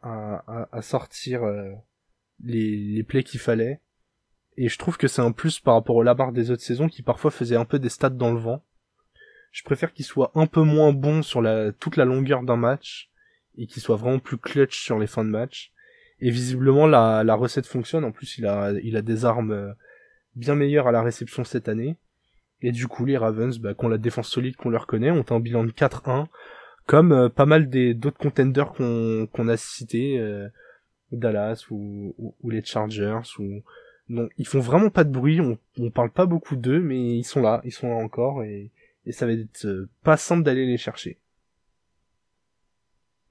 sortir 0.80 1.42
les, 2.44 2.76
les 2.76 3.02
plays 3.02 3.24
qu'il 3.24 3.40
fallait. 3.40 3.80
Et 4.56 4.68
je 4.68 4.78
trouve 4.78 4.96
que 4.96 5.08
c'est 5.08 5.22
un 5.22 5.32
plus 5.32 5.58
par 5.58 5.74
rapport 5.74 5.96
au 5.96 6.04
Labar 6.04 6.30
des 6.30 6.52
autres 6.52 6.62
saisons 6.62 6.88
qui 6.88 7.02
parfois 7.02 7.32
faisait 7.32 7.56
un 7.56 7.64
peu 7.64 7.80
des 7.80 7.88
stats 7.88 8.10
dans 8.10 8.32
le 8.32 8.38
vent. 8.38 8.64
Je 9.50 9.64
préfère 9.64 9.92
qu'il 9.92 10.04
soit 10.04 10.30
un 10.36 10.46
peu 10.46 10.62
moins 10.62 10.92
bon 10.92 11.22
sur 11.22 11.42
toute 11.80 11.96
la 11.96 12.04
longueur 12.04 12.44
d'un 12.44 12.56
match 12.56 13.10
et 13.56 13.66
qu'il 13.66 13.82
soit 13.82 13.96
vraiment 13.96 14.20
plus 14.20 14.38
clutch 14.38 14.80
sur 14.80 15.00
les 15.00 15.08
fins 15.08 15.24
de 15.24 15.30
match 15.30 15.71
et 16.22 16.30
visiblement, 16.30 16.86
la, 16.86 17.24
la 17.24 17.34
recette 17.34 17.66
fonctionne. 17.66 18.04
En 18.04 18.12
plus, 18.12 18.38
il 18.38 18.46
a, 18.46 18.72
il 18.84 18.96
a 18.96 19.02
des 19.02 19.24
armes 19.24 19.50
euh, 19.50 19.72
bien 20.36 20.54
meilleures 20.54 20.86
à 20.86 20.92
la 20.92 21.02
réception 21.02 21.42
cette 21.42 21.68
année. 21.68 21.96
Et 22.60 22.70
du 22.70 22.86
coup, 22.86 23.04
les 23.04 23.16
Ravens, 23.16 23.58
bah, 23.58 23.74
qui 23.74 23.84
ont 23.84 23.88
la 23.88 23.98
défense 23.98 24.28
solide 24.28 24.54
qu'on 24.54 24.70
leur 24.70 24.86
connaît, 24.86 25.10
ont 25.10 25.24
un 25.28 25.40
bilan 25.40 25.64
de 25.64 25.72
4-1, 25.72 26.28
comme 26.86 27.10
euh, 27.10 27.28
pas 27.28 27.44
mal 27.44 27.68
des 27.68 27.92
d'autres 27.92 28.18
contenders 28.18 28.72
qu'on 28.72 29.26
qu'on 29.32 29.48
a 29.48 29.56
cités, 29.56 30.16
euh, 30.20 30.48
Dallas 31.10 31.66
ou, 31.70 32.14
les 32.48 32.62
Chargers. 32.62 33.18
Ou... 33.40 33.62
Non, 34.08 34.28
ils 34.38 34.46
font 34.46 34.60
vraiment 34.60 34.90
pas 34.90 35.02
de 35.02 35.10
bruit, 35.10 35.40
on, 35.40 35.58
on 35.78 35.90
parle 35.90 36.10
pas 36.10 36.26
beaucoup 36.26 36.54
d'eux, 36.54 36.80
mais 36.80 37.16
ils 37.16 37.24
sont 37.24 37.42
là, 37.42 37.60
ils 37.64 37.72
sont 37.72 37.88
là 37.88 37.96
encore, 37.96 38.44
et, 38.44 38.70
et 39.06 39.12
ça 39.12 39.26
va 39.26 39.32
être 39.32 39.88
pas 40.04 40.16
simple 40.16 40.44
d'aller 40.44 40.66
les 40.66 40.78
chercher. 40.78 41.18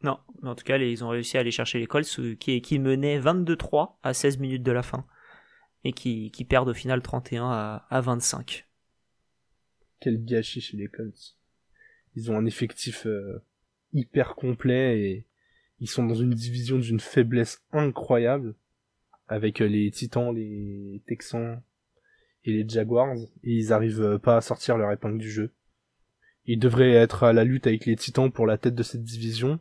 Non, 0.03 0.19
mais 0.41 0.49
en 0.49 0.55
tout 0.55 0.63
cas, 0.63 0.77
ils 0.77 1.03
ont 1.03 1.09
réussi 1.09 1.37
à 1.37 1.41
aller 1.41 1.51
chercher 1.51 1.79
les 1.79 1.87
Colts 1.87 2.37
qui, 2.39 2.79
menaient 2.79 3.19
22-3 3.19 3.95
à 4.01 4.13
16 4.13 4.39
minutes 4.39 4.63
de 4.63 4.71
la 4.71 4.81
fin 4.81 5.05
et 5.83 5.93
qui, 5.93 6.45
perdent 6.47 6.69
au 6.69 6.73
final 6.73 7.01
31 7.01 7.45
à, 7.45 7.85
à 7.89 8.01
25. 8.01 8.67
Quel 9.99 10.23
gâchis 10.25 10.61
chez 10.61 10.77
les 10.77 10.87
Colts. 10.87 11.37
Ils 12.15 12.31
ont 12.31 12.37
un 12.37 12.45
effectif 12.45 13.05
euh, 13.05 13.43
hyper 13.93 14.35
complet 14.35 14.99
et 14.99 15.25
ils 15.79 15.89
sont 15.89 16.05
dans 16.05 16.15
une 16.15 16.33
division 16.33 16.77
d'une 16.77 16.99
faiblesse 16.99 17.63
incroyable 17.71 18.55
avec 19.27 19.61
euh, 19.61 19.67
les 19.67 19.91
Titans, 19.91 20.35
les 20.35 21.01
Texans 21.07 21.61
et 22.43 22.51
les 22.51 22.67
Jaguars 22.67 23.15
et 23.43 23.51
ils 23.51 23.71
arrivent 23.71 24.01
euh, 24.01 24.17
pas 24.17 24.37
à 24.37 24.41
sortir 24.41 24.77
leur 24.77 24.91
épingle 24.91 25.19
du 25.19 25.29
jeu. 25.29 25.51
Ils 26.45 26.59
devraient 26.59 26.93
être 26.93 27.23
à 27.23 27.33
la 27.33 27.43
lutte 27.43 27.67
avec 27.67 27.85
les 27.85 27.95
Titans 27.95 28.31
pour 28.31 28.47
la 28.47 28.57
tête 28.57 28.75
de 28.75 28.83
cette 28.83 29.03
division 29.03 29.59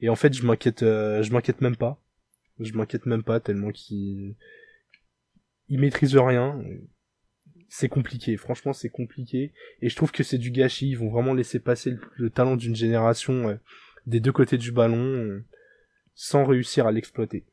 et 0.00 0.08
en 0.08 0.16
fait, 0.16 0.34
je 0.34 0.44
m'inquiète, 0.44 0.82
euh, 0.82 1.22
je 1.22 1.32
m'inquiète 1.32 1.60
même 1.60 1.76
pas. 1.76 2.00
Je 2.60 2.72
m'inquiète 2.72 3.06
même 3.06 3.22
pas 3.22 3.40
tellement 3.40 3.70
qu'il 3.70 4.34
il 5.68 5.80
maîtrise 5.80 6.16
rien. 6.16 6.62
C'est 7.68 7.88
compliqué, 7.88 8.36
franchement 8.36 8.72
c'est 8.72 8.88
compliqué. 8.88 9.52
Et 9.82 9.88
je 9.88 9.96
trouve 9.96 10.12
que 10.12 10.22
c'est 10.22 10.38
du 10.38 10.50
gâchis. 10.50 10.90
Ils 10.90 10.98
vont 10.98 11.10
vraiment 11.10 11.34
laisser 11.34 11.60
passer 11.60 11.96
le, 12.16 12.30
talent 12.30 12.56
d'une 12.56 12.76
génération 12.76 13.48
euh, 13.48 13.56
des 14.06 14.20
deux 14.20 14.32
côtés 14.32 14.58
du 14.58 14.72
ballon 14.72 14.96
euh, 14.96 15.44
sans 16.14 16.44
réussir 16.44 16.86
à 16.86 16.92
l'exploiter. 16.92 17.44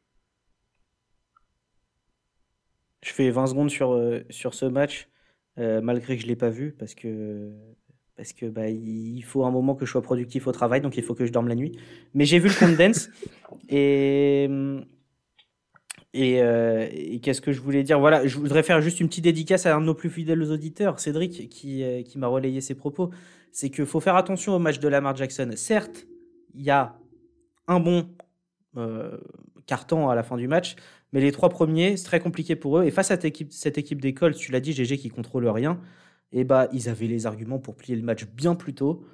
Je 3.02 3.12
fais 3.12 3.30
20 3.30 3.48
secondes 3.48 3.70
sur, 3.70 4.00
sur 4.30 4.54
ce 4.54 4.66
match, 4.66 5.10
malgré 5.58 6.16
que 6.16 6.22
je 6.22 6.28
l'ai 6.28 6.38
pas 6.38 6.50
vu, 6.50 6.72
parce 6.72 6.96
que 6.96 7.52
parce 8.16 8.34
que 8.34 8.46
bah, 8.46 8.70
il 8.70 9.22
faut 9.24 9.46
un 9.46 9.52
moment 9.52 9.76
que 9.76 9.86
je 9.86 9.92
sois 9.92 10.02
productif 10.02 10.48
au 10.48 10.52
travail, 10.52 10.82
donc 10.82 10.98
il 10.98 11.04
faut 11.04 11.16
que 11.16 11.26
je 11.26 11.32
dorme 11.32 11.48
la 11.48 11.56
nuit. 11.56 11.78
Mais 12.14 12.26
j'ai 12.26 12.40
vu 12.40 12.50
le 12.50 12.56
condense 12.56 13.10
et 13.70 14.50
et, 16.14 16.44
euh, 16.44 16.88
et 16.92 17.20
qu'est-ce 17.20 17.42
que 17.42 17.52
je 17.52 17.60
voulais 17.60 17.84
dire? 17.84 18.00
Voilà, 18.00 18.26
je 18.28 18.38
voudrais 18.38 18.62
faire 18.62 18.82
juste 18.82 19.00
une 19.00 19.08
petite 19.08 19.24
dédicace 19.24 19.66
à 19.66 19.76
un 19.76 19.82
de 19.82 19.86
nos 19.86 19.96
plus 19.96 20.12
fidèles 20.12 20.44
auditeurs, 20.44 21.00
Cédric, 21.00 21.50
qui, 21.50 21.84
euh, 21.84 22.04
qui 22.04 22.20
m'a 22.20 22.28
relayé 22.28 22.62
ses 22.62 22.76
propos. 22.76 23.10
C'est 23.52 23.72
qu'il 23.72 23.86
faut 23.86 24.00
faire 24.00 24.16
attention 24.16 24.56
au 24.56 24.60
match 24.60 24.80
de 24.80 24.88
Lamar 24.88 25.16
Jackson. 25.16 25.52
Certes, 25.56 26.06
il 26.54 26.62
y 26.62 26.70
a 26.70 26.96
un 27.68 27.80
bon 27.80 28.10
euh, 28.78 29.18
carton 29.66 30.10
à 30.10 30.16
la 30.16 30.22
fin 30.22 30.38
du 30.38 30.48
match, 30.48 30.76
mais 31.14 31.22
les 31.22 31.32
trois 31.32 31.50
premiers, 31.50 31.98
c'est 31.98 32.06
très 32.06 32.20
compliqué 32.20 32.56
pour 32.56 32.78
eux. 32.78 32.84
Et 32.86 32.92
face 32.92 33.10
à 33.10 33.16
cette 33.16 33.26
équipe, 33.26 33.52
cette 33.52 33.80
équipe 33.80 34.00
d'école, 34.00 34.36
tu 34.36 34.52
l'as 34.52 34.60
dit, 34.60 34.74
GG, 34.74 34.98
qui 34.98 35.10
contrôle 35.10 35.48
rien, 35.48 35.80
et 36.34 36.44
bah 36.44 36.68
ils 36.74 36.90
avaient 36.90 37.08
les 37.08 37.26
arguments 37.26 37.60
pour 37.60 37.76
plier 37.76 37.96
le 37.96 38.02
match 38.04 38.26
bien 38.26 38.56
plus 38.56 38.74
tôt. 38.74 39.06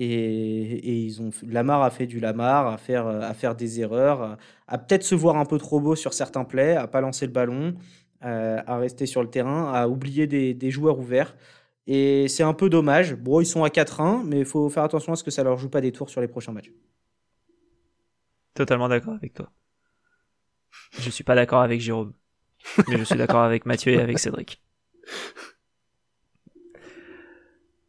Et, 0.00 1.04
ils 1.06 1.20
ont 1.20 1.30
Lamar 1.44 1.82
a 1.82 1.90
fait 1.90 2.06
du 2.06 2.20
Lamar, 2.20 2.68
à 2.68 2.78
faire, 2.78 3.08
à 3.08 3.34
faire 3.34 3.56
des 3.56 3.80
erreurs, 3.80 4.38
à, 4.68 4.78
peut-être 4.78 5.02
se 5.02 5.16
voir 5.16 5.36
un 5.36 5.44
peu 5.44 5.58
trop 5.58 5.80
beau 5.80 5.96
sur 5.96 6.14
certains 6.14 6.44
plays, 6.44 6.76
à 6.76 6.86
pas 6.86 7.00
lancer 7.00 7.26
le 7.26 7.32
ballon, 7.32 7.74
euh, 8.24 8.62
à, 8.64 8.78
rester 8.78 9.06
sur 9.06 9.22
le 9.22 9.28
terrain, 9.28 9.72
à 9.72 9.88
oublier 9.88 10.28
des, 10.28 10.70
joueurs 10.70 11.00
ouverts. 11.00 11.36
Et 11.88 12.28
c'est 12.28 12.44
un 12.44 12.54
peu 12.54 12.70
dommage. 12.70 13.16
Bon, 13.16 13.40
ils 13.40 13.46
sont 13.46 13.64
à 13.64 13.70
4-1, 13.70 14.22
mais 14.24 14.38
il 14.40 14.44
faut 14.44 14.70
faire 14.70 14.84
attention 14.84 15.12
à 15.12 15.16
ce 15.16 15.24
que 15.24 15.32
ça 15.32 15.42
leur 15.42 15.56
joue 15.58 15.68
pas 15.68 15.80
des 15.80 15.90
tours 15.90 16.10
sur 16.10 16.20
les 16.20 16.28
prochains 16.28 16.52
matchs. 16.52 16.70
Totalement 18.54 18.88
d'accord 18.88 19.14
avec 19.14 19.34
toi. 19.34 19.50
Je 20.92 21.10
suis 21.10 21.24
pas 21.24 21.34
d'accord 21.34 21.62
avec 21.62 21.80
Jérôme, 21.80 22.12
mais 22.86 22.98
je 22.98 23.04
suis 23.04 23.16
d'accord 23.16 23.42
avec 23.42 23.66
Mathieu 23.66 23.92
et 23.92 24.00
avec 24.00 24.20
Cédric. 24.20 24.62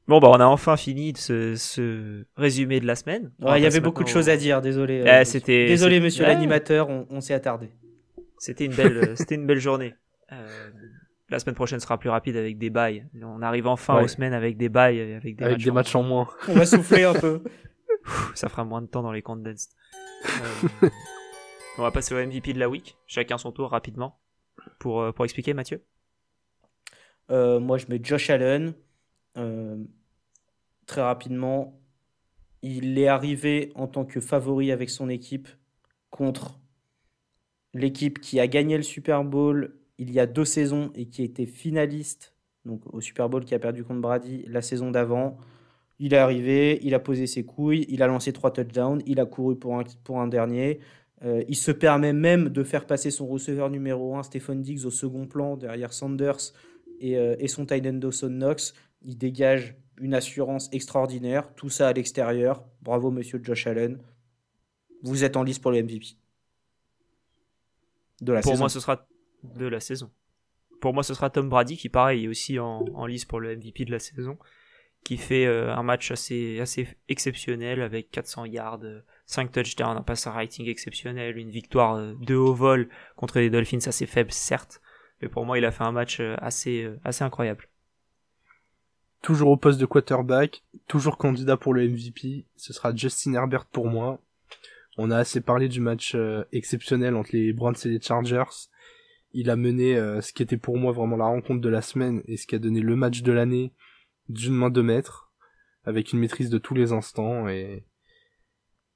Bon, 0.09 0.19
bah, 0.19 0.29
on 0.31 0.39
a 0.39 0.45
enfin 0.45 0.75
fini 0.75 1.13
de 1.13 1.19
ce, 1.19 2.25
résumé 2.35 2.79
de 2.79 2.87
la 2.87 2.95
semaine. 2.95 3.31
il 3.39 3.61
y 3.61 3.65
avait 3.67 3.79
beaucoup 3.79 4.03
de 4.03 4.07
choses 4.07 4.27
à 4.27 4.37
dire, 4.37 4.59
désolé. 4.59 5.03
Euh, 5.07 5.23
c'était, 5.23 5.67
désolé, 5.67 5.99
monsieur 5.99 6.25
l'animateur, 6.25 6.89
on, 6.89 7.21
s'est 7.21 7.35
attardé. 7.35 7.69
C'était 8.39 8.65
une 8.65 8.73
belle, 8.73 9.13
c'était 9.15 9.35
une 9.35 9.45
belle 9.45 9.59
journée. 9.59 9.93
Euh, 10.31 10.71
la 11.29 11.37
semaine 11.37 11.53
prochaine 11.53 11.79
sera 11.79 11.99
plus 11.99 12.09
rapide 12.09 12.37
avec 12.37 12.57
des 12.57 12.71
bails. 12.71 13.05
On 13.21 13.43
arrive 13.43 13.67
enfin 13.67 14.01
aux 14.01 14.07
semaines 14.07 14.33
avec 14.33 14.57
des 14.57 14.67
bails, 14.67 14.99
avec 14.99 15.35
des, 15.35 15.43
avec 15.43 15.67
matchs, 15.67 15.93
en... 15.93 16.01
moins. 16.01 16.27
On 16.47 16.53
va 16.53 16.65
souffler 16.65 17.03
un 17.03 17.13
peu. 17.13 17.43
Ça 18.33 18.49
fera 18.49 18.63
moins 18.63 18.81
de 18.81 18.87
temps 18.87 19.03
dans 19.03 19.11
les 19.11 19.21
condensed. 19.21 19.69
Euh, 20.25 20.89
on 21.77 21.83
va 21.83 21.91
passer 21.91 22.15
au 22.15 22.17
MVP 22.17 22.53
de 22.53 22.59
la 22.59 22.67
week. 22.67 22.97
Chacun 23.05 23.37
son 23.37 23.51
tour 23.51 23.69
rapidement. 23.69 24.19
Pour, 24.79 25.13
pour 25.13 25.25
expliquer, 25.25 25.53
Mathieu? 25.53 25.83
Moi, 27.29 27.77
je 27.77 27.85
mets 27.89 27.99
Josh 28.01 28.31
Allen 28.31 28.73
très 30.89 31.01
rapidement, 31.01 31.79
il 32.63 32.97
est 32.97 33.07
arrivé 33.07 33.71
en 33.75 33.87
tant 33.87 34.05
que 34.05 34.19
favori 34.19 34.71
avec 34.71 34.89
son 34.89 35.07
équipe 35.07 35.47
contre 36.09 36.59
l'équipe 37.75 38.19
qui 38.19 38.39
a 38.39 38.47
gagné 38.47 38.75
le 38.75 38.83
Super 38.83 39.23
Bowl 39.23 39.75
il 39.99 40.11
y 40.11 40.19
a 40.19 40.25
deux 40.25 40.45
saisons 40.45 40.91
et 40.95 41.05
qui 41.05 41.23
était 41.23 41.45
finaliste 41.45 42.33
donc 42.65 42.81
au 42.91 43.01
Super 43.01 43.29
Bowl 43.29 43.45
qui 43.45 43.53
a 43.53 43.59
perdu 43.59 43.83
contre 43.83 44.01
Brady 44.01 44.45
la 44.47 44.61
saison 44.61 44.89
d'avant. 44.89 45.37
Il 45.99 46.13
est 46.13 46.17
arrivé, 46.17 46.79
il 46.81 46.95
a 46.95 46.99
posé 46.99 47.27
ses 47.27 47.43
couilles, 47.45 47.85
il 47.89 48.01
a 48.01 48.07
lancé 48.07 48.33
trois 48.33 48.51
touchdowns, 48.51 49.01
il 49.05 49.19
a 49.19 49.25
couru 49.25 49.57
pour 49.57 49.77
un, 49.77 49.83
pour 50.03 50.19
un 50.19 50.27
dernier. 50.27 50.79
Euh, 51.23 51.43
il 51.47 51.55
se 51.55 51.71
permet 51.71 52.13
même 52.13 52.49
de 52.49 52.63
faire 52.63 52.87
passer 52.87 53.11
son 53.11 53.27
receveur 53.27 53.69
numéro 53.69 54.15
1, 54.15 54.23
Stephen 54.23 54.61
Diggs, 54.61 54.85
au 54.85 54.91
second 54.91 55.27
plan 55.27 55.55
derrière 55.55 55.93
Sanders 55.93 56.53
et, 56.99 57.17
euh, 57.17 57.35
et 57.37 57.47
son 57.47 57.65
tight 57.65 57.85
end 57.85 57.93
Dawson 57.93 58.29
Knox. 58.29 58.73
Il 59.03 59.17
dégage 59.17 59.75
une 59.99 60.13
assurance 60.13 60.69
extraordinaire. 60.71 61.53
Tout 61.55 61.69
ça 61.69 61.87
à 61.87 61.93
l'extérieur. 61.93 62.63
Bravo, 62.81 63.11
monsieur 63.11 63.39
Josh 63.43 63.67
Allen. 63.67 64.01
Vous 65.03 65.23
êtes 65.23 65.37
en 65.37 65.43
lice 65.43 65.59
pour 65.59 65.71
le 65.71 65.83
MVP. 65.83 66.17
De 68.21 68.33
la 68.33 68.41
pour 68.41 68.57
moi, 68.57 68.69
ce 68.69 68.79
sera 68.79 69.07
de 69.43 69.65
la 69.65 69.79
saison. 69.79 70.11
Pour 70.81 70.93
moi, 70.93 71.03
ce 71.03 71.13
sera 71.13 71.29
Tom 71.29 71.49
Brady 71.49 71.77
qui, 71.77 71.89
pareil, 71.89 72.25
est 72.25 72.27
aussi 72.27 72.59
en, 72.59 72.85
en 72.93 73.05
lice 73.05 73.25
pour 73.25 73.39
le 73.39 73.55
MVP 73.55 73.85
de 73.85 73.91
la 73.91 73.99
saison. 73.99 74.37
Qui 75.05 75.15
fait 75.15 75.45
euh, 75.45 75.73
un 75.73 75.83
match 75.83 76.11
assez, 76.11 76.59
assez 76.59 76.87
exceptionnel 77.07 77.81
avec 77.81 78.11
400 78.11 78.45
yards, 78.45 78.81
5 79.27 79.49
touchdowns, 79.49 79.97
un 79.97 80.01
pass 80.01 80.27
rating 80.27 80.67
exceptionnel, 80.67 81.37
une 81.37 81.49
victoire 81.49 81.95
euh, 81.95 82.13
de 82.19 82.35
haut 82.35 82.53
vol 82.53 82.89
contre 83.15 83.39
les 83.39 83.49
Dolphins 83.49 83.79
assez 83.85 84.05
faible, 84.05 84.31
certes. 84.33 84.81
Mais 85.21 85.29
pour 85.29 85.45
moi, 85.45 85.57
il 85.57 85.63
a 85.63 85.71
fait 85.71 85.85
un 85.85 85.93
match 85.93 86.19
euh, 86.19 86.35
assez, 86.41 86.89
assez 87.05 87.23
incroyable 87.23 87.68
toujours 89.21 89.49
au 89.49 89.57
poste 89.57 89.79
de 89.79 89.85
quarterback, 89.85 90.63
toujours 90.87 91.17
candidat 91.17 91.57
pour 91.57 91.73
le 91.73 91.87
MVP, 91.87 92.45
ce 92.55 92.73
sera 92.73 92.95
Justin 92.95 93.33
Herbert 93.33 93.65
pour 93.65 93.87
moi. 93.87 94.21
On 94.97 95.11
a 95.11 95.17
assez 95.17 95.41
parlé 95.41 95.67
du 95.67 95.79
match 95.79 96.13
euh, 96.15 96.43
exceptionnel 96.51 97.15
entre 97.15 97.31
les 97.33 97.53
Browns 97.53 97.75
et 97.85 97.89
les 97.89 98.01
Chargers. 98.01 98.69
Il 99.33 99.49
a 99.49 99.55
mené 99.55 99.95
euh, 99.95 100.21
ce 100.21 100.33
qui 100.33 100.43
était 100.43 100.57
pour 100.57 100.77
moi 100.77 100.91
vraiment 100.91 101.15
la 101.15 101.25
rencontre 101.25 101.61
de 101.61 101.69
la 101.69 101.81
semaine 101.81 102.21
et 102.25 102.37
ce 102.37 102.47
qui 102.47 102.55
a 102.55 102.59
donné 102.59 102.81
le 102.81 102.95
match 102.95 103.21
de 103.21 103.31
l'année 103.31 103.73
d'une 104.27 104.55
main 104.55 104.69
de 104.69 104.81
maître, 104.81 105.31
avec 105.85 106.11
une 106.13 106.19
maîtrise 106.19 106.49
de 106.49 106.57
tous 106.57 106.73
les 106.73 106.91
instants 106.91 107.47
et 107.47 107.85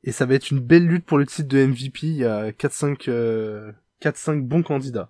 et 0.05 0.11
ça 0.11 0.25
va 0.25 0.33
être 0.33 0.51
une 0.51 0.59
belle 0.59 0.85
lutte 0.85 1.05
pour 1.05 1.17
le 1.17 1.25
titre 1.25 1.47
de 1.47 1.65
MVP. 1.65 2.07
Il 2.07 2.15
y 2.15 2.25
a 2.25 2.51
4-5 2.51 3.73
4-5 4.01 4.41
bons 4.41 4.63
candidats. 4.63 5.09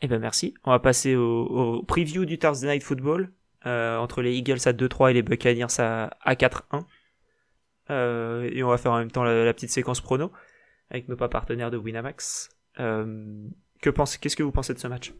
Eh 0.00 0.06
ben 0.06 0.18
merci. 0.18 0.54
On 0.64 0.70
va 0.70 0.78
passer 0.78 1.16
au, 1.16 1.82
preview 1.82 2.24
du 2.24 2.38
Thursday 2.38 2.68
Night 2.68 2.82
Football 2.82 3.32
euh, 3.66 3.96
entre 3.96 4.22
les 4.22 4.34
Eagles 4.34 4.60
à 4.66 4.72
2-3 4.72 5.10
et 5.10 5.14
les 5.14 5.22
Buccaneers 5.22 5.80
à, 5.80 6.16
à 6.20 6.34
4-1. 6.34 6.84
Euh, 7.90 8.48
et 8.52 8.62
on 8.62 8.68
va 8.68 8.78
faire 8.78 8.92
en 8.92 8.98
même 8.98 9.10
temps 9.10 9.24
la, 9.24 9.52
petite 9.54 9.70
séquence 9.70 10.00
prono 10.00 10.30
avec 10.90 11.08
nos 11.08 11.16
pas 11.16 11.28
partenaires 11.28 11.70
de 11.70 11.76
Winamax. 11.76 12.50
Euh, 12.78 13.48
que 13.80 13.90
pense, 13.90 14.16
qu'est-ce 14.16 14.36
que 14.36 14.42
vous 14.42 14.52
pensez 14.52 14.72
de 14.72 14.78
ce 14.78 14.86
match? 14.86 15.12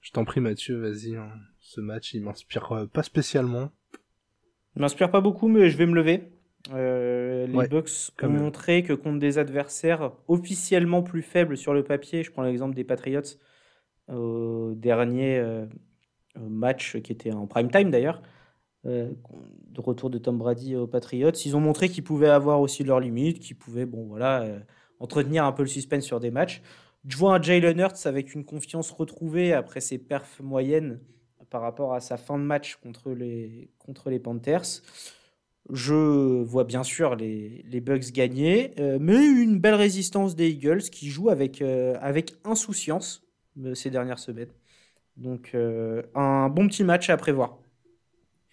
Je 0.00 0.12
t'en 0.12 0.24
prie 0.24 0.40
Mathieu, 0.40 0.80
vas-y. 0.80 1.16
Hein. 1.16 1.30
Ce 1.58 1.80
match, 1.80 2.14
il 2.14 2.22
m'inspire 2.22 2.88
pas 2.92 3.02
spécialement. 3.02 3.70
Il 4.76 4.82
m'inspire 4.82 5.10
pas 5.10 5.20
beaucoup, 5.20 5.48
mais 5.48 5.70
je 5.70 5.76
vais 5.76 5.86
me 5.86 5.94
lever. 5.94 6.30
Euh, 6.72 7.46
les 7.46 7.68
Bucks 7.68 8.12
ont 8.22 8.28
montré 8.28 8.82
que 8.82 8.92
contre 8.92 9.18
des 9.18 9.38
adversaires 9.38 10.12
officiellement 10.28 11.02
plus 11.02 11.22
faibles 11.22 11.56
sur 11.56 11.72
le 11.72 11.82
papier, 11.82 12.22
je 12.22 12.30
prends 12.30 12.42
l'exemple 12.42 12.74
des 12.74 12.84
Patriots 12.84 13.22
au 14.08 14.74
dernier 14.74 15.38
euh, 15.38 15.66
match 16.36 16.98
qui 16.98 17.12
était 17.12 17.32
en 17.32 17.46
prime 17.46 17.70
time 17.70 17.90
d'ailleurs, 17.90 18.22
euh, 18.86 19.10
de 19.68 19.80
retour 19.80 20.10
de 20.10 20.18
Tom 20.18 20.38
Brady 20.38 20.76
aux 20.76 20.86
Patriots, 20.86 21.30
ils 21.30 21.56
ont 21.56 21.60
montré 21.60 21.88
qu'ils 21.88 22.04
pouvaient 22.04 22.28
avoir 22.28 22.60
aussi 22.60 22.84
leurs 22.84 23.00
limites, 23.00 23.38
qu'ils 23.40 23.56
pouvaient 23.56 23.86
bon 23.86 24.04
voilà 24.04 24.46
entretenir 24.98 25.44
un 25.44 25.52
peu 25.52 25.62
le 25.62 25.68
suspense 25.68 26.04
sur 26.04 26.20
des 26.20 26.30
matchs. 26.30 26.62
Je 27.08 27.16
vois 27.16 27.34
un 27.34 27.40
Jalen 27.40 27.78
Hurts 27.78 28.06
avec 28.06 28.34
une 28.34 28.44
confiance 28.44 28.90
retrouvée 28.90 29.54
après 29.54 29.80
ses 29.80 29.96
perfs 29.96 30.40
moyennes 30.40 31.00
par 31.48 31.62
rapport 31.62 31.94
à 31.94 32.00
sa 32.00 32.16
fin 32.16 32.38
de 32.38 32.44
match 32.44 32.76
contre 32.76 33.10
les, 33.10 33.70
contre 33.78 34.10
les 34.10 34.18
Panthers. 34.18 34.82
Je 35.72 36.42
vois 36.42 36.64
bien 36.64 36.82
sûr 36.82 37.14
les, 37.16 37.64
les 37.68 37.80
Bucks 37.80 38.12
gagner, 38.12 38.72
euh, 38.78 38.98
mais 39.00 39.24
une 39.24 39.58
belle 39.58 39.74
résistance 39.74 40.34
des 40.34 40.50
Eagles 40.50 40.82
qui 40.82 41.08
jouent 41.08 41.30
avec, 41.30 41.62
euh, 41.62 41.96
avec 42.00 42.34
insouciance 42.44 43.26
euh, 43.62 43.74
ces 43.74 43.90
dernières 43.90 44.18
semaines. 44.18 44.50
Donc 45.16 45.54
un 46.14 46.48
bon 46.48 46.66
petit 46.66 46.82
match 46.82 47.10
à 47.10 47.16
prévoir. 47.18 47.58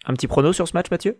Un 0.04 0.12
petit 0.12 0.26
prono 0.26 0.52
sur 0.52 0.68
ce 0.68 0.74
match, 0.74 0.90
Mathieu? 0.90 1.18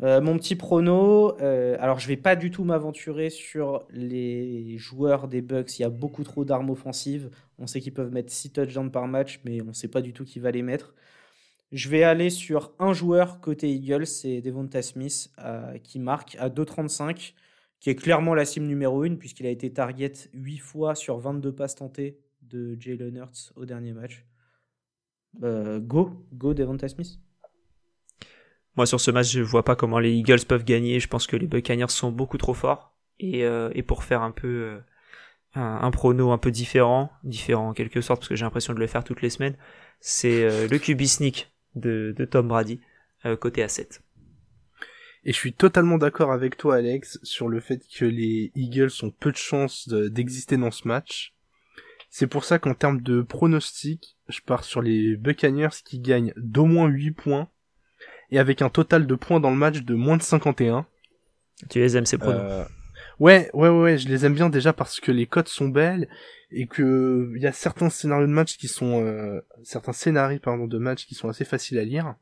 Mon 0.00 0.36
petit 0.36 0.54
prono, 0.54 1.36
alors 1.40 1.98
je 1.98 2.06
vais 2.06 2.16
pas 2.16 2.36
du 2.36 2.52
tout 2.52 2.62
m'aventurer 2.62 3.30
sur 3.30 3.84
les 3.90 4.76
joueurs 4.78 5.26
des 5.26 5.40
Bucks. 5.40 5.76
Il 5.78 5.82
y 5.82 5.84
a 5.84 5.88
beaucoup 5.88 6.22
trop 6.22 6.44
d'armes 6.44 6.70
offensives. 6.70 7.30
On 7.58 7.66
sait 7.66 7.80
qu'ils 7.80 7.94
peuvent 7.94 8.12
mettre 8.12 8.32
6 8.32 8.52
touchdowns 8.52 8.92
par 8.92 9.08
match, 9.08 9.40
mais 9.44 9.60
on 9.60 9.66
ne 9.66 9.72
sait 9.72 9.88
pas 9.88 10.02
du 10.02 10.12
tout 10.12 10.24
qui 10.24 10.38
va 10.38 10.52
les 10.52 10.62
mettre. 10.62 10.94
Je 11.74 11.88
vais 11.88 12.04
aller 12.04 12.30
sur 12.30 12.72
un 12.78 12.92
joueur 12.92 13.40
côté 13.40 13.68
Eagles, 13.68 14.06
c'est 14.06 14.40
Devonta 14.40 14.80
Smith 14.80 15.32
euh, 15.40 15.76
qui 15.78 15.98
marque 15.98 16.36
à 16.38 16.48
2,35, 16.48 17.34
qui 17.80 17.90
est 17.90 17.96
clairement 17.96 18.32
la 18.32 18.44
cible 18.44 18.66
numéro 18.66 19.02
1 19.02 19.16
puisqu'il 19.16 19.44
a 19.44 19.50
été 19.50 19.72
target 19.72 20.12
8 20.34 20.58
fois 20.58 20.94
sur 20.94 21.18
22 21.18 21.52
passes 21.52 21.74
tentées 21.74 22.20
de 22.42 22.76
Jalen 22.78 23.16
Hurts 23.16 23.52
au 23.56 23.64
dernier 23.64 23.92
match. 23.92 24.24
Euh, 25.42 25.80
go, 25.80 26.12
go 26.32 26.54
Devonta 26.54 26.86
Smith. 26.86 27.18
Moi 28.76 28.86
sur 28.86 29.00
ce 29.00 29.10
match, 29.10 29.32
je 29.32 29.40
vois 29.40 29.64
pas 29.64 29.74
comment 29.74 29.98
les 29.98 30.12
Eagles 30.12 30.46
peuvent 30.46 30.64
gagner. 30.64 31.00
Je 31.00 31.08
pense 31.08 31.26
que 31.26 31.34
les 31.34 31.48
Buccaneers 31.48 31.88
sont 31.88 32.12
beaucoup 32.12 32.38
trop 32.38 32.54
forts. 32.54 32.96
Et, 33.18 33.44
euh, 33.44 33.72
pour 33.84 34.04
faire 34.04 34.22
un 34.22 34.30
peu 34.30 34.78
un, 35.54 35.90
prono 35.90 36.30
un 36.30 36.38
peu 36.38 36.52
différent, 36.52 37.10
différent 37.24 37.70
en 37.70 37.72
quelque 37.72 38.00
sorte, 38.00 38.20
parce 38.20 38.28
que 38.28 38.36
j'ai 38.36 38.44
l'impression 38.44 38.74
de 38.74 38.78
le 38.78 38.86
faire 38.86 39.02
toutes 39.02 39.22
les 39.22 39.30
semaines, 39.30 39.56
c'est 39.98 40.68
le 40.68 40.78
QB 40.78 41.02
de, 41.76 42.14
Tom 42.30 42.48
Brady 42.48 42.80
euh, 43.24 43.36
côté 43.36 43.64
A7. 43.64 44.00
Et 45.24 45.32
je 45.32 45.36
suis 45.36 45.54
totalement 45.54 45.96
d'accord 45.96 46.32
avec 46.32 46.56
toi 46.56 46.76
Alex 46.76 47.18
sur 47.22 47.48
le 47.48 47.60
fait 47.60 47.80
que 47.88 48.04
les 48.04 48.52
Eagles 48.54 48.90
ont 49.02 49.10
peu 49.10 49.32
de 49.32 49.36
chances 49.36 49.88
d'exister 49.88 50.56
dans 50.58 50.70
ce 50.70 50.86
match. 50.86 51.34
C'est 52.10 52.26
pour 52.26 52.44
ça 52.44 52.58
qu'en 52.58 52.74
termes 52.74 53.00
de 53.00 53.22
pronostic, 53.22 54.16
je 54.28 54.40
pars 54.40 54.64
sur 54.64 54.82
les 54.82 55.16
Buccaneers 55.16 55.80
qui 55.84 55.98
gagnent 55.98 56.34
d'au 56.36 56.66
moins 56.66 56.88
8 56.88 57.12
points 57.12 57.48
et 58.30 58.38
avec 58.38 58.60
un 58.60 58.68
total 58.68 59.06
de 59.06 59.14
points 59.14 59.40
dans 59.40 59.50
le 59.50 59.56
match 59.56 59.80
de 59.80 59.94
moins 59.94 60.18
de 60.18 60.22
51. 60.22 60.86
Tu 61.70 61.78
les 61.78 61.96
aimes 61.96 62.06
ces 62.06 62.18
pronos? 62.18 62.40
Euh, 62.40 62.64
Ouais, 63.20 63.48
ouais, 63.54 63.68
ouais, 63.68 63.98
je 63.98 64.08
les 64.08 64.26
aime 64.26 64.34
bien 64.34 64.50
déjà 64.50 64.72
parce 64.72 64.98
que 64.98 65.12
les 65.12 65.26
cotes 65.26 65.48
sont 65.48 65.68
belles 65.68 66.08
et 66.54 66.66
que 66.66 67.32
il 67.34 67.42
y 67.42 67.46
a 67.46 67.52
certains 67.52 67.90
scénarios 67.90 68.26
de 68.26 68.32
match 68.32 68.56
qui 68.56 68.68
sont 68.68 69.04
euh, 69.04 69.40
certains 69.64 69.92
scénarios 69.92 70.38
pardon 70.38 70.66
de 70.66 70.78
match 70.78 71.06
qui 71.06 71.14
sont 71.14 71.28
assez 71.28 71.44
faciles 71.44 71.78
à 71.78 71.84
lire. 71.84 72.14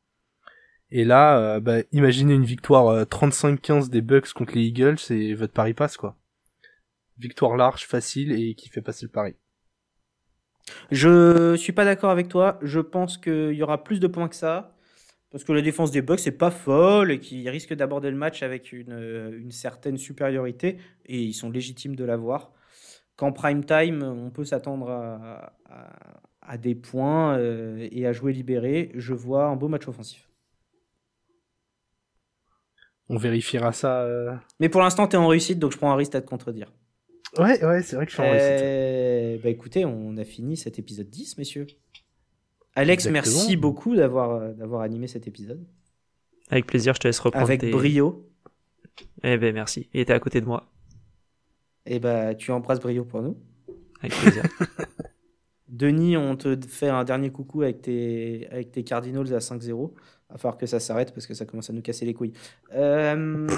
Et 0.91 1.05
là, 1.05 1.39
euh, 1.39 1.61
bah, 1.61 1.79
imaginez 1.93 2.35
une 2.35 2.45
victoire 2.45 3.05
35-15 3.05 3.87
euh, 3.87 3.89
des 3.89 4.01
Bucks 4.01 4.33
contre 4.33 4.55
les 4.55 4.63
Eagles 4.63 4.99
et 5.11 5.35
votre 5.35 5.53
pari 5.53 5.75
passe 5.75 5.97
quoi. 5.97 6.17
Victoire 7.19 7.57
large, 7.57 7.87
facile 7.87 8.33
et 8.33 8.55
qui 8.55 8.69
fait 8.69 8.81
passer 8.81 9.07
le 9.07 9.13
pari. 9.13 9.35
Je 10.91 11.55
suis 11.57 11.73
pas 11.73 11.85
d'accord 11.85 12.11
avec 12.11 12.29
toi. 12.29 12.59
Je 12.63 12.81
pense 12.81 13.19
qu'il 13.19 13.53
y 13.53 13.63
aura 13.63 13.85
plus 13.85 14.01
de 14.01 14.07
points 14.07 14.29
que 14.29 14.35
ça. 14.35 14.75
Parce 15.31 15.45
que 15.45 15.53
la 15.53 15.63
défense 15.63 15.91
des 15.91 16.03
Bucks 16.03 16.25
n'est 16.27 16.33
pas 16.33 16.51
folle 16.51 17.11
et 17.11 17.19
qu'ils 17.19 17.49
risquent 17.49 17.73
d'aborder 17.73 18.11
le 18.11 18.17
match 18.17 18.43
avec 18.43 18.71
une, 18.71 19.33
une, 19.33 19.51
certaine 19.51 19.97
supériorité. 19.97 20.77
Et 21.07 21.23
ils 21.23 21.33
sont 21.33 21.51
légitimes 21.51 21.97
de 21.97 22.05
l'avoir 22.05 22.53
qu'en 23.17 23.33
prime 23.33 23.65
time, 23.65 24.03
on 24.03 24.31
peut 24.31 24.45
s'attendre 24.45 24.89
à, 24.89 26.59
des 26.59 26.75
points 26.75 27.39
euh, 27.39 27.89
et 27.91 28.07
à 28.07 28.13
jouer 28.13 28.33
libéré, 28.33 28.91
je 28.95 29.15
vois 29.15 29.47
un 29.47 29.57
beau 29.57 29.69
match 29.69 29.89
offensif. 29.89 30.29
On 33.09 33.17
vérifiera 33.17 33.73
ça. 33.73 34.03
Euh. 34.03 34.35
Mais 34.61 34.69
pour 34.69 34.81
l'instant, 34.81 35.07
tu 35.07 35.17
es 35.17 35.19
en 35.19 35.29
réussite, 35.29 35.59
donc 35.59 35.73
je 35.73 35.77
prends 35.77 35.93
un 35.93 35.97
risque 35.97 36.15
à 36.15 36.21
te 36.21 36.29
contredire. 36.29 36.73
Ouais, 37.39 37.65
ouais, 37.65 37.83
c'est 37.83 37.97
vrai 37.97 38.07
que 38.07 38.13
je 38.13 38.17
suis 38.17 38.23
en 38.23 38.31
réussite. 38.31 38.63
Eh, 38.63 39.41
bah 39.43 39.49
écoutez, 39.49 39.85
on 39.85 40.17
a 40.17 40.25
fini 40.25 40.57
cet 40.57 40.79
épisode 40.79 41.09
10, 41.09 41.39
messieurs. 41.39 41.67
Alex, 42.75 43.07
merci 43.09 43.57
beaucoup 43.57 43.95
d'avoir, 43.97 44.31
euh, 44.33 44.53
d'avoir 44.53 44.83
animé 44.83 45.07
cet 45.07 45.27
épisode. 45.27 45.67
Avec 46.51 46.67
plaisir, 46.67 46.95
je 46.95 47.01
te 47.01 47.09
laisse 47.09 47.21
reprendre. 47.21 47.45
Avec 47.45 47.71
brio. 47.71 48.29
Eh 49.23 49.39
ben 49.39 49.55
merci, 49.55 49.89
il 49.95 50.01
était 50.01 50.13
à 50.13 50.21
côté 50.21 50.41
de 50.41 50.47
moi. 50.47 50.72
Et 51.85 51.97
eh 51.97 51.99
bah, 51.99 52.35
tu 52.35 52.53
embrasses 52.53 52.81
Brio 52.81 53.05
pour 53.05 53.23
nous. 53.23 53.37
Avec 54.01 54.15
plaisir. 54.15 54.45
Denis, 55.69 56.17
on 56.17 56.37
te 56.37 56.57
fait 56.67 56.89
un 56.89 57.03
dernier 57.03 57.31
coucou 57.31 57.63
avec 57.63 57.83
tes, 57.83 58.47
avec 58.51 58.73
tes 58.73 58.85
Cardinals 58.85 59.35
à 59.35 59.39
5-0. 59.39 59.65
Il 59.69 60.33
va 60.33 60.39
falloir 60.39 60.59
que 60.59 60.67
ça 60.67 60.81
s'arrête 60.81 61.13
parce 61.13 61.27
que 61.27 61.35
ça 61.35 61.45
commence 61.45 61.71
à 61.71 61.73
nous 61.73 61.83
casser 61.83 62.05
les 62.05 62.15
couilles. 62.15 62.35
Euh, 62.75 63.49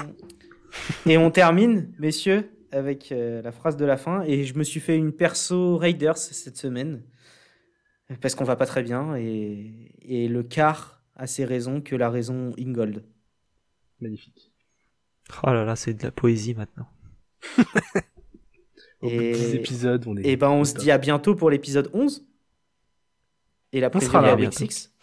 et 1.05 1.17
on 1.17 1.29
termine, 1.29 1.93
messieurs, 1.99 2.49
avec 2.71 3.11
euh, 3.11 3.41
la 3.41 3.51
phrase 3.51 3.77
de 3.77 3.85
la 3.85 3.97
fin. 3.97 4.23
Et 4.23 4.43
je 4.43 4.57
me 4.57 4.63
suis 4.63 4.79
fait 4.79 4.97
une 4.97 5.11
perso 5.11 5.77
Raiders 5.77 6.17
cette 6.17 6.57
semaine 6.57 7.03
parce 8.21 8.33
qu'on 8.33 8.43
va 8.43 8.55
pas 8.55 8.65
très 8.65 8.81
bien. 8.81 9.15
Et, 9.17 9.91
et 10.01 10.27
le 10.27 10.41
quart 10.41 11.03
a 11.15 11.27
ses 11.27 11.45
raisons 11.45 11.81
que 11.81 11.95
la 11.95 12.09
raison 12.09 12.53
Ingold. 12.57 13.03
Magnifique. 13.99 14.51
Oh 15.43 15.47
là 15.47 15.65
là, 15.65 15.75
c'est 15.75 15.93
de 15.93 16.03
la 16.03 16.11
poésie 16.11 16.53
maintenant. 16.53 16.87
Au 19.05 19.09
bout 19.09 19.23
de 19.23 19.33
10 19.33 19.55
épisodes, 19.55 20.03
on 20.07 20.17
est. 20.17 20.25
Et 20.25 20.35
ben, 20.37 20.49
on 20.49 20.63
se 20.63 20.73
dit 20.73 20.91
à 20.91 20.97
bientôt 20.97 21.35
pour 21.35 21.49
l'épisode 21.49 21.89
11. 21.93 22.25
Et 23.71 23.79
la 23.79 23.89
Week 23.89 24.37
bientôt. 24.37 24.57
6. 24.57 24.93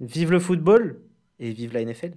Vive 0.00 0.30
le 0.32 0.40
football 0.40 1.00
et 1.38 1.50
vive 1.52 1.72
la 1.72 1.84
NFL. 1.84 2.14